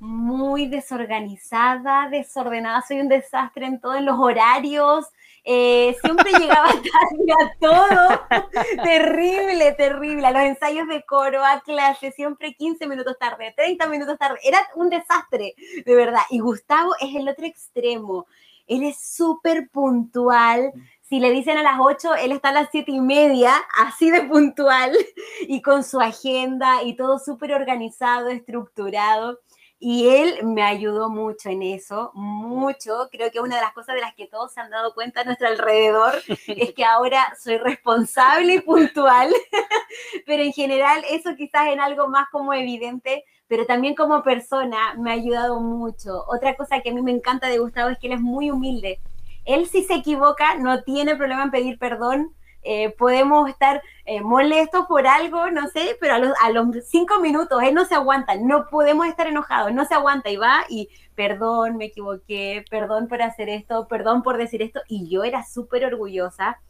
muy 0.00 0.66
desorganizada, 0.66 2.08
desordenada, 2.08 2.82
soy 2.86 3.00
un 3.00 3.08
desastre 3.08 3.66
en 3.66 3.80
todo, 3.80 3.94
en 3.94 4.06
los 4.06 4.18
horarios, 4.18 5.06
eh, 5.44 5.96
siempre 6.02 6.32
llegaba 6.32 6.68
tarde 6.70 7.32
a 7.38 7.54
todo, 7.60 8.44
terrible, 8.82 9.72
terrible, 9.72 10.26
a 10.26 10.30
los 10.32 10.42
ensayos 10.42 10.88
de 10.88 11.02
coro, 11.04 11.44
a 11.44 11.60
clase, 11.60 12.12
siempre 12.12 12.54
15 12.54 12.86
minutos 12.86 13.16
tarde, 13.18 13.52
30 13.56 13.86
minutos 13.88 14.18
tarde, 14.18 14.38
era 14.42 14.58
un 14.74 14.88
desastre, 14.90 15.54
de 15.84 15.94
verdad. 15.94 16.22
Y 16.30 16.40
Gustavo 16.40 16.94
es 17.00 17.14
el 17.14 17.28
otro 17.28 17.46
extremo, 17.46 18.26
él 18.66 18.84
es 18.84 18.98
súper 18.98 19.68
puntual, 19.68 20.72
si 21.10 21.18
le 21.18 21.32
dicen 21.32 21.58
a 21.58 21.62
las 21.64 21.80
8, 21.80 22.14
él 22.22 22.30
está 22.30 22.50
a 22.50 22.52
las 22.52 22.68
7 22.70 22.92
y 22.92 23.00
media, 23.00 23.52
así 23.76 24.12
de 24.12 24.22
puntual, 24.22 24.96
y 25.40 25.60
con 25.60 25.82
su 25.82 26.00
agenda 26.00 26.84
y 26.84 26.94
todo 26.94 27.18
súper 27.18 27.52
organizado, 27.52 28.28
estructurado. 28.28 29.40
Y 29.82 30.08
él 30.08 30.44
me 30.44 30.62
ayudó 30.62 31.08
mucho 31.08 31.48
en 31.48 31.62
eso, 31.62 32.10
mucho. 32.12 33.08
Creo 33.10 33.30
que 33.30 33.40
una 33.40 33.56
de 33.56 33.62
las 33.62 33.72
cosas 33.72 33.94
de 33.94 34.02
las 34.02 34.14
que 34.14 34.26
todos 34.26 34.52
se 34.52 34.60
han 34.60 34.68
dado 34.68 34.92
cuenta 34.92 35.22
a 35.22 35.24
nuestro 35.24 35.48
alrededor 35.48 36.12
es 36.46 36.74
que 36.74 36.84
ahora 36.84 37.34
soy 37.42 37.56
responsable 37.56 38.56
y 38.56 38.60
puntual, 38.60 39.32
pero 40.26 40.42
en 40.42 40.52
general 40.52 41.02
eso 41.08 41.34
quizás 41.34 41.68
en 41.68 41.80
algo 41.80 42.08
más 42.08 42.28
como 42.30 42.52
evidente, 42.52 43.24
pero 43.48 43.64
también 43.64 43.94
como 43.94 44.22
persona 44.22 44.94
me 44.98 45.12
ha 45.12 45.14
ayudado 45.14 45.60
mucho. 45.60 46.26
Otra 46.28 46.56
cosa 46.56 46.80
que 46.82 46.90
a 46.90 46.94
mí 46.94 47.00
me 47.00 47.12
encanta 47.12 47.48
de 47.48 47.58
Gustavo 47.58 47.88
es 47.88 47.98
que 47.98 48.08
él 48.08 48.12
es 48.12 48.20
muy 48.20 48.50
humilde. 48.50 49.00
Él 49.46 49.66
si 49.66 49.82
se 49.84 49.94
equivoca 49.94 50.56
no 50.56 50.82
tiene 50.82 51.16
problema 51.16 51.44
en 51.44 51.50
pedir 51.50 51.78
perdón, 51.78 52.34
eh, 52.62 52.90
podemos 52.90 53.48
estar 53.48 53.82
eh, 54.04 54.20
molestos 54.20 54.86
por 54.86 55.06
algo, 55.06 55.50
no 55.50 55.68
sé, 55.68 55.96
pero 56.00 56.14
a 56.14 56.50
los, 56.50 56.88
cinco 56.88 57.18
minutos 57.20 57.62
él 57.62 57.74
no 57.74 57.84
se 57.86 57.94
aguanta, 57.94 58.36
no 58.36 58.66
podemos 58.66 59.06
estar 59.06 59.26
enojados, 59.26 59.72
no 59.72 59.84
se 59.86 59.94
aguanta 59.94 60.30
y 60.30 60.36
va 60.36 60.64
y 60.68 60.88
perdón, 61.14 61.76
me 61.76 61.86
equivoqué, 61.86 62.64
perdón 62.70 63.08
por 63.08 63.22
hacer 63.22 63.48
esto, 63.48 63.88
perdón 63.88 64.22
por 64.22 64.36
decir 64.36 64.62
esto, 64.62 64.80
y 64.88 65.08
yo 65.08 65.24
era 65.24 65.44
súper 65.44 65.84
orgullosa. 65.84 66.60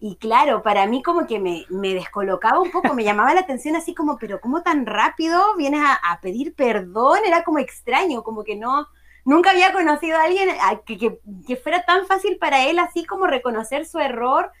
Y 0.00 0.16
claro, 0.16 0.62
para 0.62 0.86
mí 0.86 1.02
como 1.02 1.26
que 1.26 1.38
me, 1.40 1.66
descolocaba 1.70 2.60
un 2.60 2.70
poco, 2.70 2.94
me 2.94 3.04
llamaba 3.04 3.34
la 3.34 3.40
atención 3.40 3.74
así 3.74 3.94
como, 3.94 4.18
pero 4.18 4.40
¿cómo 4.40 4.62
tan 4.62 4.86
rápido 4.86 5.56
vienes 5.56 5.80
a, 5.82 6.20
pedir 6.20 6.54
perdón? 6.54 7.18
Era 7.26 7.42
como 7.42 7.58
extraño, 7.58 8.22
como 8.22 8.44
que 8.44 8.56
no, 8.56 8.86
nunca 9.24 9.50
había 9.50 9.72
conocido 9.72 10.18
a 10.18 10.24
alguien 10.24 10.50
que, 10.86 11.18
que, 11.46 11.56
fuera 11.56 11.82
tan 11.84 12.06
fácil 12.06 12.38
para 12.38 12.66
él 12.66 12.78
así 12.78 13.04
como 13.04 13.26
reconocer 13.26 13.86
su 13.86 13.98
error 13.98 14.52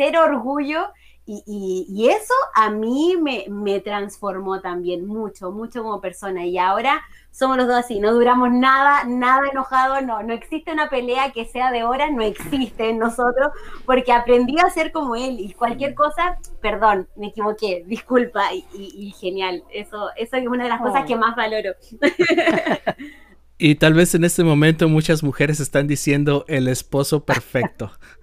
cero 0.00 0.22
orgullo 0.24 0.88
y, 1.26 2.08
eso 2.08 2.34
a 2.56 2.70
mí 2.70 3.16
me, 3.20 3.80
transformó 3.80 4.60
también 4.60 5.06
mucho, 5.06 5.52
mucho 5.52 5.82
como 5.82 6.00
persona. 6.00 6.44
Y 6.46 6.58
ahora 6.58 7.02
somos 7.30 7.58
los 7.58 7.68
dos 7.68 7.76
así, 7.76 8.00
no 8.00 8.12
duramos 8.12 8.50
nada, 8.50 9.04
nada 9.04 9.42
enojado, 9.52 10.00
no, 10.00 10.22
no 10.22 10.32
existe 10.32 10.72
una 10.72 10.88
pelea 10.88 11.30
que 11.32 11.44
sea 11.44 11.70
de 11.70 11.84
horas, 11.84 12.10
no 12.12 12.22
existe 12.22 12.88
en 12.88 12.98
nosotros, 12.98 13.48
porque 13.84 14.10
aprendí 14.10 14.58
a 14.58 14.70
ser 14.70 14.90
como 14.90 15.14
él 15.14 15.38
y 15.38 15.52
cualquier 15.52 15.94
cosa, 15.94 16.38
perdón, 16.60 17.06
me 17.14 17.28
equivoqué, 17.28 17.84
disculpa 17.86 18.52
y, 18.54 19.14
genial. 19.20 19.62
Eso, 19.72 20.08
eso 20.16 20.36
es 20.36 20.46
una 20.48 20.64
de 20.64 20.70
las 20.70 20.80
cosas 20.80 21.04
que 21.04 21.14
más 21.14 21.36
valoro. 21.36 21.74
Y 23.62 23.74
tal 23.74 23.92
vez 23.92 24.14
en 24.14 24.24
este 24.24 24.42
momento 24.42 24.88
muchas 24.88 25.22
mujeres 25.22 25.60
están 25.60 25.86
diciendo 25.86 26.46
el 26.48 26.66
esposo 26.66 27.26
perfecto. 27.26 27.92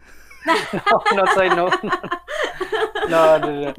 No, 0.92 1.02
no 1.16 1.24
soy, 1.34 1.50
no. 1.50 1.70
No, 3.10 3.40
no, 3.40 3.74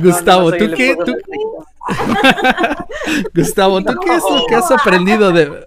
Gustavo, 0.00 0.52
¿tú 0.52 0.70
qué? 0.76 0.94
Gustavo, 3.34 3.82
¿tú 3.82 3.94
qué 4.00 4.14
es 4.14 4.22
lo 4.22 4.46
que 4.46 4.54
has 4.54 4.70
aprendido 4.70 5.32
de... 5.32 5.66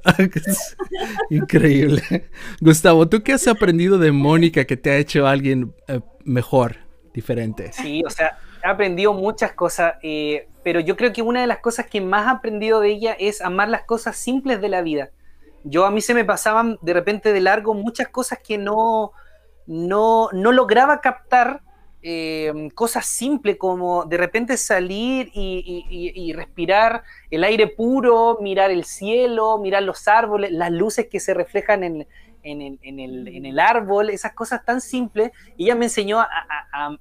Increíble. 1.29 2.29
Gustavo, 2.59 3.07
¿tú 3.07 3.23
qué 3.23 3.33
has 3.33 3.47
aprendido 3.47 3.97
de 3.97 4.11
Mónica 4.11 4.65
que 4.65 4.77
te 4.77 4.91
ha 4.91 4.97
hecho 4.97 5.27
alguien 5.27 5.73
eh, 5.87 6.01
mejor, 6.23 6.77
diferente? 7.13 7.71
Sí, 7.73 8.03
o 8.05 8.09
sea, 8.09 8.37
he 8.63 8.67
aprendido 8.67 9.13
muchas 9.13 9.53
cosas, 9.53 9.95
eh, 10.01 10.47
pero 10.63 10.79
yo 10.79 10.95
creo 10.95 11.13
que 11.13 11.21
una 11.21 11.41
de 11.41 11.47
las 11.47 11.59
cosas 11.59 11.87
que 11.87 12.01
más 12.01 12.27
he 12.27 12.31
aprendido 12.31 12.79
de 12.79 12.89
ella 12.89 13.15
es 13.19 13.41
amar 13.41 13.69
las 13.69 13.83
cosas 13.83 14.15
simples 14.15 14.61
de 14.61 14.69
la 14.69 14.81
vida. 14.81 15.09
Yo 15.63 15.85
a 15.85 15.91
mí 15.91 16.01
se 16.01 16.13
me 16.13 16.23
pasaban 16.23 16.77
de 16.81 16.93
repente 16.93 17.33
de 17.33 17.41
largo 17.41 17.73
muchas 17.73 18.07
cosas 18.07 18.39
que 18.45 18.57
no 18.57 19.11
no, 19.67 20.29
no 20.31 20.51
lograba 20.51 21.01
captar 21.01 21.61
eh, 22.03 22.69
cosas 22.73 23.05
simples 23.05 23.57
como 23.57 24.05
de 24.05 24.17
repente 24.17 24.55
salir 24.55 25.29
y, 25.33 26.31
respirar 26.33 27.03
el 27.31 27.43
aire 27.43 27.67
puro, 27.67 28.37
mirar 28.39 28.71
el 28.71 28.85
cielo, 28.85 29.57
mirar 29.57 29.83
los 29.83 30.07
árboles, 30.07 30.51
las 30.51 30.71
luces 30.71 31.07
que 31.07 31.19
se 31.19 31.33
reflejan 31.33 31.83
en, 31.83 32.07
el, 32.43 33.59
árbol, 33.59 34.09
esas 34.09 34.33
cosas 34.33 34.63
tan 34.63 34.79
simples. 34.79 35.31
Y 35.57 35.65
ella 35.65 35.75
me 35.75 35.85
enseñó 35.85 36.21
a, 36.21 36.27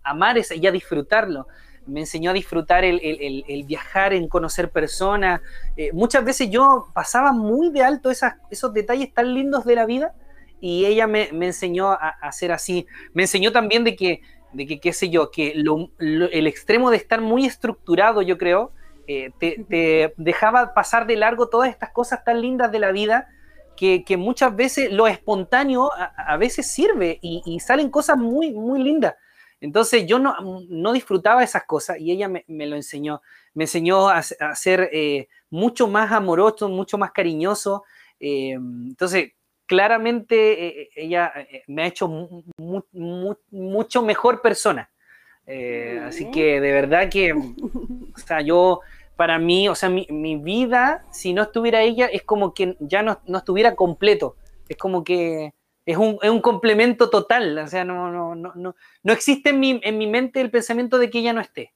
amar 0.02 0.38
eso 0.38 0.55
y 0.55 0.66
a 0.66 0.72
disfrutarlo. 0.72 1.47
Me 1.86 2.01
enseñó 2.01 2.30
a 2.30 2.34
disfrutar 2.34 2.84
el, 2.84 3.64
viajar, 3.66 4.12
en 4.12 4.26
conocer 4.26 4.70
personas. 4.70 5.40
Eh, 5.76 5.90
muchas 5.93 6.24
veces 6.24 6.51
yo 6.51 6.88
pasaba 6.94 7.32
muy 7.32 7.70
de 7.70 7.84
alto 7.84 8.10
esos 8.10 8.72
detalles 8.72 9.12
tan 9.12 9.34
lindos 9.34 9.64
de 9.64 9.74
la 9.76 9.86
vida 9.86 10.14
y 10.61 10.87
ella 10.87 11.07
me, 11.07 11.28
enseñó 11.28 11.93
a, 11.93 12.09
hacer 12.20 12.53
así. 12.53 12.87
Me 13.12 13.23
enseñó 13.23 13.53
también 13.53 13.85
de 13.85 13.97
que, 13.97 14.23
de 14.53 14.66
que 14.66 14.81
qué 14.81 14.93
sé 14.93 15.11
yo, 15.11 15.31
que 15.31 15.53
el 15.53 16.47
extremo 16.47 16.91
de 16.91 16.97
estar 16.97 17.20
muy 17.20 17.47
estructurado, 17.47 18.23
yo 18.23 18.39
creo, 18.39 18.73
eh, 19.09 19.31
te, 19.39 20.12
dejaba 20.16 20.74
pasar 20.74 21.07
de 21.07 21.16
largo 21.16 21.49
todas 21.49 21.70
estas 21.70 21.91
cosas 21.91 22.24
tan 22.24 22.41
lindas 22.41 22.73
de 22.73 22.78
la 22.78 22.93
vida. 22.93 23.28
Que, 23.77 24.03
muchas 24.16 24.57
veces 24.57 24.91
lo 24.91 25.07
espontáneo 25.07 25.91
a, 25.95 26.37
veces 26.39 26.66
sirve 26.66 27.19
y, 27.20 27.61
salen 27.61 27.91
cosas 27.91 28.16
muy, 28.16 28.53
muy 28.53 28.83
lindas. 28.83 29.16
Entonces 29.61 30.07
yo 30.07 30.19
no, 30.19 30.35
no 30.69 30.93
disfrutaba 30.93 31.43
esas 31.43 31.65
cosas 31.65 31.99
y 31.99 32.11
ella 32.11 32.28
me, 32.28 32.45
lo 32.66 32.77
enseñó. 32.77 33.20
Me 33.53 33.65
enseñó 33.65 34.09
a, 34.09 34.23
ser 34.23 34.89
eh, 34.93 35.28
mucho 35.51 35.89
más 35.89 36.11
amoroso, 36.11 36.70
mucho 36.70 36.97
más 36.97 37.12
cariñoso. 37.12 37.85
Eh, 38.19 38.53
entonces 38.53 39.33
claramente 39.66 40.52
eh, 40.52 40.80
eh, 40.82 40.88
ella 40.97 41.32
eh, 41.36 41.62
me 41.66 41.82
ha 41.82 41.86
hecho 41.86 42.09
mucho 42.59 44.02
mejor 44.02 44.40
persona. 44.40 44.90
así 46.05 46.30
que 46.30 46.60
de 46.60 46.72
verdad 46.72 47.10
que, 47.10 47.32
o 47.32 48.18
sea, 48.18 48.40
yo, 48.40 48.80
para 49.16 49.38
mí, 49.38 49.68
o 49.68 49.74
sea, 49.74 49.88
mi, 49.88 50.36
vida, 50.36 51.05
si 51.10 51.32
no 51.32 51.43
estuviera 51.43 51.82
ella, 51.82 52.06
es 52.06 52.22
como 52.22 52.55
que 52.55 52.76
ya 52.80 53.02
no, 53.02 53.20
estuviera 53.36 53.74
completo. 53.74 54.36
Es 54.68 54.76
como 54.76 55.05
que 55.05 55.55
es 55.84 55.97
un, 55.97 56.18
es 56.22 56.30
un, 56.30 56.40
complemento 56.40 57.09
total. 57.10 57.59
O 57.59 57.66
sea, 57.66 57.84
no, 57.84 58.10
no, 58.10 58.34
no, 58.34 58.52
no, 58.55 58.74
no 59.02 59.12
existe 59.12 59.51
en 59.51 59.60
mi, 59.60 59.80
en 59.82 59.98
mi 59.98 60.06
mente 60.06 60.40
el 60.40 60.51
pensamiento 60.51 60.98
de 60.98 61.10
que 61.10 61.20
ella 61.20 61.32
no 61.32 61.40
esté. 61.40 61.72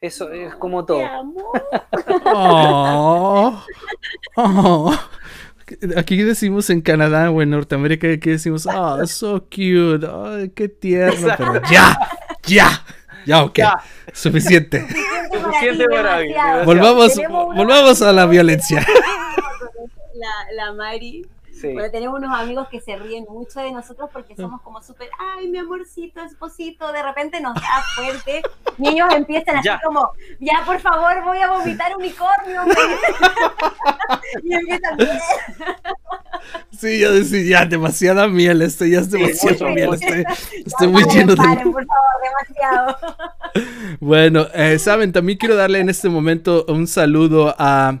eso 0.00 0.30
es 0.30 0.54
como 0.54 0.84
todo. 0.84 1.02
oh, 2.26 3.64
oh. 4.36 4.94
Aquí 5.96 6.22
decimos 6.22 6.68
en 6.70 6.80
Canadá 6.80 7.30
o 7.30 7.40
en 7.40 7.50
Norteamérica, 7.50 8.08
aquí 8.10 8.30
decimos, 8.30 8.66
ah, 8.66 8.98
oh, 9.00 9.06
so 9.06 9.40
cute, 9.44 10.04
oh, 10.06 10.36
qué 10.54 10.68
tierno, 10.68 11.34
pero 11.36 11.60
ya, 11.70 11.98
ya, 12.46 12.84
ya, 13.24 13.44
ok, 13.44 13.60
suficiente. 14.12 14.86
Suficiente 15.32 15.86
para 15.88 16.64
Volvamos, 16.64 17.14
volvamos 17.56 18.02
a 18.02 18.12
la 18.12 18.26
violencia. 18.26 18.86
La, 20.14 20.66
la 20.68 20.72
Mari 20.72 21.26
bueno, 21.72 21.90
tenemos 21.90 22.18
unos 22.18 22.38
amigos 22.38 22.68
que 22.68 22.80
se 22.80 22.96
ríen 22.96 23.24
mucho 23.28 23.60
de 23.60 23.72
nosotros 23.72 24.10
porque 24.12 24.36
somos 24.36 24.60
como 24.62 24.82
súper, 24.82 25.08
ay, 25.18 25.48
mi 25.48 25.58
amorcito, 25.58 26.22
esposito, 26.22 26.92
de 26.92 27.02
repente 27.02 27.40
nos 27.40 27.54
da 27.54 27.82
fuerte. 27.94 28.42
Y 28.76 28.88
ellos 28.88 29.06
empiezan 29.14 29.58
así 29.58 29.68
como, 29.84 30.10
ya, 30.40 30.64
por 30.66 30.80
favor, 30.80 31.22
voy 31.22 31.38
a 31.38 31.48
vomitar 31.48 31.96
unicornio. 31.96 32.62
y 34.42 34.52
empiezan, 34.52 34.98
Sí, 36.78 36.98
yo 36.98 37.12
decía, 37.12 37.60
ya, 37.60 37.66
demasiada 37.66 38.26
miel, 38.26 38.62
esto 38.62 38.84
ya 38.84 39.00
es 39.00 39.10
demasiado 39.10 39.70
miel, 39.70 39.94
estoy, 40.00 40.24
estoy 40.66 40.88
muy 40.88 41.04
lleno 41.04 41.34
de... 41.34 41.36
por 41.36 41.86
favor, 41.86 41.86
demasiado. 42.48 42.96
Bueno, 44.00 44.46
eh, 44.52 44.78
saben, 44.78 45.12
también 45.12 45.38
quiero 45.38 45.54
darle 45.54 45.78
en 45.78 45.88
este 45.88 46.08
momento 46.08 46.64
un 46.68 46.86
saludo 46.86 47.54
a... 47.58 48.00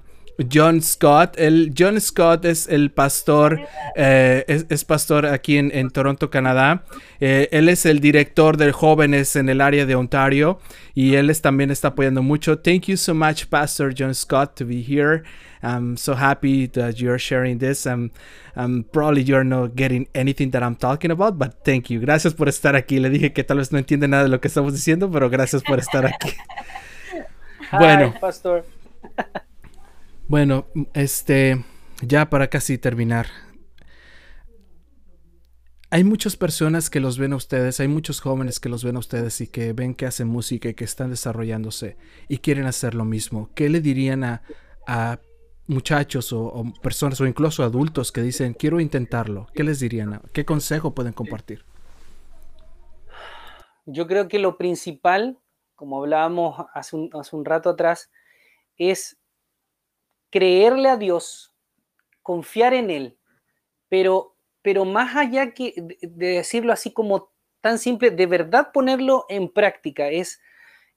John 0.50 0.82
Scott. 0.82 1.38
El, 1.38 1.72
John 1.76 2.00
Scott 2.00 2.44
es 2.44 2.68
el 2.68 2.90
pastor, 2.90 3.60
eh, 3.94 4.64
es, 4.68 4.84
pastor 4.84 5.26
aquí 5.26 5.58
en, 5.58 5.90
Toronto, 5.90 6.30
Canadá. 6.30 6.84
Eh, 7.20 7.48
él 7.52 7.68
es 7.68 7.86
el 7.86 8.00
director 8.00 8.56
de 8.56 8.72
jóvenes 8.72 9.36
en 9.36 9.48
el 9.48 9.60
área 9.60 9.86
de 9.86 9.94
Ontario 9.94 10.58
y 10.94 11.14
él 11.14 11.32
también 11.40 11.70
está 11.70 11.88
apoyando 11.88 12.22
mucho. 12.22 12.58
Thank 12.58 12.86
you 12.86 12.96
so 12.96 13.14
much, 13.14 13.46
Pastor 13.46 13.94
John 13.96 14.14
Scott, 14.14 14.56
to 14.56 14.64
be 14.64 14.82
here. 14.82 15.22
I'm 15.62 15.96
so 15.96 16.14
happy 16.14 16.68
that 16.68 16.96
you're 16.96 17.18
sharing 17.18 17.58
this. 17.58 17.86
Um, 17.86 18.10
um, 18.54 18.84
probably 18.92 19.22
you're 19.22 19.44
not 19.44 19.74
getting 19.74 20.08
anything 20.14 20.50
that 20.50 20.62
I'm 20.62 20.76
talking 20.76 21.10
about, 21.10 21.38
but 21.38 21.64
thank 21.64 21.88
you. 21.88 22.00
Gracias 22.00 22.34
por 22.34 22.48
estar 22.48 22.76
aquí. 22.76 23.00
Le 23.00 23.08
dije 23.08 23.32
que 23.32 23.44
tal 23.44 23.58
vez 23.58 23.72
no 23.72 23.78
entiende 23.78 24.06
nada 24.06 24.24
de 24.24 24.28
lo 24.28 24.40
que 24.40 24.48
estamos 24.48 24.74
diciendo, 24.74 25.10
pero 25.10 25.30
gracias 25.30 25.62
por 25.62 25.78
estar 25.78 26.04
aquí. 26.04 26.34
bueno, 27.72 28.14
Pastor. 28.20 28.66
Bueno, 30.26 30.66
este, 30.94 31.64
ya 32.00 32.30
para 32.30 32.48
casi 32.48 32.78
terminar. 32.78 33.26
Hay 35.90 36.02
muchas 36.02 36.36
personas 36.36 36.90
que 36.90 36.98
los 36.98 37.18
ven 37.18 37.34
a 37.34 37.36
ustedes, 37.36 37.78
hay 37.78 37.88
muchos 37.88 38.20
jóvenes 38.20 38.58
que 38.58 38.68
los 38.68 38.82
ven 38.82 38.96
a 38.96 38.98
ustedes 38.98 39.40
y 39.40 39.46
que 39.46 39.72
ven 39.72 39.94
que 39.94 40.06
hacen 40.06 40.26
música 40.26 40.68
y 40.68 40.74
que 40.74 40.84
están 40.84 41.10
desarrollándose 41.10 41.96
y 42.26 42.38
quieren 42.38 42.66
hacer 42.66 42.94
lo 42.94 43.04
mismo. 43.04 43.50
¿Qué 43.54 43.68
le 43.68 43.80
dirían 43.80 44.24
a, 44.24 44.42
a 44.88 45.20
muchachos 45.66 46.32
o, 46.32 46.64
personas 46.82 47.20
o 47.20 47.26
incluso 47.26 47.62
adultos 47.62 48.10
que 48.10 48.22
dicen 48.22 48.54
quiero 48.54 48.80
intentarlo? 48.80 49.46
¿Qué 49.54 49.62
les 49.62 49.78
dirían? 49.78 50.20
¿Qué 50.32 50.44
consejo 50.44 50.94
pueden 50.94 51.12
compartir? 51.12 51.64
Yo 53.86 54.06
creo 54.06 54.26
que 54.28 54.38
lo 54.38 54.56
principal, 54.56 55.38
como 55.74 56.02
hablábamos 56.02 56.66
hace 56.74 56.96
hace 57.12 57.36
un 57.36 57.44
rato 57.44 57.70
atrás, 57.70 58.10
es 58.76 59.18
creerle 60.34 60.88
a 60.88 60.96
Dios, 60.96 61.54
confiar 62.20 62.74
en 62.74 62.90
Él, 62.90 63.16
pero, 63.88 64.36
pero 64.62 64.84
más 64.84 65.14
allá 65.14 65.54
que 65.54 65.74
de 66.02 66.26
decirlo 66.26 66.72
así 66.72 66.92
como 66.92 67.30
tan 67.60 67.78
simple, 67.78 68.10
de 68.10 68.26
verdad 68.26 68.72
ponerlo 68.72 69.26
en 69.28 69.48
práctica, 69.48 70.08
es, 70.08 70.40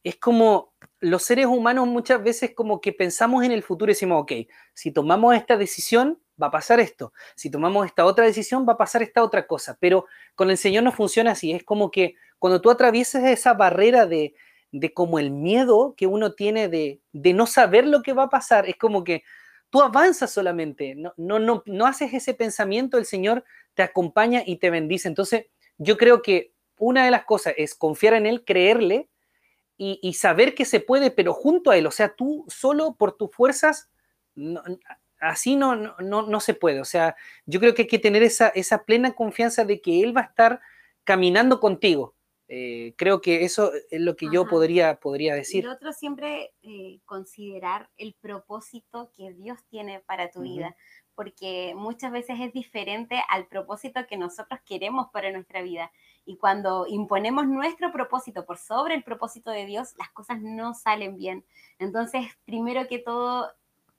es 0.03 0.15
como 0.15 0.73
los 0.99 1.22
seres 1.22 1.45
humanos 1.45 1.88
muchas 1.88 2.23
veces 2.23 2.55
como 2.55 2.81
que 2.81 2.91
pensamos 2.93 3.43
en 3.43 3.51
el 3.51 3.61
futuro 3.61 3.91
y 3.91 3.93
decimos, 3.93 4.23
ok, 4.23 4.31
si 4.73 4.91
tomamos 4.91 5.35
esta 5.35 5.55
decisión, 5.55 6.19
va 6.41 6.47
a 6.47 6.51
pasar 6.51 6.80
esto, 6.80 7.14
si 7.35 7.51
tomamos 7.51 7.85
esta 7.85 8.05
otra 8.05 8.26
decisión, 8.26 8.65
va 8.68 8.73
a 8.73 8.77
pasar 8.77 9.03
esta 9.03 9.22
otra 9.22 9.45
cosa, 9.45 9.77
pero 9.80 10.07
con 10.34 10.49
el 10.49 10.57
Señor 10.57 10.84
no 10.84 10.91
funciona 10.91 11.34
así, 11.34 11.51
es 11.51 11.64
como 11.64 11.91
que 11.91 12.15
cuando 12.39 12.59
tú 12.59 12.72
atraviesas 12.72 13.23
esa 13.26 13.53
barrera 13.53 14.07
de, 14.07 14.34
de 14.72 14.94
como 14.94 15.19
el 15.19 15.31
miedo 15.31 15.95
que 15.98 16.07
uno 16.07 16.34
tiene 16.34 16.68
de, 16.68 17.02
no 17.14 17.48
saber 17.48 17.88
lo 17.88 18.02
que 18.02 18.14
va 18.14 18.23
a 18.23 18.30
pasar. 18.30 18.68
Es 18.68 18.76
como 18.76 19.03
que 19.03 19.23
tú 19.69 19.81
avanzas 19.81 20.31
solamente, 20.31 20.95
no, 20.95 21.14
no, 21.18 21.39
no, 21.39 21.64
no 21.65 21.85
haces 21.85 22.14
ese 22.14 22.34
pensamiento, 22.34 22.98
el 22.98 23.06
Señor 23.06 23.44
te 23.73 23.84
acompaña 23.84 24.44
y 24.45 24.57
te 24.57 24.69
bendice. 24.69 25.07
Entonces, 25.07 25.45
yo 25.77 25.98
creo 25.98 26.22
que 26.22 26.53
una 26.77 27.06
de 27.06 27.11
las 27.11 27.26
cosas 27.26 27.53
es 27.57 27.76
confiar 27.76 28.14
en 28.14 28.26
Él, 28.26 28.44
creerle 28.44 29.10
y, 29.80 30.14
saber 30.14 30.56
que 30.56 30.65
se 30.65 30.80
puede, 30.80 31.11
pero 31.11 31.34
junto 31.34 31.69
a 31.69 31.77
Él. 31.77 31.85
O 31.85 31.91
sea, 31.91 32.15
tú 32.15 32.45
solo 32.48 32.95
por 32.95 33.15
tus 33.15 33.31
fuerzas, 33.31 33.91
así 35.19 35.56
no, 35.56 35.76
no, 35.76 35.94
no, 35.99 36.39
se 36.39 36.56
puede. 36.56 36.81
O 36.81 36.85
sea, 36.85 37.15
yo 37.45 37.60
creo 37.60 37.76
que 37.76 37.84
hay 37.84 37.88
que 37.88 37.99
tener 37.99 38.23
esa, 38.23 38.48
esa 38.49 38.85
plena 38.85 39.14
confianza 39.14 39.65
de 39.65 39.80
que 39.80 40.02
Él 40.02 40.18
va 40.18 40.22
a 40.22 40.26
estar 40.26 40.61
caminando 41.03 41.60
contigo. 41.60 42.15
Eh, 42.49 42.93
creo 42.97 43.19
que 43.19 43.43
eso 43.43 43.71
es 43.91 43.99
lo 43.99 44.15
que 44.15 44.27
yo 44.31 44.47
podría, 44.47 44.99
podría 44.99 45.35
decir. 45.35 45.65
Y 45.65 45.67
otro 45.67 45.91
siempre 45.91 46.53
eh, 46.61 46.99
considerar 47.05 47.89
el 47.97 48.13
propósito 48.13 49.11
que 49.15 49.33
Dios 49.33 49.59
tiene 49.69 49.99
para 49.99 50.31
tu 50.31 50.41
vida, 50.41 50.75
porque 51.13 51.73
muchas 51.75 52.11
veces 52.11 52.39
es 52.39 52.53
diferente 52.53 53.21
al 53.29 53.47
propósito 53.47 54.07
que 54.07 54.15
nosotros 54.15 54.61
queremos 54.65 55.07
para 55.11 55.31
nuestra 55.31 55.61
vida. 55.61 55.91
Y 56.25 56.37
cuando 56.37 56.85
imponemos 56.87 57.47
nuestro 57.47 57.91
propósito 57.91 58.45
por 58.45 58.57
sobre 58.57 58.95
el 58.95 59.03
propósito 59.03 59.51
de 59.51 59.65
Dios, 59.65 59.93
las 59.97 60.09
cosas 60.11 60.41
no 60.41 60.73
salen 60.73 61.17
bien. 61.17 61.43
Entonces, 61.79 62.27
primero 62.45 62.87
que 62.87 62.99
todo, 62.99 63.51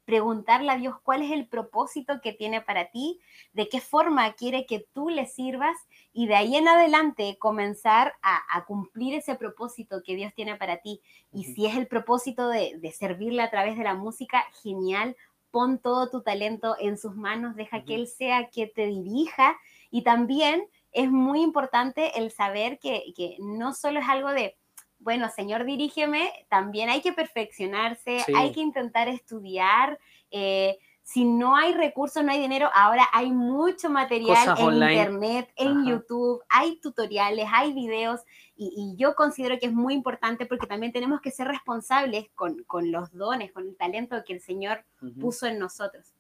preguntarle 0.09 0.73
a 0.73 0.79
Dios 0.79 0.97
cuál 1.03 1.21
es 1.21 1.31
el 1.33 1.47
propósito 1.47 2.23
que 2.23 2.33
tiene 2.33 2.63
para 2.63 2.91
ti, 2.91 3.21
de 3.53 3.69
qué 3.69 3.79
forma 3.79 4.33
quiere 4.33 4.65
que 4.65 4.87
tú 4.95 5.11
le 5.11 5.27
sirvas 5.27 5.77
y 6.19 6.27
de 6.27 6.35
ahí 6.35 6.57
en 6.57 6.67
adelante 6.67 7.37
comenzar 7.39 8.17
a, 8.23 8.65
cumplir 8.65 9.15
ese 9.15 9.37
propósito 9.37 10.03
que 10.05 10.17
Dios 10.17 10.35
tiene 10.35 10.57
para 10.57 10.79
ti. 10.79 11.01
Y 11.31 11.45
si 11.45 11.65
es 11.65 11.77
el 11.77 11.87
propósito 11.87 12.49
de, 12.49 12.93
servirle 12.93 13.41
a 13.41 13.51
través 13.51 13.79
de 13.79 13.85
la 13.85 13.95
música, 13.95 14.45
genial, 14.61 15.15
pon 15.53 15.79
todo 15.79 16.11
tu 16.11 16.23
talento 16.23 16.75
en 16.81 16.99
sus 16.99 17.15
manos, 17.15 17.55
deja 17.55 17.85
que 17.85 17.95
Él 17.95 18.09
sea 18.09 18.49
que 18.51 18.67
te 18.67 18.87
dirija 18.87 19.57
y 19.93 20.03
también 20.03 20.67
es 20.91 21.09
muy 21.09 21.41
importante 21.41 22.19
el 22.19 22.33
saber 22.33 22.81
que, 22.81 23.05
que 23.17 23.37
no 23.39 23.73
solo 23.73 24.01
es 24.01 24.09
algo 24.09 24.31
de 24.31 24.57
bueno, 24.99 25.29
Señor, 25.29 25.65
dirígeme, 25.65 26.33
también 26.49 26.91
hay 26.91 27.01
que 27.01 27.13
perfeccionarse, 27.13 28.25
hay 28.35 28.51
que 28.51 28.61
intentar 28.61 29.07
estudiar. 29.07 30.01
Eh, 30.33 30.81
si 31.09 31.25
no 31.25 31.57
hay 31.57 31.73
recursos, 31.73 32.23
no 32.23 32.31
hay 32.31 32.39
dinero, 32.39 32.69
ahora 32.75 33.09
hay 33.15 33.33
mucho 33.33 33.89
material 33.89 34.55
en 34.59 34.75
Internet, 34.75 35.51
en 35.57 35.87
YouTube, 35.87 36.43
hay 36.51 36.79
tutoriales, 36.81 37.47
hay 37.51 37.73
videos, 37.73 38.21
y, 38.55 38.93
yo 38.99 39.15
considero 39.15 39.59
que 39.59 39.65
es 39.65 39.73
muy 39.73 39.95
importante 39.95 40.45
porque 40.45 40.67
también 40.67 40.93
tenemos 40.93 41.23
que 41.23 41.31
ser 41.31 41.49
responsables 41.49 42.27
con, 42.35 42.63
los 42.91 43.11
dones, 43.17 43.53
con 43.53 43.67
el 43.67 43.75
talento 43.75 44.23
que 44.27 44.35
el 44.35 44.43
Señor 44.43 44.85
puso 45.19 45.47
en 45.47 45.59
nosotros. 45.59 46.13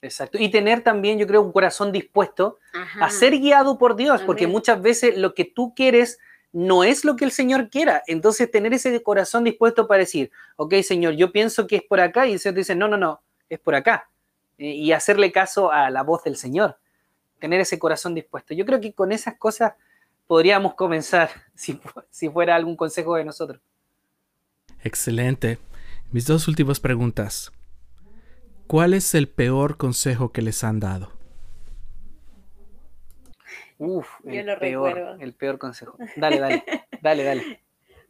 Exacto. 0.00 0.38
Y 0.38 0.48
tener 0.48 0.80
también, 0.80 1.18
yo 1.18 1.26
creo, 1.26 1.42
un 1.42 1.50
corazón 1.50 1.90
dispuesto 1.90 2.58
a 3.00 3.10
ser 3.10 3.36
guiado 3.40 3.78
por 3.78 3.96
Dios, 3.96 4.22
porque 4.22 4.46
muchas 4.46 4.80
veces 4.80 5.18
lo 5.18 5.34
que 5.34 5.44
tú 5.44 5.74
quieres 5.74 6.20
no 6.52 6.84
es 6.84 7.04
lo 7.04 7.16
que 7.16 7.24
el 7.24 7.32
Señor 7.32 7.68
quiera. 7.68 8.04
Entonces, 8.06 8.48
tener 8.48 8.72
ese 8.74 9.02
corazón 9.02 9.42
dispuesto 9.42 9.88
para 9.88 9.98
decir, 9.98 10.30
ok, 10.54 10.74
Señor, 10.82 11.14
yo 11.14 11.32
pienso 11.32 11.66
que 11.66 11.76
es 11.76 11.82
por 11.82 11.98
acá, 11.98 12.28
y 12.28 12.34
el 12.34 12.38
Señor 12.38 12.54
dice, 12.54 12.76
no, 12.76 12.86
no, 12.86 12.96
no, 12.96 13.22
es 13.48 13.58
por 13.58 13.74
acá. 13.74 14.08
Eh, 14.58 14.72
y 14.72 14.92
hacerle 14.92 15.32
caso 15.32 15.70
a 15.70 15.90
la 15.90 16.02
voz 16.02 16.24
del 16.24 16.36
Señor. 16.36 16.78
Tener 17.38 17.60
ese 17.60 17.78
corazón 17.78 18.14
dispuesto. 18.14 18.54
Yo 18.54 18.64
creo 18.64 18.80
que 18.80 18.92
con 18.92 19.12
esas 19.12 19.36
cosas 19.36 19.74
podríamos 20.26 20.74
comenzar, 20.74 21.30
si, 21.54 21.80
si 22.10 22.28
fuera 22.28 22.56
algún 22.56 22.76
consejo 22.76 23.16
de 23.16 23.24
nosotros. 23.24 23.60
Excelente. 24.82 25.58
Mis 26.12 26.26
dos 26.26 26.48
últimas 26.48 26.80
preguntas. 26.80 27.52
¿Cuál 28.66 28.94
es 28.94 29.14
el 29.14 29.28
peor 29.28 29.76
consejo 29.76 30.32
que 30.32 30.42
les 30.42 30.64
han 30.64 30.80
dado? 30.80 31.12
Uf, 33.78 34.08
el 34.24 34.56
peor, 34.58 35.18
el 35.20 35.34
peor 35.34 35.58
consejo. 35.58 35.96
Dale, 36.16 36.40
dale, 36.40 36.64
dale, 37.02 37.24
dale. 37.24 37.60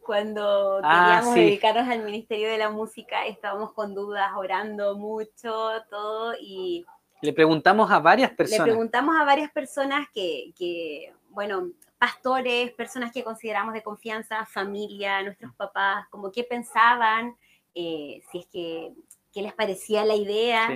Cuando 0.07 0.81
ah, 0.85 1.21
queríamos 1.21 1.35
dedicarnos 1.35 1.89
al 1.89 2.05
Ministerio 2.05 2.49
de 2.49 2.59
la 2.59 2.71
Música, 2.71 3.27
estábamos 3.27 3.73
con 3.73 3.95
dudas, 3.95 4.31
orando 4.37 4.97
mucho, 4.97 5.71
todo, 5.91 6.35
y... 6.41 6.87
Le 7.23 7.33
preguntamos 7.33 7.91
a 7.91 7.99
varias 7.99 8.31
personas. 8.31 8.67
Le 8.67 8.73
preguntamos 8.73 9.17
a 9.17 9.25
varias 9.25 9.51
personas 9.51 10.07
que, 10.15 10.53
que 10.57 11.13
bueno, 11.31 11.71
pastores, 11.99 12.73
personas 12.73 13.11
que 13.11 13.25
consideramos 13.25 13.75
de 13.75 13.83
confianza, 13.83 14.47
familia, 14.47 15.23
nuestros 15.23 15.55
papás, 15.55 16.07
como 16.11 16.31
qué 16.31 16.45
pensaban, 16.45 17.37
eh, 17.75 18.23
si 18.31 18.39
es 18.39 18.47
que 18.47 18.93
qué 19.37 19.43
les 19.43 19.53
parecía 19.53 20.03
la 20.07 20.15
idea. 20.15 20.67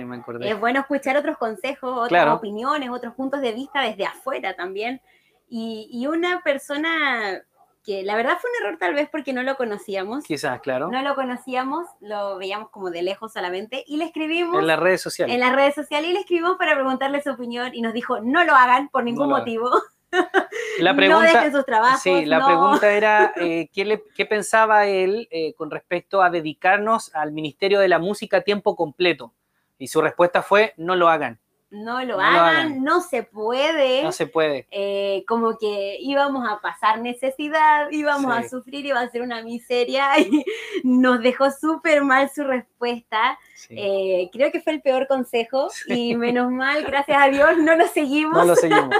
Es 0.41 0.59
bueno 0.59 0.81
escuchar 0.81 1.17
otros 1.17 1.35
consejos, 1.37 1.97
otras 1.97 2.27
opiniones, 2.27 2.91
otros 2.91 3.15
puntos 3.15 3.41
de 3.41 3.53
vista 3.53 3.81
desde 3.81 4.05
afuera 4.05 4.55
también. 4.55 5.01
Y, 5.49 6.05
una 6.05 6.41
persona 6.43 7.41
que 7.83 8.03
la 8.03 8.15
verdad 8.15 8.37
fue 8.39 8.49
un 8.51 8.65
error 8.65 8.79
tal 8.79 8.93
vez 8.93 9.09
porque 9.09 9.33
no 9.33 9.43
lo 9.43 9.57
conocíamos. 9.57 10.23
Quizás, 10.23 10.61
claro. 10.61 10.89
No 10.89 11.01
lo 11.01 11.15
conocíamos, 11.15 11.87
lo 11.99 12.37
veíamos 12.37 12.69
como 12.69 12.91
de 12.91 13.01
lejos 13.01 13.33
solamente 13.33 13.83
y 13.87 13.97
le 13.97 14.05
escribimos. 14.05 14.59
En 14.59 14.67
las 14.67 14.79
redes 14.79 15.01
sociales. 15.01 15.33
En 15.33 15.39
las 15.39 15.55
redes 15.55 15.75
sociales 15.75 16.09
y 16.09 16.13
le 16.13 16.19
escribimos 16.19 16.57
para 16.57 16.75
preguntarle 16.75 17.21
su 17.21 17.31
opinión 17.31 17.73
y 17.73 17.81
nos 17.81 17.93
dijo, 17.93 18.21
no 18.21 18.43
lo 18.43 18.55
hagan 18.55 18.89
por 18.89 19.03
ningún 19.03 19.29
motivo. 19.29 19.69
La 20.79 20.95
pregunta, 20.95 21.45
no 21.45 21.51
sus 21.51 21.65
trabajos. 21.65 22.01
Sí, 22.01 22.25
la 22.25 22.45
pregunta 22.45 22.91
era 22.91 23.33
eh, 23.37 23.69
¿qué, 23.73 24.25
pensaba 24.25 24.85
él 24.85 25.27
eh, 25.31 25.53
con 25.53 25.71
respecto 25.71 26.21
a 26.21 26.29
dedicarnos 26.29 27.15
al 27.15 27.31
Ministerio 27.31 27.79
de 27.79 27.87
la 27.87 27.97
Música 27.99 28.37
a 28.37 28.41
tiempo 28.41 28.75
completo. 28.75 29.33
Y 29.77 29.87
su 29.87 30.01
respuesta 30.01 30.41
fue, 30.41 30.73
no 30.77 30.95
lo 30.95 31.07
hagan. 31.07 31.39
No 31.71 32.03
lo, 32.03 32.19
hagan, 32.19 32.83
no 32.83 32.99
se 32.99 33.23
puede. 33.23 34.03
No 34.03 34.11
se 34.11 34.27
puede. 34.27 34.67
Eh, 34.71 35.23
como 35.25 35.57
que 35.57 35.95
íbamos 36.01 36.45
a 36.49 36.59
pasar 36.59 36.99
necesidad, 36.99 37.89
íbamos 37.91 38.35
a 38.35 38.47
sufrir, 38.49 38.85
iba 38.85 38.99
a 38.99 39.09
ser 39.09 39.21
una 39.21 39.41
miseria 39.41 40.09
y 40.19 40.43
nos 40.83 41.21
dejó 41.21 41.49
súper 41.49 42.03
mal 42.03 42.29
su 42.29 42.43
respuesta. 42.43 43.39
creo 43.69 44.51
que 44.51 44.59
fue 44.61 44.73
el 44.73 44.81
peor 44.81 45.07
consejo 45.07 45.69
y 45.87 46.13
menos 46.17 46.51
mal, 46.51 46.83
gracias 46.83 47.17
a 47.21 47.29
Dios, 47.29 47.57
no 47.57 47.73
lo 47.77 47.87
seguimos. 47.87 48.37
No 48.37 48.43
lo 48.43 48.55
seguimos. 48.57 48.93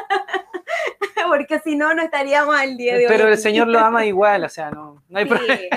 porque 1.28 1.60
si 1.60 1.76
no, 1.76 1.94
no 1.94 2.04
estaríamos 2.04 2.56
al 2.56 2.78
día 2.78 2.96
de 2.96 3.06
hoy. 3.06 3.12
Pero 3.12 3.28
el 3.28 3.38
Señor 3.38 3.68
lo 3.68 3.80
ama 3.80 4.06
igual, 4.06 4.46
o 4.46 4.50
sea, 4.50 4.72
no, 4.72 5.04
no 5.10 5.20
hay 5.20 5.26
problema. 5.26 5.76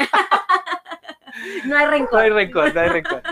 no 1.64 1.76
hay 1.76 1.86
rencor. 1.86 2.12
No 2.12 2.18
hay 2.20 2.30
rencor, 2.30 2.72
no 2.72 2.80
hay 2.80 2.88
rencor. 2.88 3.22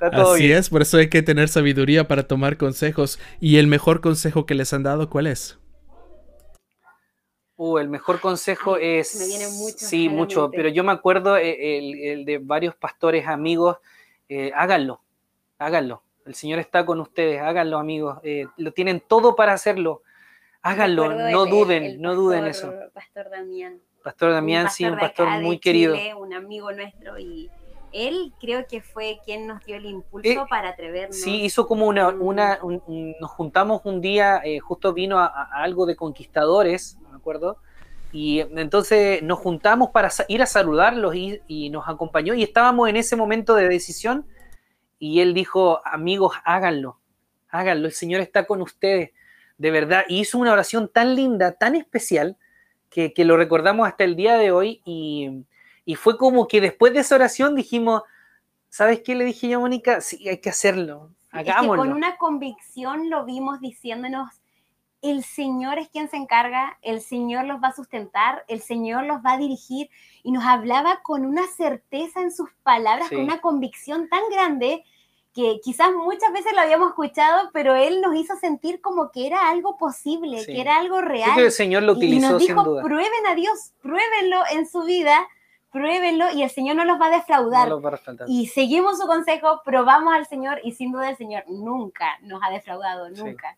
Así 0.00 0.50
es, 0.50 0.70
por 0.70 0.82
eso 0.82 0.96
hay 0.96 1.08
que 1.08 1.22
tener 1.22 1.48
sabiduría 1.48 2.08
para 2.08 2.22
tomar 2.22 2.56
consejos. 2.56 3.18
¿Y 3.40 3.58
el 3.58 3.66
mejor 3.66 4.00
consejo 4.00 4.46
que 4.46 4.54
les 4.54 4.72
han 4.72 4.82
dado 4.82 5.10
cuál 5.10 5.26
es? 5.26 5.58
Uh, 7.56 7.76
el 7.78 7.88
mejor 7.88 8.20
consejo 8.20 8.78
es... 8.78 9.16
Me 9.16 9.26
viene 9.26 9.48
mucho. 9.48 9.76
Sí, 9.78 10.08
mucho, 10.08 10.50
pero 10.50 10.70
yo 10.70 10.82
me 10.82 10.92
acuerdo 10.92 11.36
eh, 11.36 12.12
el, 12.12 12.24
de 12.24 12.38
varios 12.38 12.74
pastores 12.74 13.26
amigos, 13.26 13.76
eh, 14.30 14.50
háganlo, 14.54 15.02
háganlo. 15.58 16.02
El 16.24 16.34
Señor 16.34 16.58
está 16.58 16.86
con 16.86 17.00
ustedes, 17.00 17.42
háganlo 17.42 17.78
amigos. 17.78 18.18
Eh, 18.22 18.46
lo 18.56 18.72
tienen 18.72 19.02
todo 19.06 19.36
para 19.36 19.52
hacerlo. 19.52 20.02
Háganlo, 20.62 21.12
no 21.30 21.46
duden, 21.46 22.00
no 22.00 22.14
duden 22.14 22.46
eso. 22.46 22.72
Pastor 22.94 23.28
Damián. 23.30 23.80
Pastor 24.02 24.32
Damián, 24.32 24.70
sí, 24.70 24.84
un 24.86 24.98
pastor 24.98 25.28
muy 25.42 25.58
querido. 25.58 25.94
un 26.16 26.32
amigo 26.32 26.72
nuestro 26.72 27.18
y, 27.18 27.50
él 27.92 28.32
creo 28.40 28.66
que 28.66 28.80
fue 28.80 29.20
quien 29.24 29.46
nos 29.46 29.64
dio 29.64 29.76
el 29.76 29.86
impulso 29.86 30.28
eh, 30.28 30.46
para 30.48 30.70
atrevernos. 30.70 31.16
Sí, 31.16 31.42
hizo 31.42 31.66
como 31.66 31.86
una, 31.86 32.08
una 32.08 32.58
nos 33.20 33.30
juntamos 33.30 33.82
un 33.84 34.00
día, 34.00 34.40
eh, 34.44 34.58
justo 34.58 34.92
vino 34.92 35.18
a, 35.18 35.48
algo 35.52 35.86
de 35.86 35.96
conquistadores, 35.96 36.98
me 37.10 37.16
acuerdo, 37.16 37.58
y 38.12 38.40
entonces 38.40 39.22
nos 39.22 39.38
juntamos 39.38 39.90
para 39.90 40.10
ir 40.28 40.42
a 40.42 40.46
saludarlos 40.46 41.14
y, 41.14 41.40
y, 41.46 41.70
nos 41.70 41.88
acompañó 41.88 42.34
y 42.34 42.42
estábamos 42.42 42.88
en 42.88 42.96
ese 42.96 43.14
momento 43.14 43.54
de 43.54 43.68
decisión 43.68 44.26
y 44.98 45.20
él 45.20 45.32
dijo, 45.32 45.80
amigos, 45.84 46.34
háganlo, 46.44 46.98
háganlo, 47.48 47.86
el 47.86 47.92
Señor 47.92 48.20
está 48.20 48.46
con 48.46 48.62
ustedes, 48.62 49.10
de 49.58 49.70
verdad, 49.70 50.04
y 50.08 50.20
hizo 50.20 50.38
una 50.38 50.52
oración 50.52 50.88
tan 50.88 51.14
linda, 51.14 51.52
tan 51.52 51.74
especial, 51.74 52.36
que, 52.88 53.12
que 53.12 53.24
lo 53.24 53.36
recordamos 53.36 53.86
hasta 53.86 54.02
el 54.02 54.16
día 54.16 54.36
de 54.36 54.50
hoy 54.50 54.82
y 54.84 55.44
y 55.84 55.94
fue 55.94 56.16
como 56.16 56.48
que 56.48 56.60
después 56.60 56.92
de 56.92 57.00
esa 57.00 57.14
oración 57.14 57.54
dijimos, 57.54 58.02
¿sabes 58.68 59.00
qué 59.00 59.14
le 59.14 59.24
dije 59.24 59.48
yo 59.48 59.58
a 59.58 59.60
Mónica? 59.60 60.00
Sí, 60.00 60.28
hay 60.28 60.38
que 60.38 60.50
hacerlo, 60.50 61.10
hagámoslo. 61.30 61.82
con 61.82 61.92
una 61.92 62.16
convicción 62.16 63.10
lo 63.10 63.24
vimos 63.24 63.60
diciéndonos, 63.60 64.30
el 65.02 65.24
Señor 65.24 65.78
es 65.78 65.88
quien 65.88 66.10
se 66.10 66.16
encarga, 66.16 66.78
el 66.82 67.00
Señor 67.00 67.46
los 67.46 67.62
va 67.62 67.68
a 67.68 67.74
sustentar, 67.74 68.44
el 68.48 68.60
Señor 68.60 69.04
los 69.04 69.18
va 69.24 69.32
a 69.32 69.38
dirigir 69.38 69.88
y 70.22 70.30
nos 70.30 70.44
hablaba 70.44 71.00
con 71.02 71.24
una 71.24 71.46
certeza 71.46 72.20
en 72.20 72.30
sus 72.30 72.50
palabras, 72.62 73.08
con 73.08 73.20
una 73.20 73.40
convicción 73.40 74.08
tan 74.08 74.20
grande 74.30 74.84
que 75.34 75.60
quizás 75.62 75.92
muchas 75.92 76.32
veces 76.32 76.52
lo 76.54 76.60
habíamos 76.60 76.88
escuchado, 76.88 77.50
pero 77.52 77.74
Él 77.76 78.00
nos 78.00 78.16
hizo 78.16 78.36
sentir 78.36 78.80
como 78.80 79.10
que 79.10 79.26
era 79.26 79.48
algo 79.48 79.78
posible, 79.78 80.44
que 80.44 80.60
era 80.60 80.76
algo 80.76 81.00
real. 81.00 81.38
el 81.38 81.52
Señor 81.52 81.84
lo 81.84 81.92
utilizó 81.92 82.26
y 82.26 82.30
nos 82.32 82.40
dijo, 82.40 82.62
sin 82.62 82.64
duda. 82.64 82.82
prueben 82.82 83.26
a 83.26 83.34
Dios, 83.34 83.72
pruébenlo 83.80 84.42
en 84.52 84.68
su 84.68 84.82
vida 84.82 85.26
pruébenlo 85.70 86.32
y 86.32 86.42
el 86.42 86.50
Señor 86.50 86.76
no 86.76 86.84
los 86.84 87.00
va 87.00 87.06
a 87.06 87.16
defraudar. 87.16 87.68
y 88.26 88.48
seguimos 88.48 88.98
su 88.98 89.06
consejo, 89.06 89.62
probamos 89.64 90.14
al 90.14 90.26
Señor 90.26 90.60
y 90.64 90.72
sin 90.72 90.92
duda 90.92 91.10
el 91.10 91.16
Señor 91.16 91.44
nunca 91.48 92.18
nos 92.22 92.40
ha 92.42 92.50
defraudado, 92.50 93.08
nunca. 93.10 93.56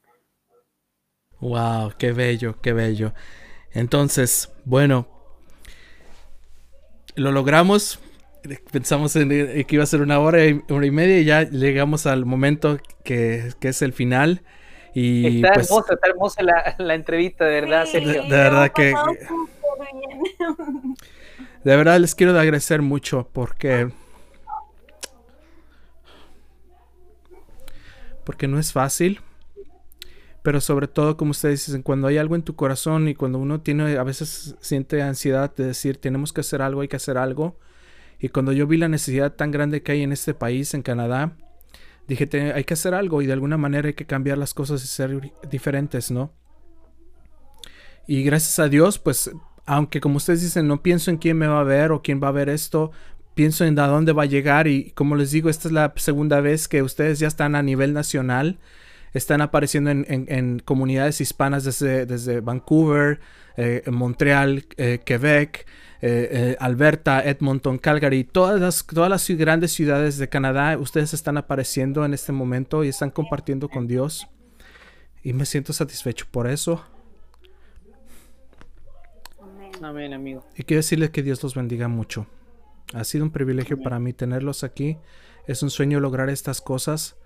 Wow, 1.41 1.93
qué 1.99 2.13
bello, 2.13 2.61
qué 2.61 2.73
bello. 2.73 3.13
Entonces, 3.73 4.53
bueno, 4.65 5.07
lo 7.17 7.33
logramos. 7.33 7.99
Pensamos 8.71 9.15
en 9.17 9.29
que 9.29 9.67
iba 9.71 9.85
a 9.85 9.87
ser 9.87 10.03
una 10.03 10.19
hora 10.19 10.45
y, 10.45 10.63
una 10.69 10.87
y 10.87 10.91
media 10.91 11.19
y 11.19 11.25
ya 11.25 11.43
llegamos 11.43 12.07
al 12.07 12.25
momento 12.25 12.79
que, 13.05 13.53
es 13.61 13.83
el 13.83 13.93
final. 13.93 14.43
Y 14.95 15.37
está 15.37 15.55
pues 15.55 15.71
hermosa, 15.71 15.95
está 15.95 16.09
hermosa 16.09 16.43
la, 16.79 16.95
entrevista, 16.95 17.47
de 17.47 17.61
verdad. 17.61 17.87
de, 17.93 18.29
verdad 18.29 18.73
que... 18.73 18.95
De 21.65 21.77
verdad 21.77 22.01
les 22.01 22.15
quiero 22.15 22.39
agradecer 22.39 22.83
mucho 22.83 23.29
porque... 23.33 23.91
Porque 28.25 28.49
no 28.49 28.59
es 28.59 28.73
fácil. 28.73 29.21
Pero 30.43 30.61
sobre 30.61 30.89
todo, 30.89 31.17
como 31.17 31.31
ustedes 31.31 31.67
dicen, 31.67 31.83
cuando 31.83 32.09
hay 32.09 32.19
algo 32.19 32.35
en 32.35 32.43
tu 32.43 32.57
corazón 32.57 33.09
y 33.09 33.15
cuando 33.15 33.39
uno 33.39 33.61
tiene, 33.61 33.97
a 33.97 34.03
veces 34.03 34.57
siente 34.61 35.01
ansiedad 35.01 35.55
de 35.55 35.67
decir, 35.67 35.99
tenemos 35.99 36.33
que 36.33 36.41
hacer 36.41 36.63
algo, 36.63 36.81
hay 36.81 36.89
que 36.89 36.97
hacer 36.97 37.17
algo. 37.17 37.59
Y 38.19 38.29
cuando 38.29 38.53
yo 38.53 38.67
vi 38.67 38.77
la 38.77 38.89
necesidad 38.89 39.35
tan 39.35 39.53
grande 39.53 39.83
que 39.83 39.93
hay 39.93 40.03
en 40.03 40.13
este 40.13 40.35
país, 40.35 40.75
en 40.75 40.83
Canadá, 40.83 41.37
dije, 42.09 42.29
hay 42.55 42.65
que 42.65 42.75
hacer 42.75 42.95
algo 42.95 43.23
y 43.23 43.27
de 43.27 43.33
alguna 43.33 43.57
manera 43.57 43.89
hay 43.89 43.95
que 43.95 44.07
cambiar 44.07 44.39
las 44.39 44.53
cosas 44.53 44.83
y 44.83 44.89
ser 44.89 45.33
diferentes, 45.49 46.11
¿no? 46.11 46.33
Y 48.09 48.25
gracias 48.25 48.59
a 48.59 48.69
Dios, 48.69 48.99
pues 48.99 49.31
aunque 49.67 50.01
como 50.01 50.17
ustedes 50.17 50.43
dicen, 50.43 50.67
no 50.67 50.83
pienso 50.83 51.11
en 51.11 51.19
quién 51.19 51.39
me 51.39 51.47
va 51.47 51.61
a 51.61 51.65
ver 51.65 51.93
o 51.93 52.03
quién 52.03 52.23
va 52.23 52.29
a 52.29 52.33
ver 52.33 52.49
esto, 52.49 52.91
pienso 53.35 53.65
en 53.65 53.79
a 53.79 53.87
dónde 53.87 54.13
va 54.13 54.25
a 54.25 54.27
llegar 54.27 54.67
y 54.67 54.91
como 54.93 55.17
les 55.17 55.31
digo, 55.31 55.49
esta 55.49 55.69
es 55.69 55.73
la 55.73 55.93
segunda 55.97 56.41
vez 56.41 56.69
que 56.69 56.83
ustedes 56.83 57.19
ya 57.19 57.29
están 57.29 57.55
a 57.55 57.63
nivel 57.63 57.93
nacional, 57.93 58.59
están 59.15 59.41
apareciendo 59.41 59.91
en, 59.91 60.59
comunidades 60.65 61.21
hispanas 61.21 61.65
desde, 61.65 62.07
desde 62.07 62.41
Vancouver, 62.41 63.21
eh, 63.57 63.83
Montreal, 63.91 64.65
eh, 64.77 65.01
Quebec, 65.05 65.67
eh, 66.01 66.57
Alberta, 66.59 67.23
Edmonton, 67.23 67.79
Calgary, 67.79 68.25
todas 68.25 68.61
las, 68.61 68.85
todas 68.87 69.11
las 69.11 69.29
grandes 69.29 69.73
ciudades 69.73 70.19
de 70.19 70.29
Canadá, 70.29 70.77
ustedes 70.79 71.15
están 71.15 71.37
apareciendo 71.37 72.05
en 72.05 72.15
este 72.15 72.33
momento 72.33 72.85
y 72.85 72.89
están 72.89 73.11
compartiendo 73.11 73.69
con 73.69 73.87
Dios. 73.87 74.27
Y 75.23 75.33
me 75.35 75.47
siento 75.47 75.73
satisfecho 75.73 76.27
por 76.31 76.49
eso. 76.49 76.85
Amén, 79.83 80.13
amigo. 80.13 80.45
Y 80.57 80.63
quiero 80.63 80.79
decirles 80.79 81.11
que 81.11 81.23
Dios 81.23 81.43
los 81.43 81.55
bendiga 81.55 81.89
mucho. 81.89 82.27
Ha 82.95 83.05
sido 83.05 83.25
un 83.25 83.31
privilegio 83.31 83.81
para 83.81 83.99
mí 83.99 84.13
tenerlos 84.13 84.65
aquí. 84.65 84.99
Es 85.47 85.63
un 85.63 85.71
sueño 85.71 86.01
lograr 86.01 86.31
estas 86.31 86.61
cosas. 86.61 87.17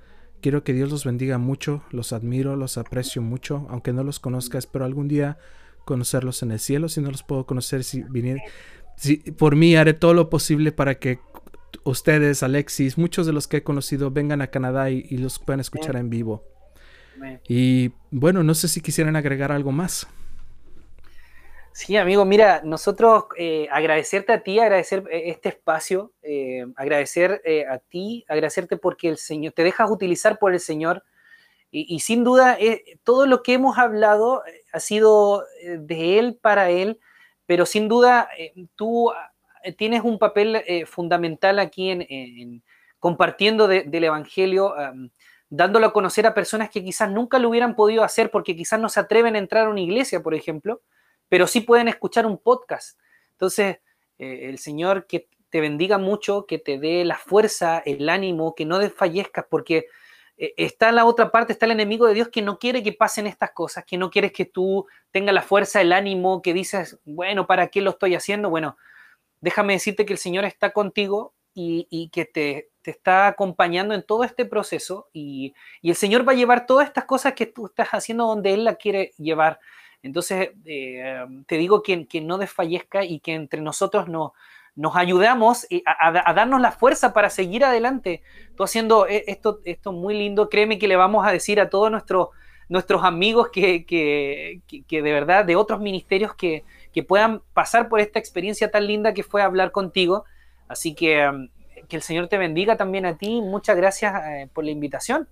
Quiero 0.40 0.64
que 0.64 0.72
Dios 0.72 0.90
los 0.90 1.04
bendiga 1.04 1.38
mucho. 1.38 1.82
Los 1.90 2.12
admiro, 2.12 2.56
los 2.56 2.78
aprecio 2.78 3.22
mucho. 3.22 3.66
Aunque 3.68 3.92
no 3.92 4.04
los 4.04 4.20
conozca, 4.20 4.58
espero 4.58 4.84
algún 4.84 5.08
día 5.08 5.38
conocerlos 5.84 6.42
en 6.42 6.52
el 6.52 6.60
cielo. 6.60 6.88
Si 6.88 7.00
no 7.00 7.10
los 7.10 7.22
puedo 7.22 7.46
conocer, 7.46 7.84
si, 7.84 8.04
si 8.96 9.16
por 9.32 9.56
mí 9.56 9.76
haré 9.76 9.94
todo 9.94 10.14
lo 10.14 10.30
posible 10.30 10.72
para 10.72 10.98
que 10.98 11.20
ustedes, 11.84 12.42
Alexis, 12.42 12.98
muchos 12.98 13.26
de 13.26 13.32
los 13.32 13.48
que 13.48 13.58
he 13.58 13.62
conocido 13.62 14.10
vengan 14.10 14.40
a 14.40 14.48
Canadá 14.48 14.90
y, 14.90 15.02
los 15.16 15.38
puedan 15.38 15.60
escuchar 15.60 15.96
en 15.96 16.10
vivo. 16.10 16.44
Y 17.48 17.92
bueno, 18.10 18.42
no 18.42 18.54
sé 18.54 18.68
si 18.68 18.80
quisieran 18.80 19.16
agregar 19.16 19.52
algo 19.52 19.72
más. 19.72 20.06
Sí, 21.78 21.94
amigo, 21.98 22.24
mira, 22.24 22.62
nosotros 22.64 23.24
eh, 23.36 23.68
agradecerte 23.70 24.32
a 24.32 24.42
ti, 24.42 24.58
agradecer 24.58 25.04
eh, 25.10 25.24
este 25.26 25.50
espacio, 25.50 26.14
eh, 26.22 26.64
agradecer 26.74 27.42
a 27.70 27.76
ti, 27.76 28.24
agradecerte 28.28 28.78
porque 28.78 29.10
el 29.10 29.18
Señor, 29.18 29.52
te 29.52 29.62
dejas 29.62 29.90
utilizar 29.90 30.38
por 30.38 30.54
el 30.54 30.60
Señor. 30.60 31.04
Y, 31.70 32.00
sin 32.00 32.24
duda 32.24 32.56
todo 33.04 33.26
lo 33.26 33.42
que 33.42 33.52
hemos 33.52 33.76
hablado 33.76 34.42
ha 34.72 34.80
sido 34.80 35.44
de 35.78 36.18
Él 36.18 36.38
para 36.40 36.70
Él, 36.70 36.98
pero 37.44 37.66
sin 37.66 37.88
duda 37.88 38.30
tú 38.76 39.12
tienes 39.76 40.02
un 40.02 40.18
papel 40.18 40.64
fundamental 40.86 41.58
aquí 41.58 41.90
en, 41.90 42.62
compartiendo 42.98 43.68
del 43.68 44.04
Evangelio, 44.04 44.74
dándolo 45.50 45.88
a 45.88 45.92
conocer 45.92 46.26
a 46.26 46.32
personas 46.32 46.70
que 46.70 46.82
quizás 46.82 47.10
nunca 47.10 47.38
lo 47.38 47.50
hubieran 47.50 47.76
podido 47.76 48.02
hacer 48.02 48.30
porque 48.30 48.56
quizás 48.56 48.80
no 48.80 48.88
se 48.88 49.00
atreven 49.00 49.34
a 49.34 49.40
entrar 49.40 49.66
a 49.66 49.70
una 49.70 49.80
iglesia, 49.80 50.22
por 50.22 50.34
ejemplo 50.34 50.80
pero 51.28 51.46
sí 51.46 51.60
pueden 51.60 51.88
escuchar 51.88 52.26
un 52.26 52.38
podcast. 52.38 52.98
Entonces, 53.32 53.78
eh, 54.18 54.48
el 54.48 54.58
Señor 54.58 55.06
que 55.06 55.28
te 55.50 55.60
bendiga 55.60 55.98
mucho, 55.98 56.46
que 56.46 56.58
te 56.58 56.78
dé 56.78 57.04
la 57.04 57.16
fuerza, 57.16 57.82
el 57.84 58.08
ánimo, 58.08 58.54
que 58.54 58.64
no 58.64 58.78
desfallezcas, 58.78 59.46
porque 59.48 59.86
eh, 60.36 60.54
está 60.56 60.92
la 60.92 61.04
otra 61.04 61.30
parte, 61.30 61.52
está 61.52 61.66
el 61.66 61.72
enemigo 61.72 62.06
de 62.06 62.14
Dios 62.14 62.28
que 62.28 62.42
no 62.42 62.58
quiere 62.58 62.82
que 62.82 62.92
pasen 62.92 63.26
estas 63.26 63.52
cosas, 63.52 63.84
que 63.84 63.96
no 63.96 64.10
quieres 64.10 64.32
que 64.32 64.44
tú 64.44 64.86
tengas 65.10 65.34
la 65.34 65.42
fuerza, 65.42 65.80
el 65.80 65.92
ánimo, 65.92 66.42
que 66.42 66.52
dices, 66.52 66.98
bueno, 67.04 67.46
¿para 67.46 67.68
qué 67.68 67.80
lo 67.80 67.90
estoy 67.90 68.14
haciendo? 68.14 68.50
Bueno, 68.50 68.76
déjame 69.40 69.74
decirte 69.74 70.04
que 70.04 70.12
el 70.12 70.18
Señor 70.18 70.44
está 70.44 70.72
contigo 70.72 71.34
y, 71.58 72.10
que 72.12 72.26
te, 72.26 72.68
está 72.84 73.28
acompañando 73.28 73.94
en 73.94 74.02
todo 74.02 74.24
este 74.24 74.44
proceso 74.44 75.08
y, 75.14 75.54
y, 75.80 75.88
el 75.88 75.96
Señor 75.96 76.28
va 76.28 76.32
a 76.32 76.36
llevar 76.36 76.66
todas 76.66 76.86
estas 76.86 77.06
cosas 77.06 77.32
que 77.32 77.46
tú 77.46 77.66
estás 77.66 77.88
haciendo 77.88 78.26
donde 78.26 78.52
Él 78.52 78.64
la 78.64 78.74
quiere 78.74 79.12
llevar. 79.16 79.58
Entonces, 80.02 80.50
eh, 80.64 81.24
te 81.46 81.56
digo 81.56 81.82
que, 81.82 82.06
no 82.22 82.38
desfallezca 82.38 83.04
y 83.04 83.20
que 83.20 83.34
entre 83.34 83.60
nosotros 83.60 84.08
no, 84.08 84.34
nos 84.74 84.96
ayudamos 84.96 85.66
eh, 85.70 85.82
a, 85.86 86.32
darnos 86.32 86.60
la 86.60 86.72
fuerza 86.72 87.12
para 87.12 87.30
seguir 87.30 87.64
adelante. 87.64 88.22
Tú 88.56 88.64
haciendo 88.64 89.06
eh, 89.06 89.24
esto, 89.26 89.60
esto 89.64 89.92
muy 89.92 90.14
lindo, 90.14 90.48
créeme 90.48 90.78
que 90.78 90.88
le 90.88 90.96
vamos 90.96 91.26
a 91.26 91.32
decir 91.32 91.60
a 91.60 91.70
todos 91.70 91.90
nuestros, 91.90 92.28
nuestros 92.68 93.04
amigos 93.04 93.48
que, 93.52 93.86
de 94.88 95.12
verdad, 95.12 95.44
de 95.44 95.56
otros 95.56 95.80
ministerios 95.80 96.34
que, 96.34 96.64
puedan 97.06 97.42
pasar 97.52 97.90
por 97.90 98.00
esta 98.00 98.18
experiencia 98.18 98.70
tan 98.70 98.86
linda 98.86 99.12
que 99.12 99.22
fue 99.22 99.42
hablar 99.42 99.70
contigo. 99.70 100.24
Así 100.66 100.94
que 100.94 101.30
que 101.88 101.96
el 101.96 102.02
Señor 102.02 102.26
te 102.26 102.38
bendiga 102.38 102.76
también 102.76 103.04
a 103.04 103.18
ti. 103.18 103.42
Muchas 103.42 103.76
gracias 103.76 104.48
por 104.54 104.64
la 104.64 104.70
invitación 104.70 105.28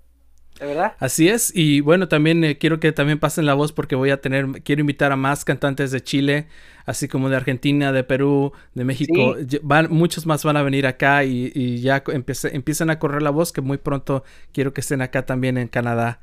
verdad? 0.60 0.94
Así 0.98 1.28
es, 1.28 1.52
y 1.54 1.80
bueno, 1.80 2.08
también 2.08 2.44
eh, 2.44 2.58
quiero 2.58 2.80
que 2.80 2.92
también 2.92 3.18
pasen 3.18 3.46
la 3.46 3.54
voz 3.54 3.72
porque 3.72 3.96
voy 3.96 4.10
a 4.10 4.20
tener, 4.20 4.62
quiero 4.62 4.80
invitar 4.80 5.12
a 5.12 5.16
más 5.16 5.44
cantantes 5.44 5.90
de 5.90 6.00
Chile, 6.02 6.46
así 6.86 7.08
como 7.08 7.28
de 7.28 7.36
Argentina, 7.36 7.92
de 7.92 8.04
Perú, 8.04 8.52
de 8.74 8.84
México. 8.84 9.36
Van, 9.62 9.88
muchos 9.90 10.26
más 10.26 10.44
van 10.44 10.56
a 10.56 10.62
venir 10.62 10.86
acá 10.86 11.24
y, 11.24 11.80
ya 11.80 12.02
empiezan 12.06 12.90
a 12.90 12.98
correr 12.98 13.22
la 13.22 13.30
voz 13.30 13.52
que 13.52 13.60
muy 13.60 13.78
pronto 13.78 14.24
quiero 14.52 14.72
que 14.72 14.80
estén 14.80 15.02
acá 15.02 15.26
también 15.26 15.58
en 15.58 15.68
Canadá. 15.68 16.20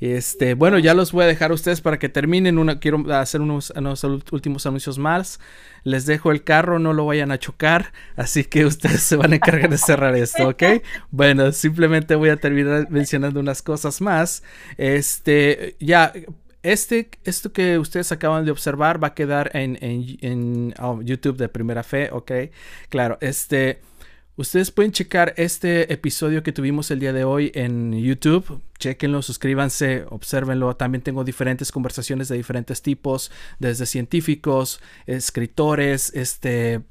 Este, 0.00 0.54
bueno, 0.54 0.78
ya 0.78 0.92
los 0.92 1.12
voy 1.12 1.24
a 1.24 1.26
dejar 1.26 1.50
a 1.50 1.54
ustedes 1.54 1.80
para 1.80 1.98
que 1.98 2.08
terminen. 2.08 2.58
Una, 2.58 2.78
quiero 2.78 3.04
hacer 3.14 3.40
unos, 3.40 3.72
unos, 3.76 4.04
últimos 4.04 4.66
anuncios 4.66 4.98
más. 4.98 5.40
Les 5.82 6.06
dejo 6.06 6.30
el 6.30 6.42
carro, 6.42 6.78
no 6.78 6.92
lo 6.92 7.06
vayan 7.06 7.30
a 7.30 7.38
chocar. 7.38 7.92
Así 8.16 8.44
que 8.44 8.66
ustedes 8.66 9.02
se 9.02 9.16
van 9.16 9.32
a 9.32 9.36
encargar 9.36 9.70
de 9.70 9.78
cerrar 9.78 10.14
esto, 10.16 10.48
¿ok? 10.48 10.62
Bueno, 11.10 11.52
simplemente 11.52 12.14
voy 12.16 12.30
a 12.30 12.36
terminar 12.36 12.90
mencionando 12.90 13.40
unas 13.40 13.62
cosas 13.62 14.00
más. 14.00 14.42
Este, 14.76 15.76
ya, 15.80 16.12
este, 16.64 17.10
esto 17.24 17.52
que 17.52 17.78
ustedes 17.78 18.10
acaban 18.10 18.44
de 18.44 18.50
observar 18.50 19.02
va 19.02 19.08
a 19.08 19.14
quedar 19.14 19.50
en, 19.54 19.78
en, 19.80 20.18
en 20.20 20.74
oh, 20.80 21.00
YouTube 21.02 21.36
de 21.36 21.48
primera 21.48 21.84
fe, 21.84 22.10
¿ok? 22.10 22.32
Claro, 22.88 23.18
este 23.20 23.80
Ustedes 24.36 24.72
pueden 24.72 24.90
checar 24.90 25.32
este 25.36 25.92
episodio 25.92 26.42
que 26.42 26.50
tuvimos 26.50 26.90
el 26.90 26.98
día 26.98 27.12
de 27.12 27.22
hoy 27.22 27.52
en 27.54 27.92
YouTube. 27.92 28.60
Chequenlo, 28.80 29.22
suscríbanse, 29.22 30.06
observenlo. 30.10 30.74
También 30.74 31.02
tengo 31.02 31.22
diferentes 31.22 31.70
conversaciones 31.70 32.26
de 32.26 32.36
diferentes 32.36 32.82
tipos, 32.82 33.30
desde 33.60 33.86
científicos, 33.86 34.80
escritores, 35.06 36.12
este, 36.16 36.82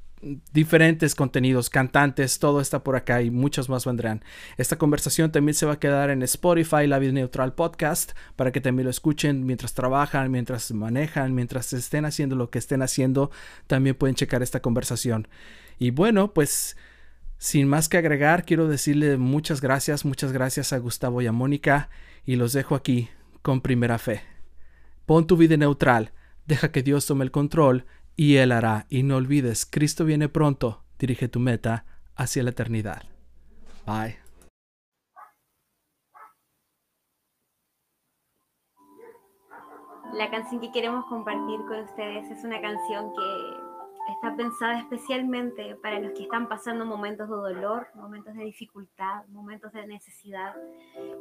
diferentes 0.53 1.15
contenidos, 1.15 1.69
cantantes, 1.69 2.39
todo 2.39 2.61
está 2.61 2.83
por 2.83 2.95
acá 2.95 3.21
y 3.21 3.29
muchos 3.29 3.69
más 3.69 3.85
vendrán. 3.85 4.23
Esta 4.57 4.77
conversación 4.77 5.31
también 5.31 5.53
se 5.53 5.65
va 5.65 5.73
a 5.73 5.79
quedar 5.79 6.09
en 6.09 6.23
Spotify, 6.23 6.87
La 6.87 6.99
Vida 6.99 7.11
Neutral 7.11 7.53
Podcast, 7.53 8.13
para 8.35 8.51
que 8.51 8.61
también 8.61 8.85
lo 8.85 8.89
escuchen 8.89 9.45
mientras 9.45 9.73
trabajan, 9.73 10.31
mientras 10.31 10.71
manejan, 10.71 11.35
mientras 11.35 11.73
estén 11.73 12.05
haciendo 12.05 12.35
lo 12.35 12.49
que 12.49 12.59
estén 12.59 12.81
haciendo, 12.81 13.31
también 13.67 13.95
pueden 13.95 14.15
checar 14.15 14.41
esta 14.41 14.61
conversación. 14.61 15.27
Y 15.77 15.91
bueno, 15.91 16.33
pues 16.33 16.77
sin 17.37 17.67
más 17.67 17.89
que 17.89 17.97
agregar, 17.97 18.45
quiero 18.45 18.67
decirle 18.67 19.17
muchas 19.17 19.59
gracias, 19.59 20.05
muchas 20.05 20.31
gracias 20.31 20.71
a 20.71 20.77
Gustavo 20.77 21.21
y 21.21 21.27
a 21.27 21.33
Mónica 21.33 21.89
y 22.25 22.37
los 22.37 22.53
dejo 22.53 22.75
aquí 22.75 23.09
con 23.41 23.61
primera 23.61 23.97
fe. 23.97 24.21
Pon 25.05 25.27
tu 25.27 25.35
vida 25.35 25.57
neutral, 25.57 26.13
deja 26.45 26.71
que 26.71 26.83
Dios 26.83 27.05
tome 27.05 27.25
el 27.25 27.31
control 27.31 27.85
y 28.15 28.37
Él 28.37 28.51
hará. 28.51 28.85
Y 28.89 29.03
no 29.03 29.17
olvides, 29.17 29.65
Cristo 29.65 30.05
viene 30.05 30.29
pronto, 30.29 30.83
dirige 30.99 31.27
tu 31.27 31.39
meta 31.39 31.85
hacia 32.15 32.43
la 32.43 32.51
eternidad. 32.51 33.03
Bye. 33.85 34.19
La 40.13 40.29
canción 40.29 40.61
que 40.61 40.71
queremos 40.71 41.05
compartir 41.05 41.59
con 41.67 41.79
ustedes 41.79 42.29
es 42.29 42.43
una 42.43 42.61
canción 42.61 43.11
que 43.13 44.13
está 44.13 44.35
pensada 44.35 44.79
especialmente 44.79 45.75
para 45.81 45.99
los 45.99 46.11
que 46.11 46.23
están 46.23 46.47
pasando 46.47 46.85
momentos 46.85 47.27
de 47.27 47.35
dolor, 47.35 47.87
momentos 47.95 48.35
de 48.35 48.43
dificultad, 48.43 49.25
momentos 49.29 49.73
de 49.73 49.87
necesidad. 49.87 50.55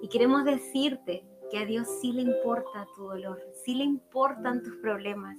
Y 0.02 0.08
queremos 0.08 0.44
decirte 0.44 1.24
que 1.50 1.58
a 1.58 1.64
Dios 1.64 1.88
sí 2.00 2.12
le 2.12 2.22
importa 2.22 2.86
tu 2.94 3.04
dolor, 3.04 3.40
sí 3.64 3.74
le 3.74 3.84
importan 3.84 4.62
tus 4.62 4.76
problemas 4.76 5.38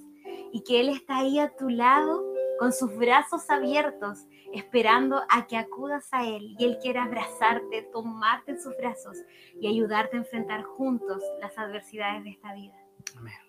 y 0.54 0.62
que 0.62 0.80
Él 0.80 0.88
está 0.88 1.18
ahí 1.18 1.40
a 1.40 1.54
tu 1.56 1.68
lado 1.68 2.24
con 2.60 2.72
sus 2.72 2.96
brazos 2.96 3.50
abiertos, 3.50 4.20
esperando 4.52 5.20
a 5.28 5.48
que 5.48 5.56
acudas 5.56 6.08
a 6.12 6.24
Él 6.24 6.54
y 6.56 6.64
Él 6.64 6.78
quiere 6.80 7.00
abrazarte, 7.00 7.82
tomarte 7.92 8.52
en 8.52 8.62
sus 8.62 8.72
brazos 8.76 9.18
y 9.60 9.66
ayudarte 9.66 10.16
a 10.16 10.20
enfrentar 10.20 10.62
juntos 10.62 11.20
las 11.40 11.58
adversidades 11.58 12.22
de 12.22 12.30
esta 12.30 12.54
vida. 12.54 12.74
Amén. 13.16 13.43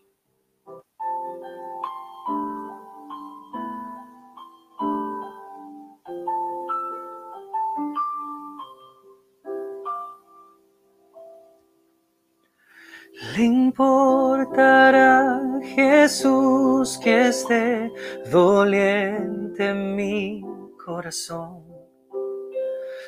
Le 13.35 13.43
importará 13.43 15.41
Jesús 15.61 16.97
que 16.97 17.27
esté 17.27 17.91
doliente 18.31 19.73
mi 19.73 20.41
corazón, 20.85 21.65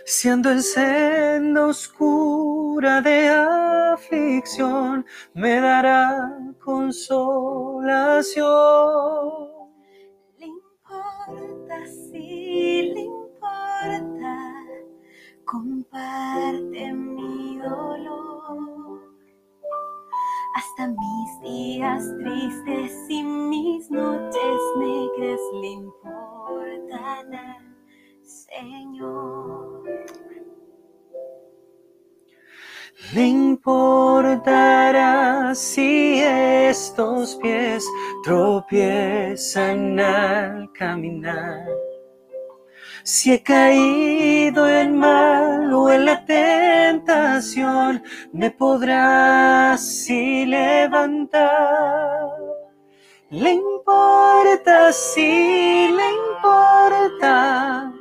siendo 0.04 0.52
en 0.52 0.62
senda 0.62 1.68
oscura 1.68 2.99
de 2.99 3.30
aflicción, 3.30 5.06
me 5.34 5.62
dará 5.62 6.38
consolación. 6.62 8.44
Le 10.38 10.48
importa, 10.48 11.86
sí, 12.12 12.91
le 12.94 12.99
importa, 12.99 14.36
comparte 15.45 16.91
mi 16.91 17.60
dolor 17.60 18.86
mis 20.86 21.41
días 21.41 22.04
tristes 22.20 23.10
y 23.10 23.24
mis 23.24 23.90
noches 23.90 24.62
negras 24.78 25.40
le 25.60 25.68
importan 25.68 27.32
Señor. 28.22 29.84
Le 33.14 33.26
importará 33.28 34.36
si 35.56 36.20
estos 36.20 37.36
pies 37.38 37.84
tropiezan 38.24 39.99
al 39.99 40.72
caminar 40.74 41.66
si 43.07 43.31
he 43.31 43.41
caído 43.41 44.67
en 44.67 44.97
mal 44.97 45.73
o 45.73 45.89
en 45.89 46.03
la 46.03 46.25
tentación, 46.25 48.03
me 48.34 48.51
podrás 48.51 49.79
si 49.79 50.45
levantar. 50.45 52.27
Le 53.29 53.51
importa 53.53 54.91
si 54.91 55.88
le 55.97 56.07
importa, 56.34 57.93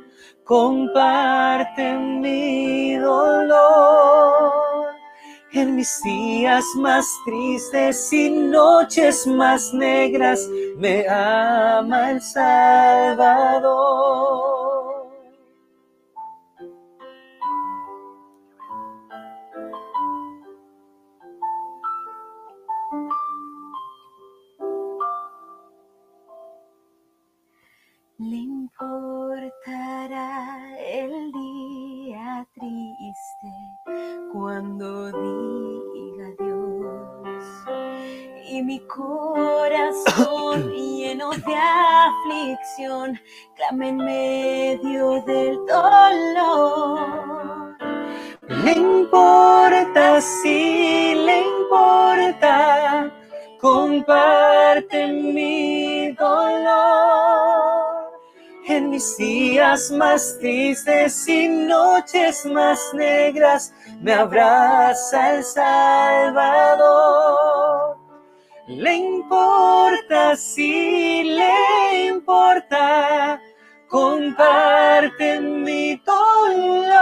comparte 0.43 1.93
mi 1.97 2.97
dolor. 2.97 4.51
En 5.53 5.77
mis 5.77 6.01
días 6.03 6.65
más 6.75 7.07
tristes 7.25 8.11
y 8.11 8.29
noches 8.29 9.25
más 9.25 9.73
negras, 9.73 10.49
me 10.75 11.07
ama 11.07 12.11
el 12.11 12.21
Salvador. 12.21 13.57
Clame 43.69 43.89
en 43.89 43.97
medio 43.97 45.21
del 45.23 45.57
dolor. 45.65 46.97
Le 48.63 48.71
importa, 48.73 50.21
sí, 50.21 51.13
le 51.15 51.41
importa, 51.41 53.11
comparte 53.59 55.07
mi 55.07 56.11
dolor 56.11 57.47
en 58.67 58.89
mis 58.89 59.17
días 59.17 59.91
más 59.91 60.37
tristes 60.39 61.27
y 61.27 61.47
noches 61.47 62.45
más 62.45 62.79
negras, 62.93 63.73
me 64.01 64.13
abraza 64.13 65.35
el 65.35 65.43
Salvador. 65.43 66.77
Le 68.67 68.95
importa, 68.95 70.35
sí 70.35 71.23
le 71.23 72.07
importa, 72.07 73.39
comparte 73.87 75.39
mi 75.39 75.95
dolor. 75.97 76.97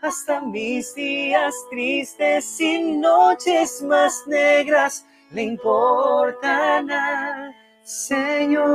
Hasta 0.00 0.40
mis 0.40 0.94
días 0.94 1.54
tristes 1.70 2.60
y 2.60 2.80
noches 2.98 3.82
más 3.82 4.26
negras, 4.26 5.04
le 5.30 5.42
importan 5.42 6.90
a 6.90 7.52
Señor, 7.82 8.68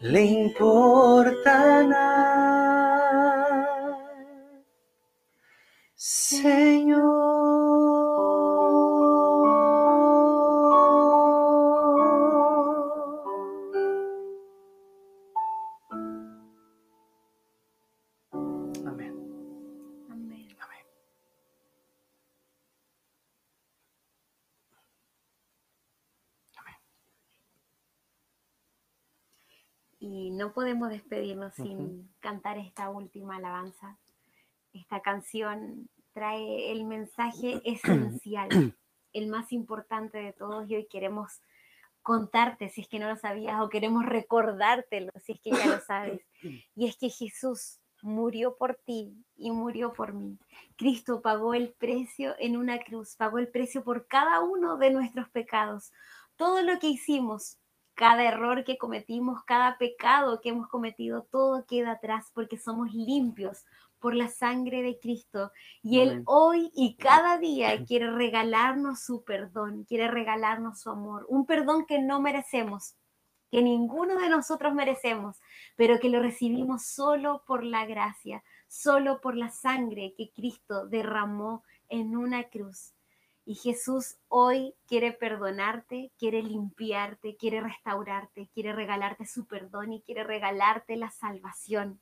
le 0.00 0.22
importa 0.22 1.82
nada. 1.82 2.34
Señor. 5.96 7.33
No 30.04 30.52
podemos 30.52 30.90
despedirnos 30.90 31.54
sin 31.54 32.10
cantar 32.20 32.58
esta 32.58 32.90
última 32.90 33.36
alabanza. 33.36 33.98
Esta 34.72 35.00
canción 35.00 35.88
trae 36.12 36.72
el 36.72 36.84
mensaje 36.84 37.60
esencial, 37.64 38.76
el 39.12 39.26
más 39.28 39.52
importante 39.52 40.18
de 40.18 40.32
todos 40.32 40.68
y 40.68 40.76
hoy 40.76 40.86
queremos 40.86 41.40
contarte 42.02 42.68
si 42.68 42.82
es 42.82 42.88
que 42.88 42.98
no 42.98 43.08
lo 43.08 43.16
sabías 43.16 43.60
o 43.62 43.70
queremos 43.70 44.04
recordártelo 44.04 45.10
si 45.24 45.32
es 45.32 45.40
que 45.40 45.50
ya 45.50 45.66
lo 45.66 45.80
sabes. 45.80 46.20
Y 46.76 46.86
es 46.86 46.96
que 46.98 47.08
Jesús 47.08 47.80
murió 48.02 48.56
por 48.56 48.74
ti 48.84 49.16
y 49.34 49.50
murió 49.50 49.94
por 49.94 50.12
mí. 50.12 50.38
Cristo 50.76 51.22
pagó 51.22 51.54
el 51.54 51.72
precio 51.72 52.34
en 52.38 52.58
una 52.58 52.78
cruz, 52.78 53.16
pagó 53.16 53.38
el 53.38 53.48
precio 53.48 53.82
por 53.82 54.06
cada 54.06 54.40
uno 54.40 54.76
de 54.76 54.90
nuestros 54.90 55.30
pecados. 55.30 55.90
Todo 56.36 56.60
lo 56.62 56.78
que 56.78 56.88
hicimos, 56.88 57.58
cada 57.94 58.24
error 58.24 58.64
que 58.64 58.78
cometimos, 58.78 59.44
cada 59.44 59.78
pecado 59.78 60.40
que 60.40 60.50
hemos 60.50 60.68
cometido, 60.68 61.22
todo 61.30 61.64
queda 61.66 61.92
atrás 61.92 62.30
porque 62.34 62.58
somos 62.58 62.92
limpios 62.92 63.64
por 64.00 64.14
la 64.14 64.28
sangre 64.28 64.82
de 64.82 64.98
Cristo. 64.98 65.50
Y 65.82 66.00
Él 66.00 66.22
hoy 66.26 66.70
y 66.74 66.96
cada 66.96 67.38
día 67.38 67.84
quiere 67.84 68.10
regalarnos 68.10 69.00
su 69.00 69.24
perdón, 69.24 69.84
quiere 69.84 70.10
regalarnos 70.10 70.80
su 70.80 70.90
amor, 70.90 71.24
un 71.28 71.46
perdón 71.46 71.86
que 71.86 71.98
no 72.00 72.20
merecemos, 72.20 72.96
que 73.50 73.62
ninguno 73.62 74.18
de 74.18 74.28
nosotros 74.28 74.74
merecemos, 74.74 75.40
pero 75.76 76.00
que 76.00 76.10
lo 76.10 76.20
recibimos 76.20 76.84
solo 76.84 77.44
por 77.46 77.64
la 77.64 77.86
gracia, 77.86 78.42
solo 78.66 79.20
por 79.20 79.36
la 79.36 79.50
sangre 79.50 80.14
que 80.16 80.32
Cristo 80.32 80.86
derramó 80.86 81.62
en 81.88 82.16
una 82.16 82.44
cruz. 82.44 82.93
Y 83.46 83.56
Jesús 83.56 84.16
hoy 84.28 84.74
quiere 84.86 85.12
perdonarte, 85.12 86.10
quiere 86.18 86.42
limpiarte, 86.42 87.36
quiere 87.36 87.60
restaurarte, 87.60 88.48
quiere 88.54 88.72
regalarte 88.72 89.26
su 89.26 89.46
perdón 89.46 89.92
y 89.92 90.00
quiere 90.00 90.24
regalarte 90.24 90.96
la 90.96 91.10
salvación. 91.10 92.00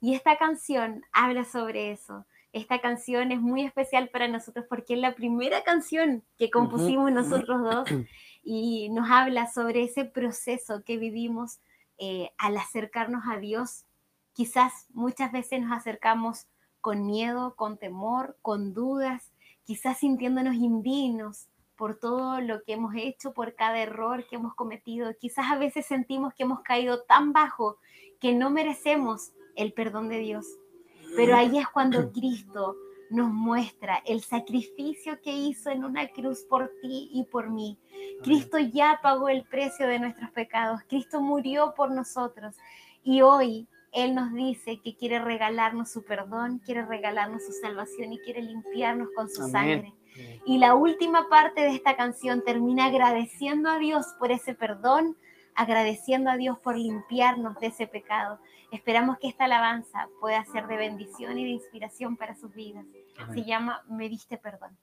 Y 0.00 0.14
esta 0.14 0.36
canción 0.36 1.04
habla 1.12 1.44
sobre 1.44 1.92
eso. 1.92 2.26
Esta 2.52 2.80
canción 2.80 3.30
es 3.30 3.40
muy 3.40 3.62
especial 3.62 4.08
para 4.08 4.26
nosotros 4.26 4.66
porque 4.68 4.94
es 4.94 5.00
la 5.00 5.14
primera 5.14 5.62
canción 5.62 6.24
que 6.36 6.50
compusimos 6.50 7.12
nosotros 7.12 7.62
dos 7.62 7.88
y 8.42 8.88
nos 8.90 9.08
habla 9.08 9.46
sobre 9.46 9.84
ese 9.84 10.04
proceso 10.04 10.82
que 10.84 10.96
vivimos 10.96 11.60
eh, 11.98 12.30
al 12.38 12.56
acercarnos 12.56 13.22
a 13.30 13.38
Dios. 13.38 13.84
Quizás 14.32 14.86
muchas 14.90 15.30
veces 15.30 15.60
nos 15.60 15.72
acercamos 15.72 16.46
con 16.80 17.06
miedo, 17.06 17.54
con 17.54 17.78
temor, 17.78 18.36
con 18.42 18.72
dudas, 18.74 19.29
quizás 19.70 19.98
sintiéndonos 19.98 20.56
indignos 20.56 21.46
por 21.76 22.00
todo 22.00 22.40
lo 22.40 22.60
que 22.64 22.72
hemos 22.72 22.92
hecho, 22.96 23.32
por 23.32 23.54
cada 23.54 23.78
error 23.78 24.26
que 24.26 24.34
hemos 24.34 24.52
cometido. 24.56 25.14
Quizás 25.16 25.46
a 25.48 25.58
veces 25.58 25.86
sentimos 25.86 26.34
que 26.34 26.42
hemos 26.42 26.62
caído 26.62 27.04
tan 27.04 27.32
bajo 27.32 27.78
que 28.18 28.34
no 28.34 28.50
merecemos 28.50 29.30
el 29.54 29.72
perdón 29.72 30.08
de 30.08 30.18
Dios. 30.18 30.44
Pero 31.14 31.36
ahí 31.36 31.56
es 31.56 31.68
cuando 31.68 32.10
Cristo 32.12 32.74
nos 33.10 33.30
muestra 33.30 34.02
el 34.06 34.22
sacrificio 34.22 35.20
que 35.22 35.32
hizo 35.32 35.70
en 35.70 35.84
una 35.84 36.08
cruz 36.08 36.42
por 36.50 36.72
ti 36.82 37.08
y 37.12 37.22
por 37.30 37.48
mí. 37.48 37.78
Cristo 38.24 38.58
ya 38.58 38.98
pagó 39.00 39.28
el 39.28 39.44
precio 39.44 39.86
de 39.86 40.00
nuestros 40.00 40.32
pecados. 40.32 40.80
Cristo 40.88 41.20
murió 41.20 41.74
por 41.76 41.92
nosotros. 41.92 42.56
Y 43.04 43.20
hoy 43.20 43.68
él 43.92 44.14
nos 44.14 44.32
dice 44.32 44.80
que 44.82 44.96
quiere 44.96 45.18
regalarnos 45.18 45.90
su 45.90 46.04
perdón, 46.04 46.60
quiere 46.64 46.84
regalarnos 46.84 47.44
su 47.44 47.52
salvación 47.52 48.12
y 48.12 48.18
quiere 48.20 48.42
limpiarnos 48.42 49.08
con 49.14 49.28
su 49.28 49.48
sangre. 49.48 49.92
Y 50.44 50.58
la 50.58 50.74
última 50.74 51.28
parte 51.28 51.62
de 51.62 51.70
esta 51.70 51.96
canción 51.96 52.42
termina 52.44 52.86
agradeciendo 52.86 53.70
a 53.70 53.78
Dios 53.78 54.06
por 54.18 54.32
ese 54.32 54.54
perdón, 54.54 55.16
agradeciendo 55.54 56.30
a 56.30 56.36
Dios 56.36 56.58
por 56.58 56.76
limpiarnos 56.76 57.58
de 57.58 57.68
ese 57.68 57.86
pecado. 57.86 58.38
Esperamos 58.72 59.18
que 59.18 59.28
esta 59.28 59.44
alabanza 59.44 60.08
pueda 60.20 60.44
ser 60.44 60.66
de 60.66 60.76
bendición 60.76 61.38
y 61.38 61.44
de 61.44 61.50
inspiración 61.50 62.16
para 62.16 62.36
sus 62.36 62.54
vidas. 62.54 62.86
Se 63.34 63.44
llama 63.44 63.82
Me 63.88 64.08
diste 64.08 64.38
perdón. 64.38 64.76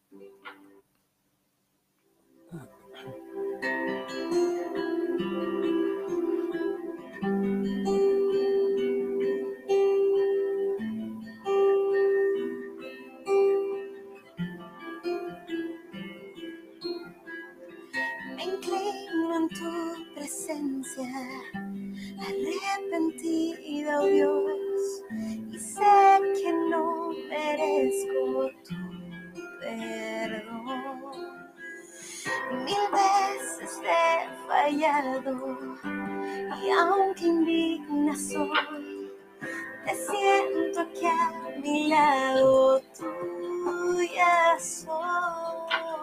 Arrepentida, 22.19 23.99
oh 24.01 24.05
Dios, 24.05 25.03
y 25.51 25.59
sé 25.59 26.19
que 26.35 26.53
no 26.69 27.11
merezco 27.29 28.49
tu 28.63 28.75
perdón. 29.59 31.37
Mil 32.65 32.85
veces 32.91 33.81
te 33.81 33.89
he 33.89 34.29
fallado 34.47 35.33
y 36.63 36.69
aunque 36.71 37.25
indigna 37.25 38.15
soy, 38.15 39.11
te 39.85 39.95
siento 39.95 40.79
que 40.99 41.07
a 41.07 41.31
mi 41.61 41.87
lado 41.87 42.81
tuya 42.97 44.57
soy. 44.59 45.96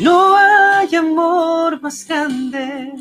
No 0.00 0.36
hay 0.36 0.94
amor 0.96 1.80
más 1.80 2.06
grande 2.06 2.92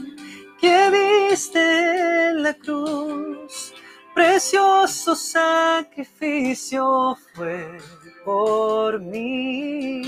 que 0.60 1.28
viste 1.30 2.30
en 2.30 2.44
la 2.44 2.54
cruz. 2.54 3.74
Precioso 4.14 5.16
sacrificio 5.16 7.18
fue 7.34 7.80
por 8.24 9.02
mí. 9.02 10.02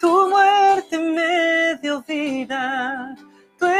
Tu 0.00 0.28
muerte 0.28 0.98
me 0.98 1.76
dio 1.82 2.02
vida 2.02 3.16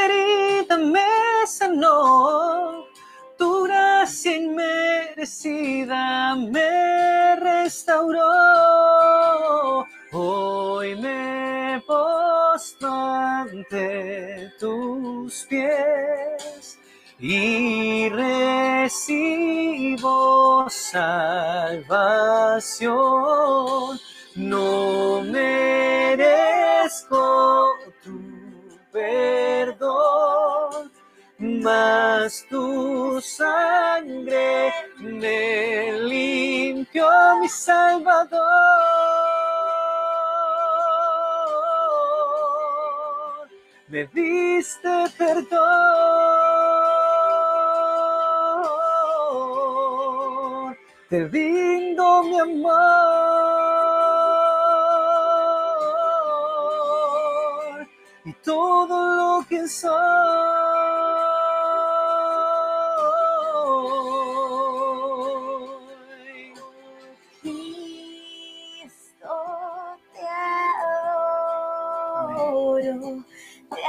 herida 0.05 0.77
me 0.79 1.47
sanó, 1.47 2.87
tu 3.37 3.65
gracia 3.65 4.37
inmerecida 4.37 6.35
me 6.37 7.37
restauró. 7.37 8.27
Hoy 10.13 10.97
me 10.97 11.83
postro 11.87 12.91
ante 12.93 14.53
tus 14.59 15.47
pies 15.49 16.79
y 17.19 18.09
recibo 18.09 19.11
salvación. 20.69 22.11
No 24.37 25.23
merezco 25.23 26.51
perdón, 28.93 30.91
mas 31.39 32.45
tu 32.49 33.21
sangre 33.21 34.73
me 34.99 35.93
limpió, 36.03 37.09
mi 37.41 37.49
Salvador. 37.49 38.41
Me 43.89 44.07
diste 44.07 45.07
perdón, 45.19 45.61
te 51.09 51.25
brindo 51.25 52.23
mi 52.23 52.39
amor. 52.39 53.20
Todo 58.45 59.15
lo 59.17 59.47
que 59.49 59.67
soy. 59.69 59.91
Cristo, 67.43 67.69
te 70.13 70.27
adoro, 72.29 73.25
te 73.71 73.83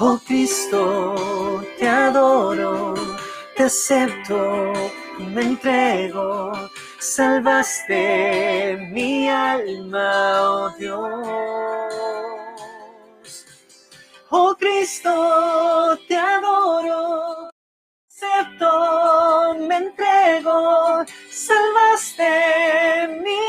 Oh 0.03 0.19
Cristo, 0.25 1.63
te 1.77 1.87
adoro, 1.87 2.95
te 3.55 3.65
acepto, 3.65 4.73
me 5.19 5.41
entrego, 5.43 6.51
salvaste 6.99 8.77
mi 8.91 9.29
alma, 9.29 10.41
oh 10.41 10.69
Dios. 10.79 11.27
Oh 14.31 14.55
Cristo, 14.57 15.99
te 16.07 16.17
adoro, 16.17 17.51
acepto, 18.09 19.53
me 19.67 19.75
entrego, 19.77 21.05
salvaste 21.29 23.21
mi 23.23 23.40